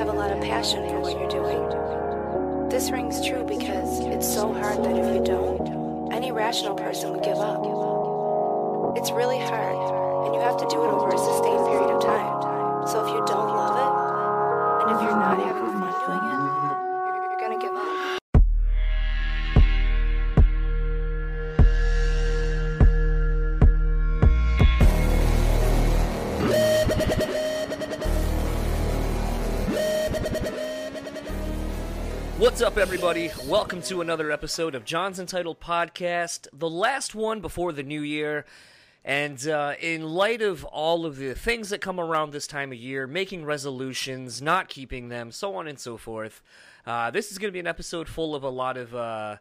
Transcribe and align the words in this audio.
have 0.00 0.08
a 0.08 0.12
lot 0.18 0.30
of 0.30 0.40
passion 0.40 0.88
for 0.88 0.98
what 0.98 1.12
you're 1.12 1.28
doing. 1.28 2.70
This 2.70 2.90
rings 2.90 3.20
true 3.20 3.44
because 3.44 4.00
it's 4.06 4.26
so 4.26 4.50
hard 4.50 4.82
that 4.82 4.96
if 4.96 5.14
you 5.14 5.22
don't, 5.22 6.10
any 6.10 6.32
rational 6.32 6.74
person 6.74 7.12
would 7.12 7.22
give 7.22 7.36
up. 7.36 7.60
It's 8.96 9.10
really 9.10 9.38
hard, 9.38 9.76
and 10.24 10.34
you 10.34 10.40
have 10.40 10.56
to 10.56 10.66
do 10.70 10.82
it 10.82 10.88
over 10.88 11.10
a 11.10 11.18
sustained 11.18 11.66
period 11.68 11.90
of 11.90 12.02
time. 12.02 12.88
So 12.88 13.04
if 13.04 13.12
you 13.12 13.22
don't 13.26 13.52
love 13.52 13.76
it, 13.76 14.88
and 14.88 14.96
if 14.96 15.02
you're 15.04 15.20
not 15.20 15.36
having 15.36 15.68
fun 15.68 15.92
doing 16.00 16.24
it, 16.32 16.69
everybody? 33.02 33.30
Welcome 33.46 33.80
to 33.84 34.02
another 34.02 34.30
episode 34.30 34.74
of 34.74 34.84
John's 34.84 35.18
Entitled 35.18 35.58
Podcast, 35.58 36.48
the 36.52 36.68
last 36.68 37.14
one 37.14 37.40
before 37.40 37.72
the 37.72 37.82
new 37.82 38.02
year. 38.02 38.44
And 39.06 39.48
uh, 39.48 39.72
in 39.80 40.02
light 40.02 40.42
of 40.42 40.66
all 40.66 41.06
of 41.06 41.16
the 41.16 41.34
things 41.34 41.70
that 41.70 41.80
come 41.80 41.98
around 41.98 42.32
this 42.32 42.46
time 42.46 42.72
of 42.72 42.78
year, 42.78 43.06
making 43.06 43.46
resolutions, 43.46 44.42
not 44.42 44.68
keeping 44.68 45.08
them, 45.08 45.32
so 45.32 45.54
on 45.54 45.66
and 45.66 45.78
so 45.78 45.96
forth, 45.96 46.42
uh, 46.84 47.10
this 47.10 47.32
is 47.32 47.38
going 47.38 47.48
to 47.48 47.54
be 47.54 47.58
an 47.58 47.66
episode 47.66 48.06
full 48.06 48.34
of 48.34 48.42
a 48.42 48.50
lot 48.50 48.76
of. 48.76 48.94
Uh, 48.94 49.36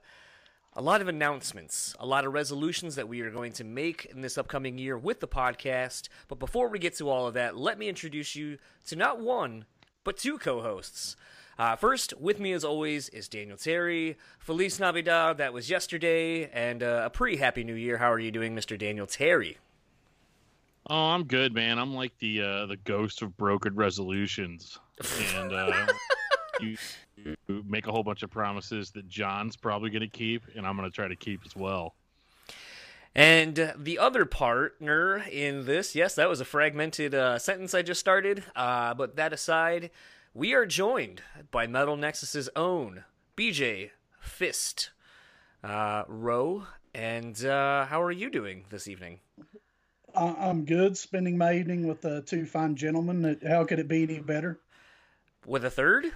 a 0.74 0.82
lot 0.82 1.02
of 1.02 1.10
announcements, 1.10 1.96
a 2.00 2.06
lot 2.06 2.26
of 2.26 2.32
resolutions 2.32 2.96
that 2.96 3.10
we 3.10 3.20
are 3.22 3.32
going 3.32 3.52
to 3.52 3.64
make 3.64 4.06
in 4.06 4.22
this 4.22 4.38
upcoming 4.38 4.78
year 4.78 4.98
with 4.98 5.20
the 5.20 5.28
podcast. 5.28 6.08
But 6.30 6.40
before 6.40 6.70
we 6.70 6.80
get 6.80 6.96
to 6.98 7.10
all 7.10 7.28
of 7.28 7.34
that, 7.34 7.58
let 7.58 7.78
me 7.78 7.90
introduce 7.90 8.36
you 8.36 8.60
to 8.86 8.96
not 8.96 9.20
one, 9.20 9.66
but 10.06 10.16
two 10.16 10.38
co 10.38 10.62
hosts. 10.62 11.18
Uh, 11.60 11.76
first, 11.76 12.14
with 12.18 12.40
me 12.40 12.54
as 12.54 12.64
always 12.64 13.10
is 13.10 13.28
Daniel 13.28 13.58
Terry. 13.58 14.18
Feliz 14.40 14.80
Navidad, 14.80 15.40
that 15.40 15.52
was 15.52 15.70
yesterday, 15.70 16.50
and 16.54 16.82
uh, 16.82 17.02
a 17.04 17.10
pretty 17.10 17.36
happy 17.36 17.66
new 17.66 17.74
year. 17.74 17.98
How 17.98 18.10
are 18.10 18.18
you 18.18 18.32
doing, 18.32 18.56
Mr. 18.56 18.80
Daniel 18.80 19.06
Terry? 19.06 19.58
Oh, 20.90 21.10
I'm 21.10 21.26
good, 21.26 21.54
man. 21.54 21.78
I'm 21.78 21.94
like 21.94 22.18
the 22.20 22.42
uh, 22.42 22.66
the 22.68 22.78
ghost 22.78 23.22
of 23.22 23.36
brokered 23.36 23.74
resolutions, 23.76 24.80
and 25.36 25.52
uh, 25.52 25.88
you, 26.62 26.78
you 27.18 27.36
make 27.68 27.88
a 27.88 27.92
whole 27.92 28.04
bunch 28.04 28.24
of 28.24 28.32
promises 28.32 28.92
that 28.92 29.10
John's 29.10 29.58
probably 29.58 29.90
going 29.90 30.00
to 30.00 30.08
keep, 30.08 30.44
and 30.56 30.66
I'm 30.66 30.78
going 30.78 30.90
to 30.90 30.96
try 30.96 31.10
to 31.10 31.16
keep 31.18 31.42
as 31.46 31.58
well. 31.58 31.94
And 33.14 33.60
uh, 33.60 33.74
the 33.78 34.00
other 34.00 34.24
partner 34.24 35.26
in 35.30 35.66
this, 35.66 35.94
yes, 35.94 36.16
that 36.16 36.30
was 36.30 36.40
a 36.40 36.46
fragmented 36.46 37.14
uh, 37.14 37.38
sentence 37.38 37.74
I 37.74 37.82
just 37.82 38.00
started. 38.00 38.46
Uh, 38.56 38.94
but 38.94 39.18
that 39.18 39.34
aside, 39.34 39.92
we 40.40 40.54
are 40.54 40.66
joined 40.66 41.22
by 41.52 41.68
Metal 41.68 41.98
Nexus's 41.98 42.50
own 42.56 43.04
BJ 43.36 43.90
Fist 44.22 44.92
uh, 45.66 46.04
Rowe. 46.08 46.64
And 46.96 47.44
uh, 47.44 47.86
how 47.88 48.02
are 48.02 48.12
you 48.12 48.30
doing 48.30 48.64
this 48.70 48.88
evening? 48.88 49.20
I- 50.16 50.38
I'm 50.40 50.64
good. 50.64 50.98
Spending 50.98 51.38
my 51.38 51.56
evening 51.56 51.86
with 51.86 52.06
uh, 52.06 52.22
two 52.26 52.46
fine 52.46 52.78
gentlemen. 52.78 53.38
How 53.46 53.66
could 53.66 53.80
it 53.80 53.90
be 53.90 54.04
any 54.04 54.20
better? 54.20 54.62
With 55.46 55.66
a 55.66 55.70
third? 55.70 56.06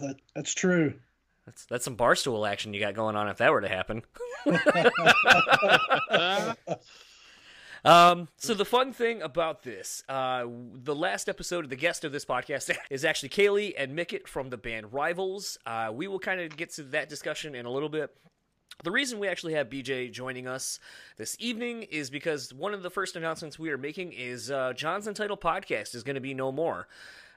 That, 0.00 0.16
that's 0.34 0.54
true. 0.54 0.94
That's 1.44 1.66
that's 1.66 1.84
some 1.84 1.94
barstool 1.94 2.48
action 2.48 2.72
you 2.72 2.80
got 2.80 2.94
going 2.94 3.16
on 3.16 3.28
if 3.28 3.36
that 3.36 3.52
were 3.52 3.60
to 3.60 3.68
happen. 3.68 4.00
Um, 7.84 8.28
so 8.36 8.54
the 8.54 8.64
fun 8.64 8.92
thing 8.92 9.22
about 9.22 9.62
this, 9.62 10.02
uh, 10.08 10.44
the 10.74 10.94
last 10.94 11.28
episode 11.28 11.64
of 11.64 11.70
the 11.70 11.76
guest 11.76 12.04
of 12.04 12.12
this 12.12 12.24
podcast 12.24 12.76
is 12.90 13.04
actually 13.04 13.30
Kaylee 13.30 13.74
and 13.76 13.94
Mickett 13.94 14.28
from 14.28 14.50
the 14.50 14.56
band 14.56 14.92
Rivals. 14.92 15.58
Uh, 15.64 15.90
we 15.92 16.08
will 16.08 16.18
kind 16.18 16.40
of 16.40 16.56
get 16.56 16.70
to 16.74 16.82
that 16.84 17.08
discussion 17.08 17.54
in 17.54 17.66
a 17.66 17.70
little 17.70 17.88
bit. 17.88 18.14
The 18.82 18.90
reason 18.90 19.18
we 19.18 19.28
actually 19.28 19.54
have 19.54 19.68
BJ 19.68 20.10
joining 20.10 20.46
us 20.46 20.80
this 21.18 21.36
evening 21.38 21.82
is 21.82 22.08
because 22.08 22.54
one 22.54 22.72
of 22.72 22.82
the 22.82 22.90
first 22.90 23.14
announcements 23.14 23.58
we 23.58 23.70
are 23.70 23.78
making 23.78 24.12
is 24.12 24.50
uh, 24.50 24.72
John's 24.74 25.06
Entitled 25.06 25.40
Podcast 25.40 25.94
is 25.94 26.02
going 26.02 26.14
to 26.14 26.20
be 26.20 26.32
no 26.32 26.50
more. 26.50 26.88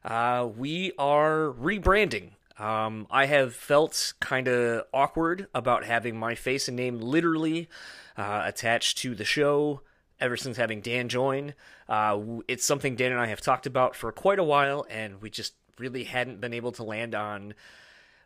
Uh, 0.06 0.47
we 0.56 0.94
are 0.97 1.53
rebranding. 1.59 2.31
Um, 2.57 3.07
I 3.09 3.25
have 3.25 3.56
felt 3.56 4.13
kind 4.22 4.47
of 4.47 4.85
awkward 4.94 5.47
about 5.53 5.84
having 5.84 6.18
my 6.18 6.35
face 6.35 6.68
and 6.68 6.78
name 6.78 7.00
literally 7.00 7.68
uh, 8.16 8.44
attached 8.45 9.00
to 9.00 9.16
the 9.16 9.25
show 9.25 9.81
ever 10.19 10.38
since 10.38 10.57
having 10.57 10.81
Dan 10.81 11.09
join. 11.09 11.53
Uh, 11.88 12.19
it's 12.47 12.66
something 12.66 12.96
Dan 12.96 13.12
and 13.12 13.22
I 13.22 13.28
have 13.28 13.41
talked 13.41 13.66
about 13.66 13.96
for 13.96 14.12
quite 14.12 14.40
a 14.40 14.44
while, 14.44 14.85
and 14.90 15.22
we 15.22 15.29
just 15.29 15.53
really 15.78 16.03
hadn't 16.03 16.40
been 16.40 16.53
able 16.53 16.72
to 16.74 16.84
land 16.84 17.16
on 17.16 17.53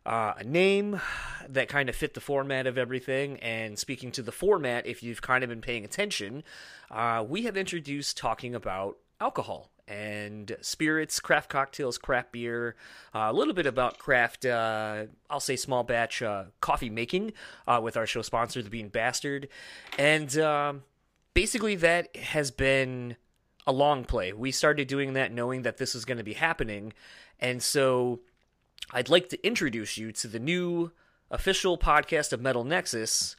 uh, 0.06 0.34
a 0.38 0.44
name 0.44 1.02
that 1.50 1.68
kind 1.68 1.90
of 1.90 1.96
fit 1.96 2.14
the 2.14 2.22
format 2.22 2.66
of 2.66 2.78
everything. 2.78 3.38
And 3.40 3.78
speaking 3.78 4.12
to 4.14 4.22
the 4.22 4.32
format, 4.32 4.86
if 4.86 5.04
you've 5.04 5.22
kind 5.22 5.44
of 5.44 5.50
been 5.50 5.62
paying 5.62 5.84
attention, 5.84 6.44
uh, 6.90 7.26
we 7.28 7.44
have 7.44 7.58
introduced 7.58 8.18
talking 8.18 8.56
about 8.56 8.98
alcohol 9.20 9.70
and 9.88 10.56
spirits, 10.62 11.20
craft 11.20 11.50
cocktails, 11.50 11.98
craft 11.98 12.32
beer, 12.32 12.76
uh, 13.16 13.28
a 13.30 13.34
little 13.34 13.54
bit 13.54 13.66
about 13.66 13.98
craft, 13.98 14.46
uh, 14.46 15.06
I'll 15.30 15.40
say 15.40 15.56
small 15.56 15.84
batch 15.84 16.22
uh, 16.22 16.46
coffee 16.60 16.90
making 16.90 17.34
uh, 17.68 17.80
with 17.82 17.96
our 17.96 18.06
show 18.06 18.22
sponsor, 18.22 18.62
The 18.62 18.70
Bean 18.70 18.90
Bastard. 18.90 19.48
And 19.98 20.38
um, 20.40 20.84
basically, 21.38 21.76
that 21.76 22.16
has 22.16 22.50
been 22.50 23.16
a 23.68 23.72
long 23.72 24.04
play. 24.06 24.34
We 24.34 24.50
started 24.50 24.88
doing 24.88 25.14
that 25.14 25.32
knowing 25.32 25.62
that 25.62 25.78
this 25.78 25.94
was 25.94 26.04
going 26.04 26.18
to 26.18 26.24
be 26.24 26.34
happening. 26.34 26.94
And 27.40 27.62
so 27.62 28.22
I'd 28.92 29.08
like 29.08 29.30
to 29.30 29.46
introduce 29.46 30.00
you 30.00 30.12
to 30.14 30.28
the 30.28 30.40
new 30.40 30.94
official 31.30 31.78
podcast 31.78 32.34
of 32.34 32.42
Metal 32.42 32.64
Nexus, 32.64 33.36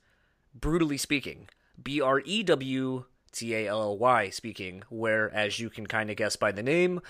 Brutally 0.54 0.96
Speaking. 0.96 1.48
B 1.82 2.00
R 2.00 2.22
E 2.24 2.44
W 2.44 3.04
T 3.32 3.54
A 3.54 3.68
L 3.68 3.82
L 3.82 3.98
Y 3.98 4.30
speaking, 4.30 4.82
where, 4.88 5.32
as 5.34 5.58
you 5.58 5.70
can 5.70 5.86
kind 5.86 6.10
of 6.10 6.16
guess 6.16 6.36
by 6.36 6.52
the 6.52 6.62
name, 6.62 7.00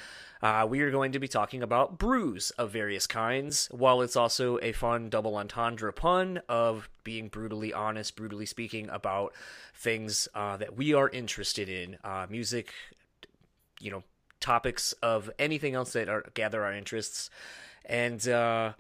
uh, 0.42 0.66
we 0.68 0.80
are 0.80 0.90
going 0.90 1.12
to 1.12 1.18
be 1.18 1.28
talking 1.28 1.62
about 1.62 1.98
brews 1.98 2.50
of 2.52 2.70
various 2.70 3.06
kinds, 3.06 3.68
while 3.70 4.02
it's 4.02 4.16
also 4.16 4.58
a 4.62 4.72
fun 4.72 5.08
double 5.08 5.36
entendre 5.36 5.92
pun 5.92 6.40
of 6.48 6.88
being 7.02 7.28
brutally 7.28 7.72
honest, 7.72 8.16
brutally 8.16 8.46
speaking 8.46 8.88
about 8.90 9.32
things 9.74 10.28
uh, 10.34 10.56
that 10.56 10.76
we 10.76 10.94
are 10.94 11.08
interested 11.08 11.68
in 11.68 11.96
uh, 12.04 12.26
music, 12.28 12.72
you 13.80 13.90
know, 13.90 14.02
topics 14.40 14.92
of 15.02 15.30
anything 15.38 15.74
else 15.74 15.92
that 15.92 16.08
are, 16.08 16.24
gather 16.34 16.64
our 16.64 16.72
interests. 16.72 17.30
And, 17.84 18.26
uh, 18.28 18.74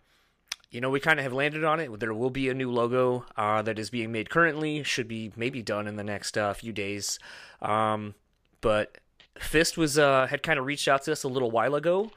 you 0.70 0.80
know, 0.80 0.90
we 0.90 1.00
kind 1.00 1.18
of 1.18 1.22
have 1.22 1.32
landed 1.32 1.64
on 1.64 1.80
it. 1.80 1.98
There 1.98 2.12
will 2.12 2.30
be 2.30 2.48
a 2.48 2.54
new 2.54 2.70
logo 2.70 3.24
uh, 3.36 3.62
that 3.62 3.78
is 3.78 3.90
being 3.90 4.12
made 4.12 4.28
currently. 4.28 4.82
Should 4.82 5.08
be 5.08 5.32
maybe 5.34 5.62
done 5.62 5.86
in 5.86 5.96
the 5.96 6.04
next 6.04 6.36
uh, 6.36 6.52
few 6.52 6.72
days. 6.72 7.18
Um, 7.62 8.14
but 8.60 8.98
Fist 9.38 9.78
was 9.78 9.98
uh, 9.98 10.26
had 10.26 10.42
kind 10.42 10.58
of 10.58 10.66
reached 10.66 10.88
out 10.88 11.02
to 11.04 11.12
us 11.12 11.22
a 11.22 11.28
little 11.28 11.50
while 11.50 11.74
ago 11.74 12.10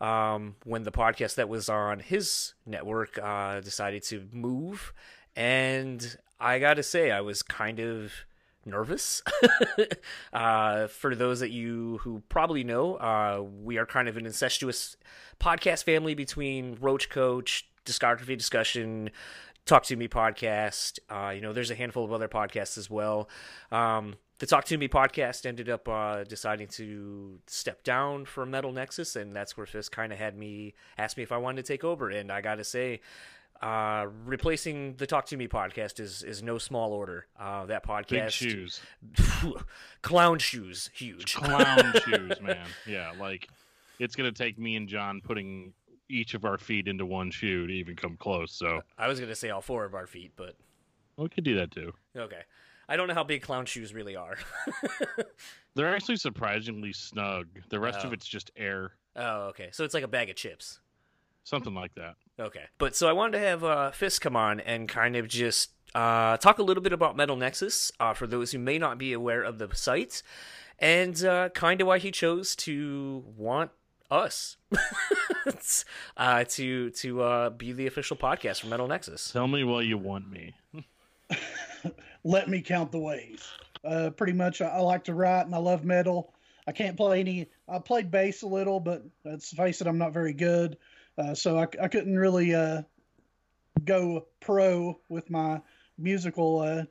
um, 0.00 0.56
when 0.64 0.84
the 0.84 0.92
podcast 0.92 1.34
that 1.36 1.48
was 1.48 1.68
on 1.68 1.98
his 1.98 2.54
network 2.64 3.18
uh, 3.18 3.60
decided 3.60 4.02
to 4.04 4.28
move, 4.32 4.92
and 5.34 6.16
I 6.38 6.58
got 6.58 6.74
to 6.74 6.82
say 6.82 7.10
I 7.10 7.20
was 7.20 7.42
kind 7.42 7.80
of 7.80 8.12
nervous. 8.64 9.22
uh, 10.32 10.86
for 10.86 11.14
those 11.14 11.40
that 11.40 11.50
you 11.50 11.98
who 12.02 12.22
probably 12.28 12.64
know, 12.64 12.94
uh, 12.96 13.42
we 13.42 13.78
are 13.78 13.86
kind 13.86 14.08
of 14.08 14.16
an 14.16 14.26
incestuous 14.26 14.96
podcast 15.40 15.84
family 15.84 16.14
between 16.14 16.76
Roach 16.80 17.08
Coach, 17.08 17.68
discography 17.88 18.36
discussion, 18.36 19.10
Talk 19.66 19.82
to 19.84 19.96
Me 19.96 20.08
podcast. 20.08 20.98
Uh, 21.08 21.30
you 21.30 21.40
know, 21.40 21.52
there's 21.52 21.70
a 21.70 21.74
handful 21.74 22.04
of 22.04 22.12
other 22.12 22.28
podcasts 22.28 22.78
as 22.78 22.88
well. 22.90 23.28
Um, 23.72 24.16
the 24.38 24.46
Talk 24.46 24.64
to 24.66 24.78
Me 24.78 24.88
podcast 24.88 25.44
ended 25.46 25.68
up 25.68 25.88
uh, 25.88 26.24
deciding 26.24 26.68
to 26.68 27.38
step 27.46 27.82
down 27.82 28.24
from 28.24 28.50
Metal 28.50 28.72
Nexus, 28.72 29.16
and 29.16 29.34
that's 29.34 29.56
where 29.56 29.66
Fist 29.66 29.90
kind 29.90 30.12
of 30.12 30.18
had 30.18 30.36
me 30.36 30.74
ask 30.96 31.16
me 31.16 31.22
if 31.22 31.32
I 31.32 31.38
wanted 31.38 31.64
to 31.64 31.72
take 31.72 31.84
over. 31.84 32.08
And 32.08 32.30
I 32.30 32.40
got 32.40 32.56
to 32.56 32.64
say, 32.64 33.00
uh, 33.60 34.06
replacing 34.24 34.94
the 34.96 35.06
Talk 35.06 35.26
to 35.26 35.36
Me 35.36 35.48
podcast 35.48 35.98
is 35.98 36.22
is 36.22 36.42
no 36.42 36.58
small 36.58 36.92
order. 36.92 37.26
Uh, 37.38 37.66
that 37.66 37.84
podcast, 37.84 38.08
Big 38.08 38.30
shoes, 38.30 38.80
clown 40.02 40.38
shoes, 40.38 40.90
huge. 40.94 41.34
clown 41.34 41.92
shoes, 42.04 42.40
man. 42.40 42.66
Yeah, 42.86 43.12
like 43.18 43.48
it's 43.98 44.14
going 44.14 44.32
to 44.32 44.36
take 44.36 44.58
me 44.58 44.76
and 44.76 44.88
John 44.88 45.20
putting 45.22 45.72
each 46.08 46.34
of 46.34 46.44
our 46.44 46.58
feet 46.58 46.88
into 46.88 47.04
one 47.06 47.30
shoe 47.30 47.66
to 47.66 47.72
even 47.72 47.96
come 47.96 48.16
close. 48.16 48.52
So 48.52 48.80
I 48.96 49.08
was 49.08 49.20
gonna 49.20 49.34
say 49.34 49.50
all 49.50 49.60
four 49.60 49.84
of 49.84 49.94
our 49.94 50.06
feet, 50.06 50.32
but 50.36 50.54
we 51.16 51.28
could 51.28 51.44
do 51.44 51.56
that 51.56 51.70
too. 51.70 51.92
okay. 52.16 52.42
I 52.90 52.96
don't 52.96 53.06
know 53.06 53.12
how 53.14 53.24
big 53.24 53.42
clown 53.42 53.66
shoes 53.66 53.92
really 53.92 54.16
are. 54.16 54.38
They're 55.74 55.94
actually 55.94 56.16
surprisingly 56.16 56.92
snug. 56.92 57.46
The 57.68 57.78
rest 57.78 58.00
Oh. 58.02 58.06
of 58.08 58.12
it's 58.14 58.26
just 58.26 58.50
air, 58.56 58.92
oh, 59.14 59.48
okay. 59.48 59.68
So 59.72 59.84
it's 59.84 59.92
like 59.94 60.04
a 60.04 60.08
bag 60.08 60.30
of 60.30 60.36
chips. 60.36 60.80
something 61.44 61.74
like 61.74 61.94
that. 61.96 62.14
Okay. 62.40 62.64
But 62.78 62.94
so 62.96 63.08
I 63.08 63.12
wanted 63.12 63.38
to 63.38 63.44
have 63.44 63.64
uh, 63.64 63.90
Fist 63.90 64.20
come 64.20 64.36
on 64.36 64.60
and 64.60 64.88
kind 64.88 65.16
of 65.16 65.28
just 65.28 65.70
uh, 65.94 66.36
talk 66.38 66.58
a 66.58 66.62
little 66.62 66.82
bit 66.82 66.92
about 66.92 67.16
Metal 67.16 67.36
Nexus 67.36 67.90
uh, 68.00 68.12
for 68.14 68.26
those 68.26 68.52
who 68.52 68.58
may 68.58 68.78
not 68.78 68.96
be 68.98 69.12
aware 69.12 69.42
of 69.42 69.58
the 69.58 69.68
site, 69.74 70.22
and 70.78 71.22
uh, 71.24 71.48
kind 71.50 71.80
of 71.80 71.86
why 71.86 71.98
he 71.98 72.10
chose 72.10 72.54
to 72.56 73.24
want 73.36 73.70
us 74.10 74.56
uh, 76.16 76.44
to 76.44 76.90
to 76.90 77.22
uh, 77.22 77.50
be 77.50 77.72
the 77.72 77.86
official 77.86 78.16
podcast 78.16 78.60
for 78.60 78.68
Metal 78.68 78.88
Nexus. 78.88 79.30
Tell 79.32 79.48
me 79.48 79.64
why 79.64 79.82
you 79.82 79.98
want 79.98 80.30
me. 80.30 80.54
Let 82.24 82.48
me 82.48 82.60
count 82.62 82.92
the 82.92 82.98
ways. 82.98 83.46
Uh, 83.84 84.10
pretty 84.10 84.32
much, 84.32 84.60
I, 84.60 84.68
I 84.68 84.78
like 84.80 85.04
to 85.04 85.14
write 85.14 85.46
and 85.46 85.54
I 85.54 85.58
love 85.58 85.84
metal. 85.84 86.32
I 86.66 86.72
can't 86.72 86.96
play 86.96 87.20
any. 87.20 87.48
I 87.68 87.78
played 87.78 88.10
bass 88.10 88.42
a 88.42 88.46
little, 88.46 88.80
but 88.80 89.02
let's 89.24 89.50
face 89.52 89.80
it, 89.80 89.86
I'm 89.86 89.98
not 89.98 90.12
very 90.12 90.32
good. 90.32 90.76
Uh, 91.16 91.34
so 91.34 91.58
I, 91.58 91.66
I 91.82 91.88
couldn't 91.88 92.18
really 92.18 92.54
uh, 92.54 92.82
go 93.84 94.26
pro 94.40 94.98
with 95.08 95.30
my 95.30 95.60
musical 95.96 96.60
uh, 96.60 96.84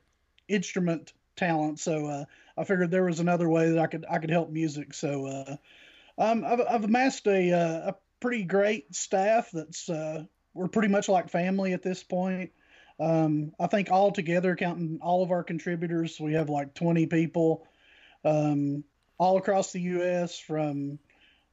instrument 0.47 1.13
talent. 1.35 1.79
So 1.79 2.07
uh, 2.07 2.25
I 2.57 2.63
figured 2.63 2.91
there 2.91 3.03
was 3.03 3.19
another 3.19 3.49
way 3.49 3.69
that 3.69 3.79
I 3.79 3.87
could 3.87 4.05
I 4.09 4.17
could 4.19 4.31
help 4.31 4.49
music. 4.49 4.93
So 4.93 5.25
uh, 5.27 5.55
um, 6.17 6.43
I've, 6.45 6.61
I've 6.61 6.83
amassed 6.83 7.27
a, 7.27 7.51
uh, 7.51 7.91
a 7.91 7.95
pretty 8.19 8.43
great 8.43 8.95
staff. 8.95 9.49
That's 9.51 9.89
we're 10.57 10.67
pretty 10.67 10.87
much 10.87 11.07
like 11.07 11.29
family 11.29 11.73
at 11.73 11.83
this 11.83 12.03
point. 12.03 12.51
Um, 12.99 13.53
I 13.59 13.67
think 13.67 13.91
all 13.91 14.11
together, 14.11 14.55
counting 14.55 14.99
all 15.01 15.23
of 15.23 15.31
our 15.31 15.43
contributors, 15.43 16.19
we 16.19 16.33
have 16.33 16.49
like 16.49 16.73
20 16.73 17.05
people 17.05 17.67
um, 18.25 18.83
all 19.19 19.37
across 19.37 19.71
the 19.71 19.81
U.S. 19.81 20.39
from 20.39 20.97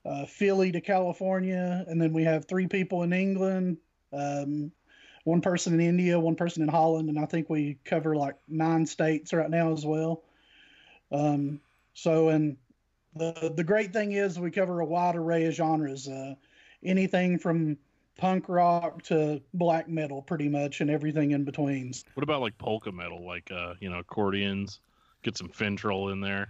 uh, 0.07 0.25
Philly 0.25 0.73
to 0.73 0.81
California, 0.81 1.85
and 1.87 2.01
then 2.01 2.13
we 2.15 2.25
have 2.25 2.47
three 2.47 2.67
people 2.67 3.03
in 3.03 3.13
England, 3.13 3.77
um, 4.13 4.73
one 5.25 5.43
person 5.43 5.75
in 5.75 5.81
India, 5.81 6.19
one 6.19 6.35
person 6.35 6.63
in 6.63 6.69
Holland, 6.69 7.11
and 7.11 7.19
I 7.19 7.27
think 7.27 7.51
we 7.51 7.79
cover 7.85 8.17
like 8.17 8.37
nine 8.49 8.87
states 8.87 9.33
right 9.35 9.51
now 9.51 9.73
as 9.73 9.85
well. 9.85 10.23
Um, 11.13 11.61
so, 11.93 12.29
and 12.31 12.57
the 13.17 13.53
the 13.55 13.65
great 13.65 13.93
thing 13.93 14.13
is 14.13 14.39
we 14.39 14.51
cover 14.51 14.81
a 14.81 14.85
wide 14.85 15.17
array 15.17 15.47
of 15.47 15.55
genres, 15.55 16.09
uh, 16.09 16.35
anything 16.83 17.39
from 17.39 17.79
punk 18.17 18.49
rock 18.49 19.03
to 19.05 19.41
black 19.53 19.89
metal, 19.89 20.23
pretty 20.23 20.49
much, 20.49 20.81
and 20.81 20.91
everything 20.91 21.33
in 21.33 21.45
between. 21.45 21.93
What 22.15 22.23
about 22.23 22.41
like 22.41 22.59
polka 22.59 22.93
metal, 22.93 23.25
like 23.27 23.51
uh, 23.51 23.75
you 23.81 23.91
know 23.91 23.99
accordions? 23.99 24.81
Get 25.23 25.39
some 25.39 25.49
Finntroll 25.49 26.13
in 26.13 26.21
there. 26.21 26.49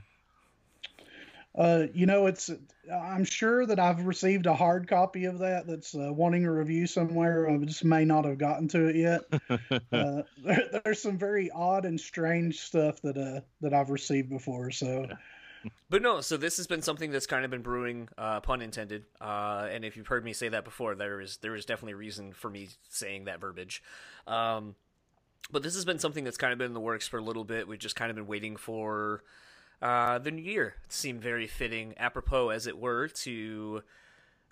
Uh, 1.56 1.87
you 1.94 2.06
know, 2.06 2.26
it's. 2.26 2.50
I'm 2.93 3.25
sure 3.25 3.64
that 3.64 3.78
I've 3.78 4.05
received 4.05 4.46
a 4.46 4.55
hard 4.55 4.88
copy 4.88 5.26
of 5.26 5.38
that. 5.38 5.67
That's 5.67 5.94
uh, 5.94 6.12
wanting 6.12 6.44
a 6.44 6.52
review 6.52 6.87
somewhere. 6.87 7.49
I 7.49 7.56
just 7.58 7.84
may 7.84 8.05
not 8.05 8.25
have 8.25 8.38
gotten 8.38 8.69
to 8.69 8.88
it 8.88 8.96
yet. 8.96 9.20
uh, 9.93 10.22
there, 10.44 10.81
there's 10.84 11.00
some 11.00 11.17
very 11.17 11.50
odd 11.50 11.84
and 11.84 12.00
strange 12.00 12.58
stuff 12.60 13.00
that 13.02 13.17
uh 13.17 13.40
that 13.60 13.72
I've 13.72 13.90
received 13.90 14.31
before. 14.31 14.70
So. 14.70 15.06
But 15.90 16.02
no, 16.02 16.20
so 16.20 16.37
this 16.37 16.56
has 16.56 16.66
been 16.66 16.82
something 16.82 17.11
that's 17.11 17.26
kind 17.26 17.44
of 17.44 17.50
been 17.50 17.62
brewing, 17.62 18.08
uh, 18.19 18.40
pun 18.40 18.62
intended. 18.62 19.05
Uh, 19.20 19.69
and 19.70 19.84
if 19.84 19.96
you've 19.96 20.06
heard 20.06 20.25
me 20.25 20.32
say 20.32 20.49
that 20.49 20.64
before, 20.64 20.94
there 20.94 21.20
is 21.20 21.38
there 21.38 21.55
is 21.55 21.64
definitely 21.64 21.94
reason 21.94 22.32
for 22.32 22.50
me 22.50 22.69
saying 22.88 23.25
that 23.25 23.40
verbiage. 23.40 23.82
Um, 24.26 24.75
but 25.50 25.62
this 25.62 25.75
has 25.75 25.84
been 25.84 25.99
something 25.99 26.25
that's 26.25 26.37
kind 26.37 26.52
of 26.52 26.58
been 26.58 26.69
in 26.69 26.75
the 26.75 26.81
works 26.81 27.06
for 27.06 27.19
a 27.19 27.22
little 27.22 27.44
bit. 27.44 27.69
We've 27.69 27.78
just 27.78 27.96
kind 27.96 28.11
of 28.11 28.16
been 28.16 28.26
waiting 28.26 28.56
for 28.56 29.22
uh, 29.82 30.19
the 30.19 30.31
new 30.31 30.43
year. 30.43 30.75
It 30.87 30.93
seemed 30.93 31.20
very 31.20 31.46
fitting, 31.46 31.94
apropos 31.99 32.49
as 32.49 32.67
it 32.67 32.78
were, 32.78 33.08
to 33.08 33.82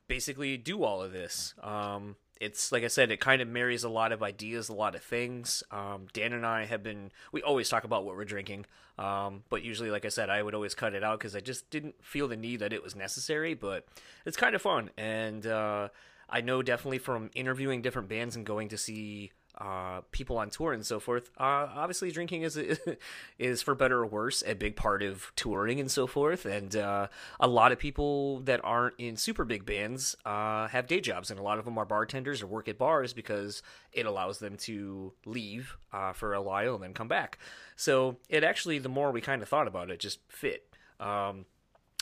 basically 0.06 0.56
do 0.56 0.85
all 0.85 1.03
of 1.03 1.12
this. 1.12 1.55
Um, 1.62 2.17
it's 2.43 2.73
like 2.73 2.83
I 2.83 2.89
said, 2.89 3.12
it 3.12 3.21
kind 3.21 3.41
of 3.41 3.47
marries 3.47 3.85
a 3.85 3.89
lot 3.89 4.11
of 4.11 4.21
ideas, 4.21 4.69
a 4.69 4.75
lot 4.75 4.97
of 4.97 5.03
things. 5.03 5.62
Um, 5.71 6.09
Dan 6.12 6.33
and 6.33 6.44
I 6.44 6.65
have 6.65 6.83
been, 6.83 7.12
we 7.31 7.41
always 7.41 7.69
talk 7.69 7.85
about 7.85 8.05
what 8.05 8.17
we're 8.17 8.25
drinking, 8.25 8.67
um, 8.99 9.44
but 9.49 9.62
usually, 9.62 9.93
like 9.93 10.05
I 10.05 10.09
said, 10.09 10.29
I 10.29 10.43
would 10.43 10.53
always 10.53 10.75
cut 10.75 10.93
it 10.93 11.05
out 11.05 11.21
because 11.21 11.37
I 11.37 11.41
just 11.41 11.71
didn't 11.71 11.94
feel 12.05 12.27
the 12.27 12.37
need 12.37 12.59
that 12.59 12.73
it 12.73 12.83
was 12.83 12.97
necessary. 12.97 13.55
But 13.55 13.87
it's 14.27 14.37
kind 14.37 14.56
of 14.56 14.62
fun, 14.62 14.91
and 14.99 15.47
uh, 15.47 15.89
I 16.29 16.41
know 16.41 16.62
definitely 16.62 16.99
from 16.99 17.31
interviewing 17.37 17.81
different 17.81 18.09
bands 18.09 18.35
and 18.35 18.44
going 18.44 18.71
to 18.71 18.77
see 18.77 19.31
uh, 19.59 20.01
people 20.13 20.39
on 20.39 20.51
tour 20.51 20.73
and 20.73 20.85
so 20.85 20.99
forth. 20.99 21.31
Uh, 21.39 21.69
obviously, 21.75 22.11
drinking 22.11 22.43
is 22.43 22.59
is 23.39 23.63
for 23.63 23.75
better 23.75 24.01
or 24.01 24.07
worse 24.07 24.43
a 24.47 24.55
big 24.55 24.77
part 24.77 25.03
of 25.03 25.31
touring 25.37 25.79
and 25.79 25.91
so 25.91 26.07
forth. 26.07 26.47
And 26.47 26.75
uh, 26.75 27.09
a 27.39 27.49
lot 27.49 27.73
of 27.73 27.79
people 27.79 28.41
that 28.41 28.61
aren't 28.65 28.95
in 28.99 29.17
super 29.17 29.45
big 29.45 29.67
bands 29.67 30.17
uh, 30.25 30.69
have 30.69 30.87
day 30.87 31.01
jobs, 31.01 31.31
and 31.31 31.39
a 31.39 31.43
lot 31.43 31.59
of 31.59 31.65
them 31.65 31.77
are 31.79 31.85
bartenders 31.85 32.43
or 32.43 32.47
work 32.47 32.69
at 32.69 32.79
bars 32.79 33.13
because 33.13 33.63
it 33.93 34.07
allows 34.07 34.39
them 34.39 34.57
to 34.59 35.13
leave 35.27 35.77
uh, 35.93 36.13
for 36.13 36.35
a 36.35 36.43
while 36.43 36.75
and 36.75 36.83
then 36.83 36.95
come 36.95 37.09
back. 37.09 37.39
So 37.77 38.19
it 38.29 38.45
actually, 38.45 38.79
the 38.79 38.89
more 38.89 39.11
we 39.11 39.21
kind 39.21 39.43
of 39.43 39.49
thought 39.49 39.67
about 39.67 39.91
it, 39.91 40.01
just 40.01 40.21
fit. 40.29 40.67
Um, 40.99 41.47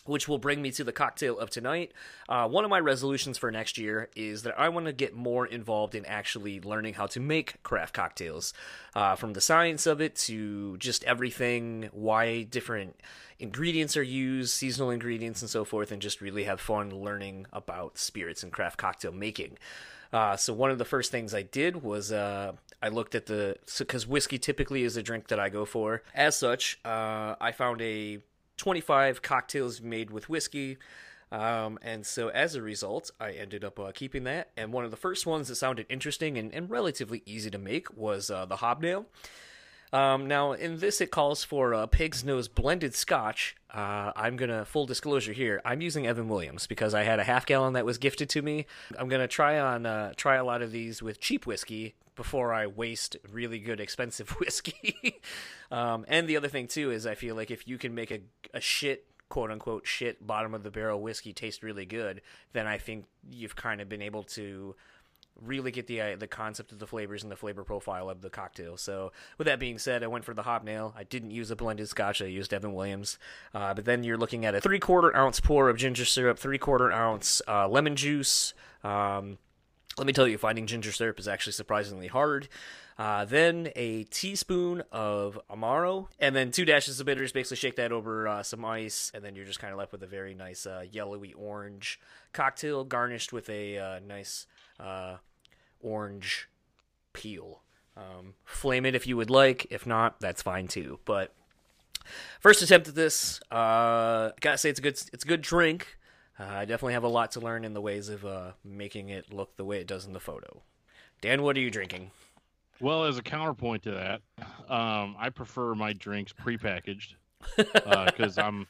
which 0.05 0.29
will 0.29 0.39
bring 0.39 0.63
me 0.63 0.71
to 0.73 0.85
the 0.85 0.93
cocktail 0.93 1.39
of 1.39 1.51
tonight. 1.51 1.93
Uh, 2.29 2.49
one 2.49 2.65
of 2.65 2.71
my 2.71 2.81
resolutions 2.81 3.39
for 3.39 3.51
next 3.51 3.79
year 3.79 4.09
is 4.17 4.43
that 4.43 4.59
I 4.59 4.69
want 4.69 4.87
to 4.87 4.93
get 4.93 5.15
more 5.15 5.47
involved 5.47 5.95
in 5.95 6.05
actually 6.07 6.61
learning 6.61 6.95
how 6.95 7.07
to 7.09 7.21
make 7.21 7.63
craft 7.63 7.95
cocktails, 7.95 8.53
uh, 8.95 9.17
from 9.17 9.33
the 9.33 9.41
science 9.41 9.87
of 9.87 10.01
it 10.01 10.17
to 10.17 10.77
just 10.79 11.05
everything, 11.05 11.89
why 11.93 12.43
different 12.43 12.97
ingredients 13.39 13.97
are 13.97 14.03
used, 14.03 14.51
seasonal 14.51 14.91
ingredients, 14.91 15.41
and 15.43 15.51
so 15.51 15.65
forth, 15.65 15.91
and 15.91 16.03
just 16.03 16.21
really 16.21 16.45
have 16.45 16.61
fun 16.61 16.91
learning 16.91 17.47
about 17.53 17.99
spirits 17.99 18.43
and 18.43 18.53
craft 18.53 18.77
cocktail 18.79 19.13
making. 19.13 19.59
Uh, 20.13 20.37
so 20.37 20.53
one 20.53 20.71
of 20.71 20.79
the 20.79 20.85
first 20.85 21.11
things 21.11 21.35
I 21.35 21.43
did 21.43 21.83
was 21.83 22.11
uh, 22.11 22.53
I 22.83 22.89
looked 22.89 23.15
at 23.15 23.27
the 23.27 23.57
because 23.79 24.03
so, 24.03 24.09
whiskey 24.09 24.39
typically 24.39 24.83
is 24.83 24.97
a 24.97 25.03
drink 25.03 25.29
that 25.29 25.39
I 25.39 25.49
go 25.49 25.65
for. 25.65 26.03
As 26.15 26.37
such, 26.37 26.79
uh, 26.85 27.37
I 27.41 27.53
found 27.53 27.81
a 27.81 28.19
25 28.61 29.23
cocktails 29.23 29.81
made 29.81 30.11
with 30.11 30.29
whiskey. 30.29 30.77
Um, 31.33 31.79
and 31.81 32.05
so 32.05 32.29
as 32.29 32.55
a 32.55 32.61
result, 32.63 33.11
I 33.19 33.31
ended 33.31 33.65
up 33.65 33.81
uh, 33.81 33.91
keeping 33.93 34.25
that. 34.25 34.51
And 34.55 34.71
one 34.71 34.85
of 34.85 34.91
the 34.91 34.99
first 34.99 35.27
ones 35.27 35.49
that 35.49 35.55
sounded 35.55 35.87
interesting 35.89 36.37
and, 36.37 36.53
and 36.53 36.69
relatively 36.69 37.23
easy 37.25 37.51
to 37.51 37.59
make 37.59 37.97
was 37.97 38.31
uh, 38.31 38.45
the 38.45 38.57
Hobnail. 38.57 39.07
Um, 39.93 40.29
now, 40.29 40.53
in 40.53 40.79
this, 40.79 41.01
it 41.01 41.11
calls 41.11 41.43
for 41.43 41.73
a 41.73 41.87
pig's 41.87 42.25
nose 42.25 42.49
blended 42.49 42.95
scotch. 42.95 43.57
Uh, 43.73 44.13
I'm 44.15 44.37
gonna 44.37 44.65
full 44.65 44.87
disclosure 44.87 45.33
here. 45.33 45.61
I'm 45.65 45.81
using 45.81 46.07
Evan 46.07 46.29
Williams 46.29 46.67
because 46.67 46.95
I 46.95 47.03
had 47.03 47.19
a 47.19 47.25
half 47.25 47.47
gallon 47.47 47.75
that 47.75 47.85
was 47.85 47.99
gifted 47.99 48.29
to 48.31 48.43
me. 48.43 48.67
I'm 48.99 49.09
gonna 49.09 49.29
try 49.29 49.59
on 49.59 49.87
uh, 49.87 50.13
try 50.17 50.37
a 50.37 50.45
lot 50.45 50.63
of 50.63 50.73
these 50.73 51.03
with 51.03 51.21
cheap 51.21 51.47
whiskey 51.47 51.95
before 52.17 52.53
I 52.53 52.67
waste 52.67 53.17
really 53.33 53.59
good 53.59 53.81
expensive 53.81 54.31
whiskey. 54.41 55.21
um, 55.71 56.05
and 56.09 56.29
the 56.29 56.37
other 56.37 56.49
thing 56.49 56.69
too 56.69 56.91
is 56.91 57.07
I 57.07 57.15
feel 57.15 57.35
like 57.35 57.51
if 57.51 57.67
you 57.67 57.79
can 57.79 57.95
make 57.95 58.11
a, 58.11 58.21
a 58.53 58.61
shit 58.61 59.07
quote 59.29 59.51
unquote 59.51 59.87
shit 59.87 60.27
bottom 60.27 60.55
of 60.55 60.63
the 60.63 60.71
barrel 60.71 61.01
whiskey 61.01 61.33
taste 61.33 61.63
really 61.63 61.87
good, 61.87 62.21
then 62.53 62.67
I 62.67 62.79
think 62.79 63.07
you've 63.31 63.57
kind 63.57 63.81
of 63.81 63.89
been 63.89 64.03
able 64.03 64.25
to 64.25 64.75
really 65.45 65.71
get 65.71 65.87
the 65.87 66.01
uh, 66.01 66.17
the 66.17 66.27
concept 66.27 66.73
of 66.73 66.79
the 66.79 66.87
flavors 66.87 67.23
and 67.23 67.31
the 67.31 67.37
flavor 67.37 67.65
profile 67.65 68.09
of 68.09 68.21
the 68.21 68.31
cocktail. 68.31 68.77
So, 68.77 69.13
with 69.39 69.47
that 69.47 69.59
being 69.59 69.79
said, 69.79 70.03
I 70.03 70.07
went 70.07 70.25
for 70.25 70.35
the 70.35 70.43
hobnail. 70.43 70.95
I 70.97 71.05
didn't 71.05 71.31
use 71.31 71.51
a 71.51 71.57
blended 71.57 71.89
scotch. 71.89 72.23
I 72.23 72.27
used 72.27 72.53
Evan 72.53 72.73
Williams. 72.73 73.19
Uh, 73.55 73.75
but 73.75 73.85
then 73.85 74.05
you're 74.05 74.19
looking 74.19 74.45
at 74.45 74.55
a 74.55 74.61
three 74.61 74.79
quarter 74.79 75.15
ounce 75.17 75.41
pour 75.41 75.69
of 75.69 75.77
ginger 75.77 76.05
syrup, 76.05 76.39
three 76.39 76.59
quarter 76.59 76.93
ounce 76.93 77.43
uh, 77.49 77.69
lemon 77.69 77.97
juice. 77.97 78.55
Um, 78.83 79.39
let 79.99 80.07
me 80.07 80.13
tell 80.13 80.29
you, 80.29 80.39
finding 80.39 80.67
ginger 80.67 80.93
syrup 80.93 81.19
is 81.19 81.29
actually 81.29 81.53
surprisingly 81.53 82.07
hard. 82.07 82.49
Uh, 83.01 83.25
then 83.25 83.71
a 83.77 84.05
teaspoon 84.05 84.83
of 84.93 85.41
Amaro, 85.51 86.09
and 86.19 86.37
then 86.37 86.51
two 86.51 86.67
dashes 86.67 87.01
of 87.01 87.07
bitters. 87.07 87.33
Basically, 87.33 87.57
shake 87.57 87.77
that 87.77 87.93
over 87.93 88.29
uh, 88.29 88.43
some 88.43 88.65
ice, 88.65 89.11
and 89.15 89.25
then 89.25 89.35
you're 89.35 89.47
just 89.47 89.59
kind 89.59 89.73
of 89.73 89.79
left 89.79 89.93
with 89.93 90.03
a 90.03 90.07
very 90.07 90.35
nice 90.35 90.67
uh, 90.67 90.85
yellowy 90.91 91.33
orange 91.33 91.99
cocktail, 92.33 92.85
garnished 92.85 93.33
with 93.33 93.49
a 93.49 93.79
uh, 93.79 94.01
nice 94.01 94.47
uh, 94.79 95.17
orange 95.83 96.49
peel. 97.13 97.63
Um, 97.97 98.35
flame 98.45 98.87
it 98.87 98.95
if 98.95 99.07
you 99.07 99.17
would 99.17 99.31
like. 99.31 99.67
If 99.71 99.87
not, 99.87 100.21
that's 100.21 100.43
fine 100.43 100.69
too. 100.69 101.01
But 101.05 101.33
first 102.41 102.63
attempt 102.63 102.89
at 102.89 102.95
this, 102.95 103.41
uh, 103.51 104.31
gotta 104.41 104.59
say 104.59 104.71
it's 104.71 104.79
a 104.79 104.83
good 104.83 105.01
it's 105.13 105.25
a 105.25 105.29
good 105.29 105.43
drink. 105.43 105.99
Uh, 106.39 106.45
I 106.45 106.65
definitely 106.65 106.95
have 106.95 107.05
a 107.05 107.09
lot 107.09 107.33
to 107.33 107.41
learn 107.41 107.65
in 107.65 107.75
the 107.75 107.81
ways 107.81 108.09
of 108.09 108.25
uh, 108.25 108.53
making 108.65 109.11
it 109.11 109.33
look 109.33 109.57
the 109.57 109.65
way 109.65 109.79
it 109.81 109.87
does 109.87 110.07
in 110.07 110.15
the 110.15 110.21
photo. 110.21 110.63
Dan, 111.21 111.43
what 111.43 111.57
are 111.57 111.61
you 111.61 111.71
drinking? 111.71 112.11
Well, 112.81 113.05
as 113.05 113.19
a 113.19 113.23
counterpoint 113.23 113.83
to 113.83 113.91
that, 113.91 114.23
um, 114.73 115.15
I 115.19 115.29
prefer 115.29 115.75
my 115.75 115.93
drinks 115.93 116.33
prepackaged 116.33 117.15
because 117.57 118.39
uh, 118.39 118.43
I'm 118.43 118.67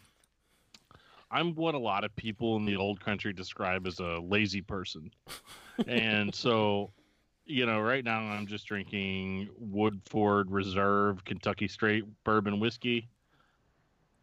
I'm 1.30 1.54
what 1.54 1.76
a 1.76 1.78
lot 1.78 2.02
of 2.02 2.14
people 2.16 2.56
in 2.56 2.64
the 2.64 2.74
old 2.74 3.00
country 3.00 3.32
describe 3.32 3.86
as 3.86 4.00
a 4.00 4.18
lazy 4.18 4.62
person, 4.62 5.12
and 5.86 6.34
so 6.34 6.90
you 7.50 7.66
know, 7.66 7.80
right 7.80 8.04
now 8.04 8.20
I'm 8.20 8.46
just 8.46 8.66
drinking 8.66 9.48
Woodford 9.58 10.50
Reserve 10.50 11.24
Kentucky 11.24 11.68
Straight 11.68 12.04
Bourbon 12.24 12.60
Whiskey. 12.60 13.08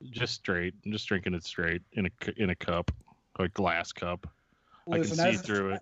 Just 0.10 0.36
straight. 0.36 0.74
I'm 0.86 0.92
just 0.92 1.08
drinking 1.08 1.34
it 1.34 1.44
straight 1.44 1.82
in 1.92 2.06
a 2.06 2.10
in 2.38 2.50
a 2.50 2.56
cup 2.56 2.92
a 3.40 3.48
glass 3.50 3.92
cup. 3.92 4.28
Listen, 4.88 5.20
I 5.20 5.32
can 5.32 5.38
see 5.38 5.46
through 5.46 5.74
it. 5.74 5.82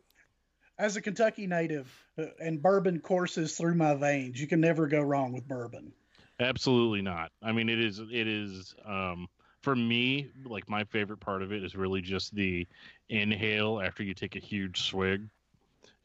As 0.78 0.98
a 0.98 1.02
Kentucky 1.02 1.48
native, 1.48 1.88
uh, 2.18 2.26
and 2.40 2.62
bourbon 2.62 3.00
courses 3.00 3.56
through 3.56 3.76
my 3.76 3.96
veins, 3.96 4.40
you 4.42 4.48
can 4.48 4.60
never 4.60 4.88
go 4.88 5.02
wrong 5.02 5.32
with 5.32 5.48
bourbon. 5.48 5.94
Absolutely 6.40 7.02
not. 7.02 7.32
I 7.42 7.54
mean, 7.54 7.70
it 7.70 7.80
is 7.80 8.00
it 8.00 8.28
is 8.28 8.76
um, 8.86 9.28
for 9.62 9.76
me, 9.76 10.30
like 10.46 10.70
my 10.70 10.84
favorite 10.86 11.20
part 11.20 11.44
of 11.44 11.54
it 11.54 11.64
is 11.64 11.76
really 11.76 12.02
just 12.02 12.36
the 12.36 12.68
inhale 13.10 13.80
after 13.82 14.04
you 14.04 14.14
take 14.14 14.36
a 14.36 14.40
huge 14.40 14.82
swig, 14.82 15.28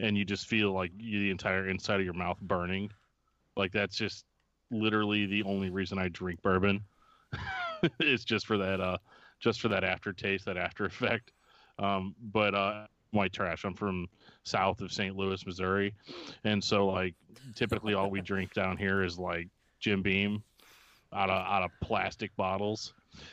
and 0.00 0.16
you 0.16 0.25
just 0.25 0.47
feel 0.47 0.73
like 0.73 0.92
you, 0.99 1.21
the 1.21 1.30
entire 1.30 1.69
inside 1.69 2.00
of 2.00 2.04
your 2.04 2.14
mouth 2.14 2.40
burning. 2.40 2.90
Like 3.57 3.73
that's 3.73 3.97
just 3.97 4.25
literally 4.71 5.26
the 5.26 5.42
only 5.42 5.71
reason 5.71 5.99
I 5.99 6.09
drink 6.09 6.42
bourbon. 6.42 6.83
it's 8.00 8.25
just 8.25 8.47
for 8.47 8.59
that, 8.59 8.80
uh, 8.80 8.99
just 9.38 9.61
for 9.61 9.69
that 9.69 9.85
aftertaste, 9.85 10.47
that 10.47 10.57
after 10.57 10.85
effect. 10.87 11.33
Um, 11.78 12.14
but 12.21 12.54
uh, 12.54 12.87
white 13.11 13.33
trash. 13.33 13.64
I'm 13.64 13.75
from 13.75 14.09
south 14.45 14.80
of 14.80 14.92
St. 14.92 15.16
Louis, 15.16 15.45
Missouri, 15.47 15.95
and 16.45 16.62
so 16.62 16.87
like 16.87 17.14
typically 17.54 17.95
all 17.95 18.11
we 18.11 18.21
drink 18.23 18.54
down 18.54 18.76
here 18.76 19.02
is 19.02 19.19
like 19.19 19.49
Jim 19.78 20.02
Beam 20.02 20.42
out 21.12 21.30
of 21.30 21.47
out 21.47 21.62
of 21.62 21.71
plastic 21.80 22.35
bottles. 22.37 22.92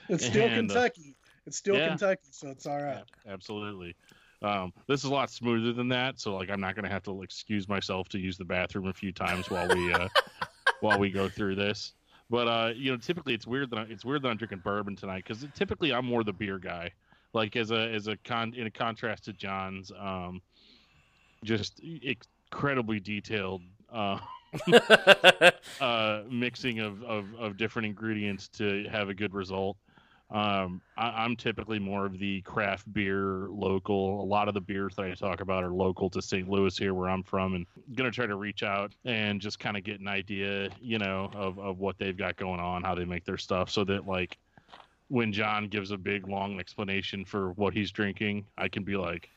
It's 0.09 0.25
still 0.25 0.47
And, 0.47 0.71
uh, 0.71 0.74
Kentucky. 0.74 1.15
It's 1.45 1.57
still 1.57 1.75
yeah. 1.75 1.89
Kentucky, 1.89 2.27
so 2.31 2.50
it's 2.50 2.65
all 2.65 2.81
right. 2.81 3.03
Yeah, 3.25 3.33
absolutely. 3.33 3.95
Um, 4.41 4.72
this 4.88 5.03
is 5.03 5.10
a 5.10 5.13
lot 5.13 5.32
smoother 5.32 5.74
than 5.74 5.89
that, 5.89 6.20
so 6.20 6.36
like 6.36 6.50
I'm 6.50 6.62
not 6.62 6.75
gonna 6.75 6.89
have 6.89 7.03
to 7.03 7.24
excuse 7.24 7.67
myself 7.67 8.08
to 8.10 8.20
use 8.20 8.38
the 8.38 8.46
bathroom 8.46 8.88
a 8.88 8.94
few 8.94 9.12
times 9.12 9.50
while 9.50 9.67
we 9.67 9.94
uh, 9.94 10.08
while 10.82 11.00
we 11.00 11.10
go 11.10 11.27
through 11.27 11.56
this. 11.56 11.94
But 12.29 12.48
uh, 12.48 12.74
you 12.75 12.91
know, 12.91 12.98
typically 12.98 13.34
it's 13.34 13.48
weird 13.48 13.72
that 13.72 13.79
I, 13.79 13.82
it's 13.84 14.06
weird 14.06 14.22
that 14.24 14.29
I'm 14.29 14.38
drinking 14.38 14.62
bourbon 14.63 14.96
tonight 14.96 15.24
because 15.25 15.46
typically 15.56 15.94
I'm 15.94 16.06
more 16.06 16.24
the 16.24 16.34
beer 16.34 16.60
guy. 16.60 16.91
Like 17.34 17.56
as 17.56 17.72
a 17.72 17.94
as 17.94 18.08
a 18.08 18.17
con 18.17 18.53
in 18.56 18.67
a 18.67 18.72
contrast 18.72 19.25
to 19.25 19.34
John's, 19.34 19.91
um, 19.98 20.41
just 21.44 21.79
incredibly 21.79 23.00
detailed 23.00 23.62
uh, 23.91 24.20
uh, 25.82 26.22
mixing 26.29 26.79
of, 26.79 27.03
of, 27.03 27.25
of 27.39 27.58
different 27.58 27.86
ingredients 27.86 28.48
to 28.50 28.86
have 28.91 29.10
a 29.10 29.13
good 29.13 29.34
result. 29.34 29.77
Um, 30.29 30.81
I, 30.98 31.24
I'm 31.24 31.36
typically 31.38 31.79
more 31.79 32.05
of 32.05 32.19
the 32.19 32.41
craft 32.41 32.91
beer 32.91 33.48
local. 33.50 34.22
A 34.22 34.25
lot 34.25 34.48
of 34.48 34.53
the 34.53 34.62
beers 34.62 34.96
that 34.96 35.05
I 35.05 35.13
talk 35.13 35.39
about 35.39 35.63
are 35.63 35.72
local 35.72 36.10
to 36.10 36.22
St. 36.22 36.50
Louis 36.50 36.77
here, 36.77 36.93
where 36.93 37.10
I'm 37.10 37.24
from, 37.24 37.55
and 37.55 37.65
gonna 37.96 38.12
try 38.12 38.25
to 38.25 38.36
reach 38.36 38.63
out 38.63 38.93
and 39.05 39.39
just 39.39 39.60
kind 39.60 39.77
of 39.77 39.84
get 39.84 40.01
an 40.01 40.07
idea, 40.07 40.69
you 40.81 41.00
know, 41.00 41.31
of, 41.34 41.57
of 41.60 41.79
what 41.79 41.98
they've 41.98 42.17
got 42.17 42.36
going 42.36 42.60
on, 42.60 42.84
how 42.84 42.93
they 42.93 43.05
make 43.05 43.24
their 43.24 43.38
stuff, 43.38 43.69
so 43.69 43.86
that 43.86 44.05
like 44.05 44.38
when 45.10 45.31
John 45.31 45.69
gives 45.69 45.91
a 45.91 45.98
big 45.98 46.27
long 46.27 46.60
explanation 46.60 47.24
for 47.24 47.51
what 47.53 47.74
he's 47.74 47.91
drinking, 47.91 48.46
I 48.57 48.67
can 48.67 48.84
be 48.84 48.98
like, 48.98 49.29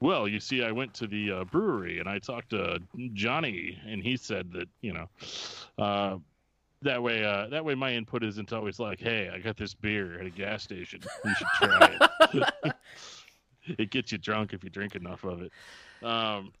well, 0.00 0.26
you 0.26 0.40
see, 0.40 0.62
I 0.62 0.72
went 0.72 0.94
to 0.94 1.06
the 1.06 1.32
uh, 1.32 1.44
brewery 1.44 1.98
and 1.98 2.08
I 2.08 2.18
talked 2.20 2.50
to 2.50 2.80
Johnny, 3.12 3.78
and 3.86 4.02
he 4.02 4.16
said 4.16 4.52
that 4.52 4.68
you 4.80 4.94
know, 4.94 5.08
uh, 5.76 6.16
that 6.82 7.02
way, 7.02 7.24
uh, 7.24 7.48
that 7.48 7.64
way, 7.64 7.74
my 7.74 7.92
input 7.92 8.22
isn't 8.22 8.52
always 8.52 8.78
like, 8.78 9.00
"Hey, 9.00 9.30
I 9.32 9.38
got 9.38 9.56
this 9.56 9.74
beer 9.74 10.18
at 10.20 10.26
a 10.26 10.30
gas 10.30 10.62
station. 10.62 11.00
You 11.24 11.34
should 11.34 11.46
try 11.56 11.98
it." 12.32 12.74
it 13.78 13.90
gets 13.90 14.12
you 14.12 14.18
drunk 14.18 14.52
if 14.52 14.64
you 14.64 14.70
drink 14.70 14.94
enough 14.94 15.24
of 15.24 15.42
it. 15.42 15.52
Um, 16.02 16.52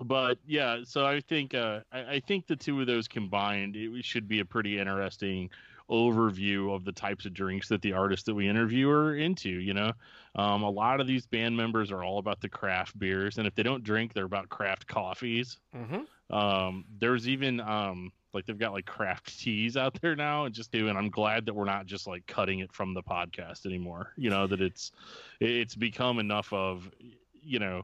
but 0.00 0.38
yeah, 0.46 0.80
so 0.84 1.06
I 1.06 1.20
think 1.20 1.54
uh, 1.54 1.80
I, 1.92 1.98
I 2.14 2.20
think 2.20 2.46
the 2.46 2.56
two 2.56 2.80
of 2.80 2.86
those 2.86 3.08
combined, 3.08 3.76
it 3.76 4.04
should 4.04 4.28
be 4.28 4.40
a 4.40 4.44
pretty 4.44 4.78
interesting 4.78 5.50
overview 5.88 6.74
of 6.74 6.84
the 6.84 6.92
types 6.92 7.26
of 7.26 7.32
drinks 7.32 7.68
that 7.68 7.80
the 7.80 7.92
artists 7.92 8.26
that 8.26 8.34
we 8.34 8.48
interview 8.48 8.88
are 8.90 9.14
into. 9.14 9.48
You 9.48 9.74
know, 9.74 9.92
um, 10.34 10.62
a 10.62 10.70
lot 10.70 11.00
of 11.00 11.06
these 11.06 11.26
band 11.26 11.56
members 11.56 11.90
are 11.92 12.02
all 12.02 12.18
about 12.18 12.40
the 12.40 12.48
craft 12.48 12.98
beers, 12.98 13.38
and 13.38 13.46
if 13.46 13.54
they 13.54 13.62
don't 13.62 13.84
drink, 13.84 14.12
they're 14.12 14.24
about 14.24 14.48
craft 14.48 14.86
coffees. 14.86 15.58
hmm 15.72 16.02
Um, 16.34 16.84
there's 16.98 17.28
even 17.28 17.60
um, 17.60 18.10
like 18.36 18.46
they've 18.46 18.58
got 18.58 18.72
like 18.72 18.86
craft 18.86 19.38
teas 19.40 19.76
out 19.76 19.98
there 20.00 20.14
now, 20.14 20.44
and 20.44 20.54
just 20.54 20.70
doing. 20.70 20.96
I'm 20.96 21.10
glad 21.10 21.46
that 21.46 21.54
we're 21.54 21.64
not 21.64 21.86
just 21.86 22.06
like 22.06 22.26
cutting 22.26 22.60
it 22.60 22.72
from 22.72 22.94
the 22.94 23.02
podcast 23.02 23.66
anymore. 23.66 24.12
You 24.16 24.30
know 24.30 24.46
that 24.46 24.60
it's 24.60 24.92
it's 25.40 25.74
become 25.74 26.18
enough 26.18 26.52
of 26.52 26.88
you 27.32 27.58
know 27.58 27.82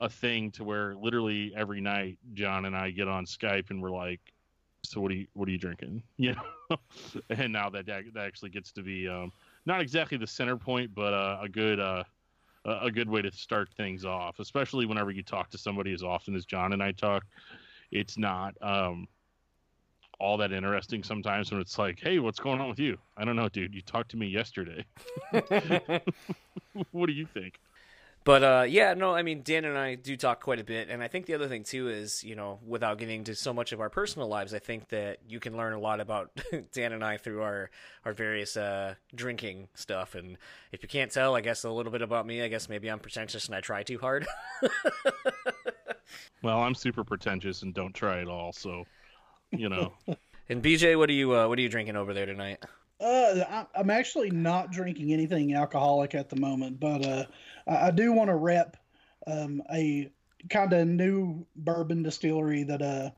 a 0.00 0.08
thing 0.08 0.50
to 0.50 0.64
where 0.64 0.94
literally 0.96 1.52
every 1.56 1.80
night 1.80 2.18
John 2.34 2.64
and 2.64 2.76
I 2.76 2.90
get 2.90 3.08
on 3.08 3.24
Skype 3.24 3.70
and 3.70 3.80
we're 3.80 3.90
like, 3.90 4.20
so 4.84 5.00
what 5.00 5.12
are 5.12 5.14
you 5.14 5.26
what 5.34 5.48
are 5.48 5.52
you 5.52 5.58
drinking? 5.58 6.02
You 6.16 6.34
know, 6.34 6.76
and 7.30 7.52
now 7.52 7.70
that 7.70 7.86
that, 7.86 8.04
that 8.14 8.26
actually 8.26 8.50
gets 8.50 8.72
to 8.72 8.82
be 8.82 9.08
um, 9.08 9.32
not 9.64 9.80
exactly 9.80 10.18
the 10.18 10.26
center 10.26 10.56
point, 10.56 10.94
but 10.94 11.14
uh, 11.14 11.38
a 11.42 11.48
good 11.48 11.80
uh, 11.80 12.04
a 12.64 12.90
good 12.90 13.08
way 13.08 13.22
to 13.22 13.32
start 13.32 13.68
things 13.76 14.04
off, 14.04 14.38
especially 14.38 14.86
whenever 14.86 15.10
you 15.10 15.22
talk 15.22 15.50
to 15.50 15.58
somebody 15.58 15.92
as 15.92 16.02
often 16.02 16.34
as 16.34 16.44
John 16.44 16.72
and 16.72 16.82
I 16.82 16.92
talk. 16.92 17.24
It's 17.90 18.16
not 18.16 18.54
um, 18.62 19.06
all 20.22 20.36
that 20.36 20.52
interesting 20.52 21.02
sometimes 21.02 21.50
when 21.50 21.60
it's 21.60 21.78
like, 21.78 21.98
hey, 22.00 22.20
what's 22.20 22.38
going 22.38 22.60
on 22.60 22.68
with 22.68 22.78
you? 22.78 22.96
I 23.16 23.24
don't 23.24 23.34
know, 23.34 23.48
dude. 23.48 23.74
You 23.74 23.82
talked 23.82 24.12
to 24.12 24.16
me 24.16 24.28
yesterday. 24.28 24.84
what 26.92 27.06
do 27.06 27.12
you 27.12 27.26
think? 27.26 27.58
But 28.24 28.44
uh, 28.44 28.64
yeah, 28.68 28.94
no, 28.94 29.12
I 29.12 29.22
mean 29.22 29.42
Dan 29.42 29.64
and 29.64 29.76
I 29.76 29.96
do 29.96 30.16
talk 30.16 30.40
quite 30.40 30.60
a 30.60 30.64
bit, 30.64 30.88
and 30.88 31.02
I 31.02 31.08
think 31.08 31.26
the 31.26 31.34
other 31.34 31.48
thing 31.48 31.64
too 31.64 31.88
is 31.88 32.22
you 32.22 32.36
know 32.36 32.60
without 32.64 32.98
getting 32.98 33.16
into 33.16 33.34
so 33.34 33.52
much 33.52 33.72
of 33.72 33.80
our 33.80 33.90
personal 33.90 34.28
lives, 34.28 34.54
I 34.54 34.60
think 34.60 34.90
that 34.90 35.18
you 35.26 35.40
can 35.40 35.56
learn 35.56 35.72
a 35.72 35.80
lot 35.80 35.98
about 35.98 36.30
Dan 36.72 36.92
and 36.92 37.04
I 37.04 37.16
through 37.16 37.42
our 37.42 37.68
our 38.04 38.12
various 38.12 38.56
uh, 38.56 38.94
drinking 39.12 39.70
stuff. 39.74 40.14
And 40.14 40.38
if 40.70 40.84
you 40.84 40.88
can't 40.88 41.10
tell, 41.10 41.34
I 41.34 41.40
guess 41.40 41.64
a 41.64 41.70
little 41.70 41.90
bit 41.90 42.00
about 42.00 42.24
me. 42.24 42.42
I 42.42 42.48
guess 42.48 42.68
maybe 42.68 42.88
I'm 42.88 43.00
pretentious 43.00 43.46
and 43.46 43.56
I 43.56 43.60
try 43.60 43.82
too 43.82 43.98
hard. 43.98 44.24
Well, 46.42 46.60
I'm 46.60 46.74
super 46.74 47.04
pretentious 47.04 47.62
and 47.62 47.72
don't 47.72 47.94
try 47.94 48.20
at 48.20 48.28
all, 48.28 48.52
so 48.52 48.84
you 49.52 49.68
know. 49.68 49.92
and 50.48 50.62
BJ, 50.62 50.98
what 50.98 51.08
are 51.10 51.14
you 51.14 51.34
uh, 51.36 51.48
what 51.48 51.58
are 51.58 51.62
you 51.62 51.68
drinking 51.68 51.96
over 51.96 52.12
there 52.14 52.26
tonight? 52.26 52.58
Uh, 53.00 53.44
I- 53.48 53.80
I'm 53.80 53.90
actually 53.90 54.30
not 54.30 54.70
drinking 54.70 55.12
anything 55.12 55.54
alcoholic 55.54 56.14
at 56.14 56.28
the 56.28 56.36
moment, 56.36 56.80
but 56.80 57.04
uh, 57.04 57.24
I 57.66 57.88
I 57.88 57.90
do 57.90 58.12
want 58.12 58.28
to 58.28 58.36
rep 58.36 58.76
um, 59.26 59.62
a 59.72 60.10
kind 60.50 60.72
of 60.72 60.86
new 60.88 61.46
bourbon 61.56 62.02
distillery 62.02 62.64
that 62.64 62.82
uh, 62.82 63.10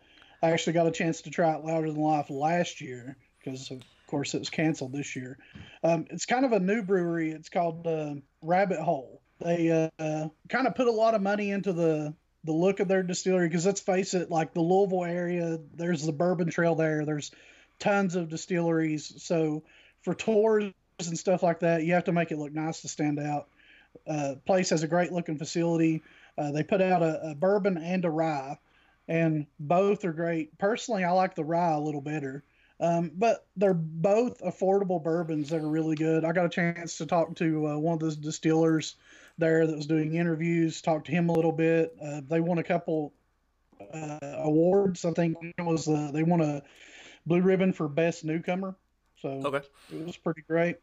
I 0.43 0.51
actually 0.51 0.75
got 0.75 0.87
a 0.87 0.91
chance 0.93 1.23
to 1.23 1.31
try 1.31 1.55
it 1.55 1.65
louder 1.65 1.91
than 1.91 2.01
life 2.01 2.29
last 2.31 2.81
year 2.81 3.17
because, 3.39 3.71
of 3.71 3.83
course, 4.07 4.35
it 4.35 4.39
was 4.39 4.51
canceled 4.51 4.93
this 4.93 5.17
year. 5.17 5.39
Um, 5.83 6.07
it's 6.11 6.27
kind 6.27 6.45
of 6.45 6.53
a 6.53 6.61
new 6.61 6.83
brewery. 6.83 7.31
It's 7.31 7.49
called 7.49 7.87
uh, 7.87 8.17
Rabbit 8.43 8.81
Hole. 8.81 9.23
They 9.41 9.71
uh, 9.99 10.29
kind 10.49 10.67
of 10.67 10.75
put 10.75 10.87
a 10.87 10.93
lot 10.93 11.15
of 11.15 11.23
money 11.23 11.51
into 11.51 11.73
the 11.73 12.15
the 12.45 12.53
look 12.53 12.81
of 12.81 12.89
their 12.89 13.03
distillery 13.03 13.49
because 13.49 13.67
let's 13.67 13.81
face 13.81 14.15
it, 14.15 14.31
like 14.31 14.53
the 14.53 14.61
Louisville 14.61 15.05
area, 15.05 15.59
there's 15.75 16.05
the 16.05 16.13
Bourbon 16.13 16.51
Trail 16.51 16.75
there. 16.75 17.05
There's 17.05 17.31
tons 17.79 18.15
of 18.15 18.29
distilleries. 18.29 19.23
So 19.23 19.63
for 20.03 20.15
tours 20.15 20.73
and 21.07 21.19
stuff 21.19 21.43
like 21.43 21.61
that, 21.61 21.85
you 21.85 21.95
have 21.95 22.05
to 22.05 22.13
make 22.13 22.31
it 22.31 22.39
look 22.39 22.53
nice 22.53 22.83
to 22.83 22.89
stand 22.89 23.19
out. 23.19 23.49
Uh, 24.07 24.35
place 24.47 24.71
has 24.71 24.83
a 24.83 24.89
great 24.89 25.13
looking 25.13 25.39
facility. 25.39 26.03
Uh, 26.37 26.51
they 26.51 26.63
put 26.63 26.83
out 26.83 27.03
a, 27.03 27.31
a 27.31 27.35
bourbon 27.35 27.79
and 27.79 28.05
a 28.05 28.11
rye, 28.11 28.59
and 29.09 29.47
both 29.59 30.05
are 30.05 30.13
great. 30.13 30.57
Personally, 30.59 31.05
I 31.05 31.13
like 31.13 31.35
the 31.35 31.45
rye 31.45 31.73
a 31.75 31.81
little 31.81 32.01
better, 32.01 32.43
um, 32.81 33.13
but 33.15 33.47
they're 33.57 33.73
both 33.73 34.41
affordable 34.41 35.03
bourbons 35.03 35.51
that 35.51 35.61
are 35.61 35.69
really 35.69 35.95
good. 35.95 36.25
I 36.25 36.33
got 36.33 36.47
a 36.47 36.51
chance 36.51 36.99
to 36.99 37.07
talk 37.07 37.37
to 37.37 37.69
uh, 37.69 37.79
one 37.79 37.95
of 37.95 38.01
the 38.01 38.17
distillers 38.17 38.97
there 39.39 39.67
that 39.67 39.77
was 39.77 39.87
doing 39.87 40.15
interviews, 40.15 40.83
Talked 40.83 41.07
to 41.07 41.13
him 41.13 41.29
a 41.29 41.33
little 41.33 41.53
bit. 41.53 41.97
Uh, 42.03 42.21
they 42.29 42.41
won 42.41 42.59
a 42.59 42.65
couple 42.65 43.13
uh, 43.93 44.19
awards. 44.23 45.05
I 45.05 45.13
think 45.13 45.37
it 45.59 45.63
was 45.65 45.89
uh, 45.89 46.11
they 46.13 46.23
won 46.23 46.41
a 46.41 46.63
blue 47.27 47.41
ribbon 47.41 47.73
for 47.73 47.89
best 47.89 48.25
newcomer. 48.25 48.77
So 49.23 49.29
Okay. 49.45 49.67
it 49.91 50.07
was 50.07 50.17
pretty 50.17 50.43
great. 50.43 50.77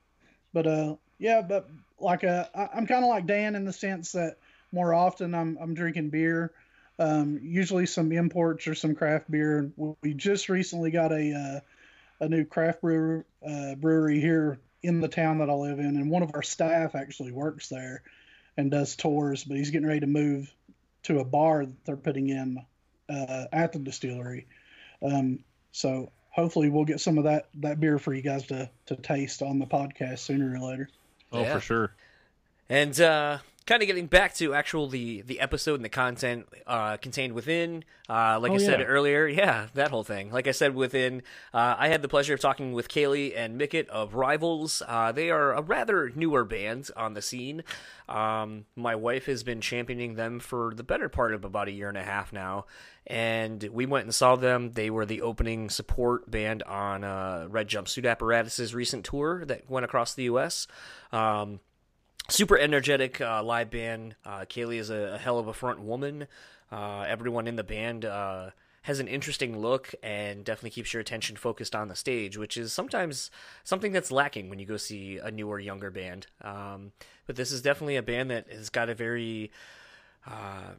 But 0.54 0.68
uh, 0.68 0.96
yeah, 1.18 1.42
but 1.42 1.70
like 2.00 2.24
uh, 2.24 2.46
I, 2.54 2.70
I'm 2.76 2.88
kind 2.88 3.04
of 3.04 3.10
like 3.10 3.26
Dan 3.26 3.56
in 3.56 3.66
the 3.66 3.74
sense 3.74 4.14
that 4.14 4.38
more 4.72 4.94
often 4.94 5.34
I'm 5.34 5.58
I'm 5.62 5.74
drinking 5.74 6.10
beer, 6.10 6.52
um, 7.00 7.40
usually 7.42 7.86
some 7.86 8.12
imports 8.12 8.68
or 8.68 8.76
some 8.76 8.96
craft 8.96 9.30
beer. 9.32 9.72
We- 9.76 9.96
We 10.02 10.14
just 10.14 10.50
recently 10.50 10.92
got 10.92 11.12
a 11.12 11.34
uh, 11.34 11.60
a 12.26 12.30
new 12.30 12.46
craft 12.46 12.82
brewer, 12.82 13.26
uh, 13.46 13.76
brewery 13.76 14.20
here 14.20 14.60
in 14.84 15.00
the 15.00 15.08
town 15.08 15.40
that 15.40 15.50
I 15.50 15.54
live 15.54 15.80
in, 15.80 15.96
and 15.96 16.10
one 16.10 16.24
of 16.24 16.32
our 16.34 16.44
staff 16.44 16.96
actually 16.96 17.32
works 17.32 17.70
there 17.70 18.04
and 18.58 18.72
does 18.72 18.96
tours. 18.96 19.44
But 19.44 19.58
he's 19.58 19.70
getting 19.72 19.88
ready 19.88 20.02
to 20.02 20.08
move 20.08 20.52
to 21.04 21.20
a 21.20 21.26
bar 21.26 21.66
that 21.66 21.86
they're 21.86 21.98
putting 21.98 22.30
in 22.30 22.64
uh, 23.10 23.46
at 23.52 23.74
the 23.74 23.80
distillery. 23.80 24.48
Um, 25.02 25.40
so 25.72 26.12
hopefully 26.30 26.70
we'll 26.70 26.86
get 26.86 27.00
some 27.02 27.18
of 27.18 27.24
that 27.26 27.48
that 27.56 27.80
beer 27.80 28.00
for 28.00 28.14
you 28.14 28.22
guys 28.22 28.48
to 28.48 28.70
to 28.88 28.96
taste 28.96 29.42
on 29.42 29.60
the 29.60 29.66
podcast 29.66 30.20
sooner 30.20 30.54
or 30.54 30.60
later. 30.60 30.90
Oh, 31.32 31.42
Yeah. 31.42 31.54
for 31.54 31.60
sure. 31.62 31.94
And 32.70 33.00
uh, 33.02 33.40
kind 33.68 33.82
of 33.84 33.88
getting 33.88 34.08
back 34.08 34.34
to 34.36 34.54
actual 34.54 34.88
the 34.88 35.22
the 35.22 35.40
episode 35.40 35.76
and 35.76 35.86
the 35.86 35.90
content 35.90 36.48
uh, 36.68 36.98
contained 36.98 37.34
within. 37.34 37.84
Uh, 38.10 38.40
like 38.42 38.52
Oh, 38.52 38.56
I 38.56 38.58
said 38.58 38.80
yeah. 38.82 38.86
earlier, 38.88 39.26
yeah, 39.28 39.68
that 39.76 39.92
whole 39.92 40.04
thing. 40.04 40.32
Like 40.32 40.48
I 40.48 40.52
said 40.52 40.76
within, 40.76 41.22
uh, 41.54 41.76
I 41.78 41.88
had 41.88 42.02
the 42.02 42.10
pleasure 42.10 42.34
of 42.34 42.40
talking 42.42 42.74
with 42.74 42.90
Kaylee 42.90 43.34
and 43.38 43.58
Mickett 43.58 43.88
of 43.90 44.16
Rivals. 44.16 44.82
Uh, 44.86 45.12
they 45.14 45.30
are 45.30 45.54
a 45.54 45.62
rather 45.62 46.12
newer 46.14 46.44
band 46.44 46.90
on 46.98 47.14
the 47.14 47.22
scene. 47.22 47.64
Um, 48.10 48.66
my 48.76 48.96
wife 48.96 49.28
has 49.28 49.44
been 49.44 49.62
championing 49.62 50.16
them 50.16 50.40
for 50.42 50.74
the 50.76 50.84
better 50.84 51.08
part 51.08 51.34
of 51.34 51.46
about 51.46 51.70
a 51.70 51.72
year 51.72 51.88
and 51.88 51.98
a 51.98 52.04
half 52.04 52.34
now. 52.34 52.66
And 53.08 53.64
we 53.72 53.86
went 53.86 54.06
and 54.06 54.14
saw 54.14 54.36
them. 54.36 54.72
They 54.74 54.90
were 54.90 55.06
the 55.06 55.22
opening 55.22 55.70
support 55.70 56.30
band 56.30 56.64
on 56.64 57.04
uh, 57.06 57.48
Red 57.50 57.70
Jumpsuit 57.70 58.06
Apparatus's 58.10 58.76
recent 58.76 59.06
tour 59.06 59.46
that 59.46 59.70
went 59.70 59.86
across 59.86 60.14
the 60.14 60.24
U.S. 60.24 60.68
Um, 61.14 61.62
super 62.30 62.58
energetic 62.58 63.22
uh, 63.22 63.44
live 63.44 63.70
band. 63.70 64.16
Uh, 64.26 64.42
Kaylee 64.42 64.80
is 64.80 64.90
a, 64.90 65.14
a 65.16 65.18
hell 65.18 65.40
of 65.40 65.48
a 65.48 65.54
front 65.54 65.82
woman. 65.82 66.28
Uh, 66.72 67.02
everyone 67.08 67.48
in 67.48 67.56
the 67.56 67.64
band 67.64 68.06
uh, 68.06 68.52
has 68.84 69.00
an 69.00 69.08
interesting 69.08 69.60
look 69.60 69.94
and 70.02 70.44
definitely 70.44 70.70
keeps 70.72 70.94
your 70.94 71.02
attention 71.02 71.36
focused 71.36 71.76
on 71.76 71.88
the 71.88 71.96
stage, 71.96 72.38
which 72.38 72.58
is 72.58 72.74
sometimes 72.74 73.30
something 73.64 73.92
that's 73.92 74.12
lacking 74.12 74.50
when 74.50 74.60
you 74.60 74.66
go 74.66 74.78
see 74.78 75.18
a 75.18 75.30
newer, 75.30 75.60
younger 75.60 75.92
band. 75.92 76.28
Um, 76.42 76.94
but 77.28 77.36
this 77.36 77.52
is 77.52 77.62
definitely 77.62 77.98
a 77.98 78.04
band 78.04 78.32
that 78.32 78.52
has 78.52 78.70
got 78.70 78.90
a 78.90 78.96
very 78.96 79.52
uh, 80.26 80.74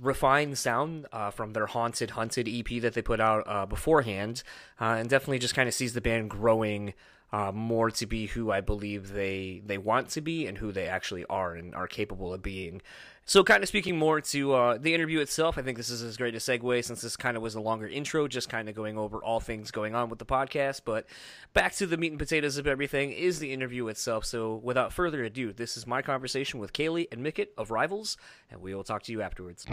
refined 0.00 0.58
sound 0.58 1.06
uh, 1.12 1.30
from 1.30 1.52
their 1.54 1.66
Haunted 1.66 2.10
Hunted 2.10 2.48
EP 2.48 2.80
that 2.82 2.94
they 2.94 3.02
put 3.02 3.20
out 3.20 3.44
uh, 3.46 3.66
beforehand, 3.66 4.42
uh, 4.80 4.96
and 4.98 5.08
definitely 5.08 5.40
just 5.40 5.54
kind 5.54 5.68
of 5.68 5.74
sees 5.74 5.94
the 5.94 6.00
band 6.00 6.30
growing 6.30 6.94
uh, 7.32 7.52
more 7.52 7.90
to 7.90 8.06
be 8.06 8.26
who 8.26 8.50
I 8.50 8.60
believe 8.60 9.12
they 9.12 9.62
they 9.64 9.78
want 9.78 10.10
to 10.10 10.20
be 10.20 10.46
and 10.46 10.58
who 10.58 10.72
they 10.72 10.86
actually 10.86 11.24
are 11.26 11.54
and 11.54 11.74
are 11.74 11.86
capable 11.86 12.32
of 12.32 12.42
being. 12.42 12.80
So, 13.28 13.44
kind 13.44 13.62
of 13.62 13.68
speaking 13.68 13.98
more 13.98 14.22
to 14.22 14.54
uh, 14.54 14.78
the 14.78 14.94
interview 14.94 15.20
itself, 15.20 15.58
I 15.58 15.62
think 15.62 15.76
this 15.76 15.90
is 15.90 16.00
as 16.00 16.16
great 16.16 16.34
a 16.34 16.38
segue 16.38 16.82
since 16.82 17.02
this 17.02 17.14
kind 17.14 17.36
of 17.36 17.42
was 17.42 17.56
a 17.56 17.60
longer 17.60 17.86
intro, 17.86 18.26
just 18.26 18.48
kind 18.48 18.70
of 18.70 18.74
going 18.74 18.96
over 18.96 19.22
all 19.22 19.38
things 19.38 19.70
going 19.70 19.94
on 19.94 20.08
with 20.08 20.18
the 20.18 20.24
podcast. 20.24 20.80
But 20.86 21.04
back 21.52 21.74
to 21.74 21.86
the 21.86 21.98
meat 21.98 22.12
and 22.12 22.18
potatoes 22.18 22.56
of 22.56 22.66
everything 22.66 23.12
is 23.12 23.38
the 23.38 23.52
interview 23.52 23.88
itself. 23.88 24.24
So, 24.24 24.54
without 24.64 24.94
further 24.94 25.22
ado, 25.24 25.52
this 25.52 25.76
is 25.76 25.86
my 25.86 26.00
conversation 26.00 26.58
with 26.58 26.72
Kaylee 26.72 27.08
and 27.12 27.22
Mickett 27.22 27.52
of 27.58 27.70
Rivals, 27.70 28.16
and 28.50 28.62
we 28.62 28.74
will 28.74 28.82
talk 28.82 29.02
to 29.02 29.12
you 29.12 29.20
afterwards. 29.20 29.66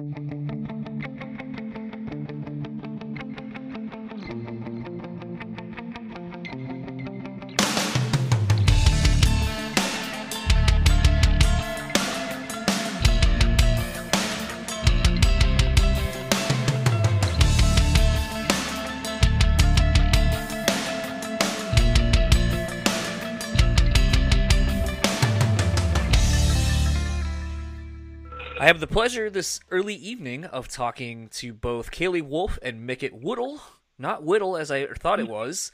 I 28.58 28.68
have 28.68 28.80
the 28.80 28.88
pleasure 28.88 29.30
this 29.30 29.60
early 29.70 29.96
evening 29.96 30.46
of 30.46 30.70
talking 30.70 31.28
to 31.34 31.54
both 31.54 31.92
Kaylee 31.92 32.22
Wolf 32.22 32.58
and 32.62 32.86
Mickett 32.86 33.14
Woodle. 33.14 33.60
Not 33.98 34.24
Whittle, 34.24 34.56
as 34.56 34.72
I 34.72 34.86
thought 34.88 35.20
it 35.20 35.28
was. 35.28 35.72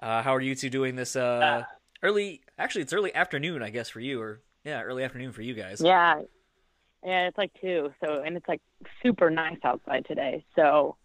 Uh, 0.00 0.20
how 0.22 0.34
are 0.34 0.40
you 0.40 0.54
two 0.56 0.68
doing 0.68 0.96
this 0.96 1.14
uh, 1.14 1.62
early? 2.02 2.40
Actually, 2.58 2.82
it's 2.82 2.92
early 2.92 3.14
afternoon, 3.14 3.62
I 3.62 3.70
guess, 3.70 3.88
for 3.88 4.00
you, 4.00 4.20
or 4.20 4.40
yeah, 4.64 4.82
early 4.82 5.04
afternoon 5.04 5.32
for 5.32 5.42
you 5.42 5.54
guys. 5.54 5.80
Yeah. 5.80 6.22
Yeah, 7.04 7.28
it's 7.28 7.38
like 7.38 7.52
two. 7.60 7.92
So 8.02 8.22
and 8.22 8.36
it's 8.36 8.48
like 8.48 8.62
super 9.02 9.30
nice 9.30 9.58
outside 9.62 10.04
today. 10.06 10.44
So 10.56 10.96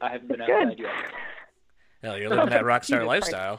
I 0.00 0.10
haven't 0.10 0.28
been 0.28 0.40
It's 0.40 0.46
good. 0.46 0.62
outside 0.66 0.78
yet. 0.78 0.90
Hell, 2.02 2.18
you're 2.18 2.28
living 2.28 2.50
that 2.50 2.64
rock 2.64 2.84
star 2.84 3.04
lifestyle. 3.06 3.58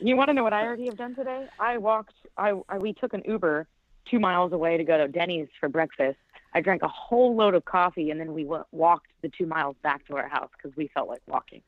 you 0.00 0.16
want 0.16 0.28
to 0.28 0.34
know 0.34 0.42
what 0.42 0.52
I 0.52 0.62
already 0.66 0.86
have 0.86 0.96
done 0.98 1.14
today? 1.14 1.46
I 1.58 1.78
walked. 1.78 2.14
I, 2.36 2.52
I 2.68 2.78
we 2.78 2.92
took 2.92 3.14
an 3.14 3.22
Uber 3.26 3.66
two 4.10 4.18
miles 4.18 4.52
away 4.52 4.76
to 4.76 4.84
go 4.84 4.98
to 4.98 5.08
Denny's 5.08 5.48
for 5.58 5.68
breakfast. 5.68 6.18
I 6.54 6.60
drank 6.60 6.82
a 6.82 6.88
whole 6.88 7.34
load 7.34 7.54
of 7.54 7.64
coffee 7.64 8.10
and 8.10 8.20
then 8.20 8.34
we 8.34 8.44
w- 8.44 8.64
walked 8.72 9.08
the 9.22 9.30
two 9.30 9.46
miles 9.46 9.76
back 9.82 10.06
to 10.06 10.16
our 10.16 10.28
house 10.28 10.50
because 10.56 10.76
we 10.76 10.88
felt 10.88 11.08
like 11.08 11.22
walking. 11.26 11.62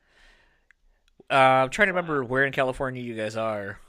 Uh, 1.29 1.33
I'm 1.63 1.69
trying 1.69 1.87
to 1.87 1.93
remember 1.93 2.23
where 2.23 2.45
in 2.45 2.53
California 2.53 3.01
you 3.01 3.15
guys 3.15 3.35
are, 3.35 3.79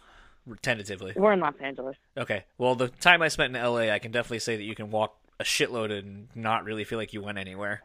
tentatively. 0.62 1.12
We're 1.16 1.32
in 1.32 1.40
Los 1.40 1.54
Angeles. 1.60 1.96
Okay. 2.16 2.44
Well, 2.56 2.74
the 2.74 2.88
time 2.88 3.20
I 3.20 3.28
spent 3.28 3.54
in 3.54 3.62
LA, 3.62 3.92
I 3.92 3.98
can 3.98 4.12
definitely 4.12 4.38
say 4.38 4.56
that 4.56 4.62
you 4.62 4.74
can 4.74 4.90
walk 4.90 5.16
a 5.38 5.44
shitload 5.44 5.96
and 5.96 6.28
not 6.34 6.64
really 6.64 6.84
feel 6.84 6.98
like 6.98 7.12
you 7.12 7.20
went 7.20 7.38
anywhere. 7.38 7.82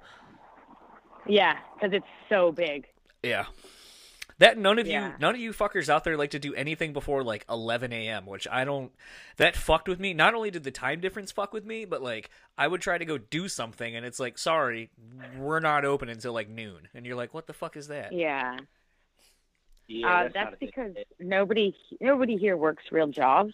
Yeah, 1.28 1.58
because 1.76 1.94
it's 1.94 2.06
so 2.30 2.52
big. 2.52 2.88
Yeah. 3.24 3.46
That 4.42 4.58
none 4.58 4.80
of 4.80 4.88
Yeah. 4.88 5.10
you, 5.10 5.14
none 5.20 5.36
of 5.36 5.40
you 5.40 5.54
fuckers 5.54 5.88
out 5.88 6.04
there 6.04 6.18
like 6.18 6.32
to 6.32 6.40
do 6.40 6.56
anything 6.56 6.94
before 6.94 7.24
like 7.24 7.46
11 7.48 7.94
a.m., 7.94 8.26
which 8.26 8.48
I 8.52 8.66
don't. 8.66 8.92
That 9.38 9.56
fucked 9.56 9.88
with 9.88 10.00
me. 10.00 10.16
Not 10.16 10.34
only 10.34 10.50
did 10.50 10.64
the 10.64 10.72
time 10.72 11.00
difference 11.00 11.32
fuck 11.32 11.54
with 11.54 11.64
me, 11.64 11.86
but 11.86 12.02
like 12.02 12.32
I 12.58 12.68
would 12.68 12.82
try 12.82 12.98
to 12.98 13.06
go 13.06 13.20
do 13.20 13.48
something, 13.48 13.96
and 13.96 14.04
it's 14.04 14.20
like, 14.20 14.40
sorry, 14.40 14.90
we're 15.38 15.60
not 15.60 15.86
open 15.86 16.10
until 16.10 16.34
like 16.34 16.50
noon, 16.50 16.88
and 16.96 17.06
you're 17.06 17.16
like, 17.16 17.36
what 17.36 17.46
the 17.46 17.54
fuck 17.54 17.78
is 17.78 17.90
that? 17.90 18.14
Yeah. 18.14 18.58
Yeah, 19.88 20.08
uh, 20.08 20.24
that's, 20.24 20.34
that's 20.34 20.46
not 20.46 20.54
a 20.54 20.58
thing. 20.58 20.70
because 20.70 20.96
nobody 21.20 21.76
nobody 22.00 22.36
here 22.38 22.58
works 22.58 22.86
real 22.92 23.08
jobs. 23.10 23.54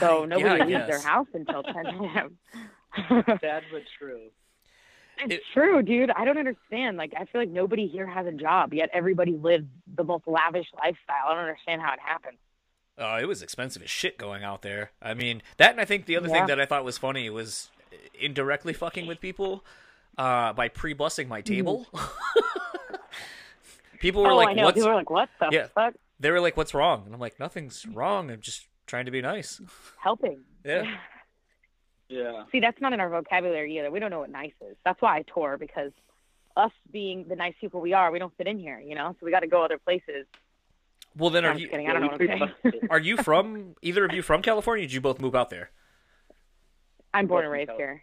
So 0.00 0.24
nobody 0.28 0.70
yeah, 0.70 0.80
leaves 0.80 0.86
their 0.86 1.00
house 1.00 1.28
until 1.32 1.62
10 1.62 1.86
a.m. 1.86 2.38
sad 3.40 3.62
but 3.72 3.82
true. 3.98 4.28
It's 5.24 5.34
It- 5.34 5.42
true, 5.52 5.82
dude. 5.82 6.10
I 6.10 6.24
don't 6.24 6.38
understand. 6.38 6.96
Like, 6.96 7.12
I 7.16 7.24
feel 7.26 7.40
like 7.40 7.50
nobody 7.50 7.86
here 7.86 8.06
has 8.06 8.26
a 8.26 8.32
job, 8.32 8.74
yet 8.74 8.90
everybody 8.92 9.32
lives 9.32 9.66
the 9.96 10.04
most 10.04 10.26
lavish 10.26 10.66
lifestyle. 10.74 11.28
I 11.28 11.34
don't 11.34 11.44
understand 11.44 11.82
how 11.82 11.92
it 11.92 12.00
happens. 12.00 12.38
Oh, 12.98 13.16
it 13.16 13.26
was 13.26 13.42
expensive 13.42 13.82
as 13.82 13.90
shit 13.90 14.18
going 14.18 14.44
out 14.44 14.62
there. 14.62 14.90
I 15.00 15.14
mean, 15.14 15.42
that 15.56 15.70
and 15.70 15.80
I 15.80 15.84
think 15.86 16.04
the 16.06 16.16
other 16.16 16.28
thing 16.28 16.46
that 16.46 16.60
I 16.60 16.66
thought 16.66 16.84
was 16.84 16.98
funny 16.98 17.30
was 17.30 17.70
indirectly 18.18 18.74
fucking 18.74 19.06
with 19.06 19.20
people 19.20 19.64
uh, 20.18 20.52
by 20.52 20.68
pre-bussing 20.68 21.26
my 21.26 21.40
table. 21.40 21.86
people 24.00 24.22
were 24.22 24.32
oh, 24.32 24.36
like. 24.36 24.56
"What's?" 24.56 24.74
People 24.74 24.90
are 24.90 24.94
like, 24.96 25.10
"What 25.10 25.30
the 25.38 25.48
Yeah. 25.50 25.66
fuck?" 25.74 25.94
They 26.18 26.30
were 26.30 26.40
like, 26.40 26.56
"What's 26.58 26.74
wrong?" 26.74 27.04
And 27.06 27.14
I'm 27.14 27.20
like, 27.20 27.40
"Nothing's 27.40 27.86
wrong. 27.86 28.30
I'm 28.30 28.40
just 28.40 28.66
trying 28.86 29.06
to 29.06 29.10
be 29.10 29.22
nice." 29.22 29.60
Helping. 29.98 30.40
Yeah. 30.64 30.98
Yeah. 32.10 32.42
See, 32.50 32.58
that's 32.60 32.80
not 32.80 32.92
in 32.92 32.98
our 33.00 33.08
vocabulary 33.08 33.78
either. 33.78 33.90
We 33.90 34.00
don't 34.00 34.10
know 34.10 34.18
what 34.20 34.30
nice 34.30 34.52
is. 34.68 34.76
That's 34.84 35.00
why 35.00 35.18
I 35.18 35.24
tour 35.32 35.56
because 35.58 35.92
us 36.56 36.72
being 36.92 37.24
the 37.28 37.36
nice 37.36 37.54
people 37.60 37.80
we 37.80 37.92
are, 37.92 38.10
we 38.10 38.18
don't 38.18 38.36
fit 38.36 38.48
in 38.48 38.58
here. 38.58 38.80
You 38.80 38.96
know, 38.96 39.14
so 39.18 39.24
we 39.24 39.30
got 39.30 39.40
to 39.40 39.46
go 39.46 39.64
other 39.64 39.78
places. 39.78 40.26
Well, 41.16 41.30
then 41.30 41.44
No, 41.44 41.50
are 41.50 41.58
you 41.58 41.68
kidding. 41.68 41.88
I 41.88 41.92
don't 41.92 42.02
know 42.02 42.08
what 42.08 42.20
I'm 42.20 42.52
saying. 42.64 42.88
are 42.90 42.98
you 42.98 43.16
from 43.22 43.76
either 43.80 44.04
of 44.04 44.12
you 44.12 44.22
from 44.22 44.42
California? 44.42 44.84
Did 44.86 44.92
you 44.92 45.00
both 45.00 45.20
move 45.20 45.34
out 45.36 45.50
there? 45.50 45.70
I'm 47.14 47.26
born 47.26 47.44
and 47.44 47.52
raised 47.52 47.70
here. 47.76 48.02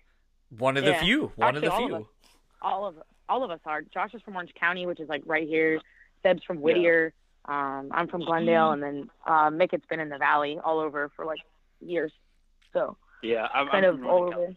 One 0.57 0.77
of 0.77 0.85
the 0.85 0.93
few. 0.95 1.31
One 1.35 1.55
Actually, 1.55 1.67
of 1.67 1.73
all 1.73 1.79
the 1.79 1.83
of 1.83 1.89
few. 1.89 1.97
us. 1.97 2.05
All 2.61 2.87
of 2.87 2.95
all 3.29 3.43
of 3.43 3.51
us 3.51 3.59
are. 3.65 3.81
Josh 3.81 4.13
is 4.13 4.21
from 4.21 4.35
Orange 4.37 4.53
County, 4.57 4.85
which 4.85 4.99
is 5.01 5.09
like 5.09 5.23
right 5.25 5.47
here. 5.47 5.81
Seb's 6.23 6.43
from 6.45 6.61
Whittier. 6.61 7.13
Um, 7.45 7.89
I'm 7.91 8.07
from 8.07 8.21
Glendale, 8.25 8.71
and 8.71 8.81
then 8.83 9.09
uh, 9.25 9.49
Mickett's 9.49 9.85
been 9.89 9.99
in 9.99 10.09
the 10.09 10.17
Valley 10.17 10.59
all 10.63 10.79
over 10.79 11.09
for 11.15 11.25
like 11.25 11.39
years. 11.81 12.11
So 12.73 12.97
Yeah, 13.21 13.47
I'm, 13.53 13.67
kind 13.67 13.85
I'm 13.85 13.95
of 13.95 14.05
all 14.05 14.19
Northern 14.21 14.39
over. 14.39 14.55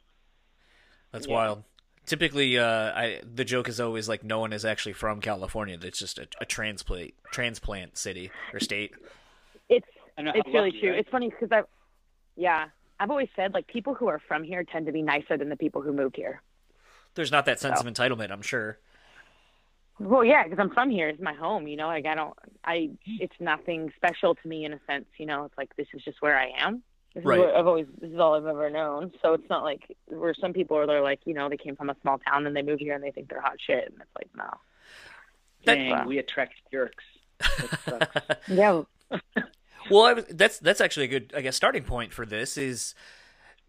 That's 1.12 1.26
Yeah. 1.26 1.34
wild. 1.34 1.64
Typically, 2.06 2.58
uh, 2.58 2.92
I 2.92 3.20
the 3.22 3.44
joke 3.44 3.68
is 3.68 3.78
always 3.80 4.08
like 4.08 4.24
no 4.24 4.40
one 4.40 4.52
is 4.52 4.64
actually 4.64 4.94
from 4.94 5.20
California. 5.20 5.76
That's 5.76 5.98
just 5.98 6.18
a, 6.18 6.26
a 6.40 6.44
transplant 6.44 7.12
transplant 7.30 7.96
city 7.98 8.30
or 8.52 8.60
state. 8.60 8.92
It's 9.68 9.86
it's 10.18 10.46
how 10.48 10.52
really 10.52 10.72
true. 10.72 10.90
right? 10.90 10.98
It's 10.98 11.08
funny 11.10 11.30
because 11.30 11.50
I, 11.52 11.62
yeah, 12.36 12.66
I've 12.98 13.10
always 13.10 13.28
said 13.36 13.54
like 13.54 13.66
people 13.66 13.94
who 13.94 14.08
are 14.08 14.18
from 14.26 14.42
here 14.42 14.64
tend 14.64 14.86
to 14.86 14.92
be 14.92 15.02
nicer 15.02 15.36
than 15.36 15.48
the 15.48 15.56
people 15.56 15.82
who 15.82 15.92
moved 15.92 16.16
here. 16.16 16.42
There's 17.14 17.30
not 17.32 17.44
that 17.46 17.60
sense 17.60 17.80
So. 17.80 17.86
of 17.86 17.92
entitlement, 17.92 18.30
I'm 18.30 18.42
sure. 18.42 18.78
Well, 19.98 20.24
yeah, 20.24 20.44
because 20.44 20.58
I'm 20.58 20.70
from 20.70 20.90
here. 20.90 21.08
It's 21.08 21.20
my 21.20 21.34
home. 21.34 21.66
You 21.66 21.76
know, 21.76 21.86
like 21.86 22.06
I 22.06 22.14
don't, 22.14 22.34
I, 22.64 22.90
it's 23.06 23.34
nothing 23.38 23.92
special 23.96 24.34
to 24.34 24.48
me 24.48 24.64
in 24.64 24.72
a 24.72 24.80
sense. 24.86 25.06
You 25.18 25.26
know, 25.26 25.44
it's 25.44 25.56
like 25.58 25.76
this 25.76 25.88
is 25.92 26.02
just 26.02 26.22
where 26.22 26.38
I 26.38 26.52
am. 26.58 26.82
This 27.14 27.24
Right. 27.24 27.40
is 27.40 27.46
what 27.46 27.54
I've 27.56 27.66
always, 27.66 27.86
this 28.00 28.10
is 28.12 28.18
all 28.18 28.34
I've 28.34 28.46
ever 28.46 28.70
known. 28.70 29.12
So 29.20 29.34
it's 29.34 29.48
not 29.50 29.64
like 29.64 29.96
where 30.06 30.32
some 30.34 30.52
people 30.52 30.76
are. 30.76 30.86
They're 30.86 31.02
like, 31.02 31.20
you 31.24 31.34
know, 31.34 31.48
they 31.48 31.56
came 31.56 31.74
from 31.76 31.90
a 31.90 31.96
small 32.02 32.18
town 32.18 32.46
and 32.46 32.54
they 32.54 32.62
move 32.62 32.78
here 32.78 32.94
and 32.94 33.02
they 33.02 33.10
think 33.10 33.28
they're 33.28 33.40
hot 33.40 33.56
shit, 33.58 33.86
and 33.90 34.00
it's 34.00 34.10
like, 34.16 34.28
no. 34.36 34.44
That- 35.64 35.74
Dang, 35.74 35.90
Wow. 35.90 36.06
we 36.06 36.18
attract 36.18 36.54
jerks. 36.70 37.04
That 37.38 37.78
sucks. 37.84 38.48
Yeah. 38.48 38.82
Well, 39.90 40.02
I 40.02 40.12
was, 40.12 40.24
that's 40.26 40.58
that's 40.58 40.80
actually 40.80 41.06
a 41.06 41.08
good, 41.08 41.32
I 41.36 41.40
guess, 41.40 41.56
starting 41.56 41.82
point 41.82 42.12
for 42.12 42.24
this 42.26 42.56
is 42.58 42.94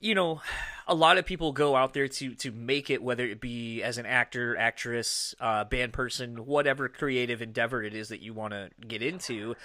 you 0.02 0.16
know, 0.16 0.42
a 0.88 0.96
lot 0.96 1.18
of 1.18 1.26
people 1.26 1.54
go 1.54 1.76
out 1.76 1.94
there 1.94 2.08
to 2.08 2.34
to 2.36 2.52
make 2.52 2.90
it, 2.90 3.02
whether 3.02 3.24
it 3.24 3.40
be 3.40 3.82
as 3.84 3.98
an 3.98 4.06
actor, 4.06 4.58
actress, 4.58 5.36
uh, 5.40 5.64
band 5.64 5.94
person, 5.94 6.46
whatever 6.46 6.90
creative 6.90 7.42
endeavor 7.42 7.84
it 7.84 7.94
is 7.94 8.10
that 8.10 8.22
you 8.22 8.34
want 8.34 8.54
to 8.54 8.70
get 8.86 9.02
into. 9.02 9.56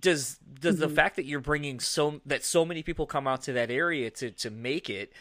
Does 0.00 0.38
does 0.60 0.78
the 0.78 0.88
fact 0.88 1.16
that 1.16 1.24
you're 1.24 1.40
bringing 1.40 1.80
so 1.80 2.20
that 2.26 2.44
so 2.44 2.64
many 2.64 2.82
people 2.82 3.06
come 3.06 3.26
out 3.26 3.42
to 3.42 3.52
that 3.54 3.70
area 3.70 4.10
to 4.10 4.32
to 4.32 4.50
make 4.50 4.90
it? 4.90 5.12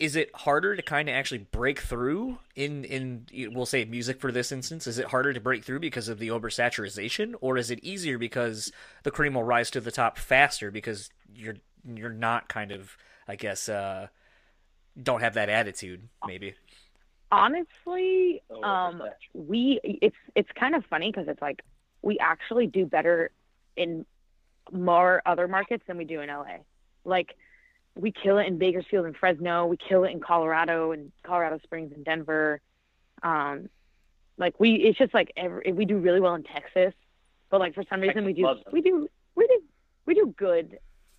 Is 0.00 0.16
it 0.16 0.34
harder 0.34 0.74
to 0.74 0.82
kind 0.82 1.08
of 1.08 1.14
actually 1.14 1.46
break 1.52 1.78
through 1.78 2.38
in 2.56 2.84
in 2.84 3.26
we'll 3.54 3.66
say 3.66 3.84
music 3.84 4.18
for 4.18 4.32
this 4.32 4.50
instance? 4.50 4.86
Is 4.86 4.98
it 4.98 5.06
harder 5.06 5.34
to 5.34 5.40
break 5.40 5.62
through 5.62 5.80
because 5.80 6.08
of 6.08 6.18
the 6.18 6.28
oversaturation, 6.28 7.34
or 7.42 7.58
is 7.58 7.70
it 7.70 7.84
easier 7.84 8.16
because 8.16 8.72
the 9.02 9.10
cream 9.10 9.34
will 9.34 9.44
rise 9.44 9.70
to 9.72 9.80
the 9.80 9.92
top 9.92 10.16
faster 10.16 10.70
because 10.70 11.10
you're 11.34 11.56
you're 11.84 12.08
not 12.08 12.48
kind 12.48 12.72
of 12.72 12.96
I 13.26 13.36
guess 13.36 13.68
uh, 13.68 14.08
don't 15.00 15.20
have 15.20 15.34
that 15.34 15.48
attitude 15.48 16.08
maybe. 16.26 16.54
Honestly, 17.32 18.42
Oh, 18.50 18.62
um, 18.62 19.02
we 19.32 19.80
it's 19.82 20.16
it's 20.34 20.50
kind 20.54 20.74
of 20.74 20.84
funny 20.86 21.10
because 21.10 21.26
it's 21.28 21.42
like 21.42 21.62
we 22.02 22.18
actually 22.18 22.66
do 22.66 22.86
better 22.86 23.30
in 23.76 24.06
more 24.72 25.20
other 25.26 25.48
markets 25.48 25.82
than 25.86 25.96
we 25.96 26.04
do 26.04 26.20
in 26.20 26.28
LA. 26.28 26.58
Like 27.04 27.34
we 27.96 28.12
kill 28.12 28.38
it 28.38 28.46
in 28.46 28.58
Bakersfield 28.58 29.06
and 29.06 29.16
Fresno, 29.16 29.66
we 29.66 29.76
kill 29.76 30.04
it 30.04 30.10
in 30.10 30.20
Colorado 30.20 30.92
and 30.92 31.12
Colorado 31.22 31.58
Springs 31.64 31.92
and 31.94 32.04
Denver. 32.04 32.60
Um, 33.22 33.68
like 34.36 34.58
we, 34.58 34.74
it's 34.74 34.98
just 34.98 35.14
like 35.14 35.32
every, 35.36 35.72
we 35.72 35.84
do 35.84 35.98
really 35.98 36.20
well 36.20 36.34
in 36.34 36.42
Texas, 36.42 36.92
but 37.50 37.60
like 37.60 37.74
for 37.74 37.84
some 37.88 38.00
reason 38.00 38.24
we 38.24 38.32
do 38.32 38.42
we 38.72 38.80
do 38.80 39.08
we 39.34 39.46
do 39.46 39.62
we 40.06 40.14
do 40.14 40.34
good. 40.36 40.78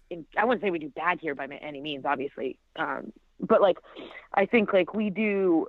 In, 0.10 0.26
I 0.38 0.46
wouldn't 0.46 0.62
say 0.62 0.72
we 0.72 0.80
do 0.80 0.89
bad 0.89 1.20
here 1.20 1.36
by 1.36 1.46
any 1.46 1.82
means, 1.82 2.06
obviously, 2.06 2.58
um, 2.76 3.12
but 3.39 3.62
like 3.62 3.78
I 4.34 4.46
think 4.46 4.74
like 4.74 4.94
we 4.94 5.10
do 5.10 5.68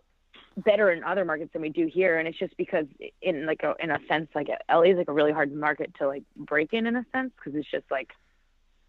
better 0.58 0.90
in 0.90 1.04
other 1.04 1.24
markets 1.24 1.52
than 1.52 1.60
we 1.60 1.68
do 1.68 1.86
here 1.86 2.18
and 2.18 2.26
it's 2.26 2.38
just 2.38 2.56
because 2.56 2.86
in 3.20 3.44
like 3.44 3.62
a 3.62 3.74
in 3.78 3.90
a 3.90 3.98
sense 4.08 4.26
like 4.34 4.48
LA 4.70 4.82
is 4.82 4.96
like 4.96 5.08
a 5.08 5.12
really 5.12 5.32
hard 5.32 5.52
market 5.52 5.92
to 5.98 6.06
like 6.06 6.22
break 6.34 6.72
in 6.72 6.86
in 6.86 6.96
a 6.96 7.04
sense 7.12 7.30
because 7.36 7.58
it's 7.58 7.70
just 7.70 7.84
like 7.90 8.10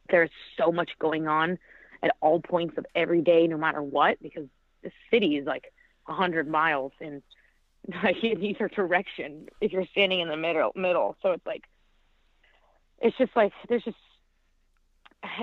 there's 0.09 0.29
so 0.57 0.71
much 0.71 0.91
going 0.97 1.27
on 1.27 1.59
at 2.01 2.15
all 2.21 2.39
points 2.39 2.77
of 2.77 2.85
every 2.95 3.21
day 3.21 3.47
no 3.47 3.57
matter 3.57 3.81
what 3.81 4.17
because 4.21 4.45
the 4.83 4.91
city 5.11 5.35
is 5.35 5.45
like 5.45 5.73
a 6.07 6.13
hundred 6.13 6.47
miles 6.47 6.93
in 6.99 7.21
like 8.03 8.23
in 8.23 8.43
either 8.43 8.67
direction 8.67 9.47
if 9.61 9.71
you're 9.71 9.85
standing 9.91 10.19
in 10.19 10.29
the 10.29 10.37
middle 10.37 10.71
middle. 10.75 11.15
So 11.21 11.31
it's 11.31 11.45
like 11.45 11.63
it's 12.99 13.17
just 13.17 13.35
like 13.35 13.53
there's 13.69 13.83
just 13.83 13.97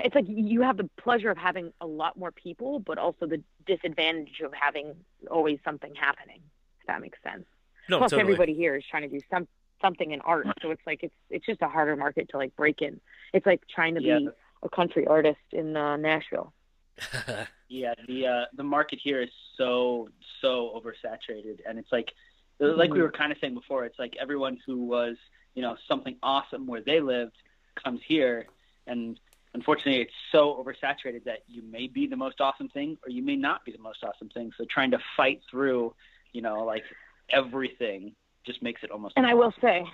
it's 0.03 0.15
like 0.15 0.25
you 0.27 0.61
have 0.61 0.77
the 0.77 0.89
pleasure 0.97 1.29
of 1.29 1.37
having 1.37 1.71
a 1.81 1.85
lot 1.87 2.17
more 2.17 2.31
people, 2.31 2.79
but 2.79 2.97
also 2.97 3.25
the 3.25 3.41
disadvantage 3.65 4.41
of 4.43 4.53
having 4.53 4.95
always 5.29 5.59
something 5.63 5.93
happening. 5.95 6.39
If 6.81 6.87
that 6.87 7.01
makes 7.01 7.17
sense. 7.23 7.45
No, 7.89 7.99
Plus, 7.99 8.11
totally. 8.11 8.21
everybody 8.33 8.53
here 8.53 8.75
is 8.75 8.83
trying 8.89 9.03
to 9.03 9.09
do 9.09 9.19
some 9.29 9.47
something 9.81 10.11
in 10.11 10.21
art, 10.21 10.47
so 10.61 10.71
it's 10.71 10.81
like 10.87 11.03
it's 11.03 11.13
it's 11.29 11.45
just 11.45 11.61
a 11.61 11.67
harder 11.67 11.95
market 11.95 12.29
to 12.29 12.37
like 12.37 12.55
break 12.55 12.81
in. 12.81 12.99
It's 13.33 13.45
like 13.45 13.61
trying 13.67 13.95
to 13.95 14.01
Yeah. 14.01 14.19
be 14.19 14.29
a 14.63 14.69
country 14.69 15.05
artist 15.05 15.39
in 15.51 15.75
uh, 15.75 15.97
Nashville. 15.97 16.53
Yeah, 17.67 17.95
the 18.07 18.27
uh, 18.27 18.45
the 18.55 18.63
market 18.63 18.99
here 19.03 19.23
is 19.23 19.31
so 19.57 20.07
so 20.39 20.79
oversaturated, 20.79 21.61
and 21.67 21.79
it's 21.79 21.91
like 21.91 22.11
like 22.59 22.93
we 22.93 23.01
were 23.01 23.11
kind 23.11 23.31
of 23.31 23.39
saying 23.41 23.55
before. 23.55 23.85
It's 23.85 23.97
like 23.97 24.15
everyone 24.21 24.59
who 24.67 24.83
was 24.85 25.17
you 25.55 25.63
know 25.63 25.75
something 25.87 26.15
awesome 26.21 26.67
where 26.67 26.81
they 26.81 26.99
lived 27.01 27.35
comes 27.83 28.01
here, 28.07 28.45
and 28.85 29.19
unfortunately, 29.55 30.01
it's 30.01 30.13
so 30.31 30.63
oversaturated 30.63 31.23
that 31.23 31.39
you 31.47 31.63
may 31.63 31.87
be 31.87 32.05
the 32.07 32.17
most 32.17 32.41
awesome 32.41 32.67
thing, 32.69 32.97
or 33.03 33.09
you 33.09 33.23
may 33.23 33.37
not 33.37 33.63
be 33.65 33.71
the 33.71 33.79
most 33.79 34.03
awesome 34.03 34.29
thing. 34.29 34.51
So 34.57 34.65
trying 34.69 34.91
to 34.91 34.99
fight 35.15 35.41
through, 35.49 35.95
you 36.33 36.41
know, 36.41 36.63
like 36.65 36.83
everything 37.29 38.13
just 38.45 38.61
makes 38.61 38.83
it 38.83 38.91
almost. 38.91 39.13
And 39.15 39.25
I 39.25 39.33
will 39.33 39.53
say, 39.61 39.85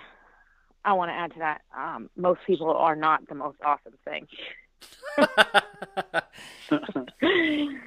I 0.84 0.92
want 0.94 1.10
to 1.10 1.14
add 1.14 1.32
to 1.34 1.38
that. 1.38 1.62
Um, 1.76 2.10
most 2.16 2.40
people 2.46 2.70
are 2.72 2.96
not 2.96 3.26
the 3.28 3.36
most 3.36 3.58
awesome 3.64 3.94
thing. 4.04 4.26
you 7.22 7.78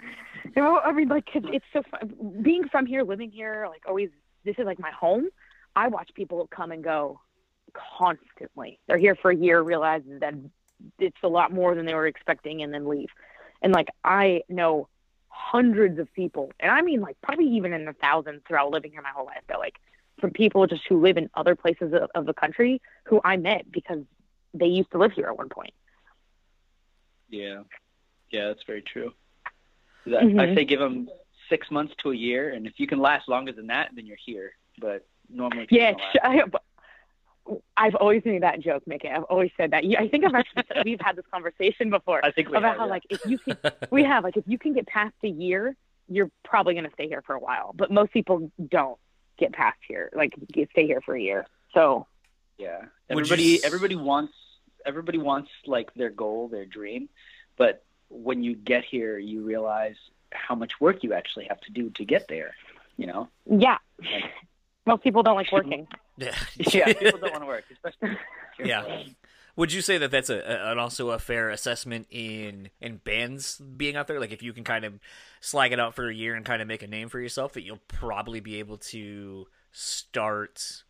know, 0.56 0.80
I 0.80 0.94
mean, 0.94 1.10
like, 1.10 1.28
it's 1.34 1.66
so 1.74 1.84
fun. 1.92 2.42
Being 2.42 2.70
from 2.70 2.86
here, 2.86 3.04
living 3.04 3.32
here, 3.32 3.68
like, 3.70 3.84
always, 3.86 4.10
this 4.46 4.56
is 4.58 4.66
like 4.66 4.80
my 4.80 4.92
home. 4.92 5.28
I 5.76 5.90
watch 5.90 6.10
people 6.16 6.48
come 6.56 6.72
and 6.72 6.82
go 6.82 7.20
constantly. 7.98 8.80
They're 8.88 8.98
here 8.98 9.16
for 9.16 9.30
a 9.32 9.36
year, 9.36 9.62
realize 9.62 10.04
that 10.22 10.36
it's 11.00 11.18
a 11.24 11.28
lot 11.28 11.52
more 11.52 11.76
than 11.76 11.86
they 11.86 11.94
were 11.94 12.08
expecting, 12.08 12.62
and 12.62 12.74
then 12.74 12.88
leave. 12.88 13.10
And, 13.62 13.74
like, 13.74 13.90
I 14.04 14.44
know 14.50 14.88
hundreds 15.30 16.00
of 16.00 16.12
people, 16.14 16.52
and 16.60 16.72
I 16.72 16.82
mean, 16.82 17.02
like, 17.02 17.18
probably 17.22 17.48
even 17.48 17.74
in 17.74 17.86
the 17.86 17.94
thousands 17.94 18.42
throughout 18.48 18.72
living 18.72 18.92
here 18.92 19.02
my 19.02 19.10
whole 19.10 19.26
life, 19.26 19.44
that, 19.48 19.60
like, 19.60 19.80
from 20.20 20.32
people 20.32 20.66
just 20.68 20.84
who 20.88 21.02
live 21.02 21.18
in 21.18 21.30
other 21.34 21.56
places 21.56 21.94
of, 21.94 22.10
of 22.16 22.26
the 22.26 22.34
country 22.34 22.82
who 23.04 23.20
I 23.24 23.36
met 23.38 23.70
because 23.72 24.00
they 24.54 24.68
used 24.68 24.92
to 24.92 24.98
live 24.98 25.12
here 25.12 25.28
at 25.28 25.38
one 25.38 25.50
point. 25.50 25.74
Yeah, 27.30 27.64
yeah, 28.30 28.48
that's 28.48 28.64
very 28.66 28.82
true. 28.82 29.14
I, 30.08 30.18
I 30.18 30.24
Mhm. 30.24 30.56
say 30.56 30.66
give 30.66 30.80
them 30.80 31.10
six 31.50 31.70
months 31.70 31.94
to 32.04 32.12
a 32.12 32.16
year, 32.16 32.52
and 32.52 32.66
if 32.66 32.80
you 32.80 32.88
can 32.88 33.00
last 33.00 33.28
longer 33.28 33.52
than 33.52 33.68
that, 33.68 33.90
then 33.94 34.06
you're 34.06 34.18
here. 34.24 34.54
But 34.80 35.06
normally, 35.30 35.68
Yeah, 35.70 35.96
I, 36.22 36.44
I've 37.77 37.95
always 37.95 38.23
made 38.25 38.43
that 38.43 38.60
joke, 38.60 38.84
Mickey. 38.88 39.10
I've 39.10 39.23
always 39.23 39.51
said 39.55 39.71
that. 39.71 39.84
I 39.99 40.08
think 40.08 40.25
I've 40.25 40.34
actually 40.34 40.63
said, 40.67 40.81
we've 40.86 40.99
had 40.99 41.15
this 41.15 41.25
conversation 41.31 41.89
before. 41.89 42.23
I 42.23 42.31
think 42.31 42.49
we 42.49 42.58
about 42.58 42.69
have, 42.69 42.77
how 42.77 42.86
yeah. 42.86 42.91
like 42.91 43.03
if 43.10 43.25
you 43.25 43.38
can, 43.38 43.58
we 43.91 44.03
have 44.03 44.23
like 44.23 44.38
if 44.38 44.45
you 44.47 44.58
can 44.58 44.73
get 44.73 44.88
past 44.88 45.13
a 45.23 45.27
year, 45.27 45.75
you're 46.08 46.31
probably 46.43 46.73
going 46.73 46.86
to 46.86 46.93
stay 46.93 47.08
here 47.08 47.21
for 47.21 47.36
a 47.36 47.39
while. 47.39 47.73
But 47.75 47.91
most 47.91 48.12
people 48.12 48.51
don't 48.67 48.97
get 49.38 49.53
past 49.53 49.77
here, 49.88 50.10
like 50.15 50.34
get, 50.51 50.69
stay 50.71 50.88
here 50.88 51.01
for 51.01 51.15
a 51.15 51.21
year. 51.21 51.45
So 51.73 52.08
Yeah. 52.58 52.77
Would 53.10 53.27
you 53.27 53.34
Everybody 53.34 53.63
everybody 53.63 53.95
wants 53.95 54.34
everybody 54.86 55.17
wants 55.17 55.49
like 55.65 55.93
their 55.93 56.10
goal, 56.10 56.47
their 56.47 56.65
dream, 56.65 57.10
but 57.58 57.84
when 58.10 58.43
you 58.43 58.55
get 58.55 58.84
here 58.86 59.17
you 59.17 59.43
realize 59.43 59.95
how 60.31 60.55
much 60.55 60.73
work 60.79 61.03
you 61.03 61.13
actually 61.13 61.45
have 61.45 61.62
to 61.62 61.71
do 61.71 61.89
to 61.91 62.05
get 62.05 62.27
there, 62.27 62.55
you 62.97 63.08
know? 63.08 63.29
yeah, 63.45 63.77
most 64.86 65.03
people 65.03 65.21
don't 65.23 65.36
like 65.36 65.51
working. 65.51 65.88
yeah. 66.17 66.36
Yeah, 66.73 66.93
people 66.93 67.19
don't 67.19 67.32
want 67.32 67.43
to 67.43 67.47
work, 67.47 67.65
especially 67.71 68.17
Yeah. 68.63 69.04
Would 69.58 69.71
you 69.71 69.82
say 69.82 69.97
that 69.97 70.12
that's 70.12 70.30
a, 70.30 70.39
a 70.39 70.71
an 70.71 70.80
also 70.80 71.12
a 71.12 71.19
fair 71.19 71.49
assessment 71.49 72.08
in 72.12 72.69
in 72.82 72.97
bands 72.97 73.58
being 73.58 73.95
out 73.95 74.08
there? 74.08 74.19
Like 74.19 74.34
if 74.34 74.43
you 74.43 74.51
can 74.51 74.63
kind 74.65 74.84
of 74.84 74.99
slag 75.39 75.71
it 75.71 75.80
out 75.80 75.95
for 75.95 76.10
a 76.10 76.13
year 76.13 76.36
and 76.36 76.45
kind 76.45 76.62
of 76.62 76.67
make 76.67 76.84
a 76.84 76.88
name 76.88 77.08
for 77.10 77.19
yourself, 77.19 77.54
that 77.54 77.63
you'll 77.63 77.80
probably 77.88 78.41
be 78.41 78.60
able 78.60 78.78
to 78.78 79.47
start. 79.71 80.84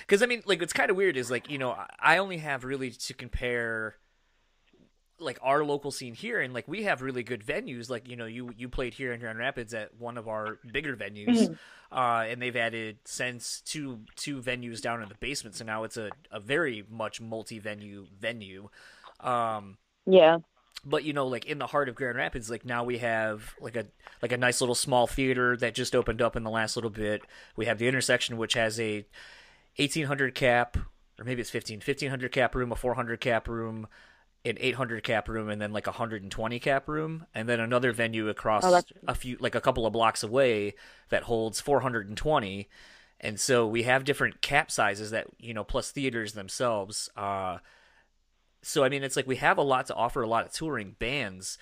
Because 0.00 0.22
I 0.22 0.26
mean, 0.26 0.42
like 0.46 0.60
what's 0.60 0.72
kind 0.72 0.90
of 0.90 0.96
weird 0.96 1.16
is 1.16 1.30
like 1.30 1.50
you 1.50 1.58
know 1.58 1.76
I 2.00 2.16
only 2.18 2.38
have 2.38 2.64
really 2.64 2.90
to 2.90 3.14
compare 3.14 3.96
like 5.22 5.38
our 5.42 5.64
local 5.64 5.90
scene 5.90 6.14
here 6.14 6.40
and 6.40 6.52
like 6.54 6.66
we 6.68 6.82
have 6.84 7.02
really 7.02 7.22
good 7.22 7.44
venues 7.44 7.88
like 7.90 8.08
you 8.08 8.16
know 8.16 8.26
you 8.26 8.52
you 8.56 8.68
played 8.68 8.94
here 8.94 9.12
in 9.12 9.20
Grand 9.20 9.38
Rapids 9.38 9.74
at 9.74 9.94
one 9.98 10.18
of 10.18 10.28
our 10.28 10.58
bigger 10.70 10.96
venues 10.96 11.48
uh 11.90 12.24
and 12.26 12.40
they've 12.42 12.56
added 12.56 12.98
since 13.04 13.60
two 13.62 14.00
two 14.16 14.40
venues 14.40 14.80
down 14.80 15.02
in 15.02 15.08
the 15.08 15.14
basement 15.16 15.56
so 15.56 15.64
now 15.64 15.84
it's 15.84 15.96
a, 15.96 16.12
a 16.30 16.40
very 16.40 16.84
much 16.90 17.20
multi-venue 17.20 18.06
venue 18.18 18.68
um 19.20 19.76
Yeah, 20.06 20.38
but 20.84 21.04
you 21.04 21.12
know 21.12 21.26
like 21.26 21.44
in 21.46 21.58
the 21.58 21.66
heart 21.68 21.88
of 21.88 21.94
Grand 21.94 22.16
Rapids 22.16 22.50
like 22.50 22.64
now 22.64 22.82
we 22.84 22.98
have 22.98 23.54
like 23.60 23.76
a 23.76 23.86
like 24.20 24.32
a 24.32 24.36
nice 24.36 24.60
little 24.60 24.74
small 24.74 25.06
theater 25.06 25.56
that 25.56 25.74
just 25.74 25.94
opened 25.94 26.20
up 26.20 26.36
in 26.36 26.42
the 26.42 26.50
last 26.50 26.76
little 26.76 26.90
bit. 26.90 27.22
We 27.56 27.66
have 27.66 27.78
the 27.78 27.88
intersection 27.88 28.36
which 28.36 28.54
has 28.54 28.80
a 28.80 29.06
1800 29.76 30.34
cap 30.34 30.76
or 31.18 31.24
maybe 31.24 31.40
it's 31.40 31.50
15 31.50 31.78
1500 31.78 32.32
cap 32.32 32.54
room 32.54 32.72
a 32.72 32.76
400 32.76 33.20
cap 33.20 33.48
room 33.48 33.86
an 34.44 34.56
800 34.58 35.04
cap 35.04 35.28
room 35.28 35.48
and 35.48 35.60
then 35.60 35.72
like 35.72 35.86
a 35.86 35.90
120 35.90 36.58
cap 36.58 36.88
room 36.88 37.26
and 37.34 37.48
then 37.48 37.60
another 37.60 37.92
venue 37.92 38.28
across 38.28 38.64
Oh, 38.64 38.70
a 39.06 39.14
few 39.14 39.36
like 39.40 39.54
a 39.54 39.60
couple 39.60 39.86
of 39.86 39.92
blocks 39.92 40.22
away 40.22 40.74
that 41.10 41.22
holds 41.24 41.60
420 41.60 42.68
and 43.20 43.38
so 43.38 43.66
we 43.68 43.84
have 43.84 44.02
different 44.04 44.40
cap 44.42 44.70
sizes 44.70 45.12
that 45.12 45.26
you 45.38 45.54
know 45.54 45.62
plus 45.62 45.92
theaters 45.92 46.32
themselves 46.32 47.08
uh 47.16 47.58
so 48.62 48.82
i 48.84 48.88
mean 48.88 49.02
it's 49.04 49.14
like 49.16 49.26
we 49.28 49.36
have 49.36 49.58
a 49.58 49.62
lot 49.62 49.86
to 49.86 49.94
offer 49.94 50.22
a 50.22 50.28
lot 50.28 50.44
of 50.44 50.52
touring 50.52 50.96
bands 50.98 51.56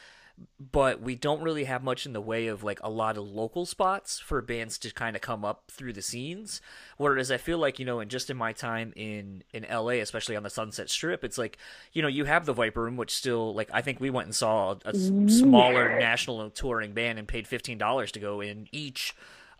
but 0.58 1.00
we 1.00 1.14
don't 1.14 1.42
really 1.42 1.64
have 1.64 1.82
much 1.82 2.06
in 2.06 2.12
the 2.12 2.20
way 2.20 2.46
of 2.46 2.62
like 2.62 2.80
a 2.82 2.90
lot 2.90 3.16
of 3.16 3.28
local 3.28 3.66
spots 3.66 4.18
for 4.18 4.40
bands 4.42 4.78
to 4.78 4.92
kind 4.92 5.16
of 5.16 5.22
come 5.22 5.44
up 5.44 5.64
through 5.70 5.92
the 5.92 6.02
scenes. 6.02 6.60
Whereas 6.96 7.30
i 7.30 7.36
feel 7.36 7.58
like 7.58 7.78
you 7.78 7.84
know 7.84 8.00
and 8.00 8.10
just 8.10 8.30
in 8.30 8.36
my 8.36 8.52
time 8.52 8.92
in 8.96 9.42
in 9.52 9.66
la 9.70 9.88
especially 9.90 10.36
on 10.36 10.42
the 10.42 10.50
sunset 10.50 10.90
strip 10.90 11.24
it's 11.24 11.38
like 11.38 11.58
you 11.92 12.02
know 12.02 12.08
you 12.08 12.24
have 12.24 12.46
the 12.46 12.52
viper 12.52 12.82
room 12.82 12.96
which 12.96 13.14
still 13.14 13.54
like 13.54 13.70
i 13.72 13.80
think 13.80 14.00
we 14.00 14.10
went 14.10 14.26
and 14.26 14.34
saw 14.34 14.74
a, 14.84 14.94
smaller 14.94 15.98
national 15.98 16.50
touring 16.50 16.92
band 16.92 17.18
and 17.18 17.26
paid 17.26 17.46
$15 17.46 18.10
to 18.10 18.20
go 18.20 18.40
in 18.40 18.68
each 18.72 19.14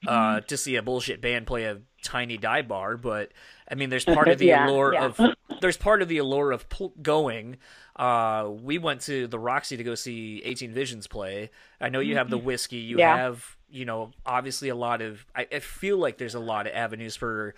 uh 0.07 0.41
to 0.41 0.57
see 0.57 0.77
a 0.77 0.83
bullshit 0.83 1.21
band 1.21 1.47
play 1.47 1.65
a 1.65 1.79
tiny 2.03 2.37
dive 2.37 2.67
bar 2.69 2.97
but 2.97 3.31
i 3.71 3.75
mean 3.75 3.91
there's 3.91 4.05
part 4.05 4.29
of 4.29 4.39
the 4.39 4.47
Yeah, 4.51 4.69
allure 4.69 4.95
yeah. 4.95 5.05
of 5.07 5.21
there's 5.61 5.77
part 5.77 6.01
of 6.03 6.09
the 6.09 6.19
allure 6.19 6.53
of 6.53 6.69
pl- 6.71 6.95
going. 7.03 7.59
Uh, 7.95 8.49
we 8.63 8.79
went 8.79 9.03
to 9.03 9.27
the 9.27 9.39
Roxy 9.39 9.77
to 9.77 9.85
go 9.85 9.95
see 9.95 10.41
18 10.43 10.73
Visions 10.73 11.07
play. 11.07 11.51
I 11.83 11.91
know 11.91 12.01
you 12.01 12.17
have 12.17 12.31
the 12.31 12.39
Whisky. 12.39 12.79
You 12.79 12.97
Yeah. 12.99 13.15
have, 13.15 13.59
you 13.69 13.85
know, 13.85 14.13
obviously 14.25 14.71
a 14.71 14.75
lot 14.75 15.03
of. 15.03 15.27
I, 15.37 15.47
I 15.53 15.59
feel 15.59 15.99
like 15.99 16.17
there's 16.17 16.35
a 16.35 16.41
lot 16.41 16.67
of 16.67 16.73
avenues 16.73 17.15
for 17.15 17.55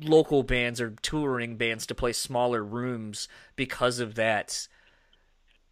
local 0.00 0.44
bands 0.44 0.80
or 0.80 0.90
touring 1.02 1.56
bands 1.56 1.86
to 1.86 1.94
play 1.96 2.12
smaller 2.12 2.62
rooms 2.62 3.26
because 3.56 3.98
of 3.98 4.14
that 4.14 4.68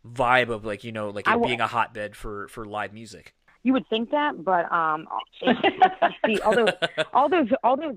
vibe 0.05 0.49
of 0.51 0.65
like 0.65 0.85
you 0.85 0.93
know 0.93 1.11
like 1.11 1.29
it 1.29 1.43
being 1.43 1.61
a 1.61 1.67
hotbed 1.67 2.17
for 2.17 2.49
for 2.49 2.65
live 2.65 2.93
music. 2.93 3.35
You 3.67 3.73
would 3.73 3.89
think 3.89 4.11
that, 4.13 4.45
but 4.45 4.71
um, 4.71 5.09
it's, 5.43 6.15
see, 6.25 6.41
all 6.41 6.55
those, 6.55 6.75
all 7.13 7.29
those, 7.29 7.49
all 7.65 7.77
those, 7.77 7.97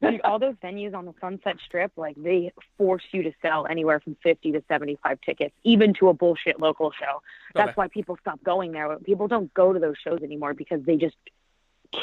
dude, 0.00 0.20
all 0.20 0.38
those 0.38 0.54
venues 0.62 0.94
on 0.94 1.06
the 1.06 1.14
Sunset 1.20 1.56
Strip, 1.66 1.90
like 1.96 2.14
they 2.16 2.52
force 2.76 3.02
you 3.10 3.24
to 3.24 3.32
sell 3.42 3.66
anywhere 3.66 3.98
from 3.98 4.16
fifty 4.22 4.52
to 4.52 4.62
seventy-five 4.68 5.20
tickets, 5.22 5.52
even 5.64 5.92
to 5.94 6.08
a 6.08 6.14
bullshit 6.14 6.60
local 6.60 6.92
show. 6.92 7.20
That's 7.56 7.70
Okay. 7.70 7.74
why 7.74 7.88
people 7.88 8.16
stop 8.20 8.38
going 8.44 8.70
there. 8.70 8.96
People 8.98 9.26
don't 9.26 9.52
go 9.54 9.72
to 9.72 9.80
those 9.80 9.96
shows 10.04 10.20
anymore 10.22 10.54
because 10.54 10.80
they 10.84 10.96
just 10.96 11.16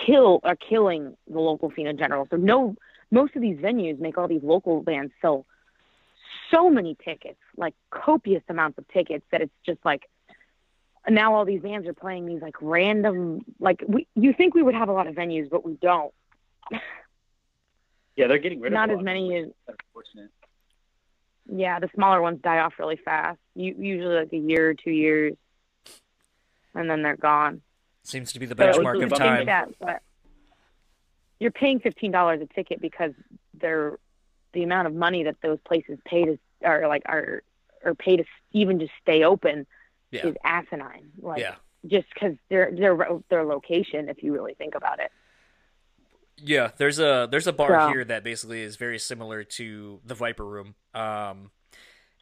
kill 0.05 0.41
are 0.43 0.57
killing 0.57 1.15
the 1.35 1.39
local 1.39 1.71
scene 1.73 1.87
in 1.87 1.97
general. 1.97 2.27
So 2.29 2.35
no, 2.35 2.75
most 3.11 3.33
of 3.37 3.41
these 3.41 3.59
venues 3.59 3.97
make 3.97 4.17
all 4.17 4.27
these 4.27 4.43
local 4.43 4.81
bands 4.81 5.13
sell 5.21 5.45
so 6.51 6.69
many 6.69 6.97
tickets, 7.05 7.39
like 7.55 7.75
copious 7.91 8.43
amounts 8.49 8.77
of 8.77 8.85
tickets, 8.89 9.25
that 9.31 9.39
it's 9.41 9.53
just 9.65 9.79
like 9.85 10.03
now 11.09 11.33
all 11.35 11.45
these 11.45 11.61
bands 11.61 11.87
are 11.87 11.93
playing 11.93 12.25
these 12.25 12.41
like 12.41 12.55
random 12.61 13.41
like 13.59 13.83
we 13.87 14.07
you 14.15 14.33
think 14.33 14.53
we 14.55 14.63
would 14.63 14.75
have 14.75 14.89
a 14.89 14.93
lot 14.93 15.07
of 15.07 15.15
venues 15.15 15.49
but 15.49 15.65
we 15.65 15.73
don't 15.81 16.13
Yeah, 18.15 18.27
they're 18.27 18.37
getting 18.39 18.59
rid 18.61 18.71
Not 18.73 18.89
of 18.89 18.95
not 18.95 18.99
as 18.99 19.05
many 19.05 19.35
as- 19.37 19.49
unfortunate. 19.67 20.31
yeah 21.47 21.79
the 21.79 21.89
smaller 21.95 22.21
ones 22.21 22.39
die 22.41 22.59
off 22.59 22.73
really 22.79 22.95
fast 22.97 23.39
you 23.55 23.75
usually 23.77 24.15
like 24.15 24.33
a 24.33 24.37
year 24.37 24.69
or 24.69 24.73
two 24.73 24.91
years 24.91 25.33
and 26.73 26.89
then 26.89 27.01
they're 27.03 27.17
gone 27.17 27.61
Seems 28.03 28.31
to 28.33 28.39
be 28.39 28.45
the 28.45 28.55
So 28.55 28.61
benchmark 28.63 28.99
you 28.99 29.03
of 29.05 29.13
time. 29.13 29.45
that, 29.47 29.67
but 29.79 29.99
you're 31.39 31.49
paying 31.51 31.79
fifteen 31.79 32.11
dollars 32.11 32.39
a 32.39 32.45
ticket 32.53 32.79
because 32.79 33.13
they're 33.59 33.97
the 34.53 34.61
amount 34.63 34.87
of 34.87 34.93
money 34.93 35.23
that 35.23 35.37
those 35.41 35.57
places 35.67 35.97
pay 36.05 36.23
to 36.25 36.37
are 36.63 36.87
like 36.87 37.01
are 37.07 37.41
or 37.83 37.95
pay 37.95 38.17
to 38.17 38.23
even 38.51 38.79
just 38.79 38.91
stay 39.01 39.23
open 39.23 39.65
Yeah. 40.11 40.27
is 40.27 40.35
asinine 40.43 41.11
like 41.21 41.41
Yeah. 41.41 41.55
just 41.85 42.07
because 42.13 42.35
their 42.49 42.71
their 42.71 42.97
their 43.29 43.43
location 43.45 44.09
if 44.09 44.23
you 44.23 44.33
really 44.33 44.53
think 44.53 44.75
about 44.75 44.99
it 44.99 45.11
Yeah, 46.37 46.71
there's 46.77 46.99
a 46.99 47.27
there's 47.31 47.47
a 47.47 47.53
bar 47.53 47.69
So- 47.69 47.87
here 47.93 48.03
that 48.05 48.23
basically 48.23 48.61
is 48.61 48.75
very 48.75 48.99
similar 48.99 49.43
to 49.43 50.01
the 50.05 50.15
Viper 50.15 50.45
Room. 50.45 50.75
Um, 50.93 51.51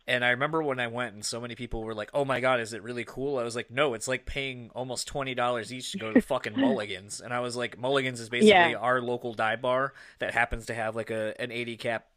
and 0.06 0.24
I 0.26 0.30
remember 0.32 0.62
when 0.62 0.80
I 0.80 0.88
went, 0.88 1.14
and 1.16 1.26
so 1.26 1.40
many 1.42 1.56
people 1.56 1.82
were 1.84 1.96
like, 1.96 2.10
"Oh 2.14 2.24
my 2.26 2.40
god, 2.42 2.60
is 2.60 2.74
it 2.74 2.84
really 2.84 3.06
cool?" 3.06 3.40
I 3.40 3.44
was 3.44 3.56
like, 3.56 3.72
"No, 3.72 3.94
it's 3.96 4.08
like 4.08 4.26
paying 4.26 4.70
almost 4.76 5.08
twenty 5.08 5.34
dollars 5.34 5.72
each 5.74 5.94
to 5.94 5.98
go 5.98 6.12
to 6.14 6.22
fucking 6.22 6.54
Mulligans." 6.60 7.22
And 7.22 7.34
I 7.34 7.40
was 7.40 7.56
like, 7.56 7.78
"Mulligans 7.80 8.20
is 8.20 8.30
basically 8.30 8.50
Yeah. 8.72 8.74
our 8.78 9.02
local 9.02 9.34
dive 9.34 9.62
bar 9.62 9.94
that 10.20 10.34
happens 10.34 10.66
to 10.68 10.74
have 10.76 10.96
like 10.96 11.10
a 11.10 11.34
an 11.42 11.52
eighty 11.52 11.78
cap." 11.78 12.08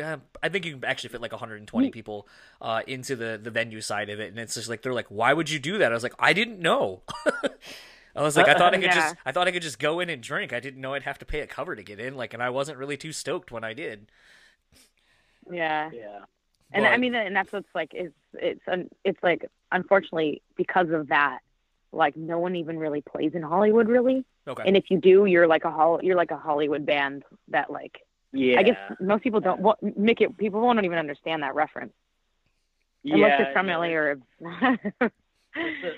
Uh, 0.00 0.18
I 0.42 0.48
think 0.48 0.64
you 0.64 0.72
can 0.74 0.84
actually 0.84 1.10
fit 1.10 1.20
like 1.20 1.32
120 1.32 1.90
people 1.90 2.28
uh, 2.60 2.82
into 2.86 3.16
the 3.16 3.38
the 3.42 3.50
venue 3.50 3.80
side 3.80 4.10
of 4.10 4.20
it, 4.20 4.28
and 4.30 4.38
it's 4.38 4.54
just 4.54 4.68
like 4.68 4.82
they're 4.82 4.92
like, 4.94 5.06
"Why 5.08 5.32
would 5.32 5.50
you 5.50 5.58
do 5.58 5.78
that?" 5.78 5.90
I 5.92 5.94
was 5.94 6.02
like, 6.02 6.14
"I 6.18 6.32
didn't 6.32 6.60
know." 6.60 7.02
I 8.16 8.22
was 8.22 8.36
like, 8.36 8.48
I 8.48 8.54
thought 8.54 8.74
I 8.74 8.78
could 8.78 8.92
Yeah. 8.92 8.94
just, 8.94 9.16
I 9.24 9.30
thought 9.32 9.46
I 9.46 9.52
could 9.52 9.62
just 9.62 9.78
go 9.78 10.00
in 10.00 10.10
and 10.10 10.20
drink. 10.22 10.52
I 10.52 10.58
didn't 10.60 10.80
know 10.80 10.94
I'd 10.94 11.04
have 11.04 11.18
to 11.20 11.24
pay 11.24 11.40
a 11.40 11.46
cover 11.46 11.76
to 11.76 11.82
get 11.82 12.00
in. 12.00 12.16
Like, 12.16 12.34
and 12.34 12.42
I 12.42 12.50
wasn't 12.50 12.78
really 12.78 12.96
too 12.96 13.12
stoked 13.12 13.52
when 13.52 13.62
I 13.64 13.72
did. 13.72 14.08
yeah 15.50 15.90
Yeah. 15.90 16.24
and 16.72 16.86
I 16.86 16.96
mean, 16.98 17.14
and 17.14 17.34
that's 17.34 17.52
what's 17.52 17.68
like 17.74 17.92
is 17.94 18.12
it's 18.34 18.62
un, 18.68 18.88
it's 19.04 19.22
like 19.22 19.46
unfortunately 19.72 20.42
because 20.56 20.90
of 20.90 21.08
that, 21.08 21.40
like 21.92 22.16
no 22.16 22.38
one 22.38 22.56
even 22.56 22.78
really 22.78 23.02
plays 23.02 23.32
in 23.34 23.42
Hollywood 23.42 23.88
really, 23.88 24.24
Okay. 24.46 24.64
and 24.64 24.76
if 24.76 24.90
you 24.90 25.00
do, 25.00 25.26
you're 25.26 25.48
like 25.48 25.64
a 25.64 25.70
hol- 25.70 26.00
you're 26.02 26.16
like 26.16 26.30
a 26.30 26.36
Hollywood 26.38 26.86
band 26.86 27.24
that 27.48 27.70
like 27.70 28.00
Yeah. 28.32 28.58
I 28.58 28.62
guess 28.62 28.78
most 29.00 29.22
people 29.22 29.40
don't 29.40 29.60
wa- 29.60 29.76
make 29.96 30.20
it. 30.20 30.36
People 30.38 30.60
won't 30.60 30.82
even 30.84 30.98
understand 30.98 31.42
that 31.42 31.54
reference 31.54 31.92
unless 33.04 33.18
yeah, 33.30 33.38
you're 33.44 33.52
from 33.52 33.68
yeah, 33.68 33.76
LA 33.76 33.86
or. 33.86 34.20
There's 34.40 34.78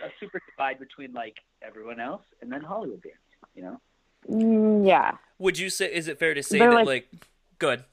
a, 0.02 0.06
a 0.06 0.10
super 0.18 0.40
divide 0.50 0.78
between 0.78 1.12
like 1.12 1.36
everyone 1.60 2.00
else 2.00 2.22
and 2.40 2.50
then 2.50 2.62
Hollywood 2.62 3.02
bands. 3.02 3.18
You 3.54 3.62
know. 3.62 3.80
Mm, 4.30 4.86
yeah. 4.86 5.16
Would 5.38 5.58
you 5.58 5.68
say? 5.68 5.92
Is 5.92 6.08
it 6.08 6.18
fair 6.18 6.32
to 6.34 6.42
say 6.42 6.58
They're 6.58 6.70
that 6.70 6.76
like- 6.76 6.86
like, 7.12 7.26
good? 7.58 7.84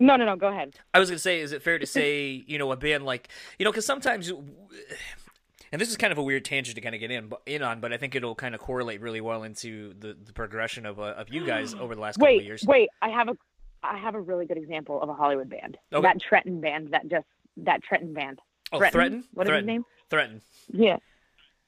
No, 0.00 0.16
no, 0.16 0.24
no. 0.24 0.34
Go 0.34 0.48
ahead. 0.48 0.74
I 0.92 0.98
was 0.98 1.08
gonna 1.08 1.18
say, 1.20 1.40
is 1.40 1.52
it 1.52 1.62
fair 1.62 1.78
to 1.78 1.86
say, 1.98 2.42
you 2.46 2.58
know, 2.58 2.72
a 2.72 2.76
band 2.76 3.04
like, 3.04 3.28
you 3.58 3.64
know, 3.64 3.70
because 3.70 3.86
sometimes, 3.86 4.32
and 5.74 5.80
this 5.80 5.90
is 5.90 5.96
kind 5.96 6.12
of 6.12 6.18
a 6.18 6.22
weird 6.22 6.44
tangent 6.44 6.76
to 6.76 6.80
kind 6.80 6.94
of 6.94 7.00
get 7.00 7.10
in 7.10 7.32
in 7.46 7.62
on, 7.62 7.80
but 7.80 7.92
I 7.92 7.96
think 7.96 8.14
it'll 8.14 8.36
kind 8.36 8.54
of 8.54 8.60
correlate 8.60 9.00
really 9.00 9.20
well 9.20 9.42
into 9.42 9.92
the, 9.98 10.14
the 10.24 10.32
progression 10.32 10.86
of 10.86 11.00
uh, 11.00 11.14
of 11.16 11.28
you 11.30 11.44
guys 11.44 11.74
over 11.80 11.96
the 11.96 12.00
last 12.00 12.16
couple 12.18 12.36
of 12.38 12.44
years. 12.44 12.64
wait. 12.64 12.88
I 13.02 13.10
have 13.10 13.28
a, 13.28 13.36
I 13.82 13.98
have 13.98 14.14
a 14.14 14.20
really 14.20 14.46
good 14.46 14.56
example 14.56 15.02
of 15.02 15.08
a 15.08 15.14
Hollywood 15.14 15.50
band. 15.50 15.76
Okay. 15.92 16.00
That 16.06 16.20
Trenton 16.20 16.60
band. 16.60 16.92
That 16.92 17.08
just 17.08 17.26
that 17.58 17.82
Trenton 17.82 18.14
band. 18.14 18.40
oh, 18.72 18.78
Threaten? 18.78 18.92
threaten, 18.92 19.24
What 19.34 19.46
is 19.46 19.48
threaten, 19.50 19.68
his 19.68 19.74
name? 19.74 19.84
threaten. 20.10 20.40
Yeah. 20.72 20.96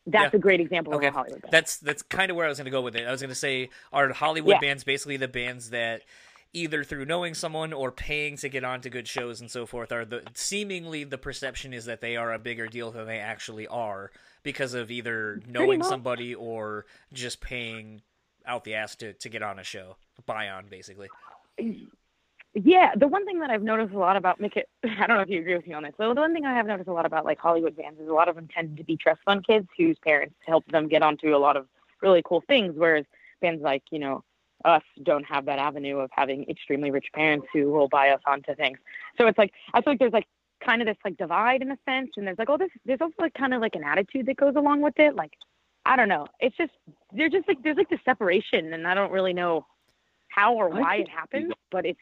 That's 0.07 0.33
Yeah. 0.33 0.37
a 0.38 0.40
great 0.40 0.61
example 0.61 0.95
Okay, 0.95 1.09
of 1.09 1.14
a 1.14 1.16
Hollywood 1.19 1.42
band. 1.42 1.53
That's 1.53 1.79
that's 1.79 2.03
kind 2.03 2.31
of 2.31 2.37
where 2.37 2.47
I 2.47 2.49
was 2.49 2.59
going 2.59 2.66
to 2.66 2.71
go 2.71 2.83
with 2.83 2.95
it. 2.95 3.09
I 3.09 3.11
was 3.11 3.21
going 3.21 3.29
to 3.31 3.35
say, 3.35 3.71
are 3.92 4.09
Hollywood 4.12 4.53
Yeah. 4.55 4.61
bands 4.61 4.85
basically 4.85 5.16
the 5.16 5.27
bands 5.27 5.71
that 5.71 6.03
either 6.53 6.85
through 6.85 7.05
knowing 7.05 7.35
someone 7.35 7.73
or 7.73 7.91
paying 7.91 8.37
to 8.37 8.49
get 8.49 8.65
onto 8.65 8.89
good 8.89 9.07
shows 9.07 9.41
and 9.41 9.51
so 9.51 9.67
forth 9.67 9.93
are 9.93 10.05
the 10.05 10.23
seemingly 10.35 11.05
the 11.05 11.19
perception 11.19 11.75
is 11.75 11.85
that 11.85 12.01
they 12.01 12.17
are 12.17 12.33
a 12.33 12.39
bigger 12.39 12.67
deal 12.67 12.91
than 12.91 13.07
they 13.07 13.19
actually 13.19 13.67
are 13.67 14.11
because 14.43 14.75
of 14.75 14.91
either 14.91 15.41
knowing 15.49 15.83
somebody 15.83 16.35
or 16.35 16.87
just 17.13 17.41
paying 17.41 18.01
out 18.47 18.65
the 18.65 18.75
ass 18.75 18.95
to, 18.97 19.13
to 19.15 19.29
get 19.29 19.43
on 19.43 19.59
a 19.59 19.65
show, 19.65 19.97
buy 20.25 20.49
on 20.49 20.67
basically. 20.69 21.09
Yeah, 22.55 22.93
the 22.97 23.07
one 23.07 23.27
thing 23.27 23.41
that 23.41 23.51
I've 23.51 23.63
noticed 23.63 23.93
a 23.93 23.99
lot 23.99 24.17
about 24.17 24.41
Mickey, 24.41 24.63
I 24.85 25.07
don't 25.07 25.17
know 25.17 25.23
if 25.23 25.29
you 25.29 25.41
agree 25.41 25.57
with 25.57 25.67
me 25.67 25.75
on 25.75 25.83
this. 25.83 25.93
So 25.99 26.15
the 26.15 26.21
one 26.21 26.33
thing 26.33 26.47
I 26.47 26.55
have 26.55 26.67
noticed 26.67 26.89
a 26.89 26.93
lot 26.93 27.05
about 27.05 27.25
like 27.25 27.39
Hollywood 27.39 27.77
bands 27.77 28.01
is 28.01 28.09
a 28.09 28.13
lot 28.13 28.29
of 28.29 28.37
them 28.37 28.49
tend 28.49 28.79
to 28.79 28.85
be 28.85 28.97
trust 28.97 29.21
fund 29.25 29.47
kids 29.47 29.69
whose 29.77 29.99
parents 29.99 30.37
help 30.47 30.65
them 30.69 30.89
get 30.89 31.03
onto 31.03 31.37
a 31.37 31.39
lot 31.39 31.57
of 31.57 31.67
really 32.01 32.23
cool 32.25 32.43
things, 32.47 32.75
whereas 32.77 33.05
bands 33.43 33.63
like 33.63 33.83
you 33.91 33.99
know 33.99 34.25
us 34.67 34.83
don't 35.05 35.25
have 35.25 35.47
that 35.47 35.59
avenue 35.59 35.99
of 35.99 36.11
having 36.13 36.45
extremely 36.51 36.91
rich 36.91 37.07
parents 37.15 37.47
who 37.53 37.71
will 37.71 37.89
buy 37.89 38.11
us 38.11 38.21
onto 38.27 38.55
things. 38.55 38.79
So 39.17 39.27
it's 39.27 39.39
like 39.39 39.53
I 39.73 39.81
feel 39.81 39.93
like 39.93 40.01
there's 40.01 40.13
like 40.13 40.27
kind 40.65 40.83
of 40.83 40.87
this 40.87 40.97
like 41.05 41.17
divide 41.17 41.63
in 41.63 41.71
a 41.71 41.79
sense, 41.85 42.11
and 42.17 42.27
there's 42.27 42.39
like 42.39 42.51
oh 42.51 42.59
this 42.59 42.71
there's 42.85 43.01
also 43.01 43.15
like 43.19 43.35
kind 43.35 43.55
of 43.55 43.61
like 43.61 43.75
an 43.75 43.85
attitude 43.85 44.27
that 44.27 44.37
goes 44.37 44.57
along 44.57 44.83
with 44.83 44.99
it. 44.99 45.15
Like 45.15 45.33
I 45.85 45.97
don't 45.97 46.09
know, 46.09 46.27
it's 46.41 46.57
just 46.57 46.73
they're 47.13 47.29
just 47.29 47.49
like 47.49 47.63
there's 47.63 47.77
like 47.77 47.91
the 47.91 47.99
separation, 48.05 48.73
and 48.75 48.87
I 48.87 48.95
don't 48.95 49.13
really 49.13 49.33
know 49.33 49.67
how 50.29 50.55
or 50.55 50.69
why 50.69 50.97
it 50.97 51.09
happens, 51.09 51.53
but 51.71 51.87
it's 51.87 52.01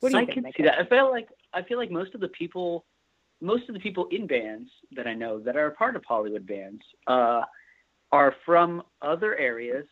what 0.00 0.12
do 0.12 0.18
I 0.18 0.20
you 0.20 0.26
think? 0.26 0.44
can 0.44 0.52
see 0.56 0.62
that. 0.64 0.78
I 0.78 0.86
feel 0.86 1.10
like 1.10 1.28
I 1.52 1.62
feel 1.62 1.78
like 1.78 1.90
most 1.90 2.14
of 2.14 2.20
the 2.20 2.28
people, 2.28 2.84
most 3.40 3.68
of 3.68 3.74
the 3.74 3.80
people 3.80 4.08
in 4.10 4.26
bands 4.26 4.70
that 4.96 5.06
I 5.06 5.14
know 5.14 5.38
that 5.40 5.56
are 5.56 5.66
a 5.66 5.72
part 5.72 5.96
of 5.96 6.04
Hollywood 6.04 6.46
bands, 6.46 6.82
uh, 7.06 7.42
are 8.10 8.34
from 8.44 8.82
other 9.00 9.36
areas, 9.36 9.86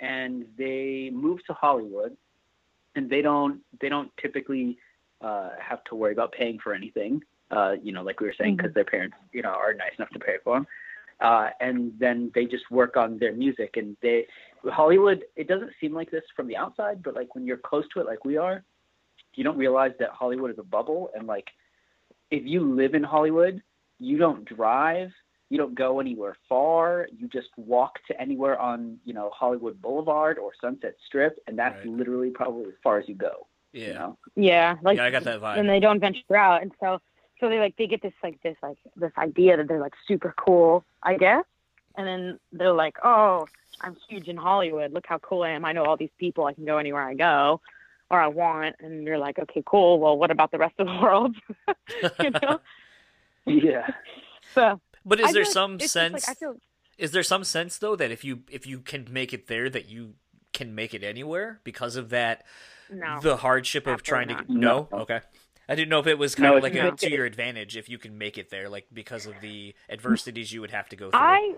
and 0.00 0.44
they 0.58 1.10
move 1.12 1.40
to 1.46 1.52
Hollywood, 1.52 2.16
and 2.94 3.08
they 3.08 3.22
don't 3.22 3.60
they 3.80 3.88
don't 3.88 4.10
typically 4.20 4.78
uh, 5.20 5.50
have 5.60 5.82
to 5.84 5.94
worry 5.94 6.12
about 6.12 6.32
paying 6.32 6.58
for 6.62 6.74
anything. 6.74 7.22
Uh, 7.50 7.72
you 7.82 7.92
know, 7.92 8.02
like 8.02 8.20
we 8.20 8.26
were 8.26 8.34
saying, 8.38 8.56
because 8.56 8.72
their 8.74 8.84
parents, 8.84 9.16
you 9.32 9.42
know, 9.42 9.50
are 9.50 9.74
nice 9.74 9.92
enough 9.98 10.10
to 10.10 10.18
pay 10.20 10.36
for 10.44 10.56
them. 10.56 10.66
Uh, 11.20 11.50
and 11.60 11.92
then 11.98 12.30
they 12.34 12.46
just 12.46 12.70
work 12.70 12.96
on 12.96 13.18
their 13.18 13.32
music, 13.32 13.74
and 13.76 13.96
they 14.02 14.26
Hollywood. 14.64 15.24
It 15.36 15.48
doesn't 15.48 15.72
seem 15.80 15.92
like 15.92 16.10
this 16.10 16.24
from 16.34 16.46
the 16.48 16.56
outside, 16.56 17.02
but 17.02 17.14
like 17.14 17.34
when 17.34 17.46
you're 17.46 17.58
close 17.58 17.84
to 17.94 18.00
it, 18.00 18.06
like 18.06 18.24
we 18.24 18.36
are, 18.36 18.62
you 19.34 19.44
don't 19.44 19.58
realize 19.58 19.92
that 19.98 20.10
Hollywood 20.10 20.50
is 20.50 20.58
a 20.58 20.64
bubble 20.64 21.10
and 21.14 21.26
like 21.26 21.46
if 22.30 22.44
you 22.44 22.74
live 22.74 22.94
in 22.94 23.02
Hollywood, 23.02 23.62
you 23.98 24.18
don't 24.18 24.44
drive, 24.44 25.10
you 25.50 25.58
don't 25.58 25.74
go 25.74 26.00
anywhere 26.00 26.36
far, 26.48 27.08
you 27.18 27.28
just 27.28 27.48
walk 27.56 27.98
to 28.06 28.18
anywhere 28.20 28.58
on, 28.58 28.98
you 29.04 29.12
know, 29.12 29.30
Hollywood 29.34 29.82
Boulevard 29.82 30.38
or 30.38 30.52
Sunset 30.60 30.94
Strip 31.06 31.38
and 31.46 31.58
that's 31.58 31.76
Right. 31.84 31.94
literally 31.98 32.30
probably 32.30 32.66
as 32.68 32.74
far 32.82 32.98
as 32.98 33.08
you 33.08 33.14
go. 33.16 33.46
Yeah. 33.72 33.86
You 33.86 33.94
know? 33.94 34.18
Yeah, 34.36 34.76
like 34.82 34.96
yeah, 34.96 35.04
I 35.04 35.10
got 35.10 35.24
that 35.24 35.40
vibe. 35.40 35.58
and 35.58 35.68
they 35.68 35.80
don't 35.80 36.00
venture 36.00 36.36
out, 36.36 36.62
and 36.62 36.72
so 36.80 37.00
so 37.40 37.48
they 37.48 37.58
like 37.58 37.76
they 37.76 37.86
get 37.86 38.00
this 38.02 38.12
like 38.22 38.40
this 38.42 38.56
like 38.62 38.78
this 38.96 39.12
idea 39.18 39.56
that 39.56 39.68
they're 39.68 39.80
like 39.80 39.94
super 40.08 40.34
cool, 40.36 40.84
I 41.02 41.16
guess, 41.16 41.44
and 41.96 42.06
then 42.06 42.38
they're 42.52 42.72
like, 42.72 42.96
oh, 43.04 43.46
I'm 43.80 43.96
huge 44.08 44.28
in 44.28 44.36
Hollywood. 44.36 44.92
Look 44.92 45.06
how 45.06 45.18
cool 45.18 45.42
I 45.42 45.50
am. 45.50 45.64
I 45.64 45.72
know 45.72 45.84
all 45.84 45.96
these 45.96 46.10
people. 46.18 46.44
I 46.46 46.52
can 46.52 46.64
go 46.64 46.78
anywhere 46.78 47.02
I 47.02 47.14
go, 47.14 47.60
or 48.10 48.20
I 48.20 48.26
want. 48.26 48.76
And 48.80 49.04
you're 49.04 49.18
like, 49.18 49.38
okay, 49.38 49.62
cool. 49.64 49.98
Well, 50.00 50.18
what 50.18 50.30
about 50.30 50.50
the 50.50 50.58
rest 50.58 50.74
of 50.78 50.86
the 50.88 50.98
world? 51.02 51.34
you 52.22 52.30
know. 52.30 52.60
Yeah. 53.46 53.86
So 54.54 54.80
but 55.04 55.20
is 55.20 55.28
I 55.28 55.32
there 55.32 55.44
some 55.44 55.74
it's 55.78 55.82
just, 55.84 55.94
sense 55.94 56.24
Like, 56.26 56.28
I 56.28 56.34
feel 56.34 56.56
is 56.98 57.12
there 57.12 57.22
some 57.22 57.44
sense 57.44 57.78
though 57.78 57.96
that 57.96 58.10
if 58.10 58.24
you 58.24 58.40
if 58.50 58.66
you 58.66 58.80
can 58.80 59.06
make 59.10 59.32
it 59.32 59.46
there 59.46 59.68
that 59.70 59.88
you 59.88 60.14
can 60.52 60.74
make 60.74 60.94
it 60.94 61.02
anywhere 61.02 61.60
because 61.64 61.96
of 61.96 62.10
that 62.10 62.44
No. 62.90 63.20
the 63.22 63.36
hardship 63.38 63.86
of 63.86 64.02
trying 64.02 64.28
to 64.28 64.34
Absolutely 64.34 64.64
no? 64.66 64.88
okay 64.92 65.20
i 65.68 65.74
didn't 65.74 65.88
know 65.88 66.00
if 66.00 66.06
it 66.06 66.18
was 66.18 66.34
kind 66.34 66.50
No, 66.50 66.56
of 66.56 66.62
it's 66.64 66.64
like 66.64 66.74
a, 66.74 66.90
to 66.96 67.10
your 67.10 67.24
advantage 67.24 67.76
if 67.76 67.88
you 67.88 67.98
can 67.98 68.18
make 68.18 68.36
it 68.36 68.50
there 68.50 68.68
like 68.68 68.86
because 68.92 69.26
of 69.26 69.40
the 69.40 69.74
adversities 69.88 70.52
you 70.52 70.60
would 70.60 70.72
have 70.72 70.88
to 70.88 70.96
go 70.96 71.10
through 71.10 71.20
I 71.20 71.54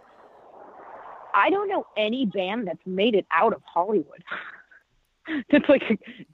I 1.34 1.50
don't 1.50 1.68
know 1.68 1.86
any 1.96 2.26
band 2.26 2.66
that's 2.68 2.86
made 2.86 3.14
it 3.14 3.26
out 3.30 3.52
of 3.54 3.62
Hollywood. 3.64 4.22
that's 5.50 5.68
like 5.68 5.82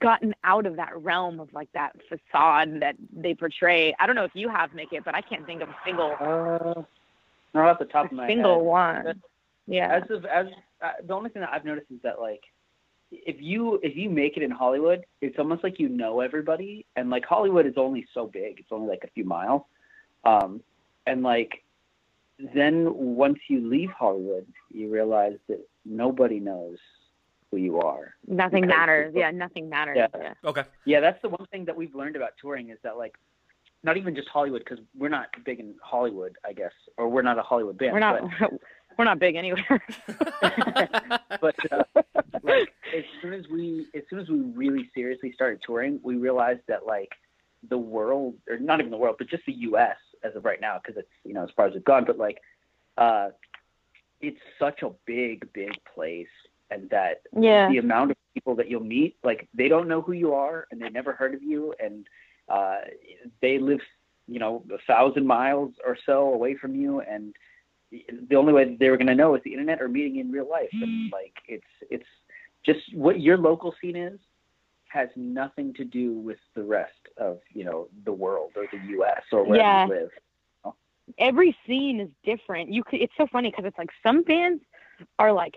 gotten 0.01 0.33
out 0.43 0.65
of 0.65 0.75
that 0.75 0.97
realm 1.01 1.39
of 1.39 1.53
like 1.53 1.69
that 1.73 1.95
facade 2.09 2.81
that 2.81 2.95
they 3.15 3.33
portray. 3.33 3.95
I 3.99 4.07
don't 4.07 4.15
know 4.15 4.25
if 4.25 4.31
you 4.33 4.49
have 4.49 4.73
make 4.73 4.91
it, 4.91 5.05
but 5.05 5.15
I 5.15 5.21
can't 5.21 5.45
think 5.45 5.61
of 5.61 5.69
a 5.69 5.75
single 5.85 6.15
Uh, 6.19 6.81
not 7.53 7.67
off 7.69 7.79
the 7.79 7.85
top 7.85 8.05
of 8.07 8.11
my 8.11 8.27
single 8.27 8.55
head. 8.55 8.63
one. 8.65 9.21
Yeah. 9.67 9.95
As 10.03 10.09
of 10.09 10.25
as 10.25 10.47
uh, 10.81 10.91
the 11.05 11.13
only 11.13 11.29
thing 11.29 11.41
that 11.41 11.51
I've 11.51 11.65
noticed 11.65 11.91
is 11.91 12.01
that 12.03 12.19
like 12.19 12.41
if 13.11 13.37
you 13.39 13.79
if 13.83 13.95
you 13.95 14.09
make 14.09 14.37
it 14.37 14.43
in 14.43 14.51
Hollywood, 14.51 15.05
it's 15.21 15.37
almost 15.39 15.63
like 15.63 15.79
you 15.79 15.89
know 15.89 16.21
everybody, 16.21 16.85
and 16.95 17.09
like 17.09 17.25
Hollywood 17.25 17.65
is 17.65 17.73
only 17.77 18.05
so 18.13 18.27
big; 18.27 18.59
it's 18.59 18.71
only 18.71 18.87
like 18.87 19.03
a 19.03 19.09
few 19.09 19.25
miles, 19.25 19.63
um, 20.23 20.61
and 21.05 21.23
like 21.23 21.63
then 22.53 22.93
once 22.95 23.39
you 23.47 23.67
leave 23.67 23.89
Hollywood, 23.91 24.47
you 24.71 24.89
realize 24.91 25.37
that 25.49 25.59
nobody 25.85 26.39
knows 26.39 26.77
who 27.51 27.57
you 27.57 27.79
are. 27.79 28.15
Nothing 28.27 28.67
matters. 28.67 29.07
people- 29.07 29.21
Yeah, 29.21 29.31
nothing 29.31 29.69
matters. 29.69 29.97
Yeah. 29.97 30.07
Yeah. 30.15 30.33
okay 30.45 30.63
Yeah, 30.85 30.99
that's 30.99 31.21
the 31.21 31.29
one 31.29 31.45
thing 31.51 31.65
that 31.65 31.75
we've 31.75 31.93
learned 31.95 32.15
about 32.15 32.31
touring 32.39 32.69
is 32.69 32.77
that 32.83 32.97
like 32.97 33.15
not 33.83 33.97
even 33.97 34.15
just 34.15 34.27
Hollywood 34.27 34.63
because 34.63 34.83
we're 34.97 35.09
not 35.09 35.27
big 35.45 35.59
in 35.59 35.75
Hollywood, 35.81 36.35
I 36.45 36.53
guess, 36.53 36.73
or 36.97 37.09
we're 37.09 37.21
not 37.21 37.37
a 37.37 37.41
Hollywood 37.41 37.77
band. 37.77 37.93
We're 37.93 37.99
not 37.99 38.21
we're 38.97 39.05
not 39.05 39.19
big 39.19 39.35
anywhere. 39.35 39.81
but 41.41 41.55
uh, 41.71 41.83
like 42.43 42.73
as 42.95 43.03
soon 43.21 43.33
as 43.33 43.45
we 43.51 43.87
as 43.95 44.03
soon 44.09 44.19
as 44.19 44.27
we 44.29 44.39
really 44.39 44.89
seriously 44.93 45.31
started 45.33 45.61
touring, 45.65 45.99
we 46.03 46.15
realized 46.15 46.61
that 46.67 46.85
like 46.85 47.11
the 47.69 47.77
world, 47.77 48.35
or 48.49 48.57
not 48.57 48.79
even 48.79 48.91
the 48.91 48.97
world, 48.97 49.15
but 49.17 49.29
just 49.29 49.45
the 49.45 49.53
U.S. 49.53 49.97
as 50.23 50.35
of 50.35 50.45
right 50.45 50.61
now, 50.61 50.79
because 50.81 50.97
it's 50.97 51.11
you 51.23 51.33
know 51.33 51.43
as 51.43 51.49
far 51.55 51.67
as 51.67 51.73
we've 51.73 51.83
gone, 51.83 52.03
but 52.05 52.17
like 52.17 52.39
uh, 52.97 53.29
it's 54.21 54.39
such 54.59 54.81
a 54.81 54.91
big, 55.05 55.51
big 55.53 55.71
place, 55.95 56.27
and 56.69 56.89
that 56.89 57.21
yeah. 57.37 57.69
the 57.69 57.77
amount 57.77 58.11
of 58.11 58.17
people 58.33 58.55
that 58.55 58.69
you'll 58.69 58.83
meet, 58.83 59.15
like 59.23 59.47
they 59.53 59.69
don't 59.69 59.87
know 59.87 60.01
who 60.01 60.11
you 60.11 60.33
are 60.33 60.67
and 60.71 60.81
they 60.81 60.89
never 60.89 61.13
heard 61.13 61.33
of 61.33 61.41
you, 61.41 61.73
and 61.79 62.05
uh, 62.49 62.77
they 63.41 63.59
live, 63.59 63.79
you 64.27 64.39
know, 64.39 64.63
a 64.73 64.77
thousand 64.87 65.25
miles 65.25 65.71
or 65.85 65.97
so 66.05 66.33
away 66.33 66.55
from 66.55 66.75
you, 66.75 67.01
and 67.01 67.35
the 68.29 68.35
only 68.35 68.53
way 68.53 68.75
they 68.79 68.89
were 68.89 68.97
going 68.97 69.07
to 69.07 69.15
know 69.15 69.35
is 69.35 69.41
the 69.43 69.51
internet 69.51 69.81
or 69.81 69.87
meeting 69.87 70.17
in 70.17 70.31
real 70.31 70.49
life, 70.49 70.69
and 70.81 71.11
like 71.11 71.33
it's 71.47 71.63
it's 71.89 72.05
just 72.65 72.79
what 72.93 73.19
your 73.19 73.37
local 73.37 73.73
scene 73.81 73.95
is 73.95 74.19
has 74.89 75.09
nothing 75.15 75.73
to 75.75 75.85
do 75.85 76.13
with 76.13 76.37
the 76.55 76.63
rest 76.63 77.07
of 77.17 77.39
you 77.53 77.63
know 77.63 77.87
the 78.05 78.11
world 78.11 78.51
or 78.55 78.65
the 78.71 78.79
U.S. 78.89 79.21
or 79.31 79.43
where 79.43 79.57
Yeah. 79.57 79.85
you 79.85 79.93
live. 79.93 80.09
every 81.17 81.55
scene 81.65 81.99
is 81.99 82.09
different. 82.23 82.71
You 82.71 82.83
could, 82.83 83.01
it's 83.01 83.13
so 83.17 83.25
funny 83.31 83.49
because 83.49 83.65
it's 83.65 83.77
like 83.77 83.89
some 84.05 84.23
bands 84.23 84.63
are 85.17 85.31
like 85.33 85.55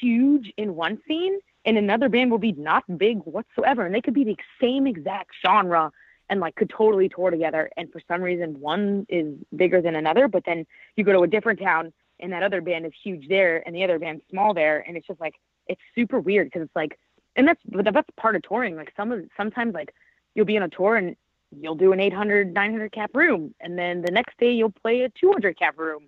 huge 0.00 0.52
in 0.56 0.74
one 0.76 0.98
scene 1.08 1.38
and 1.64 1.76
another 1.76 2.08
band 2.08 2.30
will 2.30 2.38
be 2.38 2.52
not 2.52 2.84
big 2.98 3.18
whatsoever. 3.24 3.86
And 3.86 3.94
they 3.94 4.00
could 4.00 4.14
be 4.14 4.24
the 4.24 4.36
same 4.60 4.86
exact 4.86 5.30
genre 5.44 5.90
and 6.30 6.40
like 6.40 6.54
could 6.54 6.70
totally 6.70 7.08
tour 7.08 7.30
together. 7.30 7.70
And 7.76 7.90
for 7.92 8.00
some 8.08 8.22
reason, 8.22 8.60
one 8.60 9.06
is 9.08 9.34
bigger 9.54 9.80
than 9.80 9.94
another, 9.94 10.28
but 10.28 10.44
then 10.44 10.66
you 10.96 11.04
go 11.04 11.12
to 11.12 11.20
a 11.20 11.26
different 11.26 11.60
town 11.60 11.92
and 12.20 12.32
that 12.32 12.42
other 12.42 12.60
band 12.60 12.86
is 12.86 12.92
huge 13.02 13.28
there 13.28 13.62
and 13.66 13.74
the 13.74 13.84
other 13.84 13.98
band's 13.98 14.22
small 14.30 14.54
there. 14.54 14.84
And 14.86 14.96
it's 14.96 15.06
just 15.06 15.20
like, 15.20 15.34
it's 15.66 15.80
super 15.94 16.20
weird 16.20 16.48
because 16.48 16.62
it's 16.62 16.76
like, 16.76 16.98
and 17.36 17.46
that's, 17.46 17.60
but 17.66 17.84
that's 17.92 18.08
part 18.16 18.36
of 18.36 18.42
touring. 18.42 18.76
Like 18.76 18.92
some 18.96 19.12
of, 19.12 19.24
sometimes 19.36 19.74
like 19.74 19.92
you'll 20.34 20.46
be 20.46 20.56
on 20.56 20.62
a 20.62 20.68
tour 20.68 20.96
and 20.96 21.16
you'll 21.60 21.74
do 21.74 21.92
an 21.92 22.00
800 22.00 22.52
900 22.52 22.92
cap 22.92 23.10
room 23.14 23.54
and 23.60 23.78
then 23.78 24.02
the 24.02 24.10
next 24.10 24.38
day 24.38 24.52
you'll 24.52 24.70
play 24.70 25.02
a 25.02 25.08
200 25.10 25.58
cap 25.58 25.78
room 25.78 26.04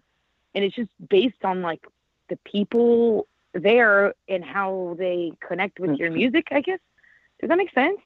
and 0.55 0.65
it's 0.65 0.75
just 0.75 0.91
based 1.09 1.45
on 1.45 1.63
like 1.63 1.87
the 2.29 2.37
people 2.45 3.27
there 3.53 4.15
and 4.29 4.45
how 4.45 4.97
they 4.99 5.33
connect 5.47 5.79
with 5.79 5.91
hmm. 5.91 5.97
your 5.97 6.11
music 6.11 6.49
i 6.51 6.61
guess 6.61 6.81
does 7.41 7.49
that 7.49 7.59
make 7.59 7.73
sense 7.73 8.01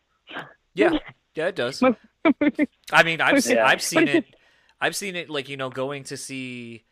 yeah 0.74 0.98
yeah 1.34 1.46
it 1.48 1.56
does 1.56 1.82
i 2.92 3.02
mean 3.02 3.20
i've 3.20 3.42
seen 3.42 3.56
Yeah. 3.56 3.66
i've 3.66 3.82
seen 3.82 4.08
it 4.16 4.24
i've 4.80 4.96
seen 4.96 5.16
it 5.16 5.30
like 5.30 5.48
you 5.48 5.56
know 5.56 5.70
going 5.70 6.04
to 6.04 6.16
see 6.16 6.84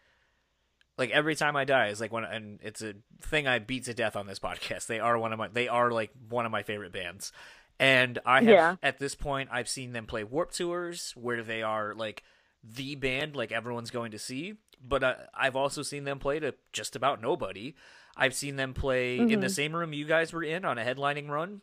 like 0.96 1.10
every 1.10 1.36
time 1.36 1.54
I 1.54 1.64
die 1.64 1.88
is 1.88 2.00
like 2.00 2.12
when 2.12 2.24
and 2.24 2.58
it's 2.60 2.82
a 2.82 2.94
thing 3.20 3.46
I 3.46 3.60
beat 3.60 3.84
to 3.84 3.94
death 3.94 4.16
on 4.16 4.26
this 4.26 4.38
podcast. 4.48 4.88
They 4.88 4.98
are 4.98 5.16
one 5.16 5.32
of 5.32 5.38
my, 5.38 5.46
they 5.46 5.68
are 5.68 5.92
like 5.92 6.10
one 6.28 6.44
of 6.44 6.50
my 6.50 6.64
favorite 6.64 6.90
bands, 6.92 7.30
and 7.78 8.18
I 8.26 8.38
have 8.40 8.48
Yeah. 8.48 8.76
at 8.82 8.98
this 8.98 9.14
point 9.14 9.48
I've 9.52 9.68
seen 9.68 9.92
them 9.92 10.06
play 10.06 10.24
Warped 10.24 10.56
Tours 10.56 11.12
where 11.16 11.44
they 11.44 11.62
are 11.62 11.94
like 11.94 12.24
the 12.64 12.96
band 12.96 13.36
like 13.36 13.52
everyone's 13.52 13.92
going 13.92 14.10
to 14.10 14.18
see, 14.18 14.54
but 14.84 15.04
uh, 15.04 15.14
I've 15.32 15.54
also 15.54 15.82
seen 15.82 16.02
them 16.02 16.18
play 16.18 16.40
to 16.40 16.54
just 16.72 16.96
about 16.96 17.22
nobody. 17.22 17.76
I've 18.16 18.34
seen 18.34 18.56
them 18.56 18.74
play 18.74 19.18
in 19.18 19.38
the 19.38 19.46
Mhm. 19.46 19.50
same 19.54 19.76
room 19.76 19.92
you 19.92 20.04
guys 20.04 20.32
were 20.32 20.42
in 20.42 20.64
on 20.64 20.78
a 20.78 20.84
headlining 20.84 21.28
run, 21.28 21.60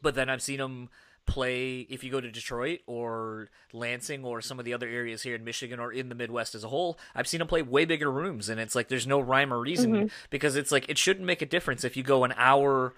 but 0.00 0.14
then 0.14 0.30
I've 0.30 0.42
seen 0.42 0.58
them 0.58 0.90
play 1.26 1.80
if 1.88 2.04
you 2.04 2.10
go 2.10 2.20
to 2.20 2.30
Detroit 2.30 2.80
or 2.86 3.48
Lansing 3.72 4.24
or 4.24 4.40
some 4.40 4.58
of 4.58 4.64
the 4.64 4.74
other 4.74 4.88
areas 4.88 5.22
here 5.22 5.34
in 5.34 5.44
Michigan 5.44 5.80
or 5.80 5.92
in 5.92 6.08
the 6.08 6.14
Midwest 6.14 6.54
as 6.54 6.64
a 6.64 6.68
whole, 6.68 6.98
I've 7.14 7.26
seen 7.26 7.38
them 7.38 7.48
play 7.48 7.62
way 7.62 7.84
bigger 7.84 8.10
rooms 8.10 8.48
and 8.48 8.60
it's 8.60 8.74
like 8.74 8.88
there's 8.88 9.06
no 9.06 9.20
rhyme 9.20 9.52
or 9.52 9.58
reason 9.60 9.92
Mhm. 9.92 10.10
because 10.30 10.54
it's 10.56 10.70
like 10.70 10.88
it 10.88 10.98
shouldn't 10.98 11.26
make 11.26 11.40
a 11.42 11.46
difference 11.46 11.82
if 11.84 11.96
you 11.96 12.02
go 12.02 12.24
an 12.24 12.34
hour 12.36 12.94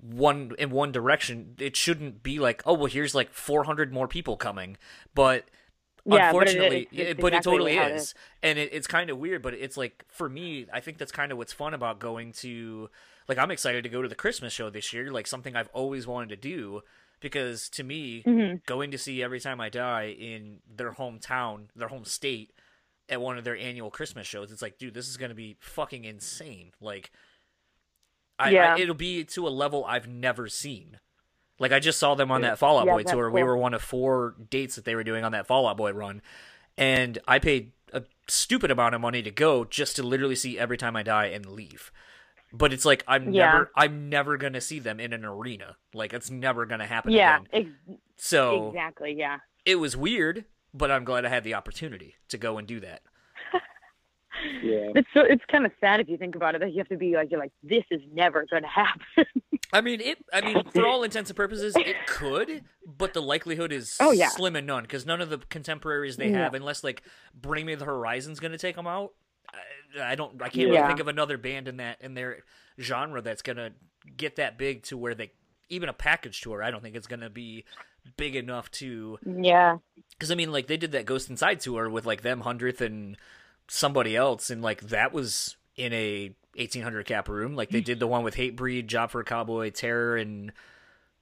one 0.00 0.52
in 0.58 0.70
one 0.70 0.92
direction. 0.92 1.54
It 1.58 1.76
shouldn't 1.76 2.22
be 2.22 2.38
like, 2.38 2.62
oh 2.66 2.74
well 2.74 2.86
here's 2.86 3.14
like 3.14 3.32
400 3.32 3.92
more 3.92 4.08
people 4.08 4.36
coming. 4.36 4.76
But 5.14 5.44
Yeah, 6.06 6.32
but 6.32 6.48
it- 6.48 6.54
unfortunately, 6.56 6.88
it's 6.92 7.10
it- 7.12 7.20
but 7.20 7.32
it 7.34 7.42
totally 7.42 7.76
it 7.76 7.92
is, 7.92 8.02
is. 8.02 8.14
and 8.42 8.58
it, 8.58 8.70
it's 8.72 8.86
kind 8.86 9.08
of 9.10 9.18
weird. 9.18 9.42
But 9.42 9.54
it's 9.54 9.76
like 9.76 10.04
for 10.08 10.28
me, 10.28 10.66
I 10.72 10.80
think 10.80 10.98
that's 10.98 11.12
kind 11.12 11.32
of 11.32 11.38
what's 11.38 11.52
fun 11.52 11.74
about 11.74 11.98
going 11.98 12.32
to. 12.32 12.90
Like 13.28 13.38
I'm 13.38 13.50
excited 13.50 13.84
to 13.84 13.88
go 13.88 14.02
to 14.02 14.08
the 14.08 14.14
Christmas 14.14 14.52
show 14.52 14.68
this 14.68 14.92
year, 14.92 15.10
like 15.10 15.26
something 15.26 15.56
I've 15.56 15.70
always 15.72 16.06
wanted 16.06 16.28
to 16.30 16.36
do. 16.36 16.82
Because 17.24 17.70
to 17.70 17.82
me, 17.82 18.22
Mhm. 18.22 18.66
going 18.66 18.90
to 18.90 18.98
see 18.98 19.22
Every 19.22 19.40
Time 19.40 19.58
I 19.58 19.70
Die 19.70 20.08
in 20.18 20.60
their 20.68 20.92
hometown, 20.92 21.68
their 21.74 21.88
home 21.88 22.04
state, 22.04 22.52
at 23.08 23.18
one 23.18 23.38
of 23.38 23.44
their 23.44 23.56
annual 23.56 23.90
Christmas 23.90 24.26
shows, 24.26 24.52
it's 24.52 24.60
like, 24.60 24.76
dude, 24.76 24.92
this 24.92 25.08
is 25.08 25.16
gonna 25.16 25.34
be 25.34 25.56
fucking 25.58 26.04
insane. 26.04 26.72
Like, 26.82 27.10
I, 28.38 28.50
Yeah. 28.50 28.74
I 28.74 28.78
it'll 28.80 28.94
be 28.94 29.24
to 29.24 29.46
a 29.46 29.50
level 29.50 29.86
I've 29.86 30.06
never 30.06 30.48
seen. 30.48 31.00
Like 31.58 31.72
I 31.72 31.80
just 31.80 31.98
saw 31.98 32.14
them 32.14 32.30
on 32.30 32.42
that 32.42 32.58
Fall 32.58 32.78
Out 32.78 32.86
Yeah, 32.86 32.92
Boy 32.92 33.02
tour. 33.04 33.30
We 33.30 33.42
were 33.42 33.56
one 33.56 33.72
of 33.72 33.82
four 33.82 34.34
dates 34.50 34.74
that 34.76 34.84
they 34.84 34.94
were 34.94 35.04
doing 35.04 35.24
on 35.24 35.32
that 35.32 35.46
Fall 35.46 35.66
Out 35.66 35.78
Boy 35.78 35.92
run, 35.92 36.20
and 36.76 37.18
I 37.26 37.38
paid 37.38 37.72
a 37.92 38.02
stupid 38.28 38.70
amount 38.70 38.94
of 38.94 39.00
money 39.00 39.22
to 39.22 39.30
go 39.30 39.64
just 39.64 39.96
to 39.96 40.02
literally 40.02 40.34
see 40.36 40.58
Every 40.58 40.76
Time 40.76 40.94
I 40.94 41.02
Die 41.02 41.26
and 41.26 41.46
leave. 41.46 41.90
But 42.56 42.72
it's 42.72 42.84
like 42.84 43.02
I'm 43.08 43.32
Yeah. 43.32 43.46
never 43.52 43.70
I'm 43.76 44.08
never 44.08 44.36
gonna 44.36 44.60
see 44.60 44.78
them 44.78 45.00
in 45.00 45.12
an 45.12 45.24
arena. 45.24 45.76
Like 45.92 46.12
it's 46.12 46.30
never 46.30 46.66
gonna 46.66 46.86
happen 46.86 47.10
yeah 47.12 47.40
again. 47.52 47.74
ex- 47.88 47.98
So 48.16 48.68
exactly 48.68 49.14
yeah 49.18 49.38
it 49.64 49.76
was 49.76 49.96
weird, 49.96 50.44
but 50.72 50.90
I'm 50.90 51.04
glad 51.04 51.24
I 51.24 51.30
had 51.30 51.42
the 51.42 51.54
opportunity 51.54 52.14
to 52.28 52.38
go 52.38 52.56
and 52.58 52.66
do 52.68 52.78
that. 52.80 53.02
Yeah. 54.62 54.90
it's 54.94 55.08
so 55.14 55.20
it's 55.20 55.44
kind 55.50 55.64
of 55.64 55.72
sad 55.80 56.00
if 56.00 56.08
you 56.08 56.18
think 56.18 56.34
about 56.34 56.54
it 56.54 56.60
that 56.60 56.72
you 56.72 56.78
have 56.78 56.88
to 56.88 56.96
be 56.96 57.14
like 57.14 57.30
you're 57.30 57.40
like 57.40 57.52
this 57.62 57.84
is 57.90 58.00
never 58.12 58.44
going 58.50 58.62
to 58.68 58.68
happen 58.68 59.24
I 59.72 59.80
mean, 59.80 60.00
it. 60.00 60.18
I 60.32 60.40
mean, 60.40 60.62
for 60.72 60.86
all 60.86 61.02
intents 61.02 61.30
and 61.30 61.36
purposes, 61.36 61.74
it 61.76 61.96
could, 62.06 62.62
but 62.86 63.12
the 63.12 63.22
likelihood 63.22 63.72
is 63.72 63.96
Oh, 63.98 64.12
yeah. 64.12 64.28
slim 64.28 64.54
and 64.54 64.66
none 64.68 64.82
because 64.84 65.04
none 65.04 65.20
of 65.20 65.30
the 65.30 65.38
contemporaries 65.38 66.16
they 66.16 66.30
Yeah. 66.30 66.44
have, 66.44 66.54
unless 66.54 66.84
like 66.84 67.02
Bring 67.34 67.66
Me 67.66 67.74
the 67.74 67.84
Horizon's 67.84 68.38
going 68.38 68.52
to 68.52 68.58
take 68.58 68.76
them 68.76 68.86
out. 68.86 69.14
I, 70.00 70.14
don't. 70.14 70.40
I 70.42 70.48
can't 70.48 70.70
really 70.70 70.86
think 70.86 71.00
of 71.00 71.08
another 71.08 71.38
band 71.38 71.68
in 71.68 71.78
that 71.78 71.98
in 72.00 72.14
their 72.14 72.38
genre 72.80 73.22
that's 73.22 73.42
going 73.42 73.56
to 73.56 73.72
get 74.16 74.36
that 74.36 74.58
big 74.58 74.82
to 74.84 74.96
where 74.96 75.14
they 75.14 75.32
even 75.68 75.88
a 75.88 75.92
package 75.92 76.40
tour. 76.40 76.62
I 76.62 76.70
don't 76.70 76.82
think 76.82 76.96
it's 76.96 77.06
going 77.06 77.20
to 77.20 77.30
be 77.30 77.64
big 78.16 78.36
enough 78.36 78.70
to 78.70 79.18
yeah 79.24 79.78
because 80.10 80.30
I 80.30 80.34
mean, 80.34 80.52
like 80.52 80.66
they 80.66 80.76
did 80.76 80.92
that 80.92 81.06
Ghost 81.06 81.30
Inside 81.30 81.60
tour 81.60 81.88
with 81.88 82.06
like 82.06 82.22
them 82.22 82.40
hundredth 82.40 82.80
and 82.80 83.16
somebody 83.68 84.16
else, 84.16 84.50
and 84.50 84.62
like 84.62 84.80
that 84.82 85.12
was 85.12 85.56
in 85.76 85.92
a 85.92 86.34
eighteen 86.56 86.82
hundred 86.82 87.06
cap 87.06 87.28
room. 87.28 87.56
Like 87.56 87.70
they 87.70 87.80
mm. 87.80 87.84
did 87.84 88.00
the 88.00 88.06
one 88.06 88.24
with 88.24 88.36
Hatebreed, 88.36 88.86
Job 88.86 89.10
for 89.10 89.20
a 89.20 89.24
Cowboy, 89.24 89.70
Terror, 89.70 90.16
and 90.16 90.52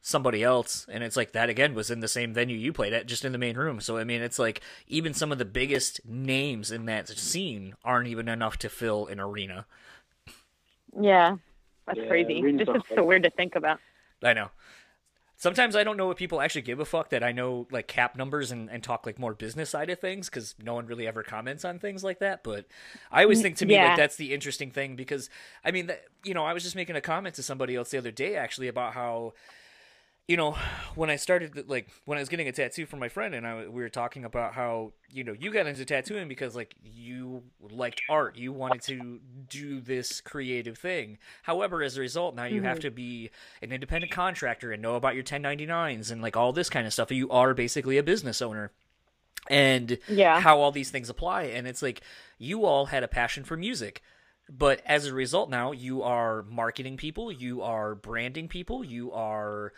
somebody 0.03 0.43
else, 0.45 0.87
and 0.91 1.05
it's 1.05 1.17
like 1.17 1.33
that 1.33 1.49
again 1.51 1.75
was 1.75 1.91
in 1.91 2.01
the 2.01 2.09
same 2.09 2.35
venue 2.35 2.57
you 2.59 2.73
played 2.75 2.93
at, 2.93 3.07
just 3.07 3.25
in 3.25 3.33
the 3.33 3.39
main 3.39 3.57
room. 3.57 3.81
So 3.81 3.99
I 3.99 4.05
mean, 4.05 4.23
it's 4.23 4.39
like 4.39 4.61
even 4.89 5.15
some 5.15 5.33
of 5.33 5.39
the 5.39 5.47
biggest 5.47 6.01
names 6.07 6.71
in 6.73 6.87
that 6.87 7.09
scene 7.09 7.75
aren't 7.85 8.09
even 8.09 8.29
enough 8.29 8.59
to 8.59 8.69
fill 8.69 9.07
an 9.07 9.21
arena. 9.21 9.67
yeah 11.01 11.37
that's 11.87 12.01
Yeah, 12.01 12.05
crazy 12.07 12.45
arenas 12.45 12.59
just 12.59 12.75
are 12.75 12.79
it's 12.79 12.87
so 12.95 13.05
weird 13.05 13.23
to 13.25 13.31
think 13.31 13.55
about 13.57 13.81
I 14.23 14.33
know. 14.33 14.51
Sometimes 15.37 15.77
I 15.77 15.85
don't 15.85 15.97
know 15.99 16.11
if 16.11 16.19
people 16.19 16.41
actually 16.41 16.63
give 16.63 16.81
a 16.81 16.87
fuck 16.87 17.11
that 17.11 17.25
I 17.25 17.33
know 17.33 17.69
like 17.71 17.89
cap 17.89 18.17
numbers 18.17 18.53
and, 18.53 18.71
and 18.71 18.83
talk 18.83 19.07
like 19.07 19.19
more 19.19 19.35
business 19.35 19.71
side 19.71 19.91
of 19.91 20.01
things 20.01 20.31
because 20.31 20.55
no 20.63 20.75
one 20.75 20.87
really 20.87 21.07
ever 21.07 21.23
comments 21.25 21.65
on 21.65 21.79
things 21.79 22.05
like 22.05 22.21
that. 22.21 22.45
But 22.45 22.67
I 23.11 23.23
always 23.25 23.41
think 23.41 23.57
to 23.59 23.67
me 23.67 23.79
Yeah. 23.79 23.81
like 23.81 23.97
that's 23.97 24.17
the 24.17 24.35
interesting 24.35 24.71
thing 24.71 24.97
because 24.97 25.31
I 25.65 25.73
mean, 25.73 25.89
that, 25.89 26.05
you 26.25 26.35
know, 26.35 26.45
I 26.45 26.55
was 26.55 26.63
just 26.65 26.77
making 26.77 26.97
a 26.97 27.03
comment 27.03 27.37
to 27.37 27.43
somebody 27.43 27.77
else 27.77 27.91
the 27.91 27.99
other 27.99 28.13
day 28.13 28.37
actually 28.37 28.69
about 28.69 28.95
how, 28.95 29.35
you 30.33 30.39
know, 30.39 30.57
when 30.95 31.11
I 31.11 31.17
started, 31.17 31.69
like, 31.69 31.89
when 32.07 32.17
I 32.17 32.23
was 32.23 32.31
getting 32.31 32.49
a 32.49 32.53
tattoo 32.53 32.87
from 32.87 33.01
my 33.01 33.11
friend, 33.11 33.35
and 33.35 33.47
I, 33.47 33.69
we 33.69 33.83
were 33.83 33.91
talking 33.91 34.25
about 34.25 34.55
how, 34.55 34.95
you 35.11 35.25
know, 35.25 35.35
you 35.39 35.53
got 35.53 35.67
into 35.67 35.85
tattooing 35.85 36.27
because, 36.27 36.57
like, 36.57 36.75
you 36.83 37.43
liked 37.61 38.01
art. 38.09 38.39
You 38.39 38.51
wanted 38.51 38.81
to 38.85 39.21
do 39.51 39.83
this 39.83 40.23
creative 40.23 40.79
thing. 40.79 41.19
However, 41.43 41.83
as 41.83 41.99
a 41.99 42.01
result, 42.01 42.35
now 42.35 42.45
you 42.45 42.57
mm-hmm. 42.57 42.65
have 42.65 42.81
to 42.81 42.91
be 42.91 43.29
an 43.61 43.73
independent 43.73 44.11
contractor 44.11 44.73
and 44.73 44.81
know 44.81 44.95
about 44.95 45.15
your 45.15 45.23
1099s 45.23 46.11
and, 46.11 46.23
like, 46.23 46.35
all 46.35 46.55
this 46.55 46.71
kind 46.71 46.87
of 46.87 46.95
stuff. 46.95 47.13
You 47.13 47.29
are 47.29 47.53
basically 47.53 47.99
a 47.99 48.03
business 48.03 48.41
owner. 48.41 48.73
And 49.51 49.99
yeah. 50.09 50.41
how 50.41 50.61
all 50.61 50.73
these 50.73 50.91
things 50.91 51.11
apply. 51.11 51.43
And 51.43 51.69
it's 51.69 51.83
like, 51.83 52.01
you 52.39 52.65
all 52.65 52.87
had 52.87 53.03
a 53.03 53.09
passion 53.09 53.45
for 53.45 53.59
music 53.59 54.01
but 54.51 54.83
as 54.85 55.07
a 55.07 55.15
result 55.15 55.49
now 55.49 55.73
you 55.73 56.03
are 56.03 56.43
marketing 56.43 56.97
people 56.97 57.31
you 57.31 57.63
are 57.63 57.95
branding 57.95 58.49
people 58.49 58.85
you 58.85 59.13
are 59.13 59.73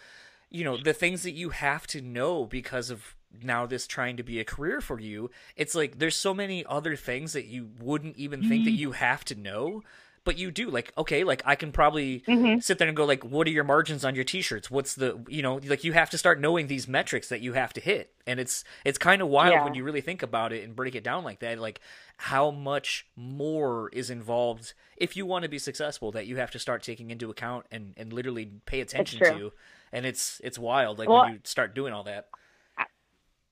you 0.55 0.65
know 0.65 0.77
the 0.77 0.93
things 0.93 1.25
that 1.25 1.33
you 1.33 1.51
have 1.51 1.87
to 1.89 2.01
know 2.01 2.45
because 2.45 2.89
of 2.89 3.17
now 3.43 3.67
this 3.67 3.87
trying 3.87 4.17
to 4.17 4.23
be 4.23 4.39
a 4.39 4.45
career 4.45 4.81
for 4.81 5.01
you 5.01 5.29
it's 5.57 5.75
like 5.75 5.99
there's 5.99 6.15
so 6.15 6.33
many 6.33 6.65
other 6.67 6.95
things 6.95 7.33
that 7.33 7.47
you 7.47 7.71
wouldn't 7.81 8.17
even 8.17 8.41
mm-hmm. 8.41 8.49
think 8.49 8.65
that 8.65 8.71
mm-hmm. 8.71 8.81
you 8.81 8.93
have 8.93 9.25
to 9.25 9.35
know 9.35 9.83
but 10.23 10.39
you 10.39 10.53
do 10.53 10.71
like 10.71 10.93
okay 10.97 11.25
like 11.25 11.43
i 11.45 11.57
can 11.57 11.73
probably 11.73 12.21
mm-hmm. 12.21 12.61
sit 12.61 12.79
there 12.79 12.87
and 12.87 12.97
go 12.97 13.05
like 13.05 13.25
what 13.25 13.49
are 13.49 13.51
your 13.51 13.65
margins 13.65 14.05
on 14.05 14.15
your 14.15 14.23
t-shirts 14.23 14.71
what's 14.71 14.95
the 14.95 15.21
you 15.29 15.43
know 15.43 15.61
like 15.67 15.83
you 15.83 15.93
have 15.93 16.09
to 16.09 16.17
start 16.17 16.41
knowing 16.41 16.69
these 16.69 16.87
metrics 16.87 17.29
that 17.29 17.41
you 17.41 17.55
have 17.55 17.73
to 17.73 17.81
hit 17.81 18.13
and 18.25 18.39
it's 18.39 18.63
it's 18.85 18.97
kind 18.97 19.21
of 19.21 19.27
wild 19.27 19.55
yeah. 19.55 19.65
when 19.65 19.75
you 19.75 19.83
really 19.83 20.01
think 20.01 20.23
about 20.23 20.53
it 20.53 20.63
and 20.63 20.77
break 20.77 20.95
it 20.95 21.03
down 21.03 21.25
like 21.25 21.41
that 21.41 21.59
like 21.59 21.81
how 22.17 22.53
much 22.53 23.07
more 23.17 23.89
is 23.91 24.11
involved 24.11 24.73
if 24.97 25.17
you 25.17 25.27
want 25.27 25.43
to 25.43 25.49
be 25.49 25.59
successful 25.59 26.13
that 26.13 26.27
you 26.27 26.37
have 26.37 26.53
to 26.53 26.59
start 26.61 26.83
taking 26.83 27.11
into 27.11 27.31
account 27.31 27.67
and 27.73 27.95
and 27.97 28.13
literally 28.13 28.53
pay 28.67 28.81
attention 28.81 29.19
to 29.19 29.53
and 29.95 30.05
it's 30.05 30.41
it's 30.45 30.59
wild 30.59 30.99
like 30.99 31.09
well, 31.09 31.23
when 31.23 31.35
you 31.35 31.41
start 31.45 31.75
doing 31.75 31.93
all 31.95 32.03
that. 32.05 32.29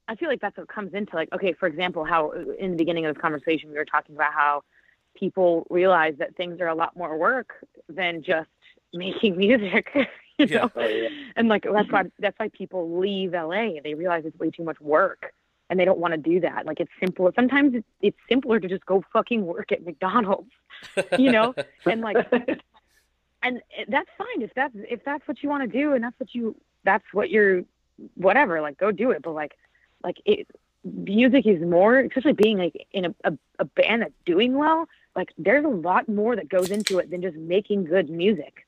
I 0.09 0.17
feel 0.17 0.29
like 0.29 0.41
that's 0.41 0.59
what 0.59 0.69
comes 0.69 0.93
into 0.93 1.15
like 1.17 1.33
okay 1.33 1.55
for 1.55 1.67
example 1.67 2.05
how 2.05 2.33
in 2.59 2.73
the 2.73 2.77
beginning 2.77 3.07
of 3.07 3.15
this 3.15 3.23
conversation 3.23 3.71
we 3.71 3.77
were 3.77 3.85
talking 3.87 4.15
about 4.15 4.35
how 4.35 4.63
people 5.15 5.67
realize 5.71 6.15
that 6.19 6.37
things 6.37 6.61
are 6.61 6.67
a 6.67 6.75
lot 6.75 6.97
more 6.97 7.17
work 7.17 7.65
than 7.89 8.23
just 8.23 8.51
making 8.93 9.37
music 9.49 9.89
you 10.39 10.47
know? 10.47 10.71
Oh, 10.75 10.85
yeah. 10.85 11.09
and 11.37 11.49
like 11.49 11.65
that's 11.73 11.91
why 11.91 12.05
that's 12.19 12.39
why 12.39 12.49
people 12.49 12.99
leave 12.99 13.33
la 13.33 13.49
they 13.49 13.95
realize 13.95 14.25
it's 14.27 14.39
way 14.39 14.51
too 14.51 14.65
much 14.65 14.81
work 14.81 15.33
and 15.71 15.81
they 15.81 15.87
don't 15.87 15.99
want 15.99 16.13
to 16.13 16.19
do 16.19 16.39
that. 16.41 16.67
Like 16.67 16.81
it's 16.81 16.91
simple 17.01 17.31
sometimes 17.35 17.75
it's, 17.75 17.87
it's 18.03 18.19
simpler 18.29 18.61
to 18.61 18.69
just 18.69 18.85
go 18.85 19.03
fucking 19.13 19.47
work 19.47 19.73
at 19.73 19.85
mcdonald's 19.87 20.51
you 21.19 21.31
know? 21.31 21.55
And 21.87 22.01
like 22.01 22.17
and 23.43 23.61
that's 23.89 24.09
fine 24.17 24.43
if 24.43 24.53
that's 24.55 24.75
if 24.75 25.05
that's 25.05 25.27
what 25.27 25.43
you 25.43 25.49
want 25.49 25.63
to 25.63 25.79
do 25.79 25.93
and 25.93 26.03
that's 26.03 26.19
what 26.19 26.35
you 26.35 26.57
that's 26.85 27.05
what 27.13 27.31
you're 27.31 27.63
whatever 28.15 28.61
like 28.61 28.79
go 28.79 28.91
do 28.91 29.11
it. 29.11 29.23
But 29.23 29.33
like 29.33 29.57
like 30.03 30.17
it 30.25 30.47
music 30.85 31.47
is 31.47 31.61
more 31.63 32.01
especially 32.01 32.33
being 32.33 32.59
like 32.59 32.87
in 32.93 33.07
a, 33.07 33.15
a, 33.25 33.39
a 33.61 33.65
band 33.65 34.03
that's 34.03 34.15
doing 34.25 34.55
well 34.55 34.89
like 35.15 35.33
there's 35.39 35.65
a 35.65 35.69
lot 35.69 36.09
more 36.09 36.35
that 36.35 36.49
goes 36.49 36.71
into 36.71 36.99
it 36.99 37.11
than 37.11 37.23
just 37.23 37.37
making 37.37 37.85
good 37.85 38.11
music. 38.11 38.67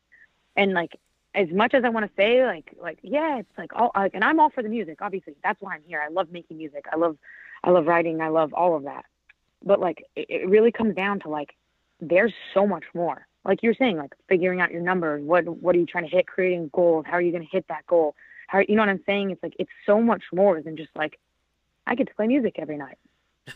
And 0.57 0.73
like 0.73 0.99
as 1.35 1.49
much 1.51 1.75
as 1.75 1.83
i 1.85 1.89
want 1.89 2.07
to 2.07 2.13
say 2.17 2.47
like 2.47 2.75
like 2.81 2.99
yeah 3.03 3.39
it's 3.39 3.59
like 3.59 3.75
all 3.75 3.91
like 3.97 4.15
and 4.15 4.23
i'm 4.23 4.39
all 4.39 4.51
for 4.51 4.63
the 4.63 4.69
music 4.69 4.99
obviously. 5.01 5.35
That's 5.43 5.61
why 5.61 5.75
i'm 5.75 5.83
here. 5.87 6.01
I 6.01 6.09
love 6.09 6.31
making 6.31 6.59
music. 6.59 6.87
I 6.93 6.97
love 6.97 7.17
i 7.63 7.71
love 7.71 7.87
writing. 7.87 8.21
I 8.21 8.29
love 8.29 8.53
all 8.53 8.77
of 8.77 8.85
that. 8.85 9.05
But 9.65 9.81
like 9.81 10.05
it, 10.15 10.27
it 10.29 10.49
really 10.49 10.73
comes 10.73 10.95
down 10.95 11.21
to 11.21 11.29
like 11.29 11.55
there's 12.01 12.35
so 12.53 12.67
much 12.67 12.85
more 12.95 13.27
like 13.45 13.63
you're 13.63 13.75
saying, 13.75 13.99
like 13.99 14.15
figuring 14.29 14.61
out 14.61 14.71
your 14.71 14.81
numbers. 14.81 15.23
What 15.23 15.45
what 15.45 15.75
are 15.75 15.79
you 15.79 15.87
trying 15.87 16.05
to 16.05 16.11
hit? 16.11 16.27
Creating 16.27 16.71
goals. 16.73 17.05
How 17.07 17.15
are 17.15 17.21
you 17.21 17.33
going 17.33 17.45
to 17.45 17.51
hit 17.51 17.67
that 17.69 17.87
goal? 17.87 18.15
How 18.49 18.61
you 18.61 18.75
know 18.75 18.83
what 18.83 18.89
I'm 18.89 19.03
saying? 19.07 19.31
It's 19.31 19.43
like 19.43 19.55
it's 19.59 19.71
so 19.87 20.01
much 20.01 20.25
more 20.33 20.61
than 20.63 20.77
just 20.77 20.91
like 20.95 21.19
I 21.87 21.95
get 21.95 22.09
to 22.09 22.15
play 22.15 22.27
music 22.27 22.57
every 22.59 22.77
night. 22.77 22.99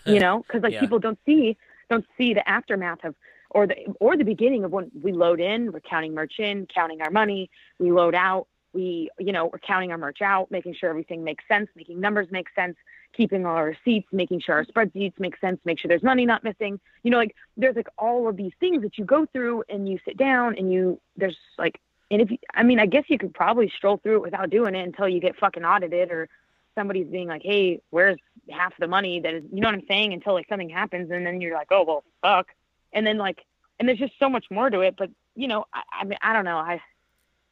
You 0.04 0.20
know, 0.20 0.44
because 0.46 0.62
like 0.62 0.74
yeah. 0.74 0.80
people 0.80 0.98
don't 0.98 1.18
see 1.24 1.56
don't 1.88 2.04
see 2.18 2.34
the 2.34 2.46
aftermath 2.46 3.04
of 3.04 3.14
or 3.50 3.66
the 3.66 3.74
or 4.00 4.18
the 4.18 4.24
beginning 4.24 4.64
of 4.64 4.70
when 4.70 4.90
we 5.02 5.12
load 5.12 5.40
in, 5.40 5.72
we're 5.72 5.80
counting 5.80 6.14
merch 6.14 6.34
in, 6.38 6.66
counting 6.66 7.00
our 7.00 7.10
money, 7.10 7.50
we 7.78 7.90
load 7.90 8.14
out, 8.14 8.48
we 8.74 9.10
you 9.18 9.32
know 9.32 9.46
we're 9.46 9.58
counting 9.58 9.90
our 9.90 9.96
merch 9.96 10.20
out, 10.20 10.50
making 10.50 10.74
sure 10.74 10.90
everything 10.90 11.24
makes 11.24 11.42
sense, 11.48 11.70
making 11.74 12.00
numbers 12.00 12.28
make 12.30 12.48
sense, 12.54 12.76
keeping 13.12 13.46
all 13.46 13.56
our 13.56 13.66
receipts, 13.66 14.08
making 14.12 14.40
sure 14.40 14.56
our 14.56 14.64
spreadsheets 14.64 15.18
make 15.18 15.38
sense, 15.38 15.60
make 15.64 15.78
sure 15.78 15.88
there's 15.88 16.02
money 16.02 16.26
not 16.26 16.44
missing. 16.44 16.78
You 17.02 17.10
know, 17.10 17.16
like 17.16 17.34
there's 17.56 17.76
like 17.76 17.88
all 17.98 18.28
of 18.28 18.36
these 18.36 18.52
things 18.60 18.82
that 18.82 18.98
you 18.98 19.04
go 19.04 19.26
through 19.26 19.64
and 19.68 19.88
you 19.88 19.98
sit 20.04 20.16
down 20.16 20.56
and 20.56 20.72
you 20.72 21.00
there's 21.16 21.36
like 21.58 21.80
and 22.10 22.22
if 22.22 22.30
you, 22.30 22.38
I 22.54 22.62
mean 22.62 22.78
I 22.78 22.86
guess 22.86 23.04
you 23.08 23.18
could 23.18 23.34
probably 23.34 23.72
stroll 23.76 23.98
through 23.98 24.16
it 24.16 24.22
without 24.22 24.50
doing 24.50 24.74
it 24.74 24.86
until 24.86 25.08
you 25.08 25.20
get 25.20 25.36
fucking 25.36 25.64
audited 25.64 26.10
or 26.10 26.28
somebody's 26.74 27.08
being 27.08 27.28
like, 27.28 27.42
hey, 27.42 27.80
where's 27.90 28.18
half 28.50 28.72
the 28.78 28.86
money 28.86 29.20
that 29.20 29.34
is 29.34 29.44
you 29.52 29.60
know 29.60 29.68
what 29.68 29.74
I'm 29.74 29.86
saying 29.88 30.12
until 30.12 30.34
like 30.34 30.48
something 30.48 30.70
happens 30.70 31.10
and 31.10 31.26
then 31.26 31.40
you're 31.40 31.56
like, 31.56 31.68
oh 31.70 31.84
well, 31.84 32.04
fuck, 32.22 32.48
and 32.92 33.06
then 33.06 33.18
like 33.18 33.44
and 33.78 33.88
there's 33.88 33.98
just 33.98 34.14
so 34.18 34.28
much 34.28 34.46
more 34.50 34.70
to 34.70 34.80
it. 34.80 34.94
But 34.96 35.10
you 35.34 35.48
know, 35.48 35.64
I, 35.72 35.82
I 36.00 36.04
mean 36.04 36.18
I 36.22 36.32
don't 36.32 36.44
know 36.44 36.58
I 36.58 36.80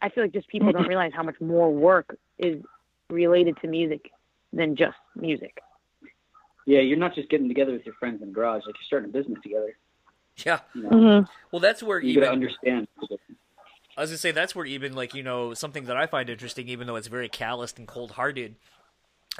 I 0.00 0.10
feel 0.10 0.24
like 0.24 0.32
just 0.32 0.48
people 0.48 0.70
don't 0.72 0.86
realize 0.88 1.12
how 1.14 1.22
much 1.22 1.40
more 1.40 1.72
work 1.72 2.16
is 2.38 2.62
related 3.10 3.56
to 3.62 3.68
music 3.68 4.10
than 4.52 4.76
just 4.76 4.96
music. 5.14 5.58
Yeah, 6.66 6.80
you're 6.80 6.98
not 6.98 7.14
just 7.14 7.28
getting 7.28 7.48
together 7.48 7.72
with 7.72 7.86
your 7.86 7.94
friends 7.94 8.22
in 8.22 8.28
the 8.28 8.34
garage; 8.34 8.62
like 8.66 8.74
you're 8.74 8.86
starting 8.86 9.10
a 9.10 9.12
business 9.12 9.38
together. 9.42 9.76
Yeah. 10.44 10.60
You 10.74 10.82
know? 10.82 10.88
mm-hmm. 10.90 11.30
Well, 11.50 11.60
that's 11.60 11.82
where 11.82 11.98
you 11.98 12.10
even, 12.10 12.22
gotta 12.24 12.32
understand. 12.32 12.88
I 13.96 14.02
was 14.02 14.10
gonna 14.10 14.18
say 14.18 14.32
that's 14.32 14.54
where 14.54 14.66
even 14.66 14.94
like 14.94 15.14
you 15.14 15.22
know 15.22 15.54
something 15.54 15.84
that 15.84 15.96
I 15.96 16.06
find 16.06 16.28
interesting, 16.28 16.68
even 16.68 16.86
though 16.86 16.96
it's 16.96 17.08
very 17.08 17.28
calloused 17.28 17.78
and 17.78 17.88
cold 17.88 18.12
hearted, 18.12 18.56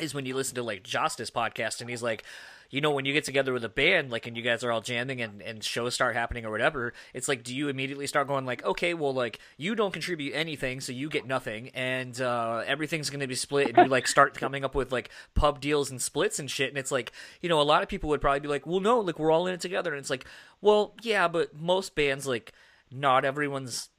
is 0.01 0.15
when 0.15 0.27
you 0.27 0.35
listen 0.35 0.55
to 0.57 0.63
like 0.63 0.83
Justice 0.83 1.31
podcast, 1.31 1.81
and 1.81 1.91
he's 1.91 2.03
like, 2.03 2.25
you 2.71 2.81
know, 2.81 2.91
when 2.91 3.05
you 3.05 3.13
get 3.13 3.25
together 3.25 3.53
with 3.53 3.65
a 3.65 3.69
band, 3.69 4.11
like, 4.11 4.27
and 4.27 4.37
you 4.37 4.43
guys 4.43 4.65
are 4.65 4.73
all 4.73 4.81
jamming 4.81 5.21
and, 5.21 5.41
and 5.43 5.63
shows 5.63 5.95
start 5.95 6.17
happening 6.17 6.45
or 6.45 6.51
whatever, 6.51 6.93
it's 7.15 7.29
like, 7.29 7.43
do 7.43 7.55
you 7.55 7.69
immediately 7.69 8.07
start 8.07 8.27
going 8.27 8.45
like, 8.45 8.65
okay, 8.65 8.95
well, 8.95 9.15
like, 9.15 9.39
you 9.57 9.75
don't 9.75 9.93
contribute 9.93 10.35
anything, 10.35 10.81
so 10.81 10.93
you 10.93 11.09
get 11.09 11.27
nothing, 11.27 11.71
and 11.71 12.21
uh, 12.21 12.63
everything's 12.67 13.11
going 13.11 13.21
to 13.21 13.27
be 13.27 13.35
split, 13.35 13.69
and 13.69 13.79
you 13.79 13.85
like 13.85 14.09
start 14.09 14.35
coming 14.39 14.65
up 14.65 14.75
with 14.75 14.93
like 14.93 15.11
pub 15.35 15.61
deals 15.61 15.91
and 15.91 16.01
splits 16.01 16.39
and 16.39 16.51
shit, 16.51 16.69
and 16.69 16.79
it's 16.79 16.93
like, 16.93 17.13
you 17.41 17.49
know, 17.49 17.61
a 17.61 17.63
lot 17.63 17.83
of 17.83 17.89
people 17.89 18.11
would 18.11 18.21
probably 18.21 18.41
be 18.41 18.49
like, 18.49 18.67
well, 18.67 18.81
no, 18.81 19.01
like, 19.01 19.19
we're 19.19 19.31
all 19.31 19.47
in 19.47 19.55
it 19.55 19.61
together, 19.61 19.93
and 19.93 20.01
it's 20.01 20.11
like, 20.11 20.27
well, 20.61 20.95
yeah, 21.03 21.29
but 21.29 21.59
most 21.59 21.95
bands, 21.95 22.27
like, 22.27 22.53
not 22.91 23.25
everyone's, 23.25 23.91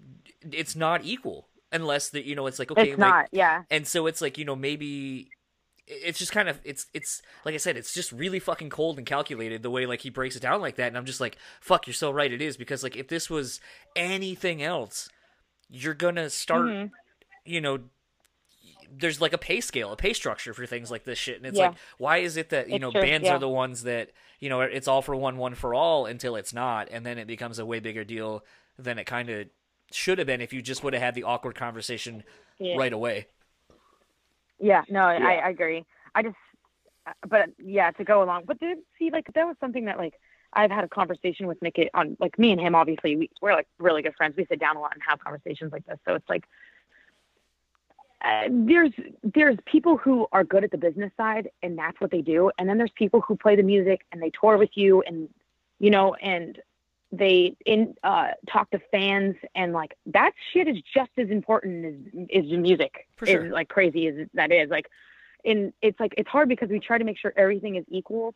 it's 0.51 0.75
not 0.75 1.03
equal 1.03 1.47
unless 1.73 2.11
that 2.11 2.23
you 2.23 2.33
know 2.33 2.47
it's 2.47 2.59
like 2.59 2.71
okay 2.71 2.91
it's 2.91 2.97
not 2.97 3.27
yeah. 3.33 3.63
and 3.69 3.85
so 3.85 4.07
it's 4.07 4.21
like 4.21 4.37
you 4.37 4.45
know 4.45 4.55
maybe 4.55 5.29
it's 5.87 6.19
just 6.19 6.33
kind 6.33 6.49
of 6.49 6.59
it's 6.63 6.87
it's 6.93 7.21
like 7.45 7.53
I 7.53 7.57
said, 7.57 7.77
it's 7.77 7.93
just 7.93 8.11
really 8.11 8.39
fucking 8.39 8.69
cold 8.69 8.97
and 8.97 9.07
calculated 9.07 9.63
the 9.63 9.69
way 9.69 9.85
like 9.85 10.01
he 10.01 10.09
breaks 10.09 10.35
it 10.35 10.41
down 10.41 10.61
like 10.61 10.75
that, 10.75 10.89
and 10.89 10.97
I'm 10.97 11.05
just 11.05 11.21
like, 11.21 11.37
fuck, 11.61 11.87
you're 11.87 11.93
so 11.93 12.11
right, 12.11 12.31
it 12.31 12.41
is 12.41 12.57
because 12.57 12.83
like 12.83 12.97
if 12.97 13.07
this 13.07 13.29
was 13.29 13.61
anything 13.95 14.61
else, 14.61 15.09
you're 15.69 15.93
gonna 15.93 16.29
start, 16.29 16.67
mm-hmm. 16.67 16.93
you 17.45 17.61
know, 17.61 17.79
there's 18.91 19.21
like 19.21 19.33
a 19.33 19.37
pay 19.37 19.61
scale, 19.61 19.93
a 19.93 19.95
pay 19.95 20.11
structure 20.13 20.53
for 20.53 20.65
things 20.65 20.91
like 20.91 21.05
this 21.05 21.17
shit, 21.17 21.37
and 21.37 21.45
it's 21.45 21.57
yeah. 21.57 21.69
like, 21.69 21.77
why 21.97 22.17
is 22.17 22.35
it 22.35 22.49
that 22.49 22.67
you 22.67 22.75
it's 22.75 22.81
know 22.81 22.91
true, 22.91 23.01
bands 23.01 23.25
yeah. 23.25 23.35
are 23.35 23.39
the 23.39 23.49
ones 23.49 23.83
that 23.83 24.11
you 24.39 24.49
know 24.49 24.61
it's 24.61 24.89
all 24.89 25.01
for 25.01 25.15
one, 25.15 25.37
one 25.37 25.55
for 25.55 25.73
all 25.73 26.05
until 26.05 26.35
it's 26.35 26.53
not, 26.53 26.89
and 26.91 27.05
then 27.05 27.17
it 27.17 27.27
becomes 27.27 27.59
a 27.59 27.65
way 27.65 27.79
bigger 27.79 28.03
deal 28.03 28.43
than 28.77 28.99
it 28.99 29.05
kind 29.05 29.29
of 29.29 29.47
should 29.91 30.17
have 30.17 30.27
been 30.27 30.41
if 30.41 30.51
you 30.51 30.61
just 30.61 30.83
would 30.83 30.93
have 30.93 31.01
had 31.01 31.15
the 31.15 31.23
awkward 31.23 31.55
conversation 31.55 32.23
yeah. 32.59 32.75
right 32.75 32.91
away. 32.91 33.27
Yeah, 34.59 34.83
no, 34.89 35.09
yeah. 35.11 35.25
I, 35.25 35.33
I 35.35 35.49
agree. 35.49 35.85
I 36.15 36.23
just, 36.23 36.35
but 37.27 37.49
yeah, 37.57 37.91
to 37.91 38.03
go 38.03 38.23
along. 38.23 38.43
But 38.45 38.59
to 38.59 38.75
see, 38.97 39.09
like, 39.11 39.27
that 39.33 39.45
was 39.45 39.55
something 39.59 39.85
that, 39.85 39.97
like, 39.97 40.13
I've 40.53 40.71
had 40.71 40.83
a 40.83 40.89
conversation 40.89 41.47
with 41.47 41.61
Nick 41.61 41.89
on, 41.93 42.17
like, 42.19 42.39
me 42.39 42.51
and 42.51 42.59
him, 42.59 42.75
obviously, 42.75 43.15
we, 43.15 43.29
we're 43.41 43.53
like 43.53 43.67
really 43.79 44.01
good 44.01 44.15
friends. 44.15 44.35
We 44.37 44.45
sit 44.45 44.59
down 44.59 44.77
a 44.77 44.79
lot 44.79 44.91
and 44.93 45.03
have 45.07 45.19
conversations 45.19 45.71
like 45.71 45.85
this. 45.85 45.99
So 46.05 46.15
it's 46.15 46.29
like, 46.29 46.45
uh, 48.23 48.47
there's 48.49 48.91
there's 49.23 49.57
people 49.65 49.95
who 49.95 50.25
are 50.31 50.43
good 50.43 50.63
at 50.63 50.71
the 50.71 50.77
business 50.77 51.11
side 51.15 51.49
and 51.61 51.77
that's 51.77 52.01
what 52.01 52.09
they 52.09 52.21
do 52.21 52.49
and 52.57 52.67
then 52.67 52.75
there's 52.75 52.91
people 52.95 53.21
who 53.21 53.37
play 53.37 53.55
the 53.55 53.61
music 53.61 54.01
and 54.11 54.19
they 54.19 54.31
tour 54.31 54.57
with 54.57 54.71
you 54.73 55.03
and 55.03 55.29
you 55.79 55.91
know 55.91 56.15
and 56.15 56.59
they 57.11 57.55
in 57.65 57.95
uh 58.03 58.29
talk 58.51 58.69
to 58.71 58.79
fans 58.91 59.35
and 59.55 59.71
like 59.71 59.95
that 60.05 60.31
shit 60.51 60.67
is 60.67 60.77
just 60.93 61.11
as 61.17 61.29
important 61.29 61.85
as 61.85 61.93
is 62.29 62.51
the 62.51 62.57
music 62.57 63.07
For 63.15 63.25
sure. 63.25 63.45
is 63.45 63.51
like 63.51 63.69
crazy 63.69 64.07
as 64.07 64.27
that 64.33 64.51
is 64.51 64.69
like 64.69 64.87
in 65.45 65.71
it's 65.81 65.99
like 65.99 66.13
it's 66.17 66.29
hard 66.29 66.49
because 66.49 66.69
we 66.69 66.79
try 66.79 66.97
to 66.97 67.05
make 67.05 67.17
sure 67.17 67.33
everything 67.37 67.75
is 67.77 67.85
equal 67.89 68.35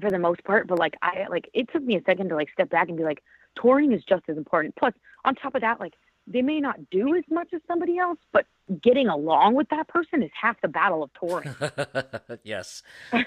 for 0.00 0.10
the 0.10 0.18
most 0.18 0.44
part 0.44 0.66
but 0.66 0.78
like 0.78 0.96
i 1.00 1.26
like 1.30 1.48
it 1.54 1.66
took 1.72 1.82
me 1.82 1.96
a 1.96 2.02
second 2.02 2.28
to 2.28 2.34
like 2.34 2.50
step 2.52 2.68
back 2.68 2.88
and 2.88 2.98
be 2.98 3.04
like 3.04 3.22
touring 3.60 3.92
is 3.92 4.02
just 4.08 4.22
as 4.28 4.36
important. 4.36 4.74
Plus 4.76 4.94
on 5.24 5.34
top 5.34 5.54
of 5.54 5.60
that 5.62 5.80
like 5.80 5.94
they 6.26 6.42
may 6.42 6.60
not 6.60 6.90
do 6.90 7.14
as 7.14 7.24
much 7.30 7.48
as 7.54 7.60
somebody 7.66 7.98
else 7.98 8.18
but 8.32 8.46
getting 8.82 9.08
along 9.08 9.54
with 9.54 9.68
that 9.70 9.88
person 9.88 10.22
is 10.22 10.30
half 10.38 10.60
the 10.60 10.68
battle 10.68 11.02
of 11.02 11.10
touring. 11.18 11.54
Yes. 12.44 12.82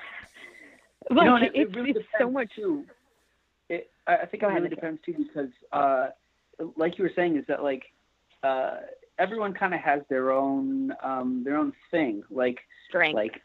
Like 1.10 1.26
you 1.26 1.26
know, 1.26 1.36
it, 1.38 1.52
it, 1.56 1.76
really 1.76 1.90
it's 1.92 2.08
so 2.20 2.30
much 2.30 2.52
too 2.56 2.86
it, 3.76 3.92
I 4.08 4.26
think 4.26 4.44
it 4.44 4.48
really 4.48 4.70
depends 4.70 5.00
too 5.06 5.14
because, 5.18 5.50
uh, 5.72 6.08
like 6.76 6.98
you 6.98 7.04
were 7.04 7.12
saying, 7.16 7.38
is 7.38 7.46
that 7.48 7.64
like 7.64 7.84
uh, 8.44 8.78
everyone 9.18 9.54
kind 9.54 9.74
of 9.74 9.80
has 9.80 10.02
their 10.10 10.32
own 10.32 10.94
um 11.04 11.44
their 11.46 11.58
own 11.58 11.74
thing. 11.92 12.24
Like 12.30 12.60
Strength, 12.90 13.16
like 13.16 13.42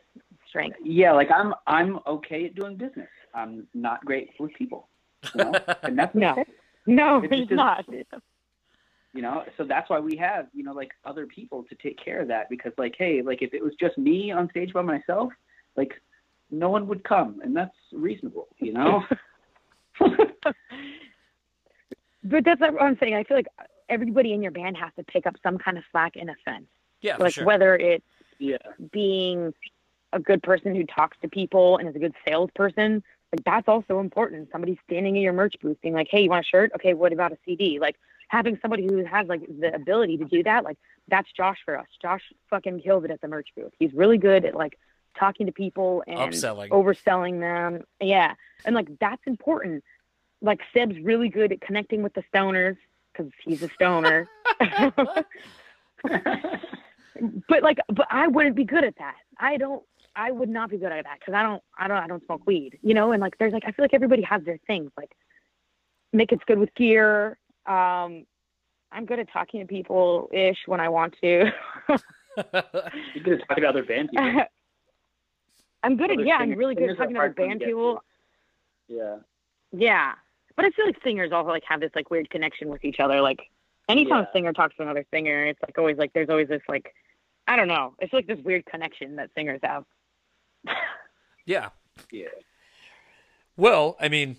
strength. 0.49 0.77
yeah, 0.83 1.13
like 1.13 1.31
I'm 1.31 1.55
I'm 1.67 2.01
okay 2.07 2.47
at 2.47 2.55
doing 2.55 2.77
business. 2.77 3.09
I'm 3.35 3.67
not 3.75 4.05
great 4.05 4.31
with 4.41 4.53
people. 4.55 4.89
You 5.35 5.45
know? 5.45 5.53
and 5.83 5.99
that's 5.99 6.15
No. 6.15 6.33
okay. 6.33 6.45
No, 6.87 7.23
It 7.23 7.33
it's 7.33 7.49
just- 7.49 7.53
not. 7.53 7.85
you 9.13 9.23
know 9.23 9.45
so 9.57 9.65
that's 9.65 9.89
why 9.89 9.99
we 9.99 10.15
have 10.17 10.47
you 10.53 10.63
know 10.63 10.75
like 10.75 10.91
other 11.05 11.27
people 11.27 11.65
to 11.71 11.75
take 11.77 11.99
care 12.07 12.21
of 12.21 12.29
that 12.29 12.49
because 12.51 12.73
like 12.77 12.95
hey 12.99 13.23
like 13.23 13.41
if 13.41 13.55
it 13.55 13.63
was 13.65 13.73
just 13.81 13.97
me 13.97 14.31
on 14.31 14.49
stage 14.51 14.73
by 14.75 14.83
myself 14.83 15.33
like 15.77 15.93
no 16.51 16.69
one 16.69 16.87
would 16.87 17.03
come 17.03 17.41
and 17.43 17.57
that's 17.57 17.75
reasonable 17.93 18.47
you 18.59 18.73
know 18.75 19.03
But 22.29 22.45
that's 22.45 22.61
what 22.61 22.83
I'm 22.83 22.99
saying. 22.99 23.15
I 23.15 23.25
feel 23.25 23.37
like 23.37 23.47
everybody 23.89 24.33
in 24.33 24.43
your 24.43 24.51
band 24.51 24.77
has 24.77 24.91
to 24.97 25.05
pick 25.05 25.27
up 25.27 25.37
some 25.43 25.59
kind 25.59 25.79
of 25.79 25.85
slack 25.93 26.17
in 26.17 26.29
a 26.29 26.35
sense. 26.45 26.67
Yeah, 27.01 27.17
for 27.17 27.25
like 27.25 27.35
sure. 27.35 27.45
whether 27.45 27.77
it's 27.77 28.05
yeah 28.39 28.59
being 28.91 29.55
a 30.13 30.19
good 30.19 30.43
person 30.43 30.75
who 30.75 30.85
talks 30.85 31.17
to 31.23 31.29
people 31.29 31.79
and 31.79 31.89
is 31.89 31.95
a 31.95 31.99
good 31.99 32.15
salesperson, 32.27 33.03
like 33.33 33.45
that's 33.45 33.69
also 33.69 34.01
important. 34.01 34.49
Somebody 34.51 34.79
standing 34.89 35.17
in 35.17 35.23
your 35.23 35.33
merch 35.33 35.55
booth 35.63 35.81
being 35.83 35.95
like, 35.95 36.09
"Hey, 36.11 36.23
you 36.23 36.31
want 36.31 36.45
a 36.45 36.49
shirt? 36.49 36.73
Okay, 36.75 36.95
what 36.95 37.13
about 37.13 37.33
a 37.33 37.39
CD?" 37.45 37.79
Like 37.79 37.97
having 38.29 38.59
somebody 38.61 38.87
who 38.87 39.05
has 39.05 39.29
like 39.29 39.43
the 39.61 39.75
ability 39.75 40.17
to 40.19 40.25
do 40.25 40.43
that, 40.43 40.65
like 40.65 40.79
that's 41.09 41.31
Josh 41.37 41.59
for 41.65 41.79
us. 41.79 41.87
Josh 42.03 42.23
fucking 42.51 42.81
kills 42.81 43.05
it 43.05 43.11
at 43.11 43.21
the 43.21 43.29
merch 43.29 43.49
booth. 43.57 43.73
He's 43.79 43.93
really 43.93 44.19
good 44.19 44.45
at 44.45 44.55
like 44.55 44.79
talking 45.19 45.47
to 45.47 45.53
people 45.53 46.03
and 46.07 46.33
Upselling. 46.33 46.69
overselling 46.71 47.41
them. 47.41 47.83
Yeah, 48.01 48.35
and 48.65 48.75
like 48.75 48.89
that's 49.01 49.23
important. 49.27 49.85
Like 50.43 50.61
Seb's 50.73 50.99
really 51.01 51.29
good 51.29 51.53
at 51.53 51.61
connecting 51.61 52.03
with 52.03 52.15
the 52.15 52.23
stoners 52.33 52.77
because 53.13 53.33
he's 53.45 53.63
a 53.63 53.69
stoner. 53.71 54.29
but 57.49 57.63
like 57.63 57.79
but 57.89 58.07
i 58.11 58.27
wouldn't 58.27 58.57
be 58.57 58.65
good 58.65 58.85
at 58.85 58.95
that 58.99 59.17
i 59.39 59.57
don't 59.57 59.83
i 60.15 60.31
would 60.31 60.49
not 60.49 60.71
be 60.71 60.77
good 60.77 60.93
at 60.93 61.05
that 61.05 61.19
because 61.19 61.35
i 61.35 61.43
don't 61.43 61.63
i 61.79 61.89
don't 61.89 61.99
i 61.99 62.07
don't 62.07 62.25
smoke 62.27 62.43
weed 62.47 62.79
you 62.83 62.95
know 62.95 63.13
and 63.13 63.21
like 63.21 63.37
there's 63.39 63.53
like 63.53 63.65
i 63.67 63.73
feel 63.73 63.83
like 63.85 63.95
everybody 63.95 64.23
has 64.23 64.43
their 64.45 64.59
things 64.67 64.91
like 64.97 65.11
Nick 66.13 66.33
it's 66.33 66.45
good 66.47 66.59
with 66.59 66.75
gear 66.75 67.39
um 67.67 68.25
i'm 68.93 69.07
good 69.07 69.19
at 69.19 69.33
talking 69.33 69.61
to 69.61 69.67
people 69.67 70.29
ish 70.33 70.59
when 70.67 70.81
i 70.81 70.89
want 70.89 71.15
to 71.23 71.51
you're 71.89 73.25
good 73.25 73.41
at 73.41 73.49
talking 73.49 73.63
to 73.63 73.69
other 73.69 73.85
band 73.85 74.11
people 74.11 74.43
i'm 75.87 75.97
good 75.97 76.11
at 76.11 76.19
Other 76.19 76.27
yeah 76.27 76.37
i'm 76.39 76.53
really 76.55 76.75
good 76.75 76.91
at 76.91 76.97
talking 76.99 77.15
to 77.15 77.21
other 77.21 77.29
hard 77.29 77.37
for 77.37 77.43
me 77.43 77.49
to 77.55 77.59
band 77.59 77.61
people. 77.69 78.03
Yeah. 78.89 79.17
Yeah. 79.73 80.13
But 80.57 80.65
i 80.67 80.71
feel 80.71 80.87
like 80.87 80.97
singers 81.03 81.33
also 81.33 81.51
like 81.51 81.65
have 81.69 81.81
this 81.81 81.91
like 81.95 82.11
weird 82.11 82.29
connection 82.31 82.69
with 82.69 82.85
each 82.85 83.01
other 83.01 83.21
like 83.21 83.41
anytime 83.89 84.23
Yeah. 84.23 84.29
a 84.29 84.33
singer 84.33 84.53
talks 84.53 84.77
to 84.77 84.83
another 84.83 85.05
singer 85.13 85.47
it's 85.47 85.61
like 85.63 85.77
always 85.79 85.97
like 85.97 86.13
there's 86.13 86.29
always 86.31 86.49
this 86.49 86.63
like 86.69 86.93
i 87.49 87.57
don't 87.57 87.69
know 87.69 87.95
it's 88.01 88.13
like 88.13 88.27
this 88.27 88.39
weird 88.45 88.65
connection 88.67 89.17
that 89.17 89.31
singers 89.35 89.61
have. 89.63 89.85
Yeah. 91.47 91.69
yeah. 92.11 92.27
Well, 93.57 93.97
I 94.01 94.09
mean, 94.09 94.37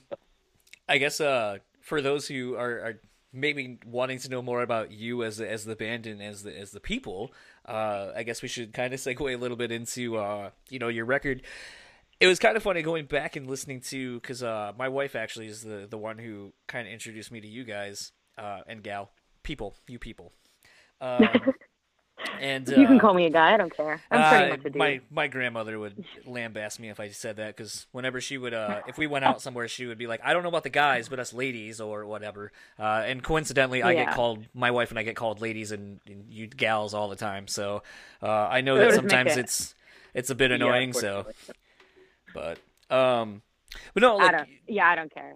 I 0.90 0.98
guess 0.98 1.22
uh, 1.22 1.60
for 1.82 2.02
those 2.02 2.28
who 2.28 2.56
are, 2.56 2.80
are 2.82 3.00
maybe 3.38 3.80
wanting 3.86 4.20
to 4.20 4.30
know 4.30 4.42
more 4.42 4.62
about 4.62 4.92
you 4.92 5.24
as 5.24 5.38
the, 5.38 5.50
as 5.50 5.66
the 5.66 5.76
band 5.76 6.08
and 6.08 6.22
as 6.22 6.44
the 6.44 6.58
as 6.58 6.72
the 6.72 6.80
people, 6.80 7.32
uh, 7.66 8.10
I 8.16 8.24
guess 8.24 8.42
we 8.42 8.48
should 8.48 8.74
kind 8.74 8.94
of 8.94 9.00
segue 9.00 9.34
a 9.34 9.38
little 9.38 9.58
bit 9.58 9.72
into 9.72 10.18
uh, 10.18 10.50
you 10.70 10.80
know 10.80 10.88
your 10.88 11.06
record. 11.06 11.44
It 12.20 12.28
was 12.28 12.40
kind 12.40 12.58
of 12.58 12.64
funny 12.64 12.82
going 12.82 13.06
back 13.06 13.36
and 13.36 13.48
listening 13.48 13.82
to 13.82 14.20
because 14.20 14.42
uh, 14.42 14.74
my 14.78 14.90
wife 14.90 15.16
actually 15.16 15.48
is 15.48 15.62
the 15.62 15.88
the 15.90 15.98
one 15.98 16.18
who 16.18 16.54
kind 16.68 16.88
of 16.88 16.94
introduced 16.94 17.32
me 17.32 17.42
to 17.42 17.48
you 17.48 17.64
guys 17.64 18.12
uh, 18.38 18.62
and 18.68 18.84
gal 18.84 19.12
people, 19.44 19.76
you 19.88 20.00
people. 20.00 20.34
Um, 21.00 21.30
and 22.42 22.70
you 22.70 22.88
can 22.88 22.98
uh, 22.98 23.00
call 23.00 23.14
me 23.14 23.26
a 23.26 23.30
guy. 23.30 23.54
I 23.54 23.58
don't 23.58 23.76
care. 23.76 24.02
I'm 24.12 24.28
pretty 24.28 24.46
uh, 24.46 24.50
much 24.50 24.66
a 24.66 24.70
dude. 24.70 24.76
My 24.78 25.02
my 25.10 25.28
grandmother 25.28 25.80
would 25.80 26.04
lambaste 26.26 26.80
me 26.80 26.90
if 26.90 27.00
I 27.00 27.10
said 27.10 27.38
that 27.38 27.56
because 27.56 27.88
whenever 27.92 28.22
she 28.22 28.38
would, 28.38 28.54
uh, 28.54 28.82
if 28.88 28.98
we 28.98 29.08
went 29.08 29.26
out 29.26 29.42
somewhere, 29.42 29.68
she 29.68 29.86
would 29.86 29.98
be 29.98 30.08
like, 30.08 30.22
"I 30.24 30.34
don't 30.34 30.44
know 30.44 30.50
about 30.50 30.64
the 30.64 30.70
guys, 30.70 31.10
but 31.10 31.20
us 31.20 31.34
ladies 31.34 31.82
or 31.82 32.06
whatever." 32.06 32.52
Uh, 32.80 33.04
and 33.06 33.24
coincidentally, 33.24 33.84
I 33.84 33.94
get 33.94 34.12
called. 34.12 34.46
My 34.54 34.72
wife 34.72 34.90
and 34.90 35.00
I 35.00 35.04
get 35.04 35.16
called 35.16 35.42
ladies 35.42 35.72
and, 35.72 36.00
and 36.08 36.26
you 36.30 36.48
gals 36.48 36.94
all 36.94 37.10
the 37.10 37.16
time. 37.16 37.48
So 37.48 37.84
uh, 38.22 38.28
I 38.28 38.62
know 38.62 38.78
that 38.78 38.94
sometimes 38.94 39.36
Mickey. 39.36 39.42
it's 39.42 39.76
it's 40.14 40.30
a 40.30 40.36
bit 40.36 40.52
Yeah, 40.52 40.56
annoying. 40.56 40.94
so, 40.94 41.26
but 42.34 42.60
um, 42.90 43.42
but 43.94 44.02
no, 44.02 44.18
I 44.18 44.32
like 44.32 44.32
don't. 44.32 44.48
Yeah, 44.68 44.88
I 44.88 44.96
don't 44.96 45.14
care. 45.14 45.36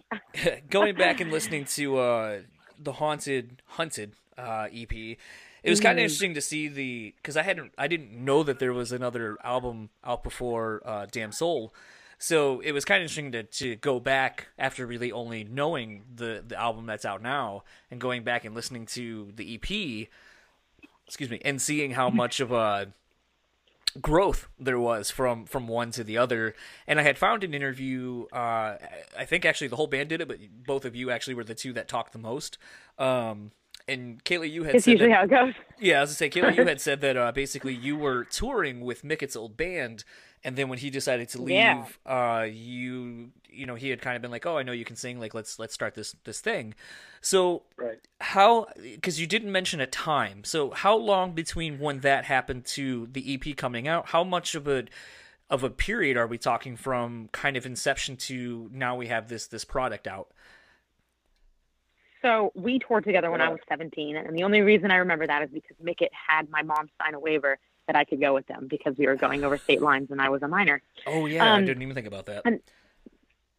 going 0.70 0.95
back 0.95 1.20
and 1.20 1.32
listening 1.32 1.66
to 1.66 1.97
uh, 1.97 2.39
the 2.80 2.93
haunted 2.93 3.62
hunted 3.66 4.14
uh, 4.38 4.68
EP, 4.74 5.18
it 5.64 5.70
was 5.70 5.80
kind 5.80 5.97
of 5.97 6.01
Mhm. 6.01 6.05
interesting 6.05 6.34
to 6.34 6.41
see 6.41 6.68
the 6.68 7.14
because 7.18 7.38
I 7.38 7.43
hadn't 7.43 7.74
I 7.78 7.88
didn't 7.88 8.12
know 8.14 8.43
that 8.43 8.59
there 8.59 8.74
was 8.74 8.91
another 8.91 9.38
album 9.43 9.89
out 10.03 10.24
before 10.24 10.82
uh, 10.86 11.05
Damsel, 11.12 11.74
so 12.18 12.59
it 12.62 12.72
was 12.72 12.86
kind 12.86 12.97
of 12.99 13.03
interesting 13.03 13.32
to, 13.34 13.43
to 13.43 13.76
go 13.78 13.99
back 13.99 14.47
after 14.57 14.86
really 14.88 15.12
only 15.12 15.43
knowing 15.43 16.03
the 16.16 16.43
the 16.47 16.55
album 16.59 16.86
that's 16.86 17.05
out 17.05 17.22
now 17.22 17.64
and 17.89 17.99
going 18.01 18.24
back 18.24 18.45
and 18.45 18.53
listening 18.55 18.86
to 18.88 19.32
the 19.36 19.53
EP, 19.55 20.07
excuse 21.07 21.30
me, 21.30 21.39
and 21.45 21.62
seeing 21.62 21.91
how 21.91 22.09
much 22.09 22.39
of 22.39 22.51
a 22.51 22.93
growth 23.99 24.47
there 24.57 24.80
was 24.80 25.12
from 25.12 25.45
from 25.45 25.68
one 25.68 25.91
to 25.91 26.01
the 26.03 26.18
other. 26.18 26.55
And 26.88 26.97
i 26.97 27.03
had 27.03 27.18
found 27.18 27.43
an 27.43 27.53
interview 27.53 28.26
uh 28.32 28.78
i 29.18 29.26
think 29.26 29.43
actually 29.43 29.68
the 29.68 29.76
whole 29.76 29.88
band 29.88 30.07
did 30.07 30.22
it 30.22 30.30
but 30.30 30.38
both 30.66 30.86
of 30.86 30.95
you 30.95 31.12
actually 31.12 31.34
were 31.34 31.43
the 31.43 31.55
two 31.55 31.74
that 31.74 31.89
talked 31.89 32.14
the 32.14 32.20
most. 32.20 32.57
Um 32.97 33.51
and 33.88 34.24
Kayla, 34.24 34.50
you 34.50 34.64
had 34.64 34.76
It's 34.76 34.86
said 34.86 34.92
usually 34.92 35.10
that, 35.10 35.16
how 35.16 35.24
it 35.24 35.30
goes. 35.30 35.54
yeah, 35.80 35.98
I 35.98 36.02
was 36.02 36.10
gonna 36.10 36.16
say, 36.16 36.30
Kayla, 36.30 36.56
you 36.56 36.66
had 36.68 36.82
said 36.82 37.02
that 37.02 37.18
uh, 37.18 37.32
basically 37.32 37.74
you 37.74 37.96
were 37.98 38.24
touring 38.26 38.82
with 38.82 39.04
Mickett's 39.04 39.36
old 39.36 39.58
band, 39.58 40.04
and 40.44 40.56
then 40.56 40.70
when 40.70 40.80
he 40.80 40.90
decided 40.90 41.30
to 41.30 41.42
leave, 41.42 41.54
Yeah. 41.56 41.86
uh, 42.06 42.44
you, 42.44 43.32
you 43.50 43.66
know, 43.66 43.76
he 43.76 43.90
had 43.90 44.02
kind 44.02 44.16
of 44.16 44.22
been 44.22 44.32
like, 44.32 44.46
"Oh, 44.46 44.58
I 44.58 44.64
know 44.64 44.72
you 44.72 44.86
can 44.86 44.96
sing. 44.96 45.20
Like, 45.20 45.34
let's 45.34 45.60
let's 45.60 45.74
start 45.74 45.94
this 45.96 46.16
this 46.24 46.40
thing." 46.40 46.74
So, 47.22 47.64
right 47.78 48.00
how? 48.22 48.68
Because 48.82 49.20
you 49.20 49.28
didn't 49.28 49.52
mention 49.52 49.80
a 49.82 49.88
time. 49.88 50.44
So, 50.44 50.72
how 50.72 50.96
long 50.96 51.34
between 51.34 51.80
when 51.80 52.00
that 52.00 52.26
happened 52.26 52.66
to 52.68 53.08
the 53.12 53.34
EP 53.36 53.56
coming 53.56 53.88
out? 53.88 54.08
How 54.08 54.24
much 54.24 54.56
of 54.56 54.68
a 54.68 54.86
of 55.50 55.64
a 55.64 55.70
period 55.70 56.16
are 56.18 56.28
we 56.28 56.38
talking 56.38 56.78
from 56.78 57.28
kind 57.34 57.58
of 57.58 57.66
inception 57.66 58.16
to 58.16 58.70
now 58.74 58.96
we 58.96 59.08
have 59.08 59.28
this 59.28 59.48
this 59.48 59.66
product 59.66 60.08
out? 60.08 60.30
So 62.22 62.51
we 62.55 62.78
toured 62.80 63.03
together 63.03 63.32
when 63.32 63.41
I 63.41 63.49
was 63.49 63.59
17, 63.67 64.15
and 64.15 64.38
the 64.38 64.43
only 64.43 64.61
reason 64.61 64.91
I 64.91 64.97
remember 64.97 65.26
that 65.26 65.41
is 65.41 65.49
because 65.49 65.76
Mickett 65.82 66.11
had 66.13 66.49
my 66.49 66.61
mom 66.61 66.88
sign 67.01 67.15
a 67.15 67.19
waiver 67.19 67.57
that 67.88 67.95
I 67.95 68.03
could 68.05 68.22
go 68.22 68.34
with 68.34 68.45
them 68.47 68.67
because 68.69 68.95
we 68.97 69.07
were 69.07 69.15
going 69.15 69.43
over 69.43 69.57
state 69.57 69.82
lines 69.82 70.09
and 70.11 70.22
I 70.22 70.30
was 70.30 70.43
a 70.43 70.47
minor. 70.47 70.82
Oh 71.07 71.26
yeah, 71.26 71.43
I 71.43 71.57
Um, 71.57 71.65
didn't 71.65 71.82
even 71.82 71.95
think 71.95 72.07
about 72.07 72.28
that. 72.28 72.43
and- 72.45 72.61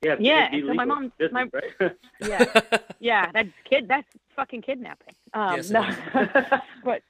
yeah 0.03 0.17
Yeah, 0.21 0.49
it'd 0.53 0.67
so 0.67 0.75
my 0.75 0.85
mom- 0.85 1.13
business, 1.19 1.33
my- 1.33 1.49
right? 1.81 1.93
Yeah, 2.21 2.61
yeah, 3.01 3.31
that's 3.33 3.49
kid, 3.69 3.89
that's 3.89 4.07
fucking 4.37 4.63
kidnapping. 4.63 5.15
Um, 5.35 5.57
Yes, 5.57 5.71
no, 5.71 5.85
but 6.85 7.03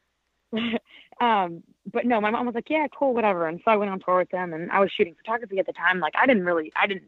um, 1.21 1.63
but 1.93 2.07
no, 2.07 2.21
my 2.21 2.31
mom 2.31 2.47
was 2.47 2.55
like, 2.55 2.69
yeah, 2.71 2.87
cool, 2.97 3.13
whatever. 3.15 3.47
And 3.47 3.61
so 3.65 3.71
I 3.71 3.77
went 3.77 3.91
on 3.91 4.01
tour 4.01 4.19
with 4.19 4.31
them, 4.31 4.53
and 4.53 4.71
I 4.71 4.81
was 4.81 4.91
shooting 4.91 5.15
photography 5.15 5.59
at 5.59 5.67
the 5.67 5.73
time. 5.73 6.01
Like 6.01 6.15
I 6.17 6.27
didn't 6.27 6.45
really, 6.45 6.73
I 6.77 6.87
didn't 6.87 7.05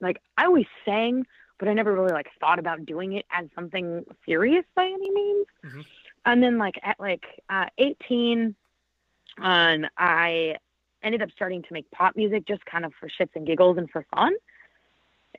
like, 0.00 0.20
I 0.36 0.46
always 0.46 0.66
sang, 0.84 1.24
but 1.58 1.68
I 1.68 1.72
never 1.74 1.92
really 1.92 2.12
like 2.12 2.28
thought 2.40 2.58
about 2.58 2.84
doing 2.86 3.12
it 3.14 3.24
as 3.30 3.46
something 3.54 4.04
serious 4.26 4.64
by 4.74 4.84
any 4.86 5.10
means. 5.10 5.46
Mhm. 5.64 5.84
And 6.26 6.42
then 6.42 6.58
like 6.58 6.78
at 6.82 6.98
like 6.98 7.24
uh, 7.48 7.66
18, 7.78 8.54
um, 9.40 9.86
I 9.98 10.56
ended 11.02 11.22
up 11.22 11.30
starting 11.32 11.62
to 11.62 11.72
make 11.72 11.90
pop 11.90 12.16
music 12.16 12.46
just 12.46 12.64
kind 12.64 12.84
of 12.84 12.92
for 12.98 13.08
shits 13.08 13.34
and 13.34 13.46
giggles 13.46 13.76
and 13.78 13.90
for 13.90 14.06
fun. 14.14 14.32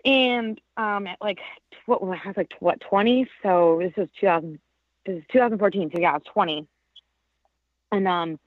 And 0.03 0.61
um, 0.77 1.07
at 1.07 1.17
like 1.21 1.39
what 1.85 2.01
I 2.01 2.27
was 2.27 2.37
like 2.37 2.53
what 2.59 2.79
20, 2.81 3.27
so 3.41 3.79
this 3.81 3.93
was 3.97 4.07
2000, 4.19 4.59
this 5.05 5.17
is 5.17 5.23
2014, 5.31 5.91
so 5.93 6.01
yeah, 6.01 6.11
I 6.11 6.13
was 6.13 6.23
20. 6.31 6.67
And 7.91 8.07
um, 8.07 8.39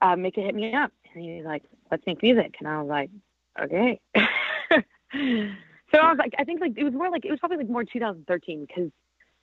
uh, 0.00 0.16
Mickey 0.16 0.42
hit 0.42 0.54
me 0.54 0.72
up, 0.74 0.92
and 1.14 1.24
he 1.24 1.36
was 1.36 1.44
like, 1.46 1.62
"Let's 1.90 2.06
make 2.06 2.22
music," 2.22 2.56
and 2.60 2.68
I 2.68 2.80
was 2.82 2.88
like, 2.88 3.10
"Okay." 3.60 4.00
so 5.96 6.02
I 6.02 6.10
was 6.10 6.18
like, 6.18 6.34
I 6.38 6.44
think 6.44 6.60
like 6.60 6.74
it 6.76 6.84
was 6.84 6.92
more 6.92 7.10
like 7.10 7.24
it 7.24 7.30
was 7.30 7.40
probably 7.40 7.58
like 7.58 7.68
more 7.68 7.84
2013 7.84 8.66
because 8.66 8.90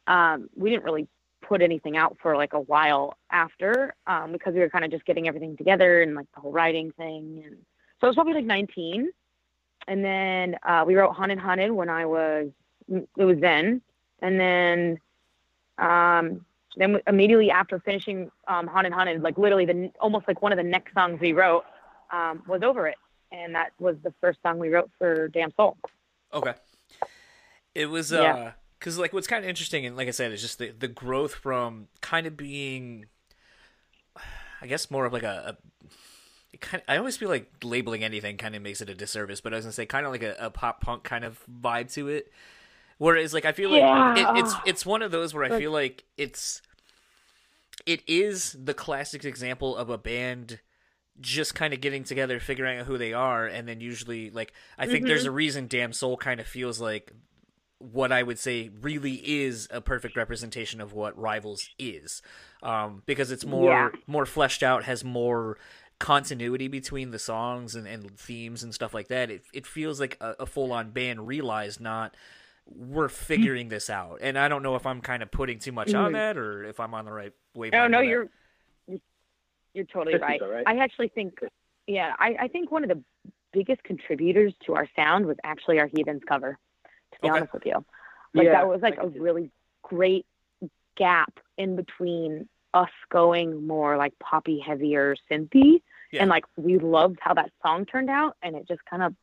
um, 0.07 0.49
we 0.55 0.69
didn't 0.69 0.83
really 0.83 1.07
put 1.41 1.61
anything 1.61 1.97
out 1.97 2.17
for 2.21 2.37
like 2.37 2.53
a 2.53 2.59
while 2.59 3.17
after 3.31 3.93
um, 4.07 4.31
because 4.31 4.53
we 4.53 4.59
were 4.59 4.69
kind 4.69 4.85
of 4.85 4.91
just 4.91 5.05
getting 5.05 5.27
everything 5.27 5.57
together 5.57 6.01
and 6.01 6.15
like 6.15 6.27
the 6.33 6.41
whole 6.41 6.51
writing 6.51 6.91
thing, 6.91 7.43
and 7.45 7.57
so 7.99 8.07
it 8.07 8.09
was 8.09 8.15
probably 8.15 8.33
like 8.33 8.45
19. 8.45 9.09
And 9.87 10.05
then 10.05 10.55
uh, 10.63 10.83
we 10.87 10.95
wrote 10.95 11.13
Haunted 11.13 11.39
Haunted 11.39 11.71
when 11.71 11.89
I 11.89 12.05
was 12.05 12.49
it 12.89 13.25
was 13.25 13.39
then, 13.39 13.81
and 14.21 14.39
then 14.39 14.99
um, 15.77 16.45
then 16.77 16.99
immediately 17.07 17.51
after 17.51 17.79
finishing 17.79 18.29
um, 18.47 18.67
Haunted 18.67 18.93
Haunted, 18.93 19.21
like 19.21 19.37
literally 19.37 19.65
the 19.65 19.91
almost 19.99 20.27
like 20.27 20.41
one 20.41 20.51
of 20.51 20.57
the 20.57 20.63
next 20.63 20.93
songs 20.93 21.19
we 21.19 21.33
wrote 21.33 21.63
um, 22.11 22.43
was 22.47 22.61
Over 22.61 22.87
It, 22.87 22.97
and 23.31 23.55
that 23.55 23.71
was 23.79 23.95
the 24.03 24.13
first 24.21 24.39
song 24.43 24.59
we 24.59 24.69
wrote 24.69 24.91
for 24.97 25.27
Damsel. 25.29 25.77
Okay. 26.33 26.53
It 27.75 27.87
was 27.87 28.11
Yeah. 28.11 28.21
uh 28.35 28.51
cuz 28.79 28.97
like 28.97 29.13
what's 29.13 29.27
kind 29.27 29.43
of 29.43 29.49
interesting 29.49 29.85
and 29.85 29.95
like 29.95 30.07
I 30.07 30.11
said 30.11 30.31
it's 30.31 30.41
just 30.41 30.57
the 30.59 30.71
the 30.71 30.87
growth 30.87 31.35
from 31.35 31.87
kind 32.01 32.27
of 32.27 32.35
being 32.35 33.05
I 34.61 34.67
guess 34.67 34.89
more 34.91 35.05
of 35.05 35.13
like 35.13 35.23
a, 35.23 35.57
a 35.57 35.87
it 36.53 36.61
kind 36.61 36.81
of, 36.81 36.89
I 36.93 36.97
always 36.97 37.17
feel 37.17 37.29
like 37.29 37.51
labeling 37.63 38.03
anything 38.03 38.37
kind 38.37 38.55
of 38.55 38.61
makes 38.61 38.79
it 38.79 38.89
a 38.89 38.93
disservice, 38.93 39.41
but 39.41 39.53
I 39.53 39.55
was 39.57 39.65
gonna 39.65 39.73
say 39.73 39.85
kind 39.85 40.05
of 40.05 40.11
like 40.11 40.23
a, 40.23 40.35
a 40.39 40.49
pop 40.51 40.81
punk 40.81 41.03
kind 41.03 41.25
of 41.25 41.39
vibe 41.49 41.91
to 41.93 42.07
it. 42.09 42.31
Whereas 42.99 43.33
like 43.33 43.45
I 43.45 43.51
feel 43.53 43.71
like 43.71 43.81
Yeah. 43.81 44.35
it, 44.37 44.39
it's 44.43 44.53
it's 44.65 44.85
one 44.85 45.01
of 45.01 45.11
those 45.11 45.33
where 45.33 45.43
I 45.43 45.47
Like- 45.49 45.59
feel 45.59 45.71
like 45.71 46.03
it's 46.17 46.61
it 47.87 48.03
is 48.07 48.55
the 48.63 48.73
classic 48.75 49.25
example 49.25 49.75
of 49.75 49.89
a 49.89 49.97
band 49.97 50.59
just 51.21 51.55
kind 51.55 51.73
of 51.73 51.81
getting 51.81 52.03
together, 52.03 52.39
figuring 52.39 52.79
out 52.79 52.85
who 52.85 52.97
they 52.97 53.13
are, 53.13 53.45
and 53.45 53.67
then 53.67 53.79
usually 53.81 54.29
like 54.29 54.53
I 54.77 54.87
think 54.87 55.05
there's 55.05 55.25
a 55.25 55.31
reason 55.31 55.67
Damsel 55.67 56.17
kind 56.17 56.39
of 56.39 56.47
feels 56.47 56.79
like 56.81 57.11
what 57.79 58.11
I 58.13 58.23
would 58.23 58.39
say 58.39 58.69
really 58.81 59.15
is 59.43 59.67
a 59.69 59.81
perfect 59.81 60.15
representation 60.15 60.79
of 60.79 60.93
what 60.93 61.17
Rivals 61.19 61.67
is, 61.77 62.21
um, 62.61 63.03
because 63.05 63.29
it's 63.31 63.45
more 63.45 63.91
Yeah. 63.93 63.99
more 64.07 64.25
fleshed 64.25 64.63
out, 64.63 64.85
has 64.85 65.03
more 65.03 65.57
continuity 65.99 66.67
between 66.67 67.11
the 67.11 67.19
songs 67.19 67.75
and, 67.75 67.87
and 67.87 68.17
themes 68.17 68.63
and 68.63 68.73
stuff 68.73 68.93
like 68.93 69.07
that. 69.09 69.29
It 69.29 69.43
it 69.53 69.67
feels 69.67 69.99
like 69.99 70.17
a, 70.21 70.35
a 70.41 70.45
full 70.45 70.71
on 70.73 70.91
band 70.91 71.27
realized 71.27 71.79
not 71.79 72.15
we're 72.65 73.09
figuring 73.09 73.67
this 73.69 73.89
out, 73.89 74.19
and 74.21 74.39
I 74.39 74.47
don't 74.47 74.63
know 74.63 74.75
if 74.75 74.85
I'm 74.85 75.01
kind 75.01 75.21
of 75.21 75.29
putting 75.31 75.59
too 75.59 75.73
much 75.73 75.93
on 75.93 76.11
Mhm. 76.11 76.13
that 76.13 76.37
or 76.37 76.63
if 76.63 76.79
I'm 76.79 76.93
on 76.93 77.05
the 77.05 77.11
right 77.11 77.33
way. 77.53 77.69
Oh 77.73 77.87
no, 77.87 77.99
you're- 77.99 78.29
you're 79.73 79.85
totally 79.85 80.15
is 80.15 80.21
right. 80.21 80.41
I 80.65 80.77
actually 80.77 81.09
think, 81.09 81.39
yeah, 81.87 82.13
I, 82.19 82.35
I 82.41 82.47
think 82.47 82.71
one 82.71 82.83
of 82.83 82.89
the 82.89 83.03
biggest 83.51 83.83
contributors 83.83 84.53
to 84.65 84.75
our 84.75 84.87
sound 84.95 85.25
was 85.25 85.37
actually 85.43 85.79
our 85.79 85.87
Heathens 85.87 86.21
cover. 86.27 86.57
To 87.13 87.19
be 87.21 87.29
Okay. 87.29 87.37
honest 87.37 87.53
with 87.53 87.65
you, 87.65 87.85
like 88.33 88.45
Yeah, 88.45 88.53
that 88.53 88.67
was 88.67 88.81
like 88.81 88.97
a 88.97 89.07
really 89.07 89.51
great 89.83 90.25
gap 90.95 91.39
in 91.57 91.75
between 91.75 92.47
us 92.73 92.89
going 93.11 93.67
more 93.67 93.97
like 93.97 94.17
poppy, 94.19 94.59
heavier, 94.59 95.15
synthy, 95.29 95.81
Yeah. 96.11 96.21
and 96.21 96.29
like 96.29 96.45
we 96.57 96.79
loved 96.79 97.19
how 97.21 97.33
that 97.35 97.51
song 97.61 97.85
turned 97.85 98.09
out, 98.09 98.35
and 98.41 98.55
it 98.55 98.67
just 98.67 98.83
kind 98.85 99.03
of 99.03 99.15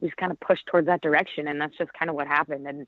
we 0.00 0.08
just 0.08 0.16
kind 0.18 0.32
of 0.32 0.40
pushed 0.40 0.66
towards 0.66 0.86
that 0.86 1.00
direction, 1.00 1.48
and 1.48 1.60
that's 1.60 1.76
just 1.76 1.92
kind 1.94 2.10
of 2.10 2.16
what 2.16 2.26
happened. 2.26 2.66
And 2.66 2.86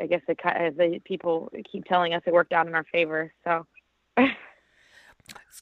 I 0.00 0.06
guess 0.06 0.22
it 0.28 0.38
kind 0.38 0.66
of 0.66 0.76
the 0.76 1.00
people 1.04 1.50
keep 1.70 1.84
telling 1.84 2.14
us 2.14 2.22
it 2.26 2.32
worked 2.32 2.52
out 2.52 2.66
in 2.66 2.74
our 2.74 2.84
favor. 2.84 3.32
So 3.44 3.66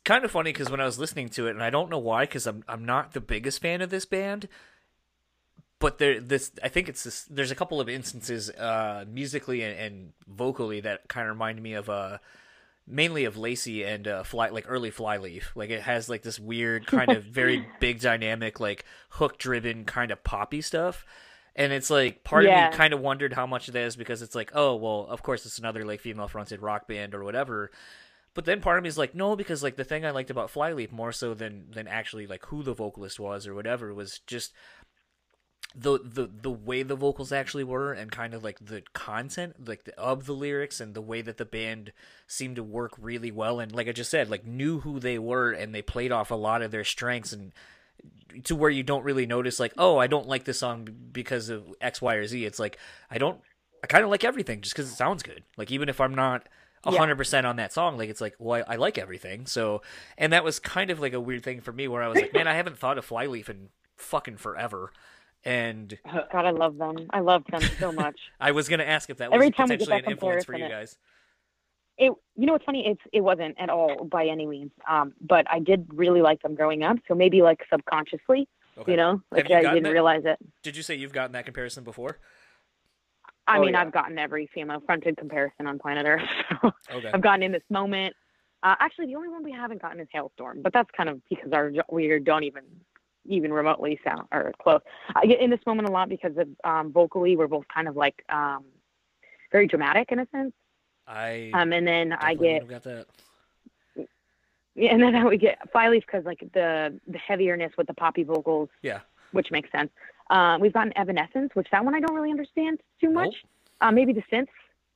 kind 0.07 0.25
of 0.25 0.31
funny 0.31 0.51
because 0.55 0.71
when 0.71 0.81
I 0.81 0.87
was 0.87 0.99
listening 0.99 1.29
to 1.31 1.49
it, 1.49 1.51
and 1.51 1.63
I 1.63 1.69
don't 1.69 1.91
know 1.91 1.99
why, 1.99 2.23
because 2.23 2.47
I'm 2.47 2.65
I'm 2.67 2.87
not 2.87 3.13
the 3.13 3.21
biggest 3.21 3.61
fan 3.61 3.83
of 3.83 3.91
this 3.91 4.07
band, 4.07 4.49
but 5.79 5.99
there 5.99 6.19
this 6.21 6.53
I 6.63 6.69
think 6.69 6.89
it's 6.89 7.05
this. 7.05 7.25
There's 7.25 7.51
a 7.51 7.55
couple 7.55 7.81
of 7.81 7.89
instances 7.91 8.49
uh, 8.51 9.05
musically 9.07 9.63
and, 9.63 9.79
and 9.79 10.13
vocally 10.27 10.81
that 10.81 11.09
kind 11.09 11.29
of 11.29 11.35
remind 11.35 11.63
me 11.63 11.75
of 11.75 11.91
uh 11.91 12.19
mainly 12.89 13.25
of 13.25 13.37
Lacey 13.37 13.83
and 13.83 14.07
uh, 14.07 14.23
fly 14.23 14.49
like 14.49 14.65
early 14.69 14.91
Flyleaf. 14.91 15.53
Like 15.57 15.71
it 15.71 15.83
has 15.83 16.09
like 16.09 16.23
this 16.23 16.39
weird 16.39 16.87
kind 16.87 17.11
of 17.11 17.25
very 17.25 17.67
big 17.81 18.01
dynamic 18.01 18.61
like 18.61 18.85
hook 19.11 19.39
driven 19.39 19.85
kind 19.85 20.11
of 20.13 20.23
poppy 20.25 20.63
stuff. 20.63 21.05
And 21.57 21.73
it's 21.73 21.91
like 21.91 22.23
part 22.23 22.45
Yeah. 22.45 22.67
of 22.69 22.73
me 22.73 22.77
kind 22.79 22.95
of 22.95 23.01
wondered 23.01 23.33
how 23.33 23.47
much 23.47 23.67
of 23.67 23.75
that 23.75 23.83
is 23.83 23.97
because 23.97 24.23
it's 24.23 24.35
like, 24.37 24.53
oh 24.55 24.77
well, 24.77 25.07
of 25.11 25.23
course 25.23 25.45
it's 25.47 25.59
another 25.59 25.85
like 25.85 26.01
female 26.01 26.29
fronted 26.29 26.63
rock 26.63 26.87
band 26.87 27.15
or 27.15 27.25
whatever. 27.25 27.71
But 28.37 28.45
then 28.45 28.61
part 28.61 28.77
of 28.77 28.83
me 28.83 28.89
is 28.89 28.99
like, 28.99 29.15
no, 29.15 29.35
because 29.35 29.63
like 29.63 29.77
the 29.77 29.83
thing 29.83 30.05
I 30.05 30.11
liked 30.11 30.29
about 30.29 30.51
Flyleaf 30.51 30.93
more 30.93 31.11
so 31.11 31.33
than 31.33 31.71
than 31.71 31.89
actually 31.89 32.27
like 32.27 32.45
who 32.45 32.63
the 32.63 32.75
vocalist 32.75 33.19
was 33.19 33.47
or 33.47 33.55
whatever 33.55 33.95
was 33.95 34.21
just 34.27 34.53
the 35.75 35.99
the 36.05 36.29
the 36.43 36.51
way 36.51 36.83
the 36.83 36.95
vocals 36.95 37.33
actually 37.33 37.65
were 37.65 37.95
and 37.95 38.13
kind 38.13 38.35
of 38.35 38.45
like 38.45 38.59
the 38.61 38.83
content 38.93 39.67
like 39.67 39.85
the, 39.85 39.99
of 39.99 40.27
the 40.27 40.35
lyrics 40.35 40.81
and 40.81 40.93
the 40.93 41.01
way 41.01 41.23
that 41.23 41.39
the 41.39 41.47
band 41.47 41.95
seemed 42.27 42.57
to 42.57 42.63
work 42.63 42.93
really 42.99 43.31
well. 43.31 43.59
And 43.59 43.75
like 43.75 43.89
I 43.89 43.93
just 43.93 44.11
said 44.11 44.29
like 44.29 44.45
knew 44.45 44.81
who 44.81 45.01
they 45.01 45.19
were 45.19 45.53
and 45.53 45.75
they 45.75 45.81
played 45.81 46.13
off 46.13 46.31
a 46.31 46.35
lot 46.35 46.61
of 46.61 46.71
their 46.71 46.85
strengths 46.85 47.33
and 47.33 47.53
to 48.45 48.55
where 48.55 48.69
you 48.69 48.83
don't 48.83 49.05
really 49.05 49.25
notice 49.25 49.59
like 49.59 49.73
oh 49.79 49.97
I 49.97 50.09
don't 50.09 50.29
like 50.29 50.45
this 50.45 50.59
song 50.59 50.87
because 51.11 51.49
of 51.49 51.65
X 51.81 52.03
Y 52.03 52.17
or 52.17 52.27
Z. 52.27 52.45
It's 52.45 52.59
like 52.59 52.77
I 53.11 53.17
don't 53.17 53.41
I 53.83 53.87
kind 53.87 54.05
of 54.05 54.11
like 54.11 54.25
everything 54.25 54.61
just 54.61 54.75
because 54.75 54.93
it 54.93 54.97
sounds 54.97 55.23
good. 55.23 55.43
Like 55.57 55.71
even 55.71 55.89
if 55.89 56.03
I'm 56.03 56.15
not 56.15 56.51
a 56.87 56.93
Yeah. 56.93 56.99
hundred 56.99 57.17
percent 57.17 57.47
on 57.47 57.57
that 57.57 57.73
song 57.73 57.97
like 57.99 58.09
it's 58.09 58.21
like 58.21 58.35
well 58.39 58.63
I, 58.69 58.75
I 58.75 58.77
like 58.77 58.97
everything 58.99 59.47
so 59.47 59.83
and 60.17 60.33
that 60.33 60.45
was 60.45 60.59
kind 60.59 60.91
of 60.91 61.01
like 61.01 61.13
a 61.13 61.21
weird 61.21 61.43
thing 61.43 61.61
for 61.61 61.73
me 61.73 61.89
where 61.89 62.03
I 62.03 62.09
was 62.09 62.21
like 62.21 62.33
man 62.33 62.47
I 62.49 62.55
haven't 62.55 62.79
thought 62.79 62.97
of 62.99 63.05
Flyleaf 63.05 63.49
in 63.49 63.69
fucking 63.97 64.37
forever 64.37 64.93
and 65.45 65.97
God, 66.33 66.45
I 66.45 66.51
love 66.51 66.77
them. 66.77 66.97
I 67.11 67.21
love 67.21 67.45
them 67.51 67.61
so 67.79 67.93
much. 67.93 68.19
I 68.41 68.51
was 68.53 68.69
gonna 68.69 68.85
ask 68.85 69.11
if 69.11 69.19
that 69.19 69.31
was 69.31 69.37
Every 69.37 69.51
time 69.51 69.69
we 69.69 69.77
get 69.77 69.81
potentially 69.87 70.01
that 70.01 70.07
an 70.07 70.13
influence 70.13 70.45
for 70.45 70.55
you 70.57 70.69
guys. 70.69 70.97
it 71.99 72.13
you 72.37 72.47
know 72.47 72.53
what's 72.53 72.65
funny 72.65 72.87
it's 72.87 73.01
it 73.13 73.21
wasn't 73.21 73.55
at 73.59 73.71
all 73.71 74.05
by 74.05 74.27
any 74.27 74.47
means 74.47 74.71
um 74.89 75.13
but 75.21 75.47
i 75.51 75.59
did 75.59 75.87
really 75.93 76.21
like 76.21 76.43
them 76.43 76.55
growing 76.55 76.83
up 76.83 76.97
so 77.09 77.15
maybe 77.15 77.41
like 77.43 77.61
subconsciously 77.73 78.47
Okay. 78.79 78.91
you 78.93 78.97
know 78.99 79.23
like 79.31 79.49
you 79.49 79.57
i 79.57 79.63
didn't 79.63 79.87
it? 79.87 79.91
realize 79.91 80.23
it 80.27 80.37
Did 80.63 80.77
you 80.77 80.83
say 80.83 80.95
you've 80.95 81.15
gotten 81.15 81.33
that 81.33 81.47
comparison 81.47 81.83
before? 81.85 82.19
I 83.49 83.59
Oh, 83.59 83.63
mean 83.63 83.73
yeah. 83.73 83.83
i've 83.83 83.93
gotten 83.93 84.19
every 84.19 84.49
female 84.53 84.81
fronted 84.85 85.17
comparison 85.17 85.67
on 85.67 85.79
planet 85.79 86.07
earth 86.07 86.23
so 86.63 86.73
Okay. 86.93 87.11
i've 87.13 87.21
gotten 87.21 87.43
in 87.43 87.53
this 87.53 87.63
moment 87.71 88.15
uh, 88.63 88.75
actually 88.81 89.07
the 89.07 89.15
only 89.15 89.29
one 89.29 89.45
we 89.45 89.53
haven't 89.53 89.81
gotten 89.83 90.01
is 90.01 90.09
Halestorm 90.15 90.63
but 90.63 90.73
that's 90.73 90.91
kind 90.97 91.09
of 91.09 91.21
because 91.29 91.53
our 91.53 91.73
we 91.91 92.19
don't 92.21 92.45
even 92.45 92.65
even 93.29 93.53
remotely 93.53 93.99
sound 94.05 94.27
or 94.33 94.53
close 94.61 94.81
i 95.15 95.27
get 95.27 95.41
in 95.41 95.51
this 95.51 95.61
moment 95.67 95.89
a 95.89 95.93
lot 95.93 96.09
because 96.09 96.37
of 96.37 96.49
um 96.65 96.93
vocally 96.93 97.37
we're 97.37 97.47
both 97.49 97.67
kind 97.73 97.89
of 97.89 97.97
like 97.97 98.25
um 98.29 98.65
very 99.53 99.67
dramatic 99.67 100.11
in 100.13 100.19
a 100.21 100.27
sense 100.33 100.53
I 101.07 101.51
um 101.55 101.73
and 101.73 101.87
then 101.87 102.13
i 102.13 102.35
get 102.35 102.67
got 102.69 102.83
that. 102.85 103.07
Yeah, 104.77 104.93
and 104.93 105.03
then 105.03 105.15
I 105.17 105.25
would 105.25 105.41
get 105.41 105.59
Flyleaf 105.73 106.05
because 106.07 106.25
like 106.27 106.41
the 106.53 107.01
the 107.09 107.19
heavierness 107.19 107.73
with 107.79 107.87
the 107.87 107.95
poppy 107.95 108.25
vocals, 108.25 108.69
Yeah. 108.83 109.01
which 109.33 109.51
makes 109.51 109.73
sense. 109.73 109.91
Uh, 110.31 110.59
we've 110.61 110.73
gotten 110.73 110.93
Evanescence, 110.97 111.51
which 111.55 111.69
that 111.71 111.85
one 111.85 111.95
I 111.95 112.01
don't 112.01 112.15
really 112.15 112.31
understand 112.31 112.81
too 113.01 113.11
much. 113.11 113.35
Uh, 113.81 113.91
maybe 113.93 114.13
the 114.13 114.23
synths, 114.33 114.47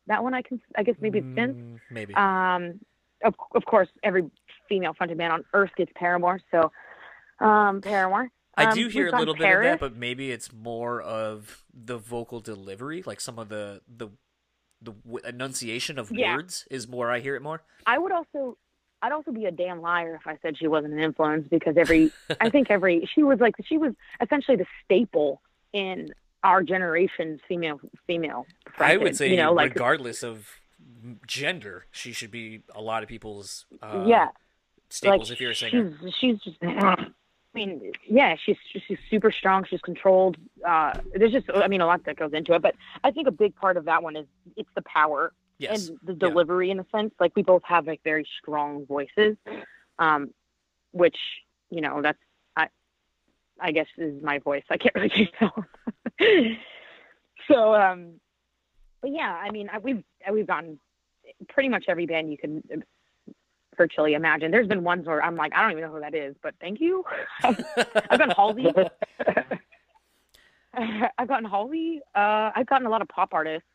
that 0.07 0.23
one 0.23 0.35
I 0.35 0.43
can, 0.43 0.61
I 0.77 0.83
guess 0.83 0.97
maybe 1.01 1.21
the 1.21 1.27
synths. 1.41 1.55
Mm, 1.57 1.81
maybe. 1.91 2.15
Um, 2.15 2.81
of 3.23 3.35
of 3.55 3.65
course, 3.67 3.89
every 4.03 4.25
female 4.69 4.95
fronted 4.95 5.19
band 5.19 5.33
on 5.33 5.45
Earth 5.53 5.71
gets 5.77 5.93
Paramore, 5.95 6.41
so 6.51 6.73
um, 7.45 7.81
Paramore. 7.81 8.31
I 8.57 8.65
Um, 8.65 8.75
do 8.75 8.89
hear 8.89 9.09
a 9.09 9.19
little 9.19 9.35
bit 9.35 9.49
of 9.55 9.63
that, 9.63 9.81
but 9.81 9.95
maybe 9.97 10.33
it's 10.33 10.53
more 10.53 11.01
of 11.01 11.65
the 11.73 11.99
vocal 11.99 12.41
delivery, 12.41 13.03
like 13.07 13.21
some 13.21 13.39
of 13.39 13.49
the 13.49 13.83
the 13.87 14.09
the 14.83 14.93
w- 14.93 15.25
enunciation 15.27 15.99
of 15.99 16.11
Yeah. 16.11 16.35
words 16.35 16.67
is 16.71 16.89
more. 16.89 17.11
I 17.11 17.21
hear 17.21 17.37
it 17.37 17.43
more. 17.43 17.63
I 17.87 17.99
would 17.99 18.13
also, 18.13 18.57
I'd 19.03 19.13
also 19.13 19.33
be 19.33 19.47
a 19.47 19.51
damn 19.51 19.81
liar 19.81 20.15
if 20.15 20.27
I 20.27 20.39
said 20.43 20.59
she 20.59 20.67
wasn't 20.67 20.95
an 20.95 21.01
influence 21.01 21.49
because 21.49 21.77
every, 21.77 22.11
I 22.41 22.51
think 22.51 22.71
every, 22.71 23.09
she 23.15 23.23
was 23.23 23.41
like, 23.41 23.55
she 23.65 23.79
was 23.79 23.95
essentially 24.21 24.57
the 24.57 24.67
staple 24.85 25.41
in 25.73 26.13
our 26.43 26.63
generation's 26.63 27.41
female, 27.49 27.81
female. 28.07 28.47
I 28.79 28.97
would 28.97 29.17
say, 29.17 29.31
you 29.31 29.37
know, 29.37 29.53
like, 29.53 29.75
regardless 29.75 30.23
of 30.23 30.49
gender, 31.27 31.87
she 31.91 32.13
should 32.13 32.31
be 32.31 32.63
a 32.75 32.81
lot 32.81 33.03
of 33.03 33.09
people's 33.09 33.67
uh, 33.83 34.05
yeah, 34.07 34.29
staples. 34.89 35.29
like 35.29 35.37
if 35.37 35.41
you're 35.41 35.53
a 35.53 35.55
singer, 35.55 35.97
she's, 36.03 36.15
she's 36.21 36.39
just, 36.41 36.57
I 36.63 37.59
mean, 37.59 37.93
yeah, 38.09 38.37
she's 38.45 38.57
she's 38.87 38.99
super 39.11 39.33
strong. 39.33 39.65
She's 39.69 39.81
controlled. 39.81 40.37
Uh, 40.67 40.93
there's 41.15 41.33
just, 41.33 41.47
I 41.53 41.67
mean, 41.67 41.81
a 41.81 41.87
lot 41.87 42.05
that 42.05 42.17
goes 42.17 42.33
into 42.33 42.55
it, 42.55 42.63
but 42.63 42.77
I 43.03 43.11
think 43.11 43.27
a 43.27 43.33
big 43.33 43.57
part 43.57 43.77
of 43.77 43.87
that 43.87 44.03
one 44.03 44.15
is 44.15 44.27
it's 44.57 44.69
the 44.77 44.83
power 44.83 45.33
yes, 45.61 45.89
and 45.89 45.99
the 46.03 46.13
Yeah. 46.13 46.29
delivery 46.31 46.71
in 46.71 46.81
a 46.81 46.87
sense. 46.91 47.13
Like 47.21 47.33
we 47.37 47.43
both 47.43 47.63
have 47.65 47.87
like 47.87 48.01
very 48.03 48.27
strong 48.41 48.87
voices, 48.87 49.37
um, 49.99 50.33
which 50.93 51.17
you 51.71 51.81
know 51.81 52.01
that's 52.03 52.19
I 52.57 52.69
I 53.61 53.71
guess 53.73 53.87
is 53.99 54.23
my 54.23 54.39
voice. 54.39 54.65
I 54.71 54.77
can't 54.77 54.95
really 54.95 55.31
tell. 55.39 55.65
so, 57.49 57.75
um, 57.75 58.15
but 59.01 59.11
yeah, 59.13 59.33
I 59.43 59.51
mean, 59.51 59.69
I, 59.73 59.79
we've 59.79 60.03
we've 60.33 60.47
gotten 60.47 60.79
pretty 61.49 61.69
much 61.69 61.85
every 61.89 62.07
band 62.07 62.31
you 62.31 62.39
can 62.39 62.63
virtually 63.77 64.15
imagine. 64.15 64.51
There's 64.51 64.67
been 64.67 64.83
ones 64.85 65.07
where 65.07 65.23
I'm 65.23 65.37
like, 65.37 65.53
I 65.55 65.63
don't 65.63 65.71
even 65.73 65.85
know 65.85 65.93
who 65.93 66.01
that 66.01 66.15
is, 66.15 66.35
but 66.43 66.55
thank 66.61 66.81
you. 66.81 67.05
I've 67.45 68.19
gotten 68.19 68.31
Halsey. 68.31 68.67
I've 71.19 71.29
gotten 71.29 71.45
Halsey. 71.49 72.01
Uh, 72.15 72.51
I've 72.55 72.67
gotten 72.67 72.87
a 72.87 72.91
lot 72.91 73.03
of 73.03 73.09
pop 73.09 73.31
artists 73.33 73.67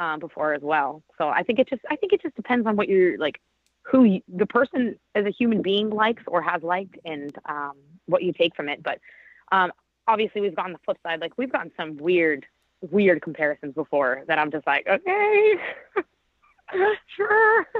um, 0.00 0.18
before 0.18 0.54
as 0.54 0.62
well. 0.62 1.02
So 1.18 1.28
I 1.28 1.42
think 1.42 1.58
it 1.58 1.68
just 1.68 1.82
I 1.90 1.96
think 1.96 2.14
it 2.14 2.22
just 2.22 2.34
depends 2.34 2.66
on 2.66 2.74
what 2.74 2.88
you're 2.88 3.18
like, 3.18 3.38
who 3.82 4.04
you, 4.04 4.22
the 4.28 4.46
person 4.46 4.98
as 5.14 5.26
a 5.26 5.30
human 5.30 5.60
being 5.60 5.90
likes 5.90 6.22
or 6.26 6.40
has 6.40 6.62
liked, 6.62 6.96
and 7.04 7.36
um, 7.44 7.74
what 8.06 8.22
you 8.22 8.32
take 8.32 8.56
from 8.56 8.70
it. 8.70 8.82
But 8.82 8.98
um, 9.52 9.72
obviously, 10.08 10.40
we've 10.40 10.56
gotten 10.56 10.72
the 10.72 10.78
flip 10.84 10.96
side. 11.02 11.20
Like 11.20 11.36
we've 11.36 11.52
gotten 11.52 11.70
some 11.76 11.98
weird, 11.98 12.46
weird 12.80 13.20
comparisons 13.20 13.74
before 13.74 14.24
that 14.26 14.38
I'm 14.38 14.50
just 14.50 14.66
like, 14.66 14.86
okay, 14.88 15.54
sure. 17.16 17.66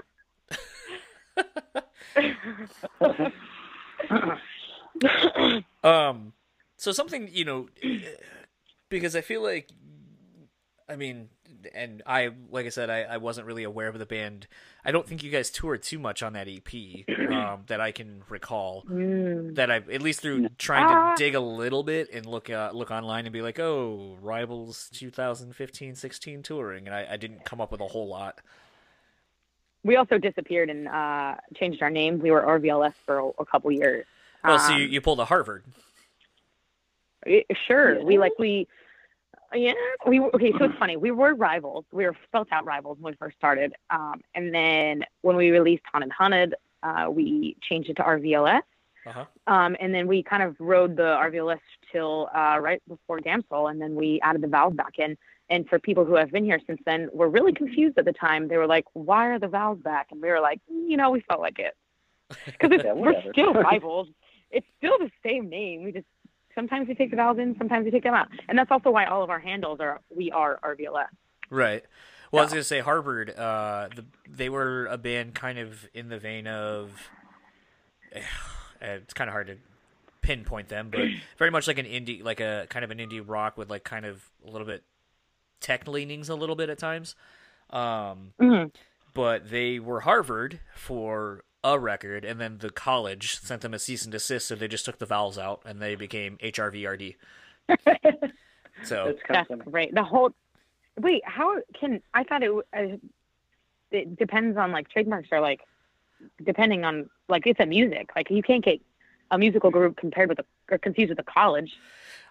Um, 5.82 6.34
so 6.76 6.92
something 6.92 7.30
you 7.32 7.46
know, 7.46 7.68
because 8.90 9.16
I 9.16 9.22
feel 9.22 9.42
like 9.42 9.70
I 10.90 10.96
mean, 10.96 11.28
and 11.74 12.02
I, 12.06 12.30
like 12.50 12.66
I 12.66 12.68
said, 12.70 12.90
I, 12.90 13.02
I 13.02 13.16
wasn't 13.18 13.46
really 13.46 13.64
aware 13.64 13.88
of 13.88 13.98
the 13.98 14.06
band. 14.06 14.46
I 14.84 14.90
don't 14.92 15.06
think 15.06 15.22
you 15.22 15.30
guys 15.30 15.50
toured 15.50 15.82
too 15.82 15.98
much 15.98 16.22
on 16.22 16.32
that 16.34 16.48
EP 16.48 17.04
um, 17.32 17.64
that 17.66 17.80
I 17.80 17.92
can 17.92 18.22
recall. 18.28 18.84
Mm. 18.88 19.54
That 19.56 19.70
I, 19.70 19.76
at 19.76 20.02
least 20.02 20.20
through 20.20 20.48
trying 20.58 20.84
Ah. 20.86 21.14
to 21.14 21.22
dig 21.22 21.34
a 21.34 21.40
little 21.40 21.82
bit 21.82 22.08
and 22.12 22.26
look 22.26 22.48
uh, 22.50 22.70
look 22.72 22.90
online 22.90 23.26
and 23.26 23.32
be 23.32 23.42
like, 23.42 23.58
oh, 23.58 24.16
Rivals 24.20 24.90
2015-16 24.94 26.42
touring, 26.44 26.86
and 26.86 26.94
I, 26.94 27.06
I 27.12 27.16
didn't 27.16 27.44
come 27.44 27.60
up 27.60 27.70
with 27.72 27.80
a 27.80 27.86
whole 27.88 28.08
lot. 28.08 28.40
We 29.82 29.96
also 29.96 30.18
disappeared 30.18 30.68
and 30.68 30.88
uh, 30.88 31.36
changed 31.56 31.82
our 31.82 31.90
name. 31.90 32.18
We 32.18 32.30
were 32.30 32.42
RVLS 32.42 32.92
for 33.06 33.32
a, 33.38 33.46
couple 33.46 33.72
years. 33.72 34.04
Oh, 34.44 34.58
so 34.58 34.74
you, 34.74 34.84
Um, 34.84 34.90
you 34.90 35.00
pulled 35.00 35.20
a 35.20 35.24
Harvard. 35.24 35.64
Eh, 37.26 37.42
Sure. 37.66 38.02
We 38.04 38.18
like 38.18 38.32
we 38.38 38.68
yeah, 39.54 39.74
we 40.06 40.20
okay, 40.20 40.52
so 40.58 40.64
it's 40.64 40.78
funny. 40.78 40.96
We 40.96 41.10
were 41.10 41.34
rivals. 41.34 41.84
We 41.92 42.04
were 42.04 42.16
spelt 42.26 42.48
out 42.52 42.64
rivals 42.64 42.98
when 43.00 43.12
we 43.12 43.16
first 43.16 43.36
started. 43.36 43.74
Um, 43.90 44.20
and 44.34 44.54
then 44.54 45.04
when 45.22 45.36
we 45.36 45.50
released 45.50 45.82
Haunted 45.92 46.12
Hunted, 46.12 46.54
uh, 46.82 47.06
we 47.10 47.56
changed 47.62 47.90
it 47.90 47.96
to 47.96 48.02
RVLS. 48.02 48.62
Uh-huh. 49.06 49.24
Um, 49.46 49.76
and 49.80 49.94
then 49.94 50.06
we 50.06 50.22
kind 50.22 50.42
of 50.42 50.56
rode 50.58 50.96
the 50.96 51.02
RVLS 51.02 51.60
till 51.90 52.28
uh, 52.34 52.58
right 52.60 52.82
before 52.86 53.20
Damsel, 53.20 53.68
and 53.68 53.80
then 53.80 53.94
we 53.94 54.20
added 54.22 54.42
the 54.42 54.48
valve 54.48 54.76
back 54.76 54.98
in. 54.98 55.16
And 55.48 55.68
for 55.68 55.78
people 55.78 56.04
who 56.04 56.14
have 56.14 56.30
been 56.30 56.44
here 56.44 56.60
since 56.66 56.80
then, 56.86 57.08
were 57.12 57.28
really 57.28 57.52
confused 57.52 57.98
at 57.98 58.04
the 58.04 58.12
time. 58.12 58.46
They 58.46 58.56
were 58.56 58.68
like, 58.68 58.84
"Why 58.92 59.26
are 59.28 59.38
the 59.38 59.48
valves 59.48 59.82
back?" 59.82 60.08
And 60.10 60.22
we 60.22 60.28
were 60.28 60.40
like, 60.40 60.60
"You 60.68 60.96
know, 60.96 61.10
we 61.10 61.20
felt 61.28 61.40
like 61.40 61.58
it 61.58 61.74
because 62.46 62.70
Yeah, 62.84 62.92
we're 62.94 63.20
still 63.32 63.52
rivals. 63.52 64.08
It's 64.50 64.66
still 64.78 64.98
the 64.98 65.10
same 65.24 65.48
name. 65.48 65.82
We 65.82 65.92
just 65.92 66.06
sometimes 66.54 66.88
we 66.88 66.94
take 66.94 67.10
the 67.10 67.16
valves 67.16 67.38
in, 67.38 67.56
sometimes 67.58 67.84
we 67.84 67.90
take 67.90 68.02
them 68.02 68.14
out, 68.14 68.28
and 68.48 68.58
that's 68.58 68.70
also 68.70 68.90
why 68.90 69.04
all 69.06 69.22
of 69.22 69.30
our 69.30 69.38
handles 69.38 69.80
are 69.80 70.00
we 70.14 70.30
are 70.30 70.58
RVLS. 70.62 71.06
Right. 71.50 71.84
Well, 72.32 72.42
I 72.42 72.44
was 72.44 72.52
gonna 72.52 72.62
say 72.64 72.80
Harvard. 72.80 73.30
Uh, 73.36 73.88
the, 73.94 74.04
they 74.28 74.48
were 74.48 74.86
a 74.86 74.96
band 74.98 75.34
kind 75.34 75.58
of 75.58 75.88
in 75.94 76.08
the 76.08 76.18
vein 76.18 76.46
of. 76.46 76.92
It's 78.80 79.14
kind 79.14 79.28
of 79.28 79.32
hard 79.32 79.48
to 79.48 79.56
pinpoint 80.22 80.68
them, 80.68 80.88
but 80.90 81.00
very 81.38 81.50
much 81.50 81.66
like 81.66 81.78
an 81.78 81.86
indie, 81.86 82.22
like 82.22 82.40
a 82.40 82.66
kind 82.70 82.84
of 82.84 82.90
an 82.90 82.98
indie 82.98 83.22
rock 83.24 83.56
with 83.56 83.68
like 83.70 83.84
kind 83.84 84.04
of 84.06 84.22
a 84.46 84.50
little 84.50 84.66
bit 84.66 84.82
tech 85.60 85.86
leanings, 85.86 86.28
a 86.28 86.34
little 86.34 86.56
bit 86.56 86.70
at 86.70 86.78
times. 86.78 87.14
Um, 87.70 88.32
Mhm. 88.40 88.72
but 89.14 89.50
they 89.50 89.78
were 89.78 90.00
Harvard 90.00 90.60
for 90.74 91.44
a 91.62 91.78
record, 91.78 92.24
and 92.24 92.40
then 92.40 92.58
the 92.58 92.70
college 92.70 93.38
sent 93.40 93.62
them 93.62 93.74
a 93.74 93.78
cease 93.78 94.04
and 94.04 94.12
desist, 94.12 94.48
so 94.48 94.54
they 94.54 94.68
just 94.68 94.84
took 94.84 94.98
the 94.98 95.06
vowels 95.06 95.38
out, 95.38 95.62
and 95.64 95.80
they 95.80 95.94
became 95.94 96.38
HRVRD. 96.38 97.16
so 98.84 99.06
That's 99.06 99.22
kind 99.22 99.46
That's 99.48 99.50
of 99.50 99.64
great. 99.64 99.94
The 99.94 100.02
whole 100.04 100.32
wait, 100.98 101.22
how 101.24 101.56
can 101.78 102.02
I 102.14 102.24
thought 102.24 102.42
it? 102.42 102.50
Uh, 102.76 102.96
it 103.90 104.16
depends 104.16 104.56
on 104.56 104.72
like 104.72 104.88
trademarks 104.88 105.28
are 105.32 105.40
like 105.40 105.60
depending 106.44 106.84
on 106.84 107.08
like 107.28 107.46
it's 107.46 107.60
a 107.60 107.66
music. 107.66 108.10
Like 108.14 108.30
you 108.30 108.42
can't 108.42 108.64
get 108.64 108.80
a 109.30 109.38
musical 109.38 109.70
group 109.70 109.96
compared 109.96 110.28
with 110.28 110.38
a 110.40 110.44
or 110.70 110.78
confused 110.78 111.10
with 111.10 111.18
a 111.18 111.24
college. 111.24 111.72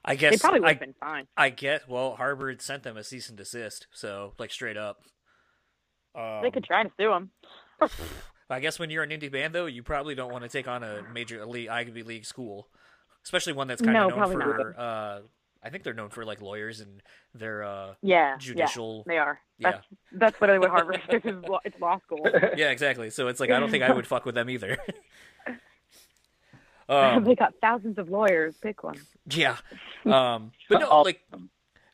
I 0.06 0.16
guess 0.16 0.34
They 0.34 0.38
probably 0.38 0.62
would 0.62 0.68
I, 0.70 0.72
have 0.74 0.80
been 0.80 0.96
fine. 1.00 1.28
I 1.36 1.50
get. 1.50 1.90
Well, 1.90 2.16
Harvard 2.16 2.62
sent 2.62 2.84
them 2.84 2.98
a 2.98 3.04
cease 3.04 3.30
and 3.30 3.38
desist, 3.38 3.88
so 3.92 4.34
like 4.38 4.52
straight 4.52 4.78
up. 4.78 5.04
Um, 6.16 6.42
they 6.42 6.52
could 6.52 6.64
try 6.64 6.84
to 6.84 6.92
sue 6.98 7.10
them. 7.10 7.32
I 8.50 8.60
guess 8.60 8.80
when 8.80 8.90
you're 8.90 9.04
an 9.04 9.10
indie 9.12 9.32
band, 9.32 9.54
though, 9.54 9.66
you 9.68 9.84
probably 9.84 10.16
don't 10.16 10.32
want 10.32 10.44
to 10.44 10.50
take 10.50 10.68
on 10.68 10.84
a 10.84 11.04
major 11.14 11.42
elite 11.42 11.70
Ivy 11.70 12.04
League 12.04 12.26
school, 12.26 12.68
especially 13.24 13.54
one 13.54 13.68
that's 13.68 13.82
kind 13.82 13.94
No, 13.94 14.10
of 14.10 14.18
known 14.18 14.32
for. 14.42 14.76
Uh, 14.78 15.20
I 15.62 15.70
think 15.70 15.84
they're 15.84 15.94
known 15.94 16.10
for 16.10 16.24
like 16.26 16.42
lawyers 16.42 16.80
and 16.80 17.02
their 17.34 17.64
uh, 17.64 17.94
Yeah, 18.02 18.38
judicial. 18.38 19.04
yeah, 19.06 19.12
they 19.14 19.18
are. 19.18 19.40
Yeah. 19.58 19.72
That's 19.72 19.88
that's 20.14 20.42
literally 20.42 20.60
what 20.60 20.70
Harvard 20.70 21.02
is. 21.10 21.22
It's 21.26 21.80
law- 21.80 22.00
school. 22.00 22.26
Yeah, 22.56 22.70
exactly. 22.72 23.10
So 23.10 23.28
it's 23.28 23.40
like 23.42 23.50
I 23.52 23.60
don't 23.60 23.70
think 23.70 23.84
I 23.84 23.92
would 23.92 24.08
fuck 24.08 24.26
with 24.26 24.36
them 24.36 24.50
either. 24.50 24.78
um, 26.90 27.24
they 27.24 27.36
got 27.36 27.54
thousands 27.62 27.98
of 27.98 28.10
lawyers. 28.10 28.56
Pick 28.58 28.84
one. 28.84 28.98
Yeah. 29.30 29.58
Um, 30.06 30.52
but 30.70 30.80
no, 30.80 31.02
like 31.02 31.22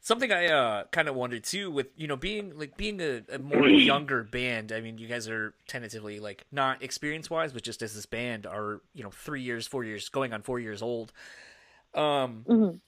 something 0.06 0.32
I 0.32 0.46
uh, 0.50 0.84
kind 0.92 1.08
of 1.10 1.16
wondered 1.16 1.44
too 1.44 1.72
with 1.72 1.88
you 1.98 2.08
know 2.08 2.16
being 2.16 2.58
like 2.58 2.78
being 2.78 3.02
a, 3.02 3.24
a 3.34 3.40
more 3.40 3.70
younger 3.72 4.24
band. 4.24 4.72
I 4.72 4.80
mean, 4.80 5.00
you 5.00 5.08
guys 5.08 5.28
are 5.28 5.56
tentatively 5.68 6.20
like 6.20 6.46
not 6.52 6.84
experience 6.84 7.28
wise, 7.30 7.52
but 7.52 7.64
just 7.64 7.82
as 7.82 7.96
this 7.96 8.06
band 8.06 8.46
are 8.46 8.82
you 8.94 9.04
know 9.04 9.10
three 9.10 9.42
years, 9.42 9.66
four 9.68 9.84
years, 9.84 10.08
going 10.10 10.32
on 10.32 10.44
four 10.44 10.60
years 10.60 10.84
old. 10.84 11.12
Um, 11.96 12.48
Mhm. 12.48 12.80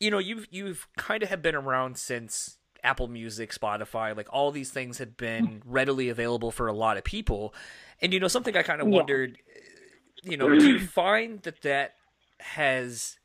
you 0.00 0.10
know 0.10 0.18
you've 0.18 0.46
you've 0.50 0.88
kind 0.96 1.22
of 1.22 1.30
have 1.30 1.42
been 1.42 1.56
around 1.56 1.98
since 1.98 2.58
Apple 2.84 3.08
Music, 3.08 3.52
Spotify, 3.52 4.16
like 4.16 4.28
all 4.32 4.52
these 4.52 4.70
things 4.70 4.98
have 4.98 5.16
been 5.16 5.62
readily 5.66 6.08
available 6.08 6.52
for 6.52 6.68
a 6.68 6.72
lot 6.72 6.96
of 6.98 7.04
people. 7.04 7.54
And 8.02 8.12
you 8.14 8.20
know 8.20 8.28
something 8.28 8.56
I 8.56 8.62
kind 8.62 8.80
of 8.82 8.86
Yeah. 8.86 8.90
wondered, 8.90 9.38
you 10.22 10.36
know, 10.36 10.50
do 10.50 10.68
you 10.68 10.78
find 10.80 11.42
that 11.42 11.62
that 11.62 11.94
has 12.40 13.18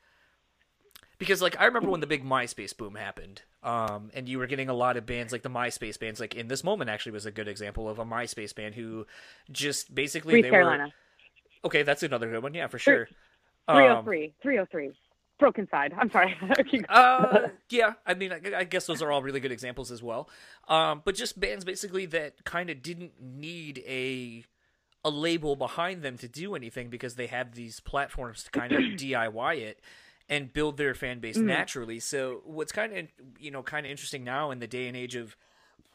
because 1.26 1.42
like 1.42 1.60
I 1.60 1.66
remember 1.66 1.90
when 1.90 2.02
the 2.02 2.08
big 2.08 2.24
MySpace 2.24 2.76
boom 2.76 2.96
happened, 2.96 3.42
um, 3.64 4.12
and 4.14 4.30
you 4.30 4.38
were 4.38 4.48
getting 4.48 4.70
a 4.70 4.74
lot 4.74 4.96
of 4.96 5.06
bands 5.06 5.34
like 5.34 5.42
the 5.42 5.50
MySpace 5.50 6.00
bands. 6.00 6.20
Like 6.20 6.36
in 6.36 6.48
this 6.48 6.64
moment, 6.64 6.90
actually, 6.90 7.14
was 7.14 7.26
a 7.26 7.32
good 7.32 7.48
example 7.48 7.90
of 7.90 8.00
a 8.00 8.06
MySpace 8.06 8.54
band 8.54 8.76
who 8.76 9.06
just 9.52 9.94
basically 9.94 10.34
Free 10.34 10.42
they 10.44 10.50
Carolina. 10.50 10.92
were 11.64 11.68
okay. 11.68 11.84
That's 11.84 12.04
another 12.04 12.30
good 12.30 12.44
one, 12.44 12.54
yeah, 12.54 12.68
for 12.68 12.78
sure. 12.80 13.08
Three 13.08 13.88
oh 13.88 13.98
Um, 13.98 14.06
three. 14.06 14.34
Three 14.42 14.60
oh 14.60 14.66
three. 14.66 14.92
Brokencyde. 15.42 15.94
I'm 15.98 16.10
sorry. 16.12 16.38
uh, 16.90 17.50
yeah, 17.70 17.94
I 18.06 18.14
mean, 18.14 18.32
I, 18.32 18.60
I 18.60 18.64
guess 18.64 18.86
those 18.86 19.02
are 19.02 19.12
all 19.12 19.22
really 19.22 19.40
good 19.40 19.52
examples 19.52 19.92
as 19.92 20.02
well. 20.02 20.30
Um, 20.68 21.02
but 21.04 21.16
just 21.16 21.40
bands 21.40 21.66
basically 21.66 22.06
that 22.08 22.46
kind 22.46 22.70
of 22.70 22.82
didn't 22.82 23.14
need 23.22 23.84
a 23.88 24.46
a 25.04 25.10
label 25.10 25.56
behind 25.56 26.02
them 26.02 26.18
to 26.18 26.28
do 26.28 26.56
anything 26.56 26.90
because 26.90 27.16
they 27.16 27.28
have 27.28 27.54
these 27.54 27.80
platforms 27.80 28.44
to 28.44 28.52
kind 28.52 28.72
of 28.72 28.80
DIY 28.98 29.58
it 29.58 29.80
and 30.30 30.52
build 30.52 30.78
their 30.78 30.96
fan 30.96 31.20
base 31.20 31.38
Mhm. 31.38 31.44
naturally. 31.44 32.00
So 32.00 32.42
what's 32.46 32.72
kind 32.72 32.94
of 32.98 33.08
you 33.40 33.52
know 33.52 33.62
kind 33.64 33.86
of 33.86 33.92
interesting 33.92 34.24
now 34.24 34.52
in 34.52 34.60
the 34.60 34.68
day 34.68 34.88
and 34.88 34.98
age 34.98 35.16
of 35.16 35.36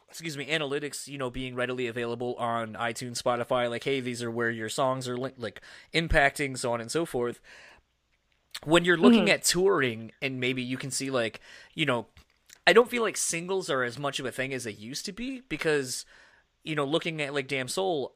excuse 0.09 0.35
me 0.37 0.45
analytics 0.47 1.07
you 1.07 1.17
know 1.17 1.29
being 1.29 1.55
readily 1.55 1.87
available 1.87 2.35
on 2.35 2.73
itunes 2.73 3.21
spotify 3.21 3.69
like 3.69 3.85
hey 3.85 4.01
these 4.01 4.21
are 4.21 4.29
where 4.29 4.49
your 4.49 4.67
songs 4.67 5.07
are 5.07 5.15
li- 5.15 5.31
like 5.37 5.61
impacting 5.93 6.57
so 6.57 6.73
on 6.73 6.81
and 6.81 6.91
so 6.91 7.05
forth 7.05 7.39
when 8.65 8.83
you're 8.85 8.97
looking 8.97 9.29
at 9.29 9.43
touring 9.43 10.11
and 10.21 10.39
maybe 10.39 10.61
you 10.61 10.77
can 10.77 10.91
see 10.91 11.09
like 11.09 11.39
you 11.73 11.85
know 11.85 12.07
i 12.67 12.73
don't 12.73 12.89
feel 12.89 13.01
like 13.01 13.15
singles 13.17 13.69
are 13.69 13.83
as 13.83 13.97
much 13.97 14.19
of 14.19 14.25
a 14.25 14.31
thing 14.31 14.53
as 14.53 14.65
they 14.65 14.71
used 14.71 15.05
to 15.05 15.13
be 15.13 15.41
because 15.47 16.05
you 16.63 16.75
know 16.75 16.85
looking 16.85 17.21
at 17.21 17.33
like 17.33 17.47
Damsel 17.47 18.13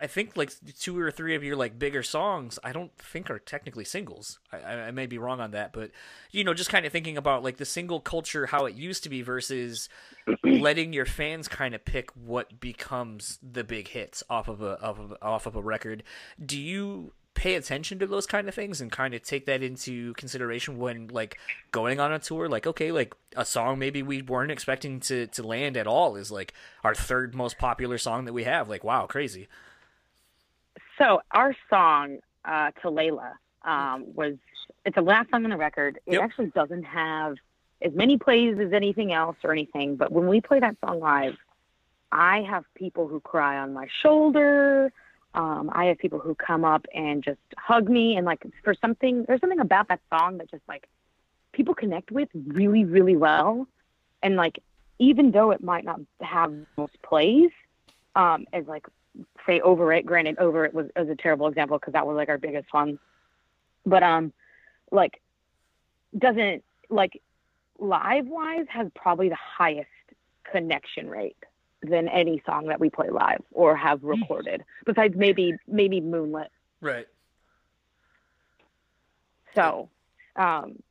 i 0.00 0.06
think 0.06 0.36
like 0.36 0.52
two 0.78 0.98
or 0.98 1.10
three 1.10 1.34
of 1.34 1.42
your 1.42 1.56
like 1.56 1.78
bigger 1.78 2.02
songs 2.02 2.58
i 2.64 2.72
don't 2.72 2.96
think 2.98 3.30
are 3.30 3.38
technically 3.38 3.84
singles. 3.84 4.38
I, 4.52 4.58
I 4.58 4.90
may 4.90 5.06
be 5.06 5.18
wrong 5.18 5.40
on 5.40 5.52
that 5.52 5.72
but 5.72 5.90
you 6.30 6.44
know 6.44 6.54
just 6.54 6.70
kind 6.70 6.86
of 6.86 6.92
thinking 6.92 7.16
about 7.16 7.42
like 7.42 7.56
the 7.56 7.64
single 7.64 8.00
culture 8.00 8.46
how 8.46 8.66
it 8.66 8.74
used 8.74 9.02
to 9.04 9.08
be 9.08 9.22
versus 9.22 9.88
letting 10.44 10.92
your 10.92 11.06
fans 11.06 11.48
kind 11.48 11.74
of 11.74 11.84
pick 11.84 12.10
what 12.12 12.60
becomes 12.60 13.38
the 13.42 13.64
big 13.64 13.88
hits 13.88 14.22
off 14.28 14.48
of 14.48 14.62
a 14.62 14.80
off 14.82 14.98
of, 14.98 15.14
off 15.22 15.46
of 15.46 15.56
a 15.56 15.62
record. 15.62 16.02
Do 16.44 16.58
you 16.58 17.12
pay 17.34 17.54
attention 17.54 17.98
to 17.98 18.06
those 18.06 18.26
kind 18.26 18.48
of 18.48 18.54
things 18.54 18.80
and 18.80 18.90
kind 18.90 19.12
of 19.12 19.22
take 19.22 19.44
that 19.44 19.62
into 19.62 20.14
consideration 20.14 20.78
when 20.78 21.08
like 21.08 21.38
going 21.70 22.00
on 22.00 22.12
a 22.12 22.18
tour? 22.18 22.48
Like 22.48 22.66
okay 22.66 22.92
like 22.92 23.14
a 23.36 23.44
song 23.44 23.78
maybe 23.78 24.02
we 24.02 24.22
weren't 24.22 24.50
expecting 24.50 25.00
to 25.00 25.26
to 25.28 25.42
land 25.46 25.76
at 25.76 25.86
all 25.86 26.16
is 26.16 26.32
like 26.32 26.54
our 26.82 26.94
third 26.94 27.34
most 27.34 27.58
popular 27.58 27.98
song 27.98 28.24
that 28.24 28.32
we 28.32 28.44
have. 28.44 28.68
Like 28.68 28.84
wow 28.84 29.06
crazy 29.06 29.48
So 30.98 31.20
our 31.30 31.54
song 31.68 32.18
uh, 32.44 32.70
to 32.82 32.90
Lay 32.90 33.10
Low 33.10 33.30
um, 33.62 34.06
was 34.14 34.34
it's 34.84 34.94
the 34.94 35.02
last 35.02 35.30
song 35.30 35.44
on 35.44 35.50
the 35.50 35.56
record. 35.56 35.98
It 36.06 36.14
Yep. 36.14 36.22
actually 36.22 36.46
doesn't 36.46 36.84
have 36.84 37.36
as 37.82 37.92
many 37.92 38.16
plays 38.16 38.58
as 38.58 38.72
anything 38.72 39.12
else 39.12 39.36
or 39.44 39.52
anything. 39.52 39.96
But 39.96 40.12
when 40.12 40.28
we 40.28 40.40
play 40.40 40.60
that 40.60 40.76
song 40.84 41.00
live, 41.00 41.36
I 42.12 42.42
have 42.42 42.64
people 42.74 43.08
who 43.08 43.20
cry 43.20 43.58
on 43.58 43.72
my 43.72 43.88
shoulder. 44.02 44.92
Um, 45.34 45.70
I 45.72 45.86
have 45.86 45.98
people 45.98 46.18
who 46.18 46.34
come 46.34 46.64
up 46.64 46.86
and 46.94 47.22
just 47.22 47.40
hug 47.58 47.90
me 47.90 48.16
and 48.16 48.24
like 48.24 48.42
for 48.64 48.74
something. 48.74 49.24
There's 49.26 49.40
something 49.40 49.60
about 49.60 49.88
that 49.88 50.00
song 50.08 50.38
that 50.38 50.50
just 50.50 50.62
like 50.68 50.88
people 51.52 51.74
connect 51.74 52.10
with 52.10 52.28
really, 52.46 52.84
really 52.84 53.16
well. 53.16 53.66
And 54.22 54.36
like 54.36 54.62
even 54.98 55.32
though 55.32 55.50
it 55.50 55.62
might 55.62 55.84
not 55.84 56.00
have 56.22 56.54
most 56.78 57.00
plays, 57.02 57.50
um, 58.14 58.46
as 58.54 58.66
like 58.66 58.86
say 59.46 59.60
over 59.60 59.92
it. 59.92 60.06
Granted, 60.06 60.38
over 60.38 60.64
it 60.64 60.74
was, 60.74 60.86
was 60.96 61.08
a 61.08 61.16
terrible 61.16 61.46
example 61.48 61.78
because 61.78 61.92
that 61.92 62.06
was 62.06 62.16
like 62.16 62.28
our 62.28 62.38
biggest 62.38 62.72
one. 62.72 62.98
But 63.84 64.02
um, 64.02 64.32
like 64.90 65.20
doesn't 66.16 66.64
like 66.88 67.20
live 67.78 68.26
wise 68.26 68.66
has 68.68 68.88
probably 68.94 69.28
the 69.28 69.36
highest 69.36 69.88
connection 70.50 71.08
rate 71.08 71.36
than 71.82 72.08
any 72.08 72.42
song 72.46 72.66
that 72.66 72.80
we 72.80 72.90
play 72.90 73.10
live 73.10 73.42
or 73.52 73.76
have 73.76 74.02
recorded. 74.02 74.64
Besides 74.84 75.14
maybe 75.16 75.54
maybe 75.66 76.00
Moonlit. 76.00 76.50
right 76.80 77.06
So, 79.54 79.88
um, 80.36 80.82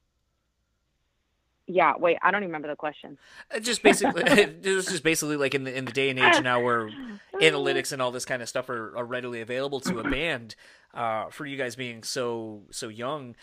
Yeah, 1.67 1.93
wait, 1.97 2.17
I 2.21 2.31
don't 2.31 2.41
even 2.43 2.49
remember 2.49 2.67
the 2.67 2.75
question. 2.75 3.17
Uh, 3.53 3.59
Just 3.59 3.81
basically, 3.83 4.23
this 4.61 4.85
is 4.85 4.87
just 4.87 5.03
basically 5.03 5.37
like 5.37 5.55
in 5.55 5.63
the 5.63 5.75
in 5.75 5.85
the 5.85 5.91
day 5.91 6.09
and 6.09 6.19
age 6.19 6.41
now 6.41 6.59
where 6.59 6.93
analytics 7.41 7.91
and 7.91 8.01
all 8.01 8.11
this 8.11 8.25
kind 8.25 8.41
of 8.41 8.49
stuff 8.49 8.69
are, 8.69 8.95
are 8.97 9.05
readily 9.05 9.41
available 9.41 9.79
to 9.81 9.99
a 9.99 10.03
band. 10.03 10.55
Uh, 10.93 11.29
for 11.29 11.45
you 11.45 11.57
guys 11.57 11.75
being 11.75 12.03
so 12.03 12.63
so 12.71 12.87
young, 12.87 13.35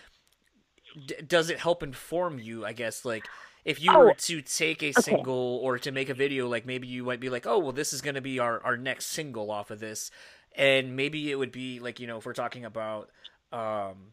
d- 1.06 1.16
does 1.26 1.50
it 1.50 1.58
help 1.58 1.82
inform 1.82 2.38
you? 2.38 2.64
I 2.64 2.72
guess 2.72 3.04
like 3.04 3.30
if 3.64 3.80
you 3.80 3.94
Oh, 3.94 3.98
were 3.98 4.12
to 4.12 4.42
take 4.42 4.82
a 4.82 4.92
single 4.92 5.58
or 5.62 5.78
to 5.78 5.92
make 5.92 6.08
a 6.08 6.14
video, 6.14 6.48
like 6.48 6.66
maybe 6.66 6.88
you 6.88 7.04
might 7.04 7.20
be 7.20 7.28
like, 7.28 7.46
oh 7.46 7.58
well, 7.58 7.72
this 7.72 7.92
is 7.92 8.00
going 8.02 8.14
to 8.16 8.20
be 8.20 8.38
our 8.38 8.62
our 8.62 8.76
next 8.76 9.06
single 9.06 9.50
off 9.50 9.70
of 9.70 9.80
this, 9.80 10.10
and 10.56 10.96
maybe 10.96 11.30
it 11.30 11.36
would 11.36 11.52
be 11.52 11.80
like 11.80 12.00
you 12.00 12.06
know 12.06 12.18
if 12.18 12.26
we're 12.26 12.32
talking 12.32 12.64
about. 12.64 13.10
Um, 13.52 14.12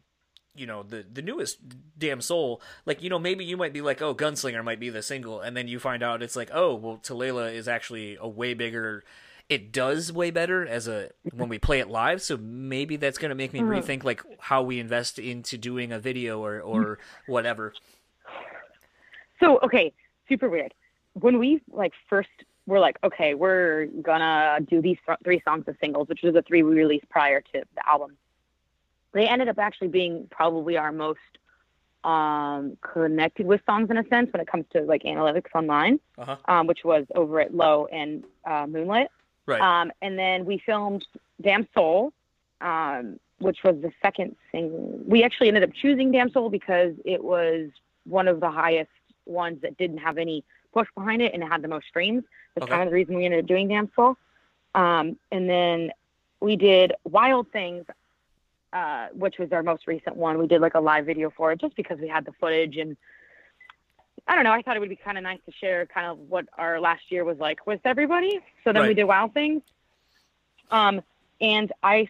you 0.54 0.66
know 0.66 0.82
the 0.82 1.04
the 1.12 1.22
newest 1.22 1.58
Damsel 1.98 2.60
like 2.86 3.02
you 3.02 3.10
know 3.10 3.18
maybe 3.18 3.44
you 3.44 3.56
might 3.56 3.72
be 3.72 3.80
like 3.80 4.02
oh 4.02 4.14
gunslinger 4.14 4.64
might 4.64 4.80
be 4.80 4.90
the 4.90 5.02
single 5.02 5.40
and 5.40 5.56
then 5.56 5.68
you 5.68 5.78
find 5.78 6.02
out 6.02 6.22
it's 6.22 6.36
like 6.36 6.50
oh 6.52 6.74
well 6.74 6.96
To 6.98 7.14
Lay 7.14 7.30
Low 7.30 7.44
is 7.44 7.68
actually 7.68 8.16
a 8.20 8.28
way 8.28 8.54
bigger 8.54 9.04
it 9.48 9.72
does 9.72 10.12
way 10.12 10.30
better 10.30 10.66
as 10.66 10.88
a 10.88 11.10
when 11.32 11.48
we 11.48 11.58
play 11.58 11.80
it 11.80 11.88
live 11.88 12.22
so 12.22 12.36
maybe 12.36 12.96
that's 12.96 13.18
going 13.18 13.30
to 13.30 13.34
make 13.34 13.52
me 13.52 13.60
mm-hmm. 13.60 13.72
rethink 13.72 14.04
like 14.04 14.22
how 14.38 14.62
we 14.62 14.78
invest 14.78 15.18
into 15.18 15.56
doing 15.56 15.92
a 15.92 15.98
video 15.98 16.42
or 16.42 16.60
or 16.60 16.98
whatever 17.26 17.72
So 19.40 19.58
okay, 19.64 19.92
super 20.28 20.48
weird. 20.48 20.74
When 21.14 21.38
we 21.38 21.60
like 21.72 21.92
first 22.08 22.28
were 22.66 22.78
like, 22.78 22.98
okay, 23.02 23.34
we're 23.34 23.86
gonna 24.02 24.60
do 24.68 24.80
these 24.80 24.98
th- 25.06 25.18
three 25.24 25.42
songs 25.44 25.64
as 25.66 25.74
singles, 25.82 26.08
which 26.08 26.22
are 26.22 26.30
the 26.30 26.42
three 26.42 26.62
we 26.62 26.74
released 26.74 27.08
prior 27.08 27.40
to 27.40 27.62
the 27.74 27.88
album. 27.88 28.16
They 29.12 29.26
ended 29.26 29.48
up 29.48 29.58
actually 29.58 29.88
being 29.88 30.26
probably 30.30 30.76
our 30.76 30.92
most 30.92 31.18
um, 32.04 32.76
connected 32.80 33.46
with 33.46 33.60
songs 33.66 33.90
in 33.90 33.98
a 33.98 34.04
sense 34.08 34.32
when 34.32 34.40
it 34.40 34.46
comes 34.46 34.64
to 34.72 34.82
like 34.82 35.02
analytics 35.02 35.50
online, 35.54 36.00
uh-huh 36.16 36.36
um, 36.46 36.66
which 36.66 36.84
was 36.84 37.04
over 37.14 37.40
at 37.40 37.54
Low 37.54 37.86
and 37.86 38.24
uh, 38.46 38.66
Moonlit. 38.66 39.08
right 39.46 39.60
Um, 39.60 39.92
and 40.00 40.18
then 40.18 40.44
we 40.46 40.58
filmed 40.64 41.06
Damsel, 41.42 42.12
um, 42.62 43.18
which 43.38 43.58
was 43.64 43.76
the 43.82 43.92
second 44.00 44.36
thing. 44.50 45.02
We 45.06 45.22
actually 45.24 45.48
ended 45.48 45.62
up 45.64 45.70
choosing 45.74 46.10
Damsel 46.10 46.48
because 46.48 46.94
it 47.04 47.22
was 47.22 47.68
one 48.04 48.28
of 48.28 48.40
the 48.40 48.50
highest 48.50 48.90
ones 49.26 49.60
that 49.62 49.76
didn't 49.76 49.98
have 49.98 50.16
any 50.16 50.42
push 50.72 50.88
behind 50.94 51.20
it 51.20 51.34
and 51.34 51.42
it 51.42 51.46
had 51.46 51.60
the 51.62 51.68
most 51.68 51.86
streams. 51.88 52.22
That's 52.54 52.64
Okay. 52.64 52.70
kind 52.72 52.82
of 52.84 52.90
the 52.90 52.94
reason 52.94 53.14
we 53.16 53.24
ended 53.26 53.40
up 53.40 53.46
doing 53.46 53.68
Damsel. 53.68 54.16
Um, 54.74 55.18
and 55.32 55.50
then 55.50 55.90
we 56.40 56.56
did 56.56 56.92
Wild 57.04 57.50
Things, 57.52 57.84
uh, 58.72 59.08
which 59.12 59.38
was 59.38 59.52
our 59.52 59.62
most 59.62 59.86
recent 59.86 60.16
one. 60.16 60.38
We 60.38 60.46
did 60.46 60.60
like 60.60 60.74
a 60.74 60.80
live 60.80 61.06
video 61.06 61.30
for 61.30 61.52
it 61.52 61.60
just 61.60 61.76
because 61.76 61.98
we 61.98 62.08
had 62.08 62.24
the 62.24 62.32
footage 62.40 62.76
and 62.76 62.96
I 64.26 64.34
don't 64.34 64.44
know. 64.44 64.52
I 64.52 64.62
thought 64.62 64.76
it 64.76 64.80
would 64.80 64.88
be 64.88 64.96
kind 64.96 65.18
of 65.18 65.24
nice 65.24 65.40
to 65.46 65.52
share 65.52 65.86
kind 65.86 66.06
of 66.06 66.18
what 66.28 66.46
our 66.56 66.80
last 66.80 67.10
year 67.10 67.24
was 67.24 67.38
like 67.38 67.66
with 67.66 67.80
everybody. 67.84 68.38
So 68.64 68.72
then 68.72 68.86
we 68.86 68.94
did 68.94 69.04
Wild 69.04 69.34
Things. 69.34 69.62
Um, 70.70 71.02
and 71.40 71.72
I 71.82 72.08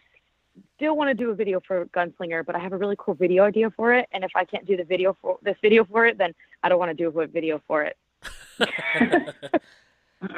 still 0.77 0.97
want 0.97 1.09
to 1.09 1.15
do 1.15 1.31
a 1.31 1.35
video 1.35 1.61
for 1.61 1.87
Gunslinger, 1.87 2.45
but 2.45 2.57
I 2.57 2.59
have 2.59 2.73
a 2.73 2.77
really 2.77 2.97
cool 2.99 3.15
video 3.15 3.45
idea 3.45 3.71
for 3.71 3.95
it. 3.95 4.09
And 4.13 4.25
if 4.25 4.33
I 4.35 4.45
can't 4.45 4.67
do 4.67 4.77
the 4.77 4.85
video 4.85 5.17
for 5.23 5.39
this 5.43 5.57
video 5.63 5.85
for 5.85 6.05
it, 6.07 6.19
then 6.19 6.35
I 6.63 6.69
don't 6.69 6.79
want 6.79 6.91
to 6.91 6.95
do 6.95 7.09
a 7.21 7.27
video 7.27 7.63
for 7.67 7.85
it. 7.85 7.97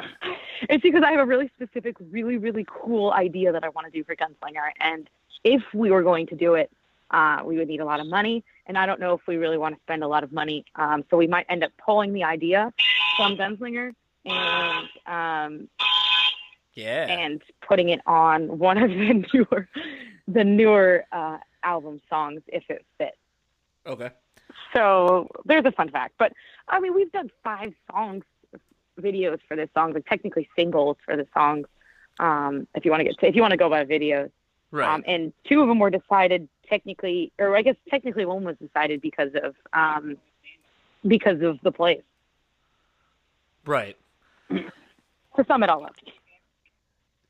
it's 0.69 0.83
because 0.83 1.03
I 1.03 1.11
have 1.11 1.19
a 1.19 1.25
really 1.25 1.51
specific, 1.55 1.97
really, 1.99 2.37
really 2.37 2.65
cool 2.69 3.11
idea 3.11 3.51
that 3.51 3.63
I 3.63 3.69
want 3.69 3.87
to 3.87 3.91
do 3.91 4.03
for 4.03 4.15
Gunslinger. 4.15 4.71
And 4.79 5.09
if 5.43 5.61
we 5.73 5.91
were 5.91 6.03
going 6.03 6.27
to 6.27 6.35
do 6.35 6.55
it, 6.55 6.71
uh, 7.11 7.41
we 7.45 7.57
would 7.57 7.67
need 7.67 7.79
a 7.79 7.85
lot 7.85 7.99
of 7.99 8.07
money. 8.07 8.43
And 8.65 8.77
I 8.77 8.85
don't 8.85 8.99
know 8.99 9.13
if 9.13 9.21
we 9.27 9.35
really 9.37 9.57
want 9.57 9.75
to 9.75 9.81
spend 9.81 10.03
a 10.03 10.07
lot 10.07 10.23
of 10.23 10.31
money. 10.31 10.65
Um, 10.75 11.03
so 11.09 11.17
we 11.17 11.27
might 11.27 11.45
end 11.49 11.63
up 11.63 11.71
pulling 11.83 12.13
the 12.13 12.23
idea 12.23 12.73
from 13.17 13.35
Gunslinger 13.35 13.91
and 14.25 14.87
um, 15.05 15.69
yeah 16.75 17.05
and 17.07 17.41
putting 17.67 17.89
it 17.89 17.99
on 18.05 18.57
one 18.57 18.77
of 18.77 18.89
the 18.89 19.25
newer, 19.33 19.67
the 20.27 20.43
newer 20.43 21.05
uh, 21.11 21.37
album 21.63 22.01
songs 22.09 22.41
if 22.47 22.63
it 22.69 22.85
fits. 22.97 23.17
okay 23.85 24.09
So 24.73 25.27
there's 25.45 25.65
a 25.65 25.71
fun 25.71 25.89
fact. 25.89 26.15
But 26.17 26.33
I 26.67 26.79
mean, 26.79 26.95
we've 26.95 27.11
done 27.11 27.29
five 27.43 27.73
songs, 27.91 28.23
videos 28.99 29.39
for 29.47 29.55
this 29.55 29.69
song, 29.73 29.93
but 29.93 30.05
technically 30.05 30.49
singles 30.57 30.97
for 31.05 31.15
the 31.15 31.27
songs. 31.33 31.67
Um, 32.19 32.67
if 32.75 32.85
you 32.85 32.91
want 32.91 33.01
to 33.01 33.05
get, 33.05 33.15
if 33.21 33.35
you 33.35 33.41
want 33.41 33.51
to 33.51 33.57
go 33.57 33.69
by 33.69 33.83
videos, 33.85 34.31
right 34.73 34.93
um, 34.95 35.03
and 35.07 35.31
two 35.47 35.61
of 35.61 35.67
them 35.69 35.79
were 35.79 35.89
decided 35.89 36.49
technically, 36.67 37.31
or 37.39 37.55
I 37.55 37.61
guess 37.61 37.75
technically 37.89 38.25
one 38.25 38.43
was 38.43 38.57
decided 38.57 39.01
because 39.01 39.31
of 39.41 39.55
um, 39.73 40.17
because 41.07 41.41
of 41.41 41.59
the 41.63 41.71
place. 41.71 42.01
right 43.65 43.97
To 45.35 45.43
sum 45.47 45.63
it 45.63 45.69
all 45.69 45.85
up, 45.85 45.95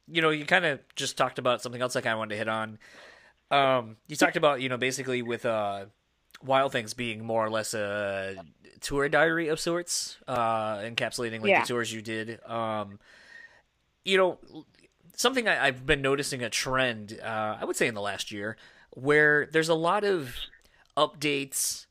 you 0.08 0.22
know, 0.22 0.30
you 0.30 0.46
kind 0.46 0.66
of 0.66 0.80
just 0.96 1.18
talked 1.18 1.40
about 1.40 1.62
something 1.62 1.82
else 1.82 1.96
I 1.96 2.02
kind 2.02 2.14
of 2.14 2.20
wanted 2.20 2.32
to 2.32 2.38
hit 2.38 2.50
on. 2.50 2.80
Um, 3.52 3.98
you 4.08 4.16
talked 4.16 4.36
about, 4.36 4.62
you 4.62 4.70
know, 4.70 4.78
basically 4.78 5.22
with 5.22 5.46
uh, 5.46 5.86
Wild 6.44 6.72
Things 6.72 6.94
being 6.94 7.24
more 7.26 7.46
or 7.46 7.50
less 7.50 7.74
a 7.74 8.36
tour 8.82 9.08
diary 9.10 9.48
of 9.48 9.60
sorts, 9.60 10.18
uh, 10.28 10.78
encapsulating 10.78 11.42
like 11.42 11.50
Yeah. 11.50 11.62
the 11.62 11.68
tours 11.68 11.94
you 11.94 12.02
did. 12.02 12.44
Um, 12.46 13.00
you 14.04 14.18
know, 14.18 14.40
something 15.16 15.48
I, 15.48 15.66
I've 15.68 15.86
been 15.86 16.02
noticing 16.02 16.44
a 16.44 16.50
trend, 16.50 17.20
uh, 17.24 17.58
I 17.60 17.66
would 17.66 17.76
say 17.76 17.88
in 17.88 17.94
the 17.94 18.02
last 18.02 18.32
year, 18.32 18.58
where 18.92 19.48
there's 19.52 19.70
a 19.70 19.76
lot 19.76 20.04
of 20.04 20.36
updates 20.98 21.86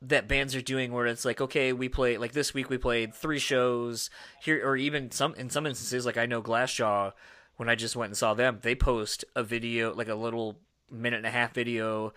that 0.00 0.28
bands 0.28 0.54
are 0.54 0.60
doing 0.60 0.92
where 0.92 1.06
it's 1.06 1.24
like 1.24 1.40
okay 1.40 1.72
we 1.72 1.88
play 1.88 2.16
like 2.18 2.30
this 2.32 2.54
week 2.54 2.70
we 2.70 2.78
played 2.78 3.12
three 3.14 3.38
shows. 3.38 4.10
Here 4.42 4.60
or 4.64 4.76
even 4.76 5.10
some 5.10 5.34
in 5.34 5.50
some 5.50 5.66
instances 5.66 6.06
like 6.06 6.16
i 6.16 6.26
know 6.26 6.40
glassjaw 6.42 7.12
when 7.56 7.68
i 7.68 7.74
just 7.74 7.96
went 7.96 8.10
and 8.10 8.16
saw 8.16 8.34
them 8.34 8.58
they 8.62 8.74
post 8.76 9.24
a 9.34 9.42
video 9.42 9.92
like 9.94 10.08
a 10.08 10.14
little 10.14 10.58
minute 10.90 11.16
and 11.18 11.26
a 11.26 11.30
half 11.30 11.52
video 11.52 12.12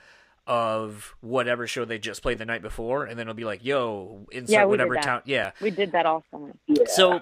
of 0.47 1.15
whatever 1.21 1.65
show 1.67 1.85
they 1.85 1.97
just 1.99 2.21
played 2.21 2.37
the 2.37 2.45
night 2.45 2.61
before 2.61 3.05
and 3.05 3.17
then 3.17 3.23
it'll 3.23 3.33
be 3.33 3.45
like 3.45 3.63
yo 3.63 4.27
insert 4.31 4.49
Yeah, 4.51 4.65
whatever 4.65 4.95
town 4.95 5.21
yeah. 5.25 5.51
We 5.61 5.71
did 5.71 5.91
that 5.93 6.05
all 6.05 6.23
summer. 6.31 6.53
so 6.87 7.19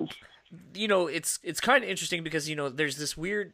you 0.73 0.87
know 0.87 1.07
it's 1.07 1.39
it's 1.43 1.59
kind 1.59 1.83
of 1.83 1.89
interesting 1.89 2.23
because 2.23 2.49
you 2.49 2.55
know 2.55 2.69
there's 2.69 2.97
this 2.97 3.15
weird 3.15 3.53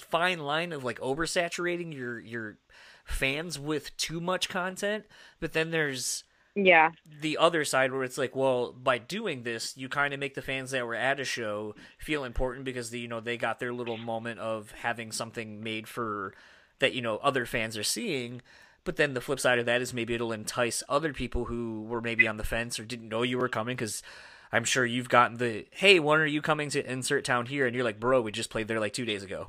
fine 0.00 0.38
line 0.40 0.72
of 0.72 0.84
like 0.84 0.98
oversaturating 1.00 1.94
your 1.94 2.20
your 2.20 2.58
fans 3.04 3.58
with 3.58 3.96
too 3.96 4.20
much 4.20 4.48
content 4.48 5.04
but 5.40 5.52
then 5.52 5.70
there's 5.70 6.24
Yeah, 6.54 6.90
the 7.20 7.38
other 7.38 7.64
side 7.64 7.92
where 7.92 8.04
it's 8.04 8.18
like 8.18 8.36
well 8.36 8.72
by 8.72 8.98
doing 8.98 9.42
this 9.42 9.76
you 9.76 9.88
kind 9.88 10.12
of 10.12 10.20
make 10.20 10.34
the 10.34 10.42
fans 10.42 10.70
that 10.70 10.86
were 10.86 10.94
at 10.94 11.20
a 11.20 11.24
show 11.24 11.74
feel 11.98 12.24
important 12.24 12.64
because 12.64 12.90
the, 12.90 13.00
you 13.00 13.08
know 13.08 13.20
they 13.20 13.36
got 13.36 13.58
their 13.58 13.72
little 13.72 13.96
moment 13.96 14.38
of 14.40 14.70
having 14.72 15.10
something 15.12 15.62
made 15.62 15.88
for 15.88 16.34
that 16.80 16.92
you 16.94 17.00
know 17.02 17.16
other 17.18 17.46
fans 17.46 17.76
are 17.76 17.82
seeing. 17.84 18.42
But 18.84 18.96
then 18.96 19.12
the 19.14 19.20
flip 19.20 19.40
side 19.40 19.58
of 19.58 19.66
that 19.66 19.82
is 19.82 19.92
maybe 19.92 20.14
it'll 20.14 20.32
entice 20.32 20.82
other 20.88 21.12
people 21.12 21.46
who 21.46 21.82
were 21.82 22.00
maybe 22.00 22.26
on 22.26 22.38
the 22.38 22.44
fence 22.44 22.78
or 22.78 22.84
didn't 22.84 23.08
know 23.08 23.22
you 23.22 23.36
were 23.38 23.48
coming 23.48 23.76
because 23.76 24.02
i'm 24.52 24.64
sure 24.64 24.84
you've 24.84 25.08
gotten 25.08 25.36
the 25.38 25.66
hey 25.72 25.98
when 26.00 26.18
are 26.20 26.26
you 26.26 26.42
coming 26.42 26.70
to 26.70 26.90
insert 26.90 27.24
town 27.24 27.46
here 27.46 27.66
and 27.66 27.74
you're 27.74 27.84
like 27.84 28.00
bro 28.00 28.20
we 28.20 28.32
just 28.32 28.50
played 28.50 28.68
there 28.68 28.80
like 28.80 28.92
two 28.92 29.04
days 29.04 29.22
ago 29.22 29.48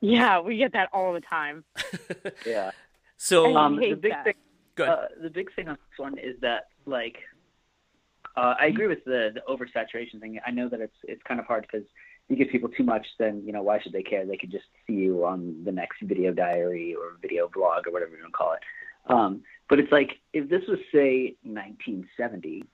yeah, 0.00 0.40
we 0.40 0.56
get 0.56 0.72
that 0.72 0.88
all 0.92 1.12
the 1.12 1.20
time. 1.20 1.64
Yeah. 2.46 2.70
so 3.16 3.54
Um, 3.56 3.76
the 3.76 3.94
big 3.94 4.12
that. 4.12 4.24
thing, 4.24 4.34
good 4.74 4.88
uh, 4.88 5.06
the 5.22 5.30
big 5.30 5.54
thing 5.54 5.68
on 5.68 5.74
this 5.74 5.98
one 5.98 6.18
is 6.18 6.40
that 6.40 6.68
like, 6.86 7.18
uh, 8.36 8.54
I 8.58 8.66
agree 8.66 8.86
with 8.86 9.04
the 9.04 9.30
the 9.34 9.42
oversaturation 9.48 10.20
thing. 10.20 10.40
I 10.46 10.50
know 10.50 10.68
that 10.68 10.80
it's 10.80 10.96
it's 11.04 11.22
kind 11.24 11.38
of 11.38 11.46
hard 11.46 11.66
because 11.70 11.86
you 12.28 12.36
give 12.36 12.48
people 12.48 12.68
too 12.70 12.84
much, 12.84 13.06
then 13.18 13.42
you 13.44 13.52
know 13.52 13.62
why 13.62 13.80
should 13.80 13.92
they 13.92 14.02
care? 14.02 14.24
They 14.24 14.36
could 14.38 14.50
just 14.50 14.64
see 14.86 14.94
you 14.94 15.24
on 15.26 15.62
the 15.64 15.72
next 15.72 16.00
video 16.02 16.32
diary 16.32 16.94
or 16.94 17.18
video 17.20 17.50
blog 17.52 17.86
or 17.86 17.92
whatever 17.92 18.12
you 18.12 18.22
want 18.22 18.32
to 18.32 18.36
call 18.36 18.52
it. 18.54 18.62
Um, 19.12 19.42
but 19.68 19.78
it's 19.78 19.92
like 19.92 20.12
if 20.32 20.48
this 20.48 20.62
was 20.66 20.78
say 20.92 21.36
1970, 21.42 22.64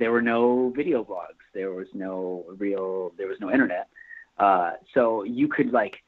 there 0.00 0.10
were 0.10 0.22
no 0.22 0.72
video 0.74 1.04
blogs, 1.04 1.44
there 1.54 1.70
was 1.70 1.86
no 1.94 2.44
real, 2.56 3.12
there 3.16 3.28
was 3.28 3.38
no 3.38 3.52
internet, 3.52 3.88
uh, 4.38 4.72
so 4.94 5.22
you 5.22 5.46
could 5.46 5.70
like 5.72 6.02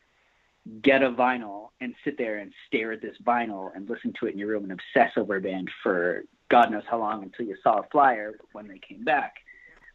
get 0.81 1.03
a 1.03 1.11
vinyl 1.11 1.69
and 1.81 1.95
sit 2.05 2.17
there 2.17 2.39
and 2.39 2.53
stare 2.67 2.93
at 2.93 3.03
this 3.03 3.17
vinyl 3.23 3.71
and 3.77 3.89
listen 3.89 4.13
to 4.19 4.27
it 4.27 4.33
in 4.33 4.39
your 4.39 4.49
room 4.49 4.65
and 4.65 4.73
obsess 4.73 5.13
over 5.17 5.37
a 5.37 5.41
band 5.41 5.71
for 5.83 6.23
God 6.49 6.71
knows 6.71 6.85
how 6.89 6.99
long 6.99 7.23
until 7.23 7.47
you 7.47 7.57
saw 7.63 7.81
a 7.81 7.83
flyer 7.93 8.33
when 8.53 8.67
they 8.67 8.79
came 8.79 9.05
back. 9.05 9.35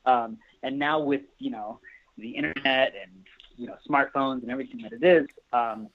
Um, 0.06 0.38
and 0.64 0.78
now 0.78 1.00
with 1.00 1.22
you 1.40 1.50
know 1.50 1.80
the 2.18 2.30
internet 2.30 2.94
and 3.02 3.26
you 3.58 3.68
know 3.68 3.76
smartphones 3.90 4.44
and 4.44 4.52
everything 4.52 4.82
that 4.84 4.94
it 4.94 5.04
is, 5.04 5.28
um, 5.54 5.90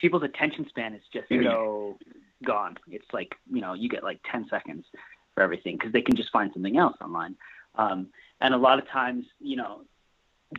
people's 0.00 0.24
attention 0.24 0.66
span 0.68 0.94
is 0.94 1.02
just 1.12 1.28
so 1.28 1.96
gone. 2.44 2.76
It's 2.88 3.06
like 3.12 3.36
you 3.52 3.60
know 3.60 3.74
you 3.74 3.88
get 3.88 4.02
like 4.02 4.20
10 4.30 4.48
seconds 4.50 4.84
for 5.34 5.42
everything 5.42 5.76
because 5.76 5.92
they 5.92 6.02
can 6.02 6.16
just 6.16 6.30
find 6.30 6.50
something 6.52 6.76
else 6.76 6.96
online. 7.02 7.36
Um, 7.76 8.08
and 8.40 8.54
a 8.54 8.58
lot 8.58 8.78
of 8.78 8.88
times, 8.88 9.26
you 9.40 9.56
know, 9.56 9.82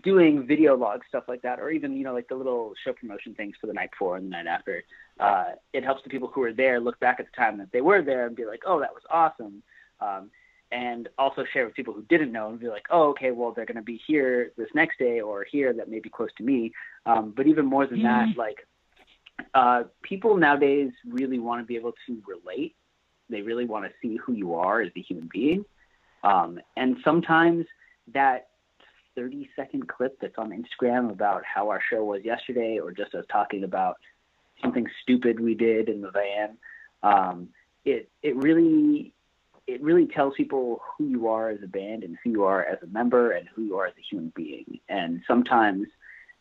doing 0.04 0.48
video 0.48 0.76
log 0.76 1.02
stuff 1.08 1.26
like 1.28 1.42
that, 1.42 1.60
or 1.60 1.70
even 1.70 1.98
you 1.98 2.04
know 2.04 2.14
like 2.14 2.28
the 2.30 2.36
little 2.36 2.74
show 2.84 2.94
promotion 2.94 3.36
things 3.36 3.56
for 3.60 3.68
the 3.68 3.74
night 3.74 3.92
before 3.92 4.18
and 4.18 4.26
the 4.26 4.30
night 4.30 4.48
after, 4.48 4.84
uh, 5.20 5.52
it 5.74 5.84
helps 5.84 6.04
the 6.04 6.10
people 6.10 6.30
who 6.34 6.42
were 6.42 6.54
there 6.54 6.80
look 6.80 7.00
back 7.00 7.20
at 7.20 7.26
the 7.26 7.36
time 7.36 7.58
that 7.58 7.72
they 7.72 7.82
were 7.82 8.02
there 8.02 8.26
and 8.26 8.36
be 8.36 8.46
like, 8.46 8.62
oh, 8.66 8.80
that 8.80 8.94
was 8.94 9.04
awesome. 9.10 9.62
Um, 10.00 10.30
and 10.72 11.10
also 11.18 11.44
share 11.52 11.66
with 11.66 11.76
people 11.76 11.94
who 11.94 12.04
didn't 12.04 12.32
know 12.32 12.50
and 12.50 12.60
be 12.60 12.70
like, 12.70 12.86
oh, 12.90 13.10
okay, 13.10 13.32
well, 13.32 13.52
they're 13.52 13.66
going 13.66 13.76
to 13.76 13.82
be 13.82 14.00
here 14.08 14.54
this 14.58 14.70
next 14.74 14.98
day 14.98 15.20
or 15.20 15.46
here 15.52 15.74
that 15.74 15.90
may 15.90 16.00
be 16.00 16.10
close 16.10 16.30
to 16.38 16.44
me. 16.44 16.72
Um, 17.06 17.34
but 17.36 17.46
even 17.46 17.66
more 17.66 17.86
than 17.86 18.00
mm-hmm. 18.00 18.32
that, 18.32 18.38
like 18.38 18.66
uh, 19.54 19.84
people 20.02 20.38
nowadays 20.38 20.92
really 21.06 21.40
want 21.40 21.62
to 21.62 21.66
be 21.66 21.76
able 21.76 21.94
to 22.08 22.24
relate. 22.26 22.76
They 23.32 23.42
really 23.42 23.66
want 23.66 23.86
to 23.86 23.92
see 24.02 24.18
who 24.18 24.34
you 24.34 24.56
are 24.56 24.82
as 24.82 24.92
a 24.96 25.02
human 25.02 25.30
being. 25.32 25.66
Um, 26.24 26.60
and 26.78 26.98
sometimes 27.04 27.66
that 28.14 28.50
30 29.16 29.50
second 29.56 29.88
clip 29.88 30.18
that's 30.22 30.38
on 30.38 30.52
Instagram 30.52 31.12
about 31.12 31.44
how 31.44 31.70
our 31.70 31.82
show 31.90 32.04
was 32.04 32.24
yesterday, 32.24 32.80
or 32.80 32.92
just 32.92 33.16
us 33.16 33.26
talking 33.32 33.64
about 33.64 33.98
something 34.62 34.88
stupid 35.02 35.40
we 35.40 35.56
did 35.56 35.90
in 35.90 36.02
the 36.02 36.12
van, 36.12 36.58
um, 37.04 37.50
it 37.84 38.10
it 38.22 38.36
really 38.36 39.14
it 39.68 39.82
really 39.82 40.08
tells 40.08 40.34
people 40.36 40.82
who 40.98 41.06
you 41.06 41.28
are 41.28 41.50
as 41.50 41.60
a 41.64 41.68
band 41.68 42.04
and 42.04 42.18
who 42.24 42.32
you 42.32 42.44
are 42.44 42.64
as 42.64 42.78
a 42.84 42.88
member 42.88 43.32
and 43.32 43.48
who 43.56 43.64
you 43.64 43.78
are 43.78 43.86
as 43.86 43.94
a 43.98 44.02
human 44.02 44.32
being. 44.36 44.80
And 44.90 45.22
sometimes 45.28 45.88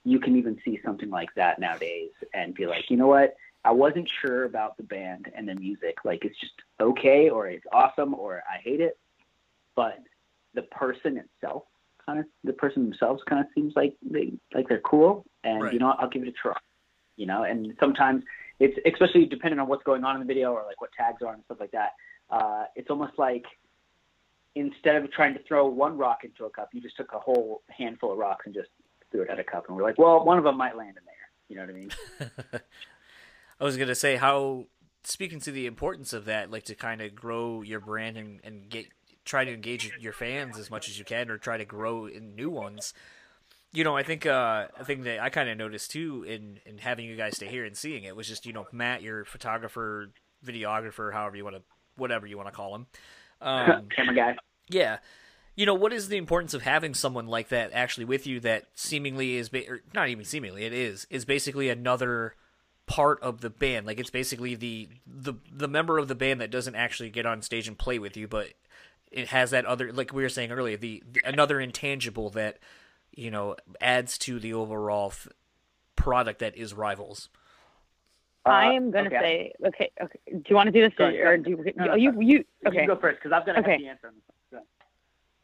you 0.05 0.19
can 0.19 0.37
even 0.37 0.59
see 0.65 0.81
something 0.85 1.11
like 1.11 1.29
that 1.37 1.59
nowadays 1.59 2.11
and 2.33 2.55
be 2.55 2.67
like, 2.67 2.89
you 2.89 2.97
know 2.97 3.07
what? 3.07 3.37
I 3.65 3.73
wasn't 3.73 4.09
sure 4.21 4.45
about 4.45 4.77
the 4.77 4.83
band 4.83 5.31
and 5.35 5.49
the 5.49 5.55
music. 5.55 5.99
Like 6.05 6.25
it's 6.25 6.39
just 6.39 6.55
okay 6.81 7.29
or 7.29 7.47
it's 7.49 7.67
awesome 7.73 8.15
or 8.15 8.43
I 8.51 8.59
hate 8.59 8.81
it. 8.81 8.99
But 9.77 9.99
the 10.55 10.63
person 10.63 11.19
itself 11.19 11.65
kind 12.05 12.19
of 12.19 12.27
the 12.45 12.53
person 12.53 12.85
themselves 12.85 13.23
kind 13.29 13.41
of 13.41 13.47
seems 13.55 13.75
like 13.77 13.95
they 14.03 14.33
like 14.55 14.69
they're 14.69 14.81
cool 14.81 15.25
and 15.45 15.63
right. 15.63 15.73
you 15.73 15.79
know 15.79 15.89
what, 15.89 16.01
I'll 16.01 16.09
give 16.09 16.23
it 16.23 16.29
a 16.29 16.33
try. 16.33 16.57
You 17.17 17.27
know, 17.27 17.43
and 17.43 17.75
sometimes 17.79 18.25
it's 18.61 18.79
especially 18.87 19.27
depending 19.27 19.61
on 19.61 19.69
what's 19.69 19.83
going 19.85 20.05
on 20.05 20.17
in 20.17 20.21
the 20.21 20.27
video 20.27 20.53
or 20.53 20.65
like 20.67 20.81
what 20.81 20.91
tags 20.93 21.23
are 21.23 21.35
and 21.35 21.43
stuff 21.45 21.59
like 21.61 21.73
that. 21.73 21.91
Uh, 22.31 22.65
it's 22.77 22.89
almost 22.89 23.13
like 23.19 23.45
instead 24.55 24.97
of 24.97 25.11
trying 25.13 25.35
to 25.35 25.43
throw 25.45 25.67
one 25.67 25.99
rock 25.99 26.25
into 26.25 26.45
a 26.45 26.51
cup, 26.51 26.71
you 26.73 26.81
just 26.81 26.97
took 26.97 27.13
a 27.13 27.19
whole 27.19 27.63
handful 27.69 28.13
of 28.13 28.19
rocks 28.19 28.47
and 28.47 28.55
just 28.55 28.69
threw 29.11 29.23
it 29.23 29.31
at 29.31 29.39
a 29.39 29.45
cup, 29.45 29.65
and 29.69 29.77
we're 29.77 29.83
like, 29.83 29.99
well, 29.99 30.25
one 30.25 30.39
of 30.39 30.45
them 30.45 30.57
might 30.57 30.77
land 30.77 30.97
in 30.97 31.05
there. 31.05 31.15
You 31.49 31.57
know 31.57 31.63
what 31.63 31.71
I 31.71 31.73
mean? 31.73 32.61
I 33.61 33.65
was 33.65 33.77
gonna 33.77 33.95
say 33.95 34.17
how 34.17 34.67
speaking 35.05 35.41
to 35.41 35.53
the 35.53 35.67
importance 35.67 36.13
of 36.13 36.25
that, 36.27 36.51
like 36.51 36.65
to 36.65 36.75
kind 36.75 37.01
of 37.01 37.15
grow 37.15 37.63
your 37.63 37.81
brand 37.81 38.17
and, 38.17 38.41
and 38.43 38.69
get 38.69 38.87
try 39.25 39.45
to 39.45 39.53
engage 39.53 39.93
your 40.01 40.13
fans 40.13 40.59
as 40.59 40.71
much 40.71 40.89
as 40.89 40.99
you 40.99 41.05
can, 41.05 41.31
or 41.31 41.39
try 41.39 41.59
to 41.59 41.65
grow 41.65 42.07
in 42.07 42.35
new 42.35 42.51
ones. 42.51 42.95
You 43.73 43.85
know, 43.85 43.97
I 43.97 44.03
think 44.03 44.27
uh, 44.27 44.67
a 44.79 44.85
thing 44.85 45.03
that 45.05 45.21
I 45.21 45.29
kind 45.31 45.49
of 45.49 45.57
noticed 45.57 45.91
too 45.91 46.25
in 46.27 46.61
in 46.65 46.79
having 46.79 47.07
you 47.07 47.17
guys 47.17 47.37
stay 47.37 47.49
here 47.49 47.65
and 47.65 47.77
seeing 47.77 48.05
it 48.05 48.17
was 48.17 48.27
just 48.27 48.47
you 48.47 48.53
know 48.53 48.67
Matt, 48.73 49.03
your 49.03 49.25
photographer, 49.25 50.11
videographer, 50.45 51.13
however 51.13 51.37
you 51.37 51.45
want 51.45 51.57
to, 51.57 51.63
whatever 51.97 52.27
you 52.27 52.37
want 52.37 52.49
to 52.49 52.55
call 52.55 52.75
him, 52.75 52.87
um, 53.41 53.89
camera 53.95 54.15
guy. 54.15 54.37
Yeah, 54.69 54.99
you 55.55 55.67
know 55.67 55.75
what 55.75 55.93
is 55.93 56.09
the 56.09 56.17
importance 56.17 56.55
of 56.55 56.63
having 56.63 56.95
someone 56.95 57.27
like 57.27 57.49
that 57.51 57.71
actually 57.73 58.07
with 58.07 58.27
you 58.27 58.41
that 58.41 58.65
seemingly 58.75 59.37
is 59.37 59.51
ba- 59.51 59.69
or 59.69 59.83
not 59.95 60.09
even 60.09 60.25
seemingly 60.25 60.65
it 60.65 60.73
is 60.73 61.07
is 61.11 61.25
basically 61.27 61.69
another 61.69 62.35
part 62.91 63.23
of 63.23 63.41
the 63.41 63.49
band 63.49 63.87
like 63.87 64.01
it's 64.01 64.11
basically 64.11 64.57
the 64.57 64.89
the 65.07 65.33
the 65.49 65.69
member 65.69 65.97
of 65.97 66.09
the 66.09 66.15
band 66.17 66.41
that 66.41 66.51
doesn't 66.51 66.75
actually 66.75 67.09
get 67.09 67.25
on 67.25 67.41
stage 67.41 67.69
and 67.69 67.79
play 67.79 68.01
with 68.01 68.17
you 68.17 68.27
but 68.27 68.49
it 69.13 69.29
has 69.29 69.53
that 69.53 69.65
other 69.65 69.93
like 69.93 70.13
we 70.13 70.25
were 70.25 70.29
saying 70.29 70.51
earlier 70.51 70.77
the, 70.77 71.01
the 71.13 71.21
another 71.25 71.61
intangible 71.61 72.31
that 72.31 72.59
you 73.15 73.31
know 73.31 73.55
adds 73.81 74.19
to 74.19 74.41
the 74.41 74.53
overall 74.53 75.07
f- 75.07 75.29
product 75.95 76.41
that 76.41 76.57
is 76.57 76.75
rivals 76.75 77.29
uh, 78.45 78.49
I 78.49 78.73
am 78.73 78.91
gonna 78.91 79.07
okay. 79.07 79.53
say 79.63 79.69
okay. 79.69 79.91
Okay. 80.03 80.19
Do 80.33 80.43
you 80.49 80.57
want 80.57 80.67
to 80.67 80.73
do 80.73 80.81
this, 80.81 80.93
or, 80.99 81.11
or 81.27 81.37
do 81.37 81.51
you? 81.51 81.73
No, 81.77 81.85
no, 81.85 81.95
you, 81.95 82.19
you, 82.23 82.45
okay. 82.67 82.81
You 82.81 82.87
go 82.87 82.97
first 82.97 83.19
because 83.23 83.33
I'm 83.33 83.45
gonna 83.45 83.61
okay. 83.61 83.73
have 83.73 83.81
the 83.81 83.89
answer 83.89 84.07
on. 84.07 84.63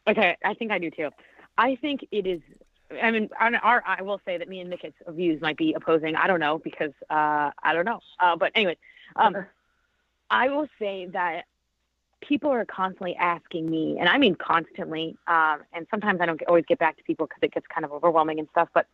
Okay, 0.07 0.35
I 0.43 0.53
think 0.55 0.71
I 0.71 0.79
do 0.79 0.89
too. 0.89 1.11
I 1.59 1.75
think 1.75 2.07
it 2.11 2.25
is. 2.25 2.41
I 2.89 3.11
mean, 3.11 3.29
our, 3.39 3.83
I 3.85 4.01
will 4.01 4.21
say 4.25 4.37
that 4.37 4.47
me 4.47 4.61
and 4.61 4.69
Nick's 4.69 4.93
views 5.09 5.41
might 5.41 5.57
be 5.57 5.73
opposing. 5.73 6.15
I 6.15 6.27
don't 6.27 6.39
know 6.39 6.57
because 6.57 6.93
uh, 7.09 7.51
I 7.61 7.73
don't 7.73 7.85
know. 7.85 7.99
Uh, 8.19 8.35
but 8.37 8.51
anyway, 8.55 8.77
um, 9.15 9.45
I 10.29 10.49
will 10.49 10.67
say 10.79 11.07
that 11.07 11.45
people 12.21 12.49
are 12.49 12.65
constantly 12.65 13.15
asking 13.15 13.69
me, 13.69 13.97
and 13.99 14.07
I 14.09 14.17
mean 14.17 14.35
constantly. 14.35 15.17
Um, 15.27 15.63
and 15.73 15.85
sometimes 15.91 16.21
I 16.21 16.25
don't 16.25 16.41
always 16.47 16.65
get 16.65 16.79
back 16.79 16.97
to 16.97 17.03
people 17.03 17.27
because 17.27 17.39
it 17.43 17.53
gets 17.53 17.67
kind 17.67 17.85
of 17.85 17.91
overwhelming 17.91 18.39
and 18.39 18.47
stuff. 18.51 18.69
But 18.73 18.87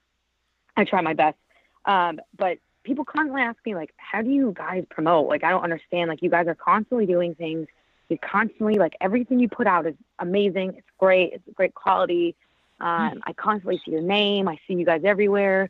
I 0.76 0.86
try 0.86 1.02
my 1.02 1.14
best. 1.14 1.38
Um, 1.86 2.20
but 2.38 2.58
people 2.84 3.06
constantly 3.06 3.42
ask 3.42 3.60
me 3.66 3.76
like, 3.76 3.94
"How 3.98 4.22
do 4.22 4.30
you 4.30 4.54
guys 4.58 4.86
promote?" 4.90 5.28
Like, 5.28 5.44
I 5.44 5.52
don't 5.52 5.64
understand. 5.64 6.10
Like, 6.10 6.22
you 6.22 6.30
guys 6.30 6.48
are 6.48 6.56
constantly 6.56 7.06
doing 7.06 7.36
things 7.36 7.68
You're 8.10 8.20
constantly 8.20 8.76
like 8.76 8.96
everything 9.02 9.40
you 9.40 9.50
put 9.50 9.68
out 9.68 9.86
is 9.88 9.96
amazing. 10.20 10.76
It's 10.78 10.88
great. 11.00 11.34
It's 11.34 11.44
great 11.56 11.74
quality. 11.74 12.36
Um, 12.80 13.22
I 13.26 13.34
constantly 13.34 13.82
see 13.86 13.92
your 13.92 14.02
name. 14.02 14.48
I 14.48 14.58
see 14.68 14.74
you 14.74 14.86
guys 14.86 15.02
everywhere. 15.06 15.70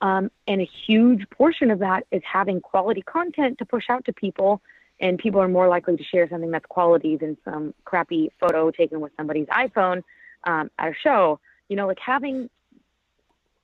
Um, 0.00 0.30
and 0.46 0.60
a 0.60 0.68
huge 0.86 1.28
portion 1.30 1.70
of 1.70 1.80
that 1.80 2.06
is 2.10 2.22
having 2.24 2.60
quality 2.60 3.02
content 3.02 3.58
to 3.58 3.64
push 3.64 3.84
out 3.88 4.04
to 4.06 4.12
people. 4.12 4.60
And 5.00 5.18
people 5.18 5.40
are 5.40 5.48
more 5.48 5.68
likely 5.68 5.96
to 5.96 6.02
share 6.02 6.28
something 6.28 6.50
that's 6.50 6.66
quality 6.66 7.16
than 7.16 7.36
some 7.44 7.74
crappy 7.84 8.32
photo 8.40 8.70
taken 8.70 9.00
with 9.00 9.12
somebody's 9.16 9.46
iPhone 9.46 10.02
um, 10.44 10.70
at 10.78 10.88
a 10.88 10.94
show. 10.94 11.38
You 11.68 11.76
know, 11.76 11.86
like 11.86 12.00
having 12.00 12.50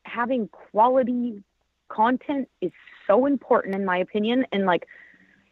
having 0.04 0.48
quality 0.48 1.42
content 1.88 2.48
is 2.60 2.70
so 3.06 3.26
important 3.26 3.74
in 3.74 3.84
my 3.84 3.98
opinion. 3.98 4.46
And 4.52 4.64
like, 4.66 4.86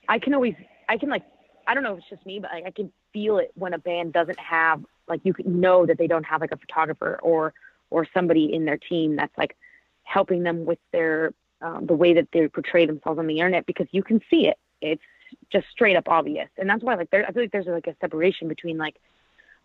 I 0.08 0.18
can 0.18 0.34
always 0.34 0.54
I 0.88 0.98
can 0.98 1.08
like 1.08 1.24
I 1.66 1.74
don't 1.74 1.82
know 1.82 1.94
if 1.94 1.98
it's 1.98 2.10
just 2.10 2.26
me, 2.26 2.38
but 2.38 2.50
like, 2.52 2.64
I 2.66 2.70
can 2.70 2.92
feel 3.12 3.38
it 3.38 3.50
when 3.54 3.74
a 3.74 3.78
band 3.78 4.12
doesn't 4.12 4.38
have 4.38 4.84
like 5.12 5.20
you 5.24 5.34
know 5.44 5.86
that 5.86 5.98
they 5.98 6.06
don't 6.06 6.24
have 6.24 6.40
like 6.40 6.52
a 6.52 6.56
photographer 6.56 7.18
or 7.22 7.54
or 7.90 8.06
somebody 8.14 8.52
in 8.52 8.64
their 8.64 8.78
team 8.78 9.16
that's 9.16 9.36
like 9.36 9.56
helping 10.04 10.42
them 10.42 10.64
with 10.64 10.78
their 10.92 11.32
um, 11.60 11.86
the 11.86 11.94
way 11.94 12.14
that 12.14 12.28
they 12.32 12.48
portray 12.48 12.86
themselves 12.86 13.18
on 13.18 13.26
the 13.26 13.38
internet 13.38 13.66
because 13.66 13.86
you 13.92 14.02
can 14.02 14.20
see 14.28 14.48
it. 14.48 14.58
It's 14.80 15.02
just 15.50 15.66
straight 15.70 15.96
up 15.96 16.08
obvious, 16.08 16.48
and 16.58 16.68
that's 16.68 16.82
why 16.82 16.94
like 16.94 17.10
there 17.10 17.24
I 17.26 17.32
feel 17.32 17.42
like 17.42 17.52
there's 17.52 17.66
like 17.66 17.86
a 17.86 17.96
separation 18.00 18.48
between 18.48 18.78
like 18.78 18.96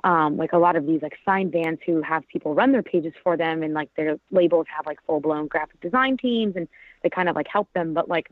um, 0.04 0.38
like 0.38 0.54
a 0.54 0.58
lot 0.58 0.76
of 0.76 0.86
these 0.86 1.02
like 1.02 1.18
signed 1.26 1.52
bands 1.52 1.82
who 1.86 2.02
have 2.04 2.28
people 2.28 2.54
run 2.54 2.72
their 2.72 2.84
pages 2.84 3.14
for 3.24 3.36
them 3.36 3.64
and 3.64 3.74
like 3.74 3.90
their 3.96 4.20
labels 4.30 4.68
have 4.76 4.86
like 4.86 5.00
full 5.08 5.20
blown 5.20 5.48
graphic 5.48 5.82
design 5.82 6.18
teams 6.18 6.56
and 6.56 6.68
they 7.02 7.10
kind 7.10 7.28
of 7.28 7.36
like 7.36 7.48
help 7.48 7.68
them 7.74 7.96
but 7.96 8.08
like 8.08 8.30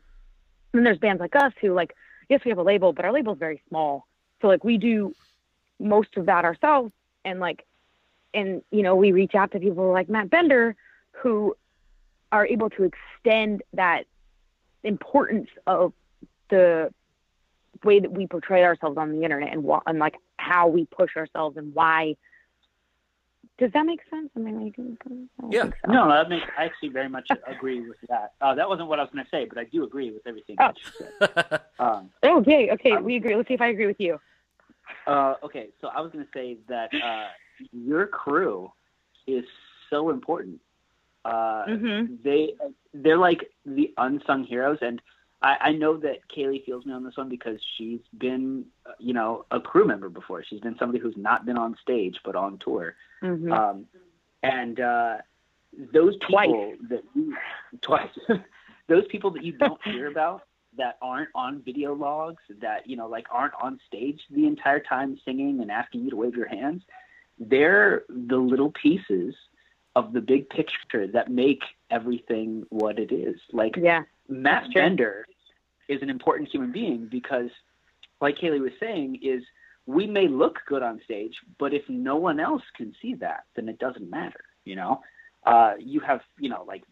then 0.73 0.83
there's 0.83 0.99
bands 0.99 1.19
like 1.19 1.35
us 1.35 1.53
who 1.59 1.73
like 1.73 1.95
yes, 2.29 2.41
we 2.43 2.49
have 2.49 2.57
a 2.57 2.63
label, 2.63 2.93
but 2.93 3.05
our 3.05 3.11
label 3.11 3.33
is 3.33 3.39
very 3.39 3.61
small. 3.69 4.07
So 4.41 4.47
like 4.47 4.63
we 4.63 4.77
do 4.77 5.15
most 5.79 6.17
of 6.17 6.25
that 6.25 6.45
ourselves, 6.45 6.91
and 7.25 7.39
like, 7.39 7.65
and 8.33 8.61
you 8.71 8.83
know, 8.83 8.95
we 8.95 9.11
reach 9.11 9.35
out 9.35 9.51
to 9.51 9.59
people 9.59 9.91
like 9.91 10.07
Matt 10.07 10.29
Bender, 10.29 10.75
who 11.11 11.55
are 12.31 12.45
able 12.45 12.69
to 12.71 12.83
extend 12.83 13.63
that 13.73 14.05
importance 14.83 15.49
of 15.67 15.93
the 16.49 16.93
way 17.83 17.99
that 17.99 18.11
we 18.11 18.27
portray 18.27 18.63
ourselves 18.63 18.97
on 18.97 19.11
the 19.11 19.23
internet 19.23 19.51
and 19.51 19.63
what 19.63 19.83
and 19.85 19.99
like 19.99 20.15
how 20.37 20.67
we 20.67 20.85
push 20.85 21.15
ourselves 21.17 21.57
and 21.57 21.73
why 21.73 22.15
does 23.57 23.71
that 23.71 23.85
make 23.85 24.01
sense? 24.09 24.29
I 24.35 24.39
mean, 24.39 24.65
like, 24.65 24.75
yeah. 25.49 25.63
So. 25.85 25.91
No, 25.91 26.09
that 26.09 26.27
makes. 26.27 26.45
I 26.57 26.65
actually 26.65 26.89
very 26.89 27.07
much 27.07 27.27
agree 27.47 27.79
with 27.79 27.97
that. 28.09 28.33
Uh, 28.41 28.53
that 28.55 28.67
wasn't 28.67 28.89
what 28.89 28.99
I 28.99 29.03
was 29.03 29.11
going 29.13 29.23
to 29.23 29.29
say, 29.31 29.45
but 29.45 29.57
I 29.57 29.63
do 29.63 29.85
agree 29.85 30.11
with 30.11 30.27
everything 30.27 30.57
oh. 30.59 30.71
you 30.75 31.07
said. 31.21 31.61
Um, 31.79 32.09
okay, 32.23 32.69
okay, 32.71 32.91
um, 32.91 33.03
we 33.03 33.15
agree. 33.15 33.35
Let's 33.35 33.47
see 33.47 33.53
if 33.53 33.61
I 33.61 33.67
agree 33.67 33.85
with 33.85 33.99
you. 33.99 34.19
Uh, 35.07 35.35
okay, 35.43 35.69
so 35.81 35.87
I 35.87 36.01
was 36.01 36.11
going 36.11 36.25
to 36.25 36.31
say 36.33 36.57
that 36.67 36.89
uh, 36.93 37.27
your 37.71 38.07
crew 38.07 38.71
is 39.27 39.45
so 39.89 40.09
important. 40.09 40.59
Uh, 41.23 41.65
mm-hmm. 41.67 42.15
They 42.23 42.53
they're 42.93 43.17
like 43.17 43.49
the 43.65 43.93
unsung 43.97 44.43
heroes, 44.43 44.77
and 44.81 45.01
I, 45.41 45.57
I 45.61 45.71
know 45.71 45.97
that 45.97 46.19
Kaylee 46.35 46.65
feels 46.65 46.85
me 46.85 46.93
on 46.93 47.03
this 47.03 47.17
one 47.17 47.29
because 47.29 47.59
she's 47.77 47.99
been, 48.17 48.65
you 48.99 49.13
know, 49.13 49.45
a 49.51 49.59
crew 49.59 49.85
member 49.85 50.09
before. 50.09 50.43
She's 50.43 50.59
been 50.59 50.77
somebody 50.77 50.99
who's 50.99 51.17
not 51.17 51.45
been 51.45 51.57
on 51.57 51.75
stage 51.81 52.17
but 52.23 52.35
on 52.35 52.57
tour. 52.59 52.95
Mm-hmm. 53.23 53.51
Um, 53.51 53.85
and 54.43 54.79
uh, 54.79 55.17
those 55.93 56.15
twice. 56.19 56.47
people 56.47 56.75
that 56.89 57.03
you, 57.13 57.35
twice, 57.81 58.09
those 58.87 59.05
people 59.07 59.31
that 59.31 59.43
you 59.43 59.53
don't 59.53 59.81
hear 59.83 60.07
about 60.07 60.43
that 60.77 60.97
aren't 61.01 61.29
on 61.35 61.61
video 61.63 61.93
logs, 61.93 62.41
that 62.61 62.87
you 62.87 62.95
know, 62.95 63.07
like 63.07 63.27
aren't 63.31 63.53
on 63.61 63.79
stage 63.87 64.19
the 64.31 64.45
entire 64.45 64.79
time 64.79 65.17
singing 65.25 65.59
and 65.61 65.71
asking 65.71 66.03
you 66.03 66.09
to 66.09 66.15
wave 66.15 66.35
your 66.35 66.47
hands, 66.47 66.83
they're 67.39 68.03
the 68.09 68.37
little 68.37 68.71
pieces 68.81 69.35
of 69.95 70.13
the 70.13 70.21
big 70.21 70.49
picture 70.49 71.07
that 71.07 71.31
make 71.31 71.61
everything 71.89 72.65
what 72.69 72.99
it 72.99 73.11
is. 73.11 73.35
Like 73.53 73.75
yeah, 73.77 74.03
Matt 74.27 74.73
Bender 74.73 75.25
is 75.87 76.01
an 76.01 76.09
important 76.09 76.49
human 76.49 76.71
being 76.71 77.07
because, 77.09 77.49
like 78.21 78.37
Kaylee 78.37 78.61
was 78.61 78.71
saying, 78.79 79.19
is 79.21 79.43
we 79.85 80.07
may 80.07 80.27
look 80.27 80.59
good 80.67 80.83
on 80.83 80.99
stage, 81.03 81.35
but 81.59 81.73
if 81.73 81.83
no 81.87 82.15
one 82.15 82.39
else 82.39 82.63
can 82.75 82.93
see 83.01 83.13
that, 83.15 83.43
then 83.55 83.69
it 83.69 83.79
doesn't 83.79 84.09
matter, 84.09 84.43
you 84.63 84.75
know. 84.75 85.01
Uh, 85.45 85.73
you 85.77 85.99
have 85.99 86.21
you 86.39 86.49
know 86.49 86.65
like 86.67 86.83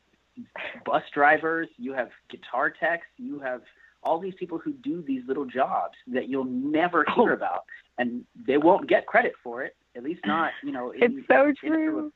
bus 0.86 1.04
drivers, 1.14 1.68
you 1.78 1.94
have 1.94 2.10
guitar 2.30 2.70
techs, 2.70 3.08
you 3.18 3.40
have 3.40 3.62
all 4.04 4.20
these 4.20 4.34
people 4.36 4.58
who 4.58 4.74
do 4.74 5.02
these 5.02 5.24
little 5.28 5.46
jobs 5.46 5.96
that 6.08 6.28
you'll 6.30 6.44
never 6.46 7.06
oh. 7.10 7.14
hear 7.24 7.32
Oh. 7.32 7.36
about, 7.36 7.64
and 7.98 8.26
they 8.48 8.58
won't 8.58 8.88
get 8.88 9.06
credit 9.06 9.34
for 9.44 9.64
it. 9.64 9.76
At 9.96 10.04
least 10.04 10.22
not 10.26 10.52
you 10.64 10.72
know. 10.72 10.92
in- 10.92 11.20
It's 11.20 11.28
so 11.28 11.54
true. 11.54 12.12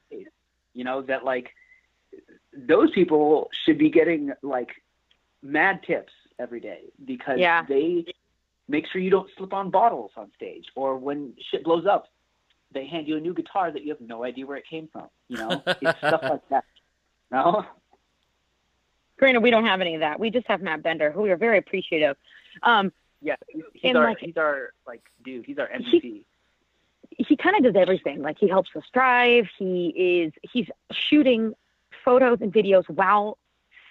You 0.73 0.83
know 0.83 1.01
that 1.03 1.23
like 1.23 1.53
those 2.53 2.91
people 2.91 3.49
should 3.65 3.77
be 3.77 3.89
getting 3.89 4.31
like 4.41 4.69
mad 5.43 5.81
tips 5.85 6.13
every 6.39 6.59
day 6.59 6.85
because 7.05 7.39
Yeah. 7.39 7.63
they 7.67 8.05
make 8.67 8.87
sure 8.87 8.99
you 9.01 9.09
don't 9.09 9.29
slip 9.37 9.53
on 9.53 9.69
bottles 9.69 10.11
on 10.17 10.31
stage 10.35 10.65
or 10.75 10.97
when 10.97 11.33
shit 11.51 11.63
blows 11.63 11.85
up 11.85 12.07
they 12.73 12.85
hand 12.85 13.07
you 13.07 13.15
a 13.17 13.19
new 13.19 13.33
guitar 13.33 13.71
that 13.71 13.83
you 13.83 13.89
have 13.89 14.01
no 14.01 14.23
idea 14.25 14.45
where 14.45 14.57
it 14.57 14.65
came 14.67 14.87
from 14.91 15.07
you 15.29 15.37
know 15.37 15.61
it's 15.65 15.97
stuff 15.99 16.21
like 16.23 16.49
that 16.49 16.65
no 17.31 17.65
Granted, 19.17 19.41
we 19.41 19.51
don't 19.51 19.65
have 19.65 19.81
any 19.81 19.95
of 19.95 20.01
that. 20.01 20.19
We 20.19 20.29
just 20.29 20.47
have 20.47 20.61
Matt 20.61 20.83
Bender, 20.83 21.11
who 21.11 21.21
we 21.23 21.31
are 21.31 21.37
very 21.37 21.57
appreciative. 21.57 22.15
Um, 22.63 22.91
yeah 23.19 23.35
he's, 23.47 23.63
he's 23.73 23.95
our 23.95 24.03
like- 24.03 24.19
he's 24.19 24.37
our 24.37 24.73
like 24.85 25.01
dude 25.23 25.43
he's 25.43 25.57
our 25.57 25.67
mvp 25.69 26.23
he 27.17 27.35
kind 27.35 27.55
of 27.55 27.63
does 27.63 27.79
everything. 27.79 28.21
Like 28.21 28.37
he 28.39 28.47
helps 28.47 28.69
us 28.75 28.83
drive. 28.93 29.47
He 29.57 29.87
is 29.87 30.33
he's 30.43 30.67
shooting 30.91 31.53
photos 32.05 32.39
and 32.41 32.53
videos 32.53 32.87
while 32.89 33.37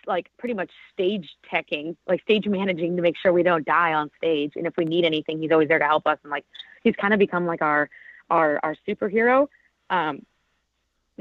like 0.07 0.31
pretty 0.39 0.55
much 0.55 0.71
stage 0.93 1.29
teching, 1.53 1.97
like 2.07 2.23
stage 2.23 2.47
managing 2.47 2.95
to 2.97 3.03
make 3.03 3.17
sure 3.17 3.33
we 3.33 3.43
don't 3.43 3.67
die 3.67 3.93
on 3.93 4.11
stage. 4.17 4.53
And 4.55 4.67
if 4.67 4.77
we 4.77 4.85
need 4.85 5.05
anything, 5.05 5.41
he's 5.41 5.51
always 5.51 5.69
there 5.69 5.81
to 5.81 5.85
help 5.85 6.07
us. 6.07 6.19
And 6.23 6.31
like 6.31 6.45
he's 6.85 6.95
kind 6.95 7.13
of 7.13 7.19
become 7.19 7.47
like 7.47 7.63
our 7.63 7.91
our 8.31 8.61
our 8.63 8.77
superhero, 8.87 9.49
um, 9.91 10.25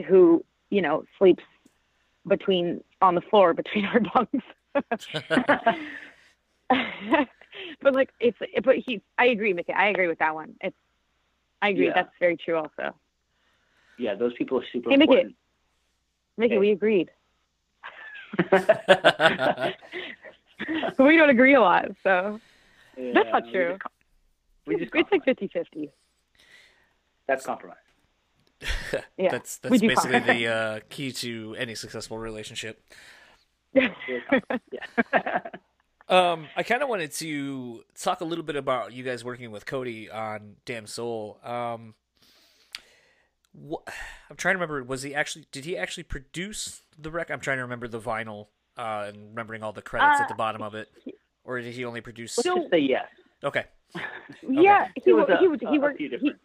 who 0.05 0.43
you 0.69 0.81
know 0.81 1.05
sleeps 1.17 1.43
between 2.27 2.83
on 3.01 3.15
the 3.15 3.21
floor 3.21 3.53
between 3.53 3.85
our 3.93 3.99
bunks. 3.99 4.45
but 7.81 7.93
like 7.93 8.09
it's 8.19 8.37
but 8.63 8.75
he 8.77 9.01
I 9.17 9.25
agree, 9.27 9.53
Mickey. 9.53 9.73
I 9.73 9.87
agree 9.87 10.07
with 10.07 10.19
that 10.19 10.33
one. 10.35 10.55
It's 10.61 10.75
I 11.61 11.69
agree. 11.69 11.87
Yeah. 11.87 11.93
That's 11.95 12.11
very 12.19 12.37
true 12.37 12.57
also. 12.57 12.93
yeah 13.97 14.13
those 14.15 14.33
people 14.33 14.59
are 14.59 14.65
super 14.71 14.89
Hey, 14.89 14.97
Mickey. 14.97 15.11
important 15.13 15.35
Mickey, 16.37 16.57
we 16.57 16.71
agreed. 16.71 17.09
We 20.97 21.17
don't 21.17 21.29
agree 21.29 21.53
a 21.55 21.61
lot, 21.61 21.85
so 22.03 22.39
That's 22.97 23.29
not 23.31 23.43
we 23.45 23.51
true. 23.51 23.77
just 23.77 23.83
we 24.67 24.75
just 24.77 24.91
it's 24.95 25.11
like 25.11 25.25
compromise. 25.25 25.65
50-50. 25.73 25.89
that's 27.27 27.45
compromise 27.45 27.77
Yeah. 29.17 29.29
that's 29.31 29.57
that's 29.57 29.79
basically 29.81 30.19
fine. 30.19 30.27
the 30.27 30.47
uh, 30.53 30.79
key 30.89 31.11
to 31.13 31.55
any 31.57 31.75
successful 31.75 32.17
relationship. 32.17 32.81
Yeah 33.73 33.89
Um, 36.07 36.47
I 36.55 36.61
kind 36.61 36.83
of 36.83 36.89
wanted 36.89 37.11
to 37.13 37.83
talk 37.99 38.21
a 38.21 38.25
little 38.25 38.43
bit 38.45 38.55
about 38.55 38.93
you 38.93 39.03
guys 39.03 39.23
working 39.23 39.49
with 39.49 39.65
Cody 39.65 40.07
on 40.09 40.55
Damsel. 40.63 41.39
Um, 41.43 41.95
wh- 43.59 43.81
I'm 44.29 44.35
trying 44.35 44.53
to 44.53 44.59
remember. 44.59 44.83
Was 44.83 45.01
he 45.01 45.15
actually? 45.15 45.45
Did 45.51 45.65
he 45.65 45.75
actually 45.75 46.03
produce 46.03 46.83
the 46.95 47.09
record? 47.09 47.33
I'm 47.33 47.39
trying 47.39 47.57
to 47.57 47.63
remember 47.63 47.87
the 47.87 47.99
vinyl 47.99 48.47
uh, 48.77 49.05
and 49.07 49.29
remembering 49.29 49.63
all 49.63 49.73
the 49.73 49.81
credits 49.81 50.19
at 50.19 50.25
Uh, 50.25 50.27
the 50.29 50.35
bottom 50.35 50.61
of 50.61 50.75
it. 50.75 50.89
Or 51.43 51.59
did 51.59 51.73
he 51.73 51.85
only 51.85 52.01
produce? 52.01 52.37
let's 52.37 52.47
just 52.55 52.69
say 52.69 52.79
yes 52.79 53.07
Okay. 53.43 53.65
Yeah, 54.47 54.87
he 55.03 55.09
It 55.09 55.13
was 55.13 55.27
a- 55.29 55.37
he 55.39 55.47
was 55.47 55.59
a- 55.63 55.69
he 55.71 55.77
a 55.77 55.79
worked 55.79 55.97
few 55.97 56.09
he, 56.09 56.15
different. 56.17 56.39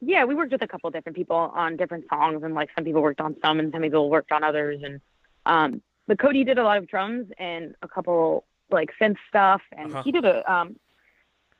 Yeah, 0.00 0.24
we 0.24 0.34
worked 0.34 0.52
with 0.52 0.62
a 0.62 0.68
couple 0.68 0.90
different 0.90 1.16
people 1.16 1.36
on 1.36 1.76
different 1.76 2.04
songs 2.08 2.42
and 2.42 2.54
like 2.54 2.70
some 2.74 2.84
people 2.84 3.02
worked 3.02 3.20
on 3.20 3.36
some 3.42 3.58
and 3.60 3.72
some 3.72 3.82
people 3.82 4.08
worked 4.10 4.32
on 4.32 4.42
others 4.44 4.80
and 4.82 5.00
um 5.46 5.82
but 6.06 6.18
Cody 6.18 6.42
did 6.44 6.58
a 6.58 6.64
lot 6.64 6.78
of 6.78 6.88
drums 6.88 7.26
and 7.38 7.74
a 7.82 7.88
couple 7.88 8.44
like 8.70 8.90
synth 9.00 9.16
stuff 9.28 9.60
and 9.76 9.92
Uh-huh. 9.92 10.02
he 10.02 10.12
did 10.12 10.24
a 10.24 10.50
um 10.52 10.76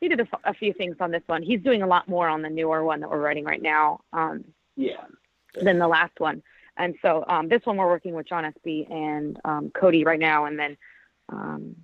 he 0.01 0.09
did 0.09 0.21
a, 0.21 0.23
f- 0.33 0.41
a 0.45 0.55
few 0.55 0.73
things 0.73 0.97
on 1.01 1.11
this 1.11 1.23
one. 1.27 1.43
He's 1.43 1.61
doing 1.61 1.83
a 1.83 1.87
lot 1.87 2.09
more 2.09 2.27
on 2.29 2.41
the 2.41 2.49
newer 2.49 2.83
one 2.83 3.01
that 3.01 3.11
we're 3.11 3.21
writing 3.21 3.45
right 3.45 3.61
now. 3.63 4.01
Um 4.13 4.45
yeah 4.77 5.05
than 5.61 5.79
the 5.79 5.89
last 5.89 6.19
one. 6.19 6.43
And 6.77 6.95
so 7.03 7.25
um, 7.29 7.49
this 7.49 7.61
one 7.65 7.77
we're 7.77 7.89
working 7.89 8.15
with 8.15 8.27
John 8.29 8.45
SB 8.45 8.91
and 8.91 9.39
um, 9.45 9.71
Cody 9.75 10.05
right 10.05 10.19
now, 10.19 10.45
and 10.47 10.57
then 10.59 10.77
um, 11.29 11.77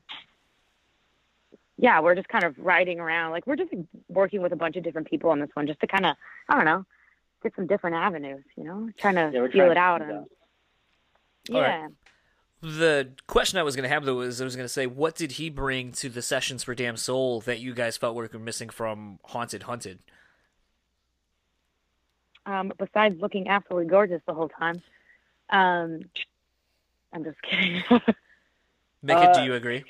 yeah, 1.78 2.00
we're 2.00 2.14
just 2.14 2.28
kind 2.28 2.44
of 2.44 2.56
riding 2.58 3.00
around. 3.00 3.32
Like 3.32 3.46
we're 3.46 3.56
just 3.56 3.72
working 4.08 4.42
with 4.42 4.52
a 4.52 4.56
bunch 4.56 4.76
of 4.76 4.84
different 4.84 5.08
people 5.08 5.30
on 5.30 5.40
this 5.40 5.50
one, 5.54 5.66
just 5.66 5.80
to 5.80 5.86
kind 5.86 6.06
of 6.06 6.16
I 6.48 6.56
don't 6.56 6.64
know, 6.64 6.84
get 7.42 7.54
some 7.56 7.66
different 7.66 7.96
avenues. 7.96 8.44
You 8.56 8.64
know, 8.64 8.90
trying 8.98 9.16
to 9.16 9.34
Yeah, 9.34 9.46
feel 9.52 9.70
trying 9.70 9.70
it 9.70 9.76
out 9.78 10.02
figure 10.02 10.10
it 10.10 10.16
and 10.18 10.26
All 11.52 11.60
right. 11.60 11.76
yeah. 11.76 11.88
The 12.62 13.12
question 13.26 13.58
I 13.58 13.62
was 13.62 13.76
going 13.76 13.84
to 13.84 13.88
have 13.88 14.04
though 14.04 14.20
is 14.22 14.40
I 14.40 14.44
was 14.44 14.56
going 14.56 14.64
to 14.64 14.72
say, 14.72 14.86
what 14.86 15.14
did 15.14 15.32
he 15.32 15.50
bring 15.50 15.92
to 15.92 16.08
the 16.08 16.22
sessions 16.22 16.64
for 16.64 16.74
Damsel 16.74 17.40
that 17.42 17.60
you 17.60 17.74
guys 17.74 17.96
felt 17.96 18.14
were 18.16 18.28
missing 18.38 18.70
from 18.70 19.20
Haunted 19.24 19.64
Hunted? 19.64 20.00
Um, 22.44 22.72
besides 22.78 23.20
looking 23.20 23.48
absolutely 23.48 23.88
gorgeous 23.88 24.22
the 24.26 24.34
whole 24.34 24.48
time, 24.48 24.80
um, 25.50 26.00
I'm 27.12 27.24
just 27.24 27.40
kidding. 27.42 27.82
Mick, 29.04 29.20
Uh, 29.20 29.32
do 29.32 29.40
you 29.40 29.54
agree? 29.54 29.84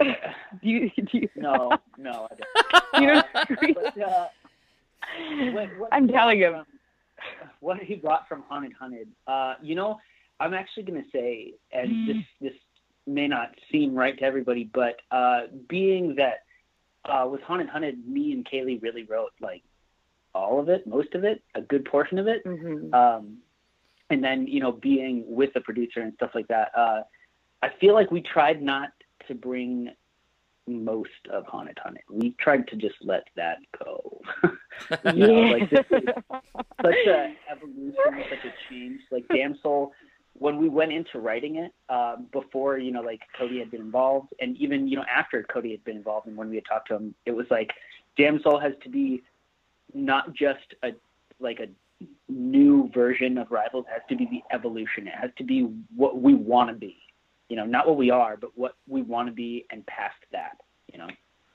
do 0.02 0.68
you 0.68 0.90
do 0.96 1.18
you, 1.18 1.28
no 1.36 1.72
no 1.98 2.28
I 2.30 2.34
don't. 2.34 3.02
you 3.02 3.10
Uh, 3.12 3.22
agree? 3.50 3.72
but, 3.74 4.00
uh, 4.02 4.26
what, 5.52 5.68
what 5.78 5.88
I'm 5.92 6.08
telling 6.08 6.38
him. 6.40 6.52
from- 6.54 6.66
what 7.60 7.78
he 7.78 7.94
brought 7.94 8.28
from 8.28 8.42
Haunted 8.48 8.72
Hunted. 8.78 9.08
Uh, 9.26 9.54
you 9.62 9.74
know, 9.74 9.98
I'm 10.40 10.52
actually 10.52 10.82
going 10.82 11.02
to 11.02 11.08
say, 11.10 11.54
and 11.72 12.08
this 12.08 12.16
this 12.40 12.52
may 13.06 13.28
not 13.28 13.54
seem 13.72 13.94
right 13.94 14.18
to 14.18 14.24
everybody, 14.24 14.64
but 14.74 14.96
uh, 15.10 15.42
being 15.68 16.16
that 16.16 16.44
uh, 17.06 17.26
with 17.30 17.40
Haunted 17.42 17.68
Hunted, 17.68 18.06
me 18.06 18.32
and 18.32 18.44
Kaylee 18.46 18.82
really 18.82 19.04
wrote 19.04 19.32
like 19.40 19.62
all 20.34 20.58
of 20.60 20.68
it, 20.68 20.86
most 20.86 21.14
of 21.14 21.24
it, 21.24 21.42
a 21.54 21.60
good 21.62 21.84
portion 21.84 22.18
of 22.18 22.26
it. 22.26 22.42
hmm 22.44 22.92
Um, 22.92 23.38
and 24.10 24.22
then 24.22 24.46
you 24.46 24.60
know, 24.60 24.72
being 24.72 25.24
with 25.26 25.54
the 25.54 25.60
producer 25.60 26.00
and 26.00 26.12
stuff 26.14 26.32
like 26.34 26.48
that, 26.48 26.72
uh, 26.76 27.02
I 27.62 27.68
feel 27.80 27.94
like 27.94 28.10
we 28.10 28.20
tried 28.20 28.60
not 28.60 28.90
to 29.28 29.34
bring 29.34 29.90
most 30.66 31.10
of 31.30 31.46
Haunted 31.46 31.78
Hunted. 31.82 32.02
We 32.10 32.30
tried 32.40 32.66
to 32.68 32.76
just 32.76 32.96
let 33.02 33.24
that 33.36 33.58
go. 33.82 34.20
You 35.04 35.28
know, 35.28 35.40
like 35.42 35.70
this 35.70 35.86
is 35.92 36.02
such 36.82 36.94
an 37.06 37.36
evolution, 37.48 37.94
such 38.28 38.44
a 38.44 38.52
change. 38.68 39.00
Like 39.12 39.24
damsel 39.28 39.92
when 40.34 40.58
we 40.58 40.68
went 40.68 40.92
into 40.92 41.20
writing 41.20 41.56
it, 41.56 41.72
um, 41.88 42.26
before 42.32 42.78
you 42.78 42.90
know, 42.90 43.00
like 43.00 43.20
Cody 43.38 43.58
had 43.58 43.70
been 43.70 43.80
involved, 43.80 44.34
and 44.40 44.56
even 44.56 44.88
you 44.88 44.96
know 44.96 45.04
after 45.04 45.42
Cody 45.44 45.70
had 45.70 45.84
been 45.84 45.96
involved, 45.96 46.26
and 46.26 46.36
when 46.36 46.50
we 46.50 46.56
had 46.56 46.64
talked 46.64 46.88
to 46.88 46.96
him, 46.96 47.14
it 47.24 47.30
was 47.30 47.46
like 47.50 47.72
damsel 48.16 48.58
has 48.58 48.72
to 48.82 48.88
be 48.88 49.22
not 49.92 50.34
just 50.34 50.74
a 50.82 50.90
like 51.40 51.60
a 51.60 51.68
new 52.28 52.90
version 52.92 53.38
of 53.38 53.50
Rivals. 53.50 53.86
It 53.88 53.92
has 53.92 54.02
to 54.08 54.16
be 54.16 54.26
the 54.26 54.42
evolution. 54.54 55.06
It 55.06 55.14
has 55.14 55.30
to 55.38 55.44
be 55.44 55.62
what 55.94 56.20
we 56.20 56.34
want 56.34 56.70
to 56.70 56.74
be. 56.74 56.96
You 57.48 57.56
know, 57.56 57.66
not 57.66 57.86
what 57.86 57.96
we 57.96 58.10
are, 58.10 58.36
but 58.36 58.50
what 58.56 58.76
we 58.88 59.02
want 59.02 59.28
to 59.28 59.32
be, 59.34 59.66
and 59.70 59.84
past 59.86 60.16
that. 60.32 60.56
You 60.92 60.98
know. 60.98 61.08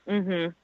mhm. 0.08 0.54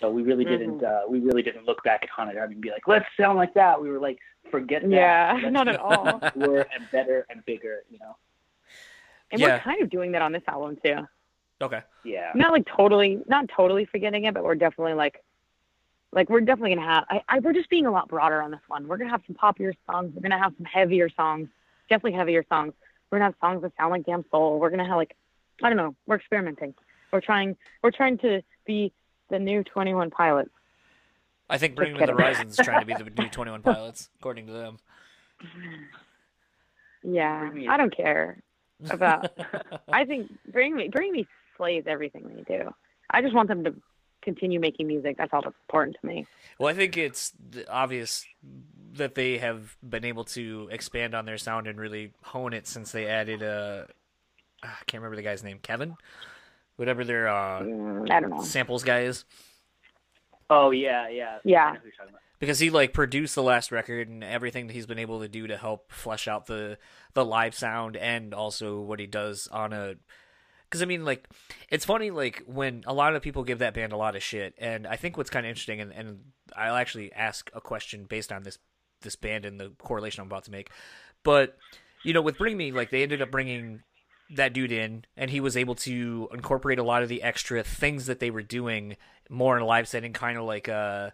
So 0.00 0.10
we 0.10 0.22
really 0.22 0.44
didn't 0.44 0.82
uh, 0.82 1.02
we 1.08 1.20
really 1.20 1.42
didn't 1.42 1.66
look 1.66 1.82
back 1.82 2.00
at 2.02 2.08
Haunted 2.08 2.38
Art 2.38 2.50
and 2.50 2.60
be 2.60 2.70
like, 2.70 2.86
let's 2.88 3.04
sound 3.18 3.36
like 3.36 3.52
that. 3.54 3.80
We 3.80 3.90
were 3.90 3.98
like, 3.98 4.18
forget 4.50 4.82
that. 4.82 4.90
Yeah, 4.90 5.38
Let's 5.42 5.52
not 5.52 5.68
at 5.68 5.76
all. 5.78 6.20
be 6.34 6.40
More 6.40 6.66
and 6.74 6.90
better 6.90 7.26
and 7.28 7.44
bigger, 7.44 7.82
you 7.90 7.98
know. 7.98 8.16
And 9.30 9.40
Yeah. 9.40 9.54
we're 9.56 9.58
kind 9.60 9.82
of 9.82 9.90
doing 9.90 10.12
that 10.12 10.22
on 10.22 10.32
this 10.32 10.42
album 10.48 10.78
too. 10.84 11.06
Okay. 11.62 11.82
Yeah. 12.04 12.32
Not 12.34 12.52
like 12.52 12.66
totally, 12.66 13.20
not 13.26 13.48
totally 13.54 13.84
forgetting 13.84 14.24
it, 14.24 14.32
but 14.32 14.42
we're 14.44 14.54
definitely 14.54 14.94
like, 14.94 15.22
like 16.12 16.30
we're 16.30 16.40
definitely 16.40 16.74
gonna 16.76 16.88
have. 16.88 17.04
I, 17.10 17.22
I 17.28 17.38
we're 17.40 17.52
just 17.52 17.68
being 17.68 17.86
a 17.86 17.90
lot 17.92 18.08
broader 18.08 18.40
on 18.40 18.50
this 18.50 18.60
one. 18.68 18.88
We're 18.88 18.96
gonna 18.96 19.10
have 19.10 19.22
some 19.26 19.36
poppier 19.36 19.74
songs. 19.86 20.12
We're 20.14 20.22
gonna 20.22 20.42
have 20.42 20.54
some 20.56 20.64
heavier 20.66 21.10
songs. 21.10 21.48
Definitely 21.90 22.18
heavier 22.18 22.44
songs. 22.48 22.72
We're 23.10 23.18
gonna 23.18 23.30
have 23.30 23.34
songs 23.40 23.62
that 23.62 23.72
sound 23.76 23.90
like 23.90 24.06
Damsel. 24.06 24.58
We're 24.58 24.70
gonna 24.70 24.86
have 24.86 24.96
like, 24.96 25.16
I 25.62 25.68
don't 25.68 25.76
know. 25.76 25.94
We're 26.06 26.16
experimenting. 26.16 26.74
We're 27.12 27.20
trying. 27.20 27.56
We're 27.82 27.90
trying 27.90 28.18
to 28.18 28.42
be 28.66 28.92
the 29.30 29.38
new 29.38 29.64
Twenty 29.64 29.94
One 29.94 30.10
Pilots. 30.10 30.50
I 31.50 31.58
think 31.58 31.74
Bring 31.74 31.94
Me 31.94 31.98
the 31.98 32.06
kidding. 32.06 32.16
Horizon's 32.16 32.56
trying 32.56 32.80
to 32.80 32.86
be 32.86 32.94
the 32.94 33.10
new 33.22 33.28
21 33.28 33.62
Pilots, 33.62 34.08
according 34.20 34.46
to 34.46 34.52
them. 34.52 34.78
Yeah, 37.02 37.50
I 37.68 37.76
don't 37.76 37.94
care 37.94 38.40
about. 38.88 39.32
I 39.92 40.04
think 40.04 40.30
bring 40.52 40.76
me, 40.76 40.88
bring 40.88 41.10
me 41.10 41.26
slays 41.56 41.84
everything 41.86 42.30
they 42.34 42.58
do. 42.58 42.70
I 43.10 43.20
just 43.20 43.34
want 43.34 43.48
them 43.48 43.64
to 43.64 43.74
continue 44.22 44.60
making 44.60 44.86
music. 44.86 45.16
That's 45.18 45.32
all 45.32 45.42
that's 45.42 45.56
important 45.68 45.96
to 46.00 46.06
me. 46.06 46.26
Well, 46.58 46.68
I 46.68 46.74
think 46.74 46.96
it's 46.96 47.32
obvious 47.68 48.24
that 48.94 49.14
they 49.14 49.38
have 49.38 49.76
been 49.88 50.04
able 50.04 50.24
to 50.24 50.68
expand 50.72 51.14
on 51.14 51.24
their 51.24 51.38
sound 51.38 51.66
and 51.66 51.78
really 51.80 52.12
hone 52.22 52.52
it 52.52 52.66
since 52.66 52.92
they 52.92 53.06
added 53.06 53.42
uh 53.42 53.84
I 54.62 54.68
can't 54.86 55.00
remember 55.02 55.16
the 55.16 55.22
guy's 55.22 55.42
name, 55.42 55.58
Kevin, 55.62 55.96
whatever 56.76 57.02
their 57.04 57.28
uh, 57.28 57.62
Mm, 57.62 58.10
I 58.10 58.20
don't 58.20 58.30
know. 58.30 58.42
samples 58.42 58.84
guy 58.84 59.02
is. 59.02 59.24
Oh 60.48 60.70
yeah, 60.70 61.08
yeah. 61.08 61.38
Yeah. 61.44 61.64
I 61.66 61.72
know 61.72 61.78
who 61.78 61.84
you're 61.86 61.92
talking 61.92 62.10
about. 62.10 62.20
because 62.40 62.58
he 62.58 62.70
like 62.70 62.92
produced 62.92 63.34
the 63.34 63.42
last 63.42 63.70
record 63.72 64.08
and 64.08 64.24
everything 64.24 64.66
that 64.66 64.72
he's 64.72 64.86
been 64.86 64.98
able 64.98 65.20
to 65.20 65.28
do 65.28 65.46
to 65.46 65.56
help 65.56 65.92
flesh 65.92 66.26
out 66.28 66.46
the 66.46 66.78
the 67.14 67.24
live 67.24 67.54
sound 67.54 67.96
and 67.96 68.34
also 68.34 68.80
what 68.80 68.98
he 68.98 69.06
does 69.06 69.48
on 69.48 69.72
a 69.72 69.94
because 70.64 70.82
I 70.82 70.86
mean 70.86 71.04
like 71.04 71.28
it's 71.68 71.84
funny 71.84 72.10
like 72.10 72.42
when 72.46 72.82
a 72.86 72.92
lot 72.92 73.14
of 73.14 73.22
people 73.22 73.44
give 73.44 73.60
that 73.60 73.74
band 73.74 73.92
a 73.92 73.96
lot 73.96 74.16
of 74.16 74.22
shit 74.22 74.54
and 74.58 74.86
I 74.86 74.96
think 74.96 75.16
what's 75.16 75.30
kind 75.30 75.46
of 75.46 75.50
interesting 75.50 75.80
and, 75.80 75.92
and 75.92 76.18
I'll 76.56 76.76
actually 76.76 77.12
ask 77.12 77.50
a 77.54 77.60
question 77.60 78.04
based 78.04 78.32
on 78.32 78.42
this 78.42 78.58
this 79.02 79.16
band 79.16 79.44
and 79.44 79.58
the 79.60 79.72
correlation 79.78 80.20
I'm 80.20 80.28
about 80.28 80.44
to 80.44 80.50
make 80.50 80.70
but 81.22 81.56
you 82.04 82.12
know 82.12 82.22
with 82.22 82.38
Bring 82.38 82.56
Me 82.56 82.72
like 82.72 82.90
they 82.90 83.02
ended 83.02 83.22
up 83.22 83.30
bringing 83.30 83.82
that 84.36 84.52
dude 84.52 84.72
in 84.72 85.04
and 85.16 85.30
he 85.30 85.40
was 85.40 85.56
able 85.56 85.74
to 85.74 86.28
incorporate 86.32 86.78
a 86.78 86.84
lot 86.84 87.02
of 87.02 87.08
the 87.08 87.22
extra 87.22 87.64
things 87.64 88.06
that 88.06 88.20
they 88.20 88.30
were 88.30 88.42
doing 88.42 88.96
more 89.28 89.56
in 89.56 89.62
a 89.62 89.66
live 89.66 89.88
setting 89.88 90.12
kind 90.12 90.38
of 90.38 90.44
like 90.44 90.68
uh 90.68 91.10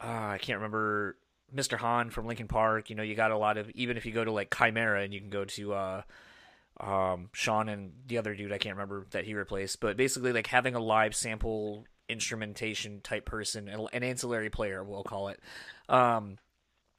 uh, 0.00 0.32
I 0.32 0.38
can't 0.38 0.58
remember 0.58 1.16
Mr. 1.54 1.78
Hahn 1.78 2.10
from 2.10 2.26
Linkin 2.26 2.48
Park. 2.48 2.90
You 2.90 2.96
know, 2.96 3.02
you 3.02 3.14
got 3.14 3.30
a 3.30 3.38
lot 3.38 3.56
of 3.56 3.70
even 3.70 3.96
if 3.96 4.06
you 4.06 4.12
go 4.12 4.24
to 4.24 4.32
like 4.32 4.50
Chimaira 4.50 5.04
and 5.04 5.14
you 5.14 5.20
can 5.20 5.30
go 5.30 5.44
to 5.44 5.74
uh, 5.74 6.02
um, 6.80 7.30
Sean 7.32 7.68
and 7.68 7.92
the 8.06 8.18
other 8.18 8.34
dude 8.34 8.52
I 8.52 8.58
can't 8.58 8.76
remember 8.76 9.06
that 9.10 9.24
he 9.24 9.34
replaced, 9.34 9.80
but 9.80 9.96
basically 9.96 10.32
like 10.32 10.46
having 10.46 10.74
a 10.74 10.80
live 10.80 11.14
sample 11.14 11.84
instrumentation 12.08 13.00
type 13.00 13.24
person, 13.24 13.68
an 13.68 14.02
ancillary 14.02 14.50
player, 14.50 14.84
we'll 14.84 15.02
call 15.02 15.28
it. 15.28 15.40
Um, 15.88 16.38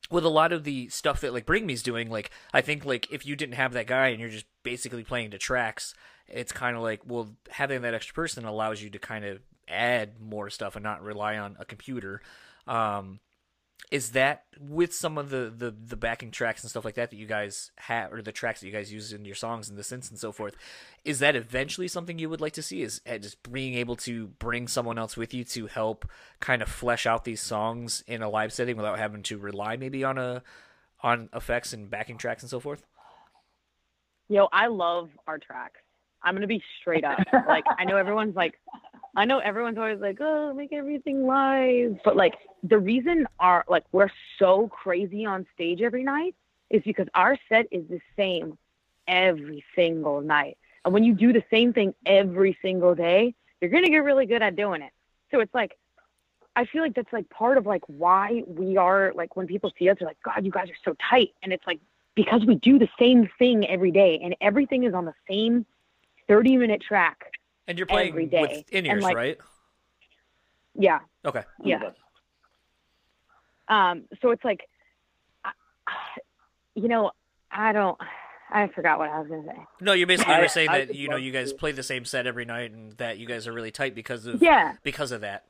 with 0.09 0.25
a 0.25 0.29
lot 0.29 0.51
of 0.51 0.63
the 0.63 0.89
stuff 0.89 1.21
that 1.21 1.33
like 1.33 1.45
Bring 1.45 1.65
Me's 1.65 1.83
doing, 1.83 2.09
like 2.09 2.31
I 2.53 2.61
think 2.61 2.85
like 2.85 3.11
if 3.11 3.25
you 3.25 3.35
didn't 3.35 3.55
have 3.55 3.73
that 3.73 3.87
guy 3.87 4.07
and 4.07 4.19
you're 4.19 4.29
just 4.29 4.45
basically 4.63 5.03
playing 5.03 5.31
to 5.31 5.37
tracks, 5.37 5.93
it's 6.27 6.51
kind 6.51 6.75
of 6.75 6.83
like 6.83 7.01
well 7.05 7.35
having 7.49 7.81
that 7.81 7.93
extra 7.93 8.13
person 8.13 8.45
allows 8.45 8.81
you 8.81 8.89
to 8.89 8.99
kind 8.99 9.25
of 9.25 9.39
add 9.67 10.19
more 10.19 10.49
stuff 10.49 10.75
and 10.75 10.83
not 10.83 11.03
rely 11.03 11.37
on 11.37 11.57
a 11.59 11.65
computer. 11.65 12.21
Um, 12.67 13.19
is 13.89 14.11
that 14.11 14.43
with 14.59 14.93
some 14.93 15.17
of 15.17 15.29
the, 15.29 15.53
the 15.55 15.71
the 15.71 15.95
backing 15.95 16.31
tracks 16.31 16.61
and 16.61 16.69
stuff 16.69 16.83
like 16.83 16.95
that 16.95 17.09
that 17.09 17.15
you 17.15 17.25
guys 17.25 17.71
have, 17.77 18.11
or 18.11 18.21
the 18.21 18.33
tracks 18.33 18.59
that 18.59 18.67
you 18.67 18.73
guys 18.73 18.91
use 18.91 19.13
in 19.13 19.23
your 19.23 19.35
songs 19.35 19.69
and 19.69 19.77
the 19.77 19.81
synths 19.81 20.09
and 20.09 20.19
so 20.19 20.31
forth? 20.31 20.55
Is 21.05 21.19
that 21.19 21.35
eventually 21.35 21.87
something 21.87 22.19
you 22.19 22.29
would 22.29 22.41
like 22.41 22.53
to 22.53 22.61
see? 22.61 22.81
Is 22.81 22.99
uh, 23.09 23.17
just 23.17 23.41
being 23.49 23.75
able 23.75 23.95
to 23.97 24.27
bring 24.27 24.67
someone 24.67 24.97
else 24.97 25.15
with 25.15 25.33
you 25.33 25.43
to 25.45 25.67
help 25.67 26.09
kind 26.41 26.61
of 26.61 26.67
flesh 26.67 27.05
out 27.05 27.23
these 27.23 27.41
songs 27.41 28.03
in 28.07 28.21
a 28.21 28.29
live 28.29 28.51
setting 28.51 28.75
without 28.75 28.99
having 28.99 29.23
to 29.23 29.37
rely 29.37 29.77
maybe 29.77 30.03
on 30.03 30.17
a 30.17 30.43
on 31.01 31.29
effects 31.33 31.71
and 31.71 31.89
backing 31.89 32.17
tracks 32.17 32.43
and 32.43 32.49
so 32.49 32.59
forth? 32.59 32.85
Yo, 34.27 34.49
I 34.51 34.67
love 34.67 35.09
our 35.27 35.37
tracks. 35.37 35.79
I'm 36.23 36.33
gonna 36.35 36.47
be 36.47 36.61
straight 36.81 37.05
up. 37.05 37.19
like 37.47 37.63
I 37.79 37.85
know 37.85 37.95
everyone's 37.95 38.35
like, 38.35 38.59
I 39.17 39.25
know 39.25 39.39
everyone's 39.39 39.79
always 39.79 39.99
like, 39.99 40.19
oh, 40.21 40.53
make 40.53 40.71
everything 40.71 41.25
live. 41.25 41.97
But 42.05 42.15
like 42.15 42.35
the 42.61 42.77
reason 42.77 43.27
our 43.39 43.65
like 43.67 43.83
we're 43.91 44.11
so 44.37 44.67
crazy 44.67 45.25
on 45.25 45.47
stage 45.55 45.81
every 45.81 46.03
night 46.03 46.35
is 46.69 46.83
because 46.83 47.07
our 47.15 47.35
set 47.49 47.65
is 47.71 47.83
the 47.89 47.99
same 48.15 48.59
every 49.07 49.65
single 49.75 50.21
night. 50.21 50.59
And 50.85 50.93
when 50.93 51.03
you 51.03 51.15
do 51.15 51.33
the 51.33 51.43
same 51.49 51.73
thing 51.73 51.95
every 52.05 52.59
single 52.61 52.93
day, 52.93 53.33
you're 53.59 53.71
gonna 53.71 53.89
get 53.89 54.03
really 54.03 54.27
good 54.27 54.43
at 54.43 54.55
doing 54.55 54.83
it. 54.83 54.91
So 55.31 55.39
it's 55.39 55.53
like 55.53 55.75
I 56.55 56.65
feel 56.65 56.83
like 56.83 56.93
that's 56.93 57.11
like 57.11 57.27
part 57.31 57.57
of 57.57 57.65
like 57.65 57.83
why 57.87 58.43
we 58.45 58.77
are 58.77 59.13
like 59.15 59.35
when 59.35 59.47
people 59.47 59.73
see 59.79 59.89
us, 59.89 59.97
they're 59.99 60.07
like, 60.07 60.21
God, 60.23 60.45
you 60.45 60.51
guys 60.51 60.69
are 60.69 60.77
so 60.85 60.95
tight. 61.09 61.31
And 61.41 61.51
it's 61.51 61.65
like 61.65 61.79
because 62.13 62.45
we 62.45 62.53
do 62.53 62.77
the 62.77 62.89
same 62.99 63.27
thing 63.39 63.67
every 63.67 63.91
day 63.91 64.19
and 64.23 64.35
everything 64.41 64.83
is 64.83 64.93
on 64.93 65.05
the 65.05 65.15
same 65.27 65.65
30 66.27 66.57
minute 66.57 66.83
track. 66.87 67.31
And 67.67 67.77
you're 67.77 67.87
playing 67.87 68.09
Every 68.09 68.25
day. 68.27 68.41
with 68.41 68.69
in 68.71 68.85
ears, 68.85 69.03
like, 69.03 69.15
right? 69.15 69.37
Yeah. 70.75 70.99
Okay. 71.25 71.43
Yeah. 71.63 71.89
Um, 73.67 74.05
so 74.21 74.31
it's 74.31 74.43
like, 74.45 74.61
you 76.75 76.87
know, 76.87 77.11
I 77.51 77.73
don't, 77.73 77.97
I 78.49 78.67
forgot 78.73 78.99
what 78.99 79.09
I 79.09 79.19
was 79.19 79.27
going 79.27 79.43
to 79.43 79.49
say. 79.49 79.57
No, 79.81 79.93
you 79.93 80.05
basically 80.05 80.35
I- 80.35 80.41
were 80.41 80.47
saying 80.47 80.69
I 80.69 80.79
that 80.79 80.87
would 80.89 80.95
you 80.97 81.09
know 81.09 81.17
you 81.17 81.31
guys 81.31 81.51
play 81.51 81.71
the 81.73 81.83
same 81.83 82.05
set 82.05 82.27
every 82.27 82.45
night 82.45 82.71
and 82.71 82.93
that 82.93 83.17
you 83.17 83.27
guys 83.27 83.47
are 83.47 83.53
really 83.53 83.71
tight 83.71 83.93
because 83.95 84.25
of 84.25 84.41
Yeah. 84.41 84.75
because 84.83 85.11
of 85.11 85.21
that. 85.21 85.45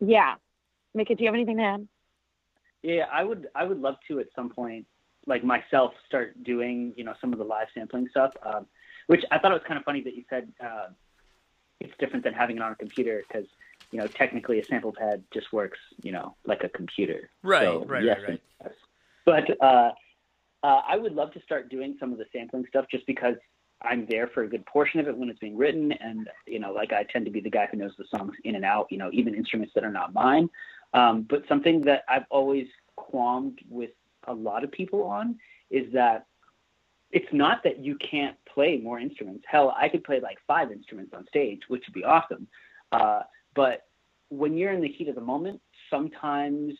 Yeah. 0.00 0.36
Mika, 0.94 1.14
do 1.14 1.22
you 1.22 1.28
have 1.28 1.34
anything 1.34 1.58
to 1.58 1.62
add? 1.62 1.88
Yeah, 2.82 3.04
I 3.12 3.22
would 3.24 3.48
I 3.54 3.64
would 3.64 3.78
love 3.78 3.96
to 4.08 4.20
at 4.20 4.28
some 4.34 4.48
point, 4.48 4.86
like 5.26 5.44
myself, 5.44 5.92
start 6.08 6.42
doing 6.44 6.94
you 6.96 7.04
know 7.04 7.12
some 7.20 7.32
of 7.34 7.38
the 7.38 7.44
live 7.44 7.66
sampling 7.74 8.08
stuff. 8.10 8.32
Um, 8.42 8.66
which 9.10 9.24
I 9.32 9.40
thought 9.40 9.50
it 9.50 9.54
was 9.54 9.64
kind 9.66 9.76
of 9.76 9.82
funny 9.82 10.02
that 10.02 10.14
you 10.14 10.22
said 10.30 10.52
uh, 10.64 10.86
it's 11.80 11.92
different 11.98 12.22
than 12.22 12.32
having 12.32 12.58
it 12.58 12.62
on 12.62 12.70
a 12.70 12.76
computer 12.76 13.24
because 13.26 13.44
you 13.90 13.98
know 13.98 14.06
technically 14.06 14.60
a 14.60 14.64
sample 14.64 14.92
pad 14.92 15.24
just 15.34 15.52
works 15.52 15.80
you 16.00 16.12
know 16.12 16.36
like 16.46 16.62
a 16.62 16.68
computer. 16.68 17.28
Right, 17.42 17.64
So, 17.64 17.84
right, 17.86 18.04
yes 18.04 18.18
right, 18.20 18.28
right. 18.28 18.40
yes. 18.62 18.72
But 19.26 19.60
uh, 19.60 19.90
uh, 20.62 20.82
I 20.86 20.96
would 20.96 21.12
love 21.12 21.32
to 21.32 21.42
start 21.42 21.70
doing 21.70 21.96
some 21.98 22.12
of 22.12 22.18
the 22.18 22.24
sampling 22.32 22.66
stuff 22.68 22.84
just 22.88 23.04
because 23.08 23.34
I'm 23.82 24.06
there 24.08 24.28
for 24.28 24.44
a 24.44 24.48
good 24.48 24.64
portion 24.66 25.00
of 25.00 25.08
it 25.08 25.16
when 25.16 25.28
it's 25.28 25.40
being 25.40 25.56
written, 25.56 25.90
and 25.90 26.30
you 26.46 26.60
know, 26.60 26.72
like 26.72 26.92
I 26.92 27.02
tend 27.02 27.24
to 27.24 27.32
be 27.32 27.40
the 27.40 27.50
guy 27.50 27.66
who 27.68 27.78
knows 27.78 27.94
the 27.98 28.04
songs 28.16 28.34
in 28.44 28.54
and 28.54 28.64
out. 28.64 28.86
You 28.92 28.98
know, 28.98 29.10
even 29.12 29.34
instruments 29.34 29.74
that 29.74 29.82
are 29.82 29.90
not 29.90 30.14
mine. 30.14 30.48
Um, 30.94 31.22
but 31.28 31.42
something 31.48 31.80
that 31.80 32.04
I've 32.08 32.26
always 32.30 32.68
qualmed 32.94 33.58
with 33.68 33.90
a 34.28 34.32
lot 34.32 34.62
of 34.62 34.70
people 34.70 35.02
on 35.02 35.36
is 35.68 35.92
that 35.94 36.26
it's 37.12 37.32
not 37.32 37.62
that 37.64 37.78
you 37.78 37.96
can't 37.96 38.36
play 38.52 38.78
more 38.78 38.98
instruments. 38.98 39.44
Hell, 39.48 39.74
I 39.76 39.88
could 39.88 40.04
play 40.04 40.20
like 40.20 40.38
five 40.46 40.70
instruments 40.70 41.12
on 41.14 41.26
stage, 41.26 41.60
which 41.68 41.82
would 41.86 41.94
be 41.94 42.04
awesome. 42.04 42.46
Uh, 42.92 43.22
but 43.54 43.82
when 44.28 44.56
you're 44.56 44.72
in 44.72 44.80
the 44.80 44.88
heat 44.88 45.08
of 45.08 45.16
the 45.16 45.20
moment, 45.20 45.60
sometimes 45.88 46.74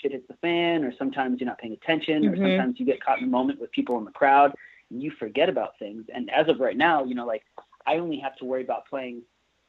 shit 0.00 0.12
hits 0.12 0.26
the 0.28 0.34
fan, 0.40 0.84
or 0.84 0.92
sometimes 0.98 1.40
you're 1.40 1.48
not 1.48 1.58
paying 1.58 1.74
attention, 1.74 2.26
or 2.26 2.36
Mhm. 2.36 2.42
sometimes 2.42 2.80
you 2.80 2.86
get 2.86 3.00
caught 3.02 3.18
in 3.18 3.24
the 3.24 3.30
moment 3.30 3.60
with 3.60 3.70
people 3.72 3.98
in 3.98 4.04
the 4.04 4.10
crowd 4.12 4.54
and 4.90 5.02
you 5.02 5.10
forget 5.12 5.48
about 5.48 5.78
things. 5.78 6.08
And 6.12 6.30
as 6.30 6.48
of 6.48 6.60
right 6.60 6.76
now, 6.76 7.04
you 7.04 7.14
know, 7.14 7.26
like 7.26 7.44
I 7.86 7.96
only 7.98 8.18
have 8.18 8.36
to 8.36 8.44
worry 8.44 8.62
about 8.62 8.86
playing 8.86 9.22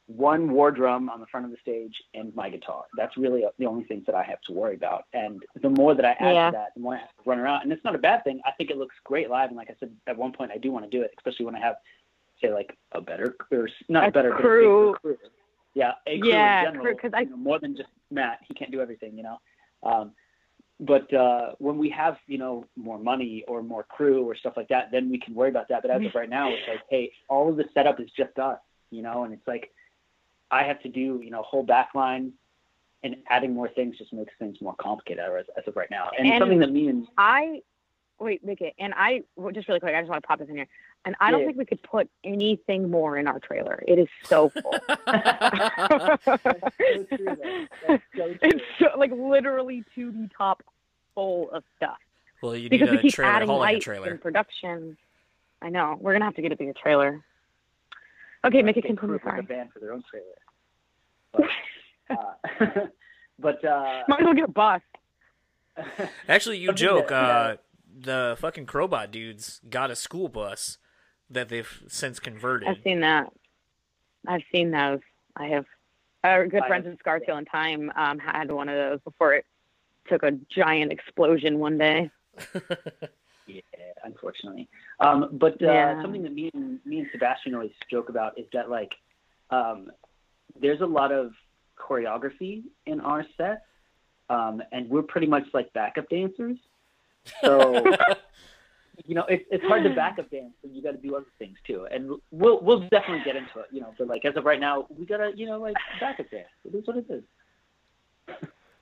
one 0.09 0.51
war 0.51 0.71
drum 0.71 1.07
on 1.07 1.19
the 1.19 1.27
front 1.27 1.45
of 1.45 1.51
the 1.51 1.57
stage 1.61 1.93
and 2.15 2.33
my 2.35 2.49
guitar. 2.49 2.85
That's 2.97 3.15
really 3.15 3.43
the 3.59 3.65
only 3.65 3.83
things 3.83 4.05
that 4.07 4.15
I 4.15 4.23
have 4.23 4.41
to 4.47 4.53
worry 4.53 4.73
about. 4.73 5.03
And 5.13 5.43
the 5.61 5.69
more 5.69 5.93
that 5.93 6.03
I 6.03 6.11
add 6.19 6.33
Yeah. 6.33 6.45
to 6.49 6.51
that, 6.57 6.73
the 6.73 6.81
more 6.81 6.95
I 6.95 6.97
have 6.97 7.09
to 7.09 7.29
run 7.29 7.37
around. 7.37 7.61
And 7.61 7.71
it's 7.71 7.83
not 7.83 7.93
a 7.93 7.99
bad 7.99 8.23
thing. 8.23 8.41
I 8.43 8.51
think 8.53 8.71
it 8.71 8.77
looks 8.77 8.95
great 9.03 9.29
live. 9.29 9.49
And 9.49 9.57
like 9.57 9.69
I 9.69 9.75
said, 9.79 9.95
at 10.07 10.17
one 10.17 10.31
point, 10.31 10.51
I 10.51 10.57
do 10.57 10.71
want 10.71 10.83
to 10.83 10.89
do 10.89 11.03
it, 11.03 11.11
especially 11.19 11.45
when 11.45 11.55
I 11.55 11.59
have, 11.59 11.75
say, 12.41 12.51
like 12.51 12.75
a 12.93 13.01
better 13.01 13.35
or 13.51 13.69
not 13.87 14.07
A 14.07 14.11
better 14.11 14.31
but 14.31 14.39
a 14.39 14.41
crew. 14.41 14.95
crew. 14.99 15.17
Yeah, 15.75 15.93
a 16.07 16.19
crew 16.19 16.27
Yeah, 16.29 16.59
in 16.59 16.65
general. 16.65 16.85
crew, 16.85 16.95
'cause 16.95 17.11
I- 17.13 17.21
you 17.21 17.29
know, 17.29 17.37
more 17.37 17.59
than 17.59 17.75
just 17.77 17.89
Matt. 18.09 18.39
He 18.47 18.55
can't 18.55 18.71
do 18.71 18.81
everything, 18.81 19.15
you 19.15 19.21
know. 19.21 19.39
Um, 19.83 20.13
but 20.79 21.13
uh, 21.13 21.53
when 21.59 21.77
we 21.77 21.89
have, 21.91 22.17
you 22.25 22.39
know, 22.39 22.65
more 22.75 22.97
money 22.97 23.43
or 23.47 23.61
more 23.61 23.83
crew 23.83 24.23
or 24.27 24.33
stuff 24.33 24.57
like 24.57 24.69
that, 24.69 24.89
then 24.91 25.11
we 25.11 25.19
can 25.19 25.35
worry 25.35 25.49
about 25.49 25.67
that. 25.67 25.83
But 25.83 25.91
as 25.91 26.03
of 26.03 26.15
right 26.15 26.29
now, 26.29 26.51
it's 26.51 26.67
like, 26.67 26.81
hey, 26.89 27.11
all 27.27 27.47
of 27.49 27.57
the 27.57 27.65
setup 27.75 27.99
is 27.99 28.09
just 28.11 28.39
us, 28.39 28.59
you 28.89 29.03
know, 29.03 29.25
and 29.25 29.33
it's 29.33 29.47
like 29.47 29.71
I 30.51 30.63
have 30.63 30.81
to 30.81 30.89
do, 30.89 31.21
you 31.23 31.29
know, 31.29 31.41
whole 31.43 31.63
back 31.63 31.89
line 31.95 32.33
and 33.03 33.15
adding 33.29 33.53
more 33.53 33.69
things 33.69 33.97
just 33.97 34.11
makes 34.11 34.33
things 34.39 34.57
more 34.61 34.75
complicated 34.75 35.23
as, 35.23 35.45
as 35.57 35.63
of 35.67 35.75
right 35.75 35.89
now. 35.91 36.09
And, 36.17 36.27
And- 36.27 36.41
something 36.41 36.59
that 36.59 36.71
me 36.71 36.87
and 36.87 37.07
I 37.17 37.61
wait, 38.19 38.43
Mickey, 38.43 38.73
and 38.79 38.93
I 38.97 39.23
just 39.53 39.69
really 39.69 39.79
quick. 39.79 39.95
I 39.95 40.01
just 40.01 40.09
want 40.09 40.21
to 40.21 40.27
pop 40.27 40.39
this 40.39 40.49
in 40.49 40.55
here, 40.57 40.67
and 41.05 41.15
I 41.21 41.31
don't 41.31 41.39
Yeah. 41.39 41.45
think 41.47 41.57
we 41.57 41.63
could 41.63 41.81
put 41.83 42.09
anything 42.25 42.91
more 42.91 43.17
in 43.17 43.27
our 43.29 43.39
trailer. 43.39 43.81
It 43.87 43.97
is 43.97 44.09
so 44.25 44.49
full. 44.49 44.75
That's 45.05 46.25
so 46.25 46.37
true. 46.37 47.37
That's 47.87 48.03
so 48.13 48.33
true. 48.33 48.37
it's 48.41 48.61
so, 48.77 48.87
like 48.97 49.11
literally 49.13 49.85
to 49.95 50.11
the 50.11 50.29
top 50.37 50.63
full 51.15 51.49
of 51.51 51.63
stuff 51.77 51.97
well, 52.41 52.55
you 52.55 52.63
need 52.63 52.69
because 52.71 52.89
we 52.91 52.97
a 52.97 53.01
keep 53.01 53.13
trailer 53.13 53.31
adding 53.33 53.47
hauling 53.47 53.69
a 53.69 53.71
lights 53.73 53.85
trailer. 53.85 54.09
and 54.09 54.21
production. 54.21 54.97
I 55.61 55.69
know 55.69 55.97
we're 55.99 56.11
gonna 56.13 56.25
have 56.25 56.35
to 56.35 56.41
get 56.41 56.51
a 56.51 56.55
bigger 56.57 56.73
trailer. 56.73 57.23
Okay, 58.45 58.61
make 58.61 58.77
it 58.77 58.85
continue. 58.85 58.97
crew 58.97 59.19
for 59.19 59.29
Sorry. 59.29 59.41
the 59.41 59.47
band 59.47 59.69
for 59.73 59.79
their 59.79 59.93
own 59.93 60.03
trailer. 60.09 61.47
But, 62.07 62.17
uh, 62.79 62.87
but 63.39 63.65
uh, 63.65 64.03
Might 64.07 64.21
as 64.21 64.25
well 64.25 64.33
get 64.33 64.45
a 64.45 64.51
bus. 64.51 64.81
Actually, 66.27 66.57
you 66.57 66.73
joke. 66.73 67.11
uh, 67.11 67.55
the 68.01 68.37
fucking 68.39 68.65
Crobot 68.65 69.11
dudes 69.11 69.61
got 69.69 69.91
a 69.91 69.95
school 69.95 70.29
bus 70.29 70.77
that 71.29 71.49
they've 71.49 71.81
since 71.87 72.19
converted. 72.19 72.67
I've 72.69 72.83
seen 72.83 73.01
that. 73.01 73.31
I've 74.27 74.43
seen 74.53 74.71
those. 74.71 74.99
I 75.35 75.47
have. 75.47 75.65
Our 76.23 76.47
good 76.47 76.63
I 76.63 76.67
friends 76.67 76.85
in 76.85 76.97
Scarsdale 76.99 77.37
and 77.37 77.47
Time 77.49 77.91
um, 77.95 78.19
had 78.19 78.51
one 78.51 78.67
of 78.67 78.75
those 78.75 78.99
before 79.05 79.33
it 79.35 79.45
took 80.09 80.23
a 80.23 80.31
giant 80.53 80.91
explosion 80.91 81.59
one 81.59 81.77
day. 81.77 82.11
Unfortunately. 84.03 84.67
Um, 84.99 85.29
but 85.33 85.61
uh, 85.61 85.65
Yeah. 85.65 86.01
something 86.01 86.23
that 86.23 86.33
me 86.33 86.49
and 86.53 86.79
me 86.85 86.99
and 86.99 87.07
Sebastian 87.11 87.53
always 87.55 87.71
joke 87.89 88.09
about 88.09 88.37
is 88.37 88.45
that 88.53 88.69
like 88.69 88.91
um, 89.51 89.91
there's 90.59 90.81
a 90.81 90.85
lot 90.85 91.11
of 91.11 91.31
choreography 91.77 92.63
in 92.85 92.99
our 92.99 93.25
set, 93.37 93.63
um, 94.29 94.61
and 94.71 94.89
we're 94.89 95.01
pretty 95.01 95.27
much 95.27 95.43
like 95.53 95.71
backup 95.73 96.09
dancers. 96.09 96.57
So 97.43 97.85
you 99.05 99.15
know, 99.15 99.25
it's 99.29 99.43
it's 99.49 99.63
hard 99.65 99.83
to 99.83 99.89
backup 99.95 100.29
dance, 100.29 100.53
but 100.61 100.71
you 100.71 100.81
got 100.83 100.91
to 100.91 100.97
do 100.97 101.15
other 101.15 101.25
things 101.37 101.57
too. 101.65 101.87
And 101.91 102.11
we'll 102.31 102.61
we'll 102.61 102.81
definitely 102.89 103.21
get 103.25 103.35
into 103.35 103.59
it, 103.59 103.67
you 103.71 103.81
know. 103.81 103.93
But 103.97 104.07
like 104.07 104.25
as 104.25 104.35
of 104.35 104.45
right 104.45 104.59
now, 104.59 104.87
we 104.89 105.05
gotta 105.05 105.31
you 105.35 105.45
know 105.45 105.59
like 105.59 105.75
backup 105.99 106.29
dance. 106.29 106.47
It 106.65 106.75
is 106.75 106.85
what 106.85 106.97
it 106.97 107.05
is. 107.09 107.23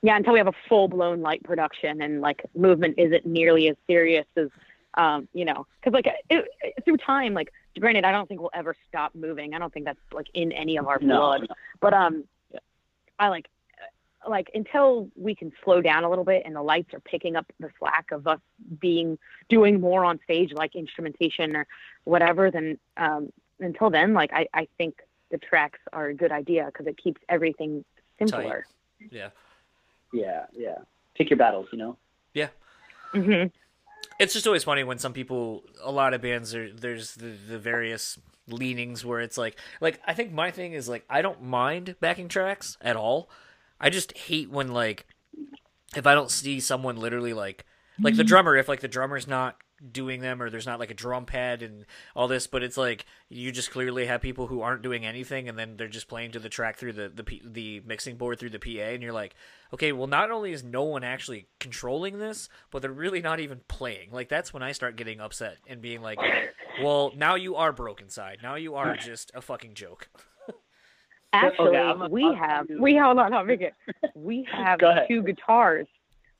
yeah, 0.02 0.16
until 0.16 0.32
we 0.32 0.38
have 0.38 0.48
a 0.48 0.52
full 0.68 0.88
blown 0.88 1.20
light 1.20 1.42
production 1.44 2.02
and 2.02 2.20
like 2.20 2.44
movement 2.54 2.96
isn't 2.98 3.24
nearly 3.26 3.68
as 3.68 3.76
serious 3.86 4.26
as, 4.36 4.48
um, 4.98 5.28
you 5.32 5.44
know, 5.44 5.66
because 5.80 5.92
like 5.94 6.06
it, 6.06 6.44
it, 6.62 6.84
through 6.84 6.96
time, 6.98 7.32
like 7.32 7.52
granted, 7.78 8.04
I 8.04 8.12
don't 8.12 8.26
think 8.28 8.40
we'll 8.40 8.50
ever 8.52 8.74
stop 8.88 9.14
moving. 9.14 9.54
I 9.54 9.58
don't 9.58 9.72
think 9.72 9.86
that's 9.86 9.98
like 10.12 10.26
in 10.34 10.52
any 10.52 10.76
of 10.76 10.86
our 10.88 10.98
No, 11.00 11.16
blood. 11.16 11.40
no. 11.48 11.54
But 11.80 11.94
um, 11.94 12.24
Yeah. 12.52 12.58
I 13.18 13.28
like 13.28 13.48
like 14.28 14.50
until 14.52 15.08
we 15.16 15.34
can 15.34 15.52
slow 15.64 15.80
down 15.80 16.02
a 16.04 16.10
little 16.10 16.24
bit 16.24 16.42
and 16.44 16.54
the 16.54 16.62
lights 16.62 16.92
are 16.92 17.00
picking 17.00 17.36
up 17.36 17.46
the 17.60 17.70
slack 17.78 18.10
of 18.10 18.26
us 18.26 18.40
being 18.80 19.16
doing 19.48 19.80
more 19.80 20.04
on 20.04 20.18
stage 20.24 20.52
like 20.52 20.74
instrumentation 20.74 21.54
or 21.56 21.66
whatever. 22.04 22.50
Then 22.50 22.78
um, 22.96 23.32
until 23.60 23.90
then, 23.90 24.12
like 24.14 24.32
I 24.32 24.46
I 24.52 24.68
think 24.76 24.94
the 25.30 25.38
tracks 25.38 25.78
are 25.92 26.08
a 26.08 26.14
good 26.14 26.32
idea 26.32 26.66
because 26.66 26.86
it 26.86 26.96
keeps 27.02 27.20
everything 27.28 27.84
simpler. 28.18 28.66
Yeah. 29.10 29.30
Yeah, 30.12 30.46
yeah. 30.52 30.78
Pick 31.14 31.30
your 31.30 31.36
battles, 31.36 31.68
you 31.70 31.78
know. 31.78 31.96
Yeah. 32.34 32.48
Mm 33.14 33.24
hmm 33.24 33.46
It's 34.18 34.32
just 34.32 34.46
always 34.46 34.64
funny 34.64 34.82
when 34.84 34.98
some 34.98 35.12
people, 35.12 35.62
a 35.82 35.92
lot 35.92 36.12
of 36.12 36.20
bands 36.20 36.54
are 36.54 36.72
there's 36.72 37.14
the, 37.14 37.32
the 37.48 37.58
various 37.58 38.18
leanings 38.48 39.04
where 39.04 39.20
it's 39.20 39.38
like, 39.38 39.58
like 39.80 40.00
I 40.06 40.14
think 40.14 40.32
my 40.32 40.50
thing 40.50 40.72
is 40.72 40.88
like 40.88 41.04
I 41.08 41.22
don't 41.22 41.42
mind 41.42 41.96
backing 42.00 42.28
tracks 42.28 42.76
at 42.80 42.96
all. 42.96 43.30
I 43.80 43.90
just 43.90 44.16
hate 44.16 44.50
when 44.50 44.68
like 44.68 45.06
if 45.96 46.06
I 46.06 46.14
don't 46.14 46.30
see 46.30 46.60
someone 46.60 46.96
literally 46.96 47.32
like 47.32 47.64
like 48.00 48.16
the 48.16 48.22
mm-hmm. 48.22 48.28
drummer 48.28 48.56
if 48.56 48.68
like 48.68 48.80
the 48.80 48.88
drummer's 48.88 49.26
not 49.26 49.56
doing 49.92 50.20
them 50.20 50.42
or 50.42 50.50
there's 50.50 50.66
not 50.66 50.80
like 50.80 50.90
a 50.90 50.94
drum 50.94 51.24
pad 51.24 51.62
and 51.62 51.84
all 52.16 52.26
this 52.26 52.46
but 52.48 52.62
it's 52.62 52.76
like 52.76 53.06
you 53.28 53.52
just 53.52 53.70
clearly 53.70 54.06
have 54.06 54.20
people 54.20 54.48
who 54.48 54.60
aren't 54.60 54.82
doing 54.82 55.06
anything 55.06 55.48
and 55.48 55.56
then 55.58 55.76
they're 55.76 55.86
just 55.86 56.08
playing 56.08 56.32
to 56.32 56.38
the 56.40 56.48
track 56.48 56.76
through 56.76 56.92
the 56.92 57.08
the, 57.08 57.22
P, 57.22 57.40
the 57.44 57.80
mixing 57.86 58.16
board 58.16 58.38
through 58.40 58.50
the 58.50 58.58
PA 58.58 58.68
and 58.90 59.02
you're 59.02 59.12
like 59.12 59.34
okay 59.72 59.92
well 59.92 60.08
not 60.08 60.30
only 60.30 60.52
is 60.52 60.64
no 60.64 60.82
one 60.82 61.04
actually 61.04 61.46
controlling 61.60 62.18
this 62.18 62.48
but 62.70 62.82
they're 62.82 62.90
really 62.90 63.20
not 63.20 63.38
even 63.38 63.60
playing 63.68 64.10
like 64.10 64.28
that's 64.28 64.52
when 64.52 64.62
I 64.62 64.72
start 64.72 64.96
getting 64.96 65.20
upset 65.20 65.58
and 65.68 65.80
being 65.80 66.02
like 66.02 66.18
well 66.82 67.12
now 67.16 67.36
you 67.36 67.54
are 67.54 67.72
Brokencyde 67.72 68.42
now 68.42 68.56
you 68.56 68.74
are 68.74 68.96
just 68.96 69.30
a 69.34 69.40
fucking 69.40 69.74
joke 69.74 70.08
Actually, 71.32 71.76
I'm 71.76 72.00
a- 72.02 72.08
we 72.08 72.24
I'll 72.24 72.34
have 72.34 72.66
we 72.80 72.96
hold 72.96 73.18
on, 73.18 73.30
no, 73.32 73.44
make 73.44 73.60
it. 73.60 73.74
We 74.14 74.48
have 74.52 74.80
two 75.06 75.22
guitars. 75.22 75.86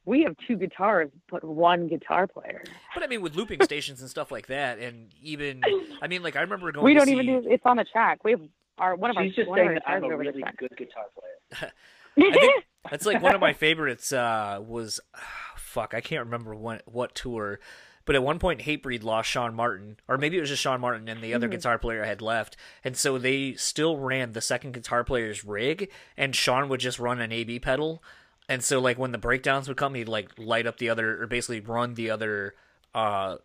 We 0.08 0.22
have 0.22 0.34
two 0.46 0.56
guitars, 0.56 1.10
but 1.30 1.44
one 1.44 1.86
guitar 1.88 2.26
player. 2.26 2.62
but 2.94 3.02
I 3.02 3.06
mean 3.06 3.20
with 3.22 3.36
looping 3.36 3.60
stations 3.70 4.00
and 4.00 4.08
stuff 4.08 4.30
like 4.32 4.46
that 4.46 4.78
and 4.78 5.10
even 5.22 5.62
I 6.02 6.08
mean 6.08 6.22
like 6.22 6.34
I 6.36 6.40
remember 6.40 6.72
going 6.72 6.84
we 6.84 6.94
don't 6.94 7.06
see, 7.06 7.12
even 7.12 7.26
do. 7.26 7.42
It's 7.50 7.62
on 7.66 7.76
the 7.76 7.84
track. 7.84 8.24
We 8.24 8.30
have 8.32 8.40
our 8.78 8.96
one 8.96 9.10
of 9.10 9.16
She's 9.22 9.32
our 9.38 9.44
just 9.44 9.54
saying 9.54 9.74
that 9.74 9.82
I'm 9.86 10.04
a 10.04 10.16
really 10.16 10.40
track. 10.40 10.56
good 10.56 10.72
guitar 10.76 11.04
player. 11.14 11.72
I 12.20 12.32
think 12.32 12.64
that's 12.90 13.06
like 13.06 13.22
one 13.22 13.34
of 13.34 13.40
my 13.40 13.52
favorites. 13.52 14.12
Uh, 14.12 14.60
was 14.66 14.98
fuck, 15.56 15.94
I 15.94 16.00
can't 16.00 16.24
remember 16.24 16.54
what 16.54 16.82
what 16.86 17.14
tour, 17.14 17.60
but 18.04 18.14
at 18.16 18.22
one 18.22 18.38
point 18.38 18.60
Hatebreed 18.62 19.02
lost 19.04 19.28
Sean 19.28 19.54
Martin, 19.54 19.98
or 20.08 20.16
maybe 20.16 20.36
it 20.36 20.40
was 20.40 20.48
just 20.48 20.62
Sean 20.62 20.80
Martin 20.80 21.08
and 21.08 21.20
the 21.22 21.34
other 21.34 21.48
Mhm. 21.48 21.52
guitar 21.52 21.78
player 21.78 22.04
had 22.04 22.22
left, 22.22 22.56
and 22.82 22.96
so 22.96 23.18
they 23.18 23.54
still 23.54 23.98
ran 23.98 24.32
the 24.32 24.40
second 24.40 24.72
guitar 24.72 25.04
player's 25.04 25.44
rig, 25.44 25.90
and 26.16 26.34
Sean 26.34 26.68
would 26.70 26.80
just 26.80 26.98
run 26.98 27.20
an 27.20 27.30
AB 27.32 27.58
pedal, 27.60 28.02
and 28.48 28.62
so 28.64 28.80
like 28.80 28.98
when 28.98 29.12
the 29.12 29.18
breakdowns 29.18 29.68
would 29.68 29.76
come, 29.76 29.94
he'd 29.94 30.08
like 30.08 30.30
light 30.38 30.66
up 30.66 30.78
the 30.78 30.88
other, 30.90 31.22
or 31.22 31.26
basically 31.26 31.60
run 31.60 31.94
the 31.94 32.10
other. 32.10 32.54
Uh, 32.94 33.36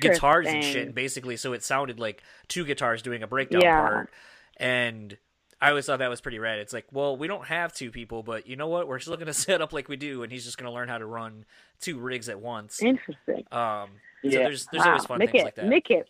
guitars 0.00 0.46
and 0.48 0.64
shit, 0.64 0.94
basically. 0.94 1.36
So 1.36 1.52
it 1.52 1.62
sounded 1.62 2.00
like 2.00 2.22
two 2.48 2.64
guitars 2.64 3.02
doing 3.02 3.22
a 3.22 3.26
breakdown 3.26 3.60
Yeah. 3.62 3.80
part, 3.80 4.10
and 4.56 5.16
I 5.60 5.68
always 5.70 5.86
thought 5.86 5.98
that 5.98 6.08
was 6.10 6.20
pretty 6.20 6.38
rad. 6.38 6.58
It's 6.58 6.72
like, 6.72 6.86
well, 6.90 7.16
we 7.16 7.26
don't 7.28 7.44
have 7.46 7.72
two 7.72 7.90
people, 7.90 8.22
but 8.22 8.46
you 8.48 8.56
know 8.56 8.66
what? 8.68 8.88
We're 8.88 8.98
still 8.98 9.16
gonna 9.16 9.32
set 9.48 9.60
up 9.60 9.72
like 9.72 9.88
we 9.88 9.96
do, 9.96 10.22
and 10.22 10.32
he's 10.32 10.44
just 10.44 10.58
gonna 10.58 10.72
learn 10.72 10.88
how 10.88 10.98
to 10.98 11.06
run 11.06 11.44
two 11.80 11.98
rigs 11.98 12.28
at 12.28 12.40
once. 12.40 12.82
Interesting. 12.82 13.44
Um, 13.52 13.90
so 14.22 14.28
Yeah. 14.28 14.38
there's 14.44 14.66
there's 14.72 14.86
always 14.86 15.04
fun 15.04 15.20
Mick 15.20 15.30
things 15.32 15.42
it, 15.42 15.44
like 15.44 15.54
that. 15.56 15.66
Mick 15.66 15.90
it, 15.90 16.08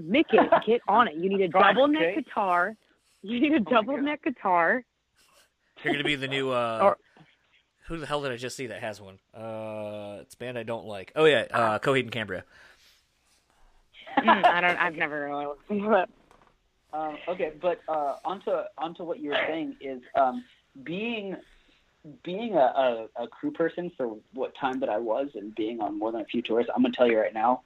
Mick 0.00 0.24
it, 0.32 0.66
get 0.66 0.80
on 0.88 1.08
it. 1.08 1.14
You 1.14 1.28
need 1.30 1.42
a 1.42 1.48
double 1.48 1.86
neck 1.88 2.16
guitar. 2.16 2.74
You 3.22 3.40
need 3.40 3.52
a 3.54 3.60
double 3.60 3.94
God. 3.96 4.04
neck 4.04 4.24
guitar. 4.24 4.84
You're 5.84 5.92
gonna 5.94 6.04
be 6.04 6.16
the 6.16 6.28
new. 6.28 6.50
Uh, 6.50 6.80
Or- 6.82 6.98
who 7.86 7.98
the 7.98 8.06
hell 8.06 8.22
did 8.22 8.32
I 8.32 8.36
just 8.36 8.56
see 8.56 8.68
that 8.68 8.80
has 8.80 9.00
one? 9.00 9.18
Uh, 9.34 10.18
it's 10.20 10.34
a 10.34 10.38
band 10.38 10.58
I 10.58 10.62
don't 10.62 10.86
like. 10.86 11.12
Oh 11.16 11.24
yeah, 11.24 11.46
uh, 11.50 11.78
Coheed 11.78 12.02
and 12.02 12.12
Cambria. 12.12 12.44
Mm, 14.18 14.44
I 14.44 14.60
don't. 14.60 14.76
I've 14.76 14.96
never 14.96 15.26
really 15.26 15.46
listened 15.46 15.82
to 15.82 16.02
it. 16.02 16.10
Um, 16.92 17.16
okay, 17.28 17.52
but 17.60 17.80
uh, 17.88 18.16
onto 18.24 18.50
onto 18.78 19.04
what 19.04 19.18
you 19.18 19.30
were 19.30 19.40
saying 19.48 19.76
is 19.80 20.02
um, 20.14 20.44
being 20.84 21.36
being 22.22 22.54
a, 22.54 22.58
a, 22.58 23.06
a 23.24 23.28
crew 23.28 23.50
person 23.50 23.90
for 23.96 24.16
what 24.34 24.54
time 24.56 24.80
that 24.80 24.88
I 24.88 24.98
was 24.98 25.28
and 25.34 25.54
being 25.54 25.80
on 25.80 25.98
more 25.98 26.12
than 26.12 26.20
a 26.20 26.24
few 26.24 26.42
tours. 26.42 26.66
I'm 26.74 26.82
gonna 26.82 26.94
tell 26.94 27.08
you 27.08 27.18
right 27.18 27.32
now, 27.32 27.62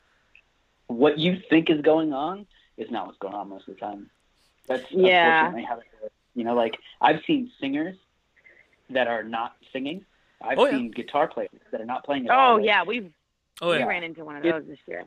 what 0.86 1.18
you 1.18 1.40
think 1.50 1.70
is 1.70 1.80
going 1.80 2.12
on 2.12 2.46
is 2.76 2.90
not 2.90 3.06
what's 3.06 3.18
going 3.18 3.34
on 3.34 3.48
most 3.48 3.66
of 3.68 3.74
the 3.74 3.80
time. 3.80 4.10
That's 4.68 4.84
Yeah. 4.90 5.38
unfortunately 5.40 5.64
how 5.64 5.78
it 5.78 5.86
is. 6.04 6.10
You 6.34 6.44
know, 6.44 6.54
like 6.54 6.76
I've 7.00 7.20
seen 7.26 7.50
singers 7.60 7.96
that 8.90 9.06
are 9.08 9.22
not 9.22 9.56
singing. 9.72 10.04
I've 10.42 10.58
Oh, 10.58 10.64
yeah. 10.66 10.72
seen 10.72 10.90
guitar 10.90 11.28
players 11.28 11.50
that 11.72 11.80
are 11.80 11.84
not 11.86 12.04
playing 12.04 12.26
at 12.28 12.30
all. 12.36 12.54
Oh 12.54 12.58
yeah, 12.58 12.82
we've 12.84 13.10
Oh 13.62 13.70
we 13.70 13.78
yeah. 13.78 13.86
ran 13.86 14.02
into 14.04 14.24
one 14.24 14.36
of 14.36 14.44
It- 14.44 14.52
those 14.52 14.66
this 14.66 14.78
year. 14.86 15.04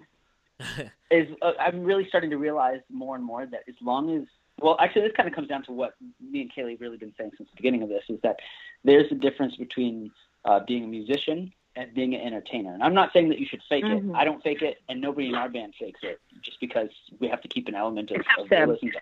is 1.12 1.28
uh, 1.42 1.54
I'm 1.60 1.84
really 1.84 2.06
starting 2.10 2.30
to 2.32 2.38
realize 2.38 2.82
more 2.90 3.16
and 3.16 3.24
more 3.24 3.46
that 3.46 3.62
as 3.70 3.76
long 3.82 4.16
as 4.18 4.24
well, 4.62 4.76
actually, 4.82 5.04
this 5.04 5.14
kind 5.16 5.30
of 5.30 5.34
comes 5.34 5.48
down 5.48 5.64
to 5.64 5.72
what 5.72 5.94
me 6.20 6.42
and 6.42 6.52
Kaylee 6.52 6.72
have 6.72 6.82
really 6.82 6.98
been 6.98 7.14
saying 7.18 7.32
since 7.38 7.50
the 7.50 7.56
beginning 7.56 7.82
of 7.82 7.88
this 7.88 8.04
is 8.10 8.20
that 8.24 8.36
there's 8.84 9.10
a 9.10 9.16
difference 9.16 9.56
between 9.56 10.12
uh, 10.44 10.60
being 10.68 10.84
a 10.84 10.88
musician 10.88 11.54
and 11.78 11.94
being 11.94 12.14
an 12.14 12.20
entertainer. 12.20 12.74
And 12.74 12.84
I'm 12.84 12.94
not 12.94 13.14
saying 13.14 13.30
that 13.30 13.40
you 13.40 13.46
should 13.46 13.62
fake 13.70 13.86
Mhm. 13.86 14.10
it. 14.10 14.16
I 14.16 14.26
don't 14.26 14.44
fake 14.44 14.62
it, 14.62 14.80
and 14.90 15.00
nobody 15.00 15.30
in 15.30 15.36
our 15.36 15.48
band 15.48 15.76
fakes 15.80 16.02
it, 16.04 16.20
just 16.42 16.60
because 16.60 16.90
we 17.20 17.30
have 17.30 17.42
to 17.44 17.48
keep 17.48 17.70
an 17.70 17.76
element 17.76 18.12
of, 18.12 18.18
of 18.38 18.50
to. 18.50 18.56
realism 18.58 18.88
to 18.88 19.00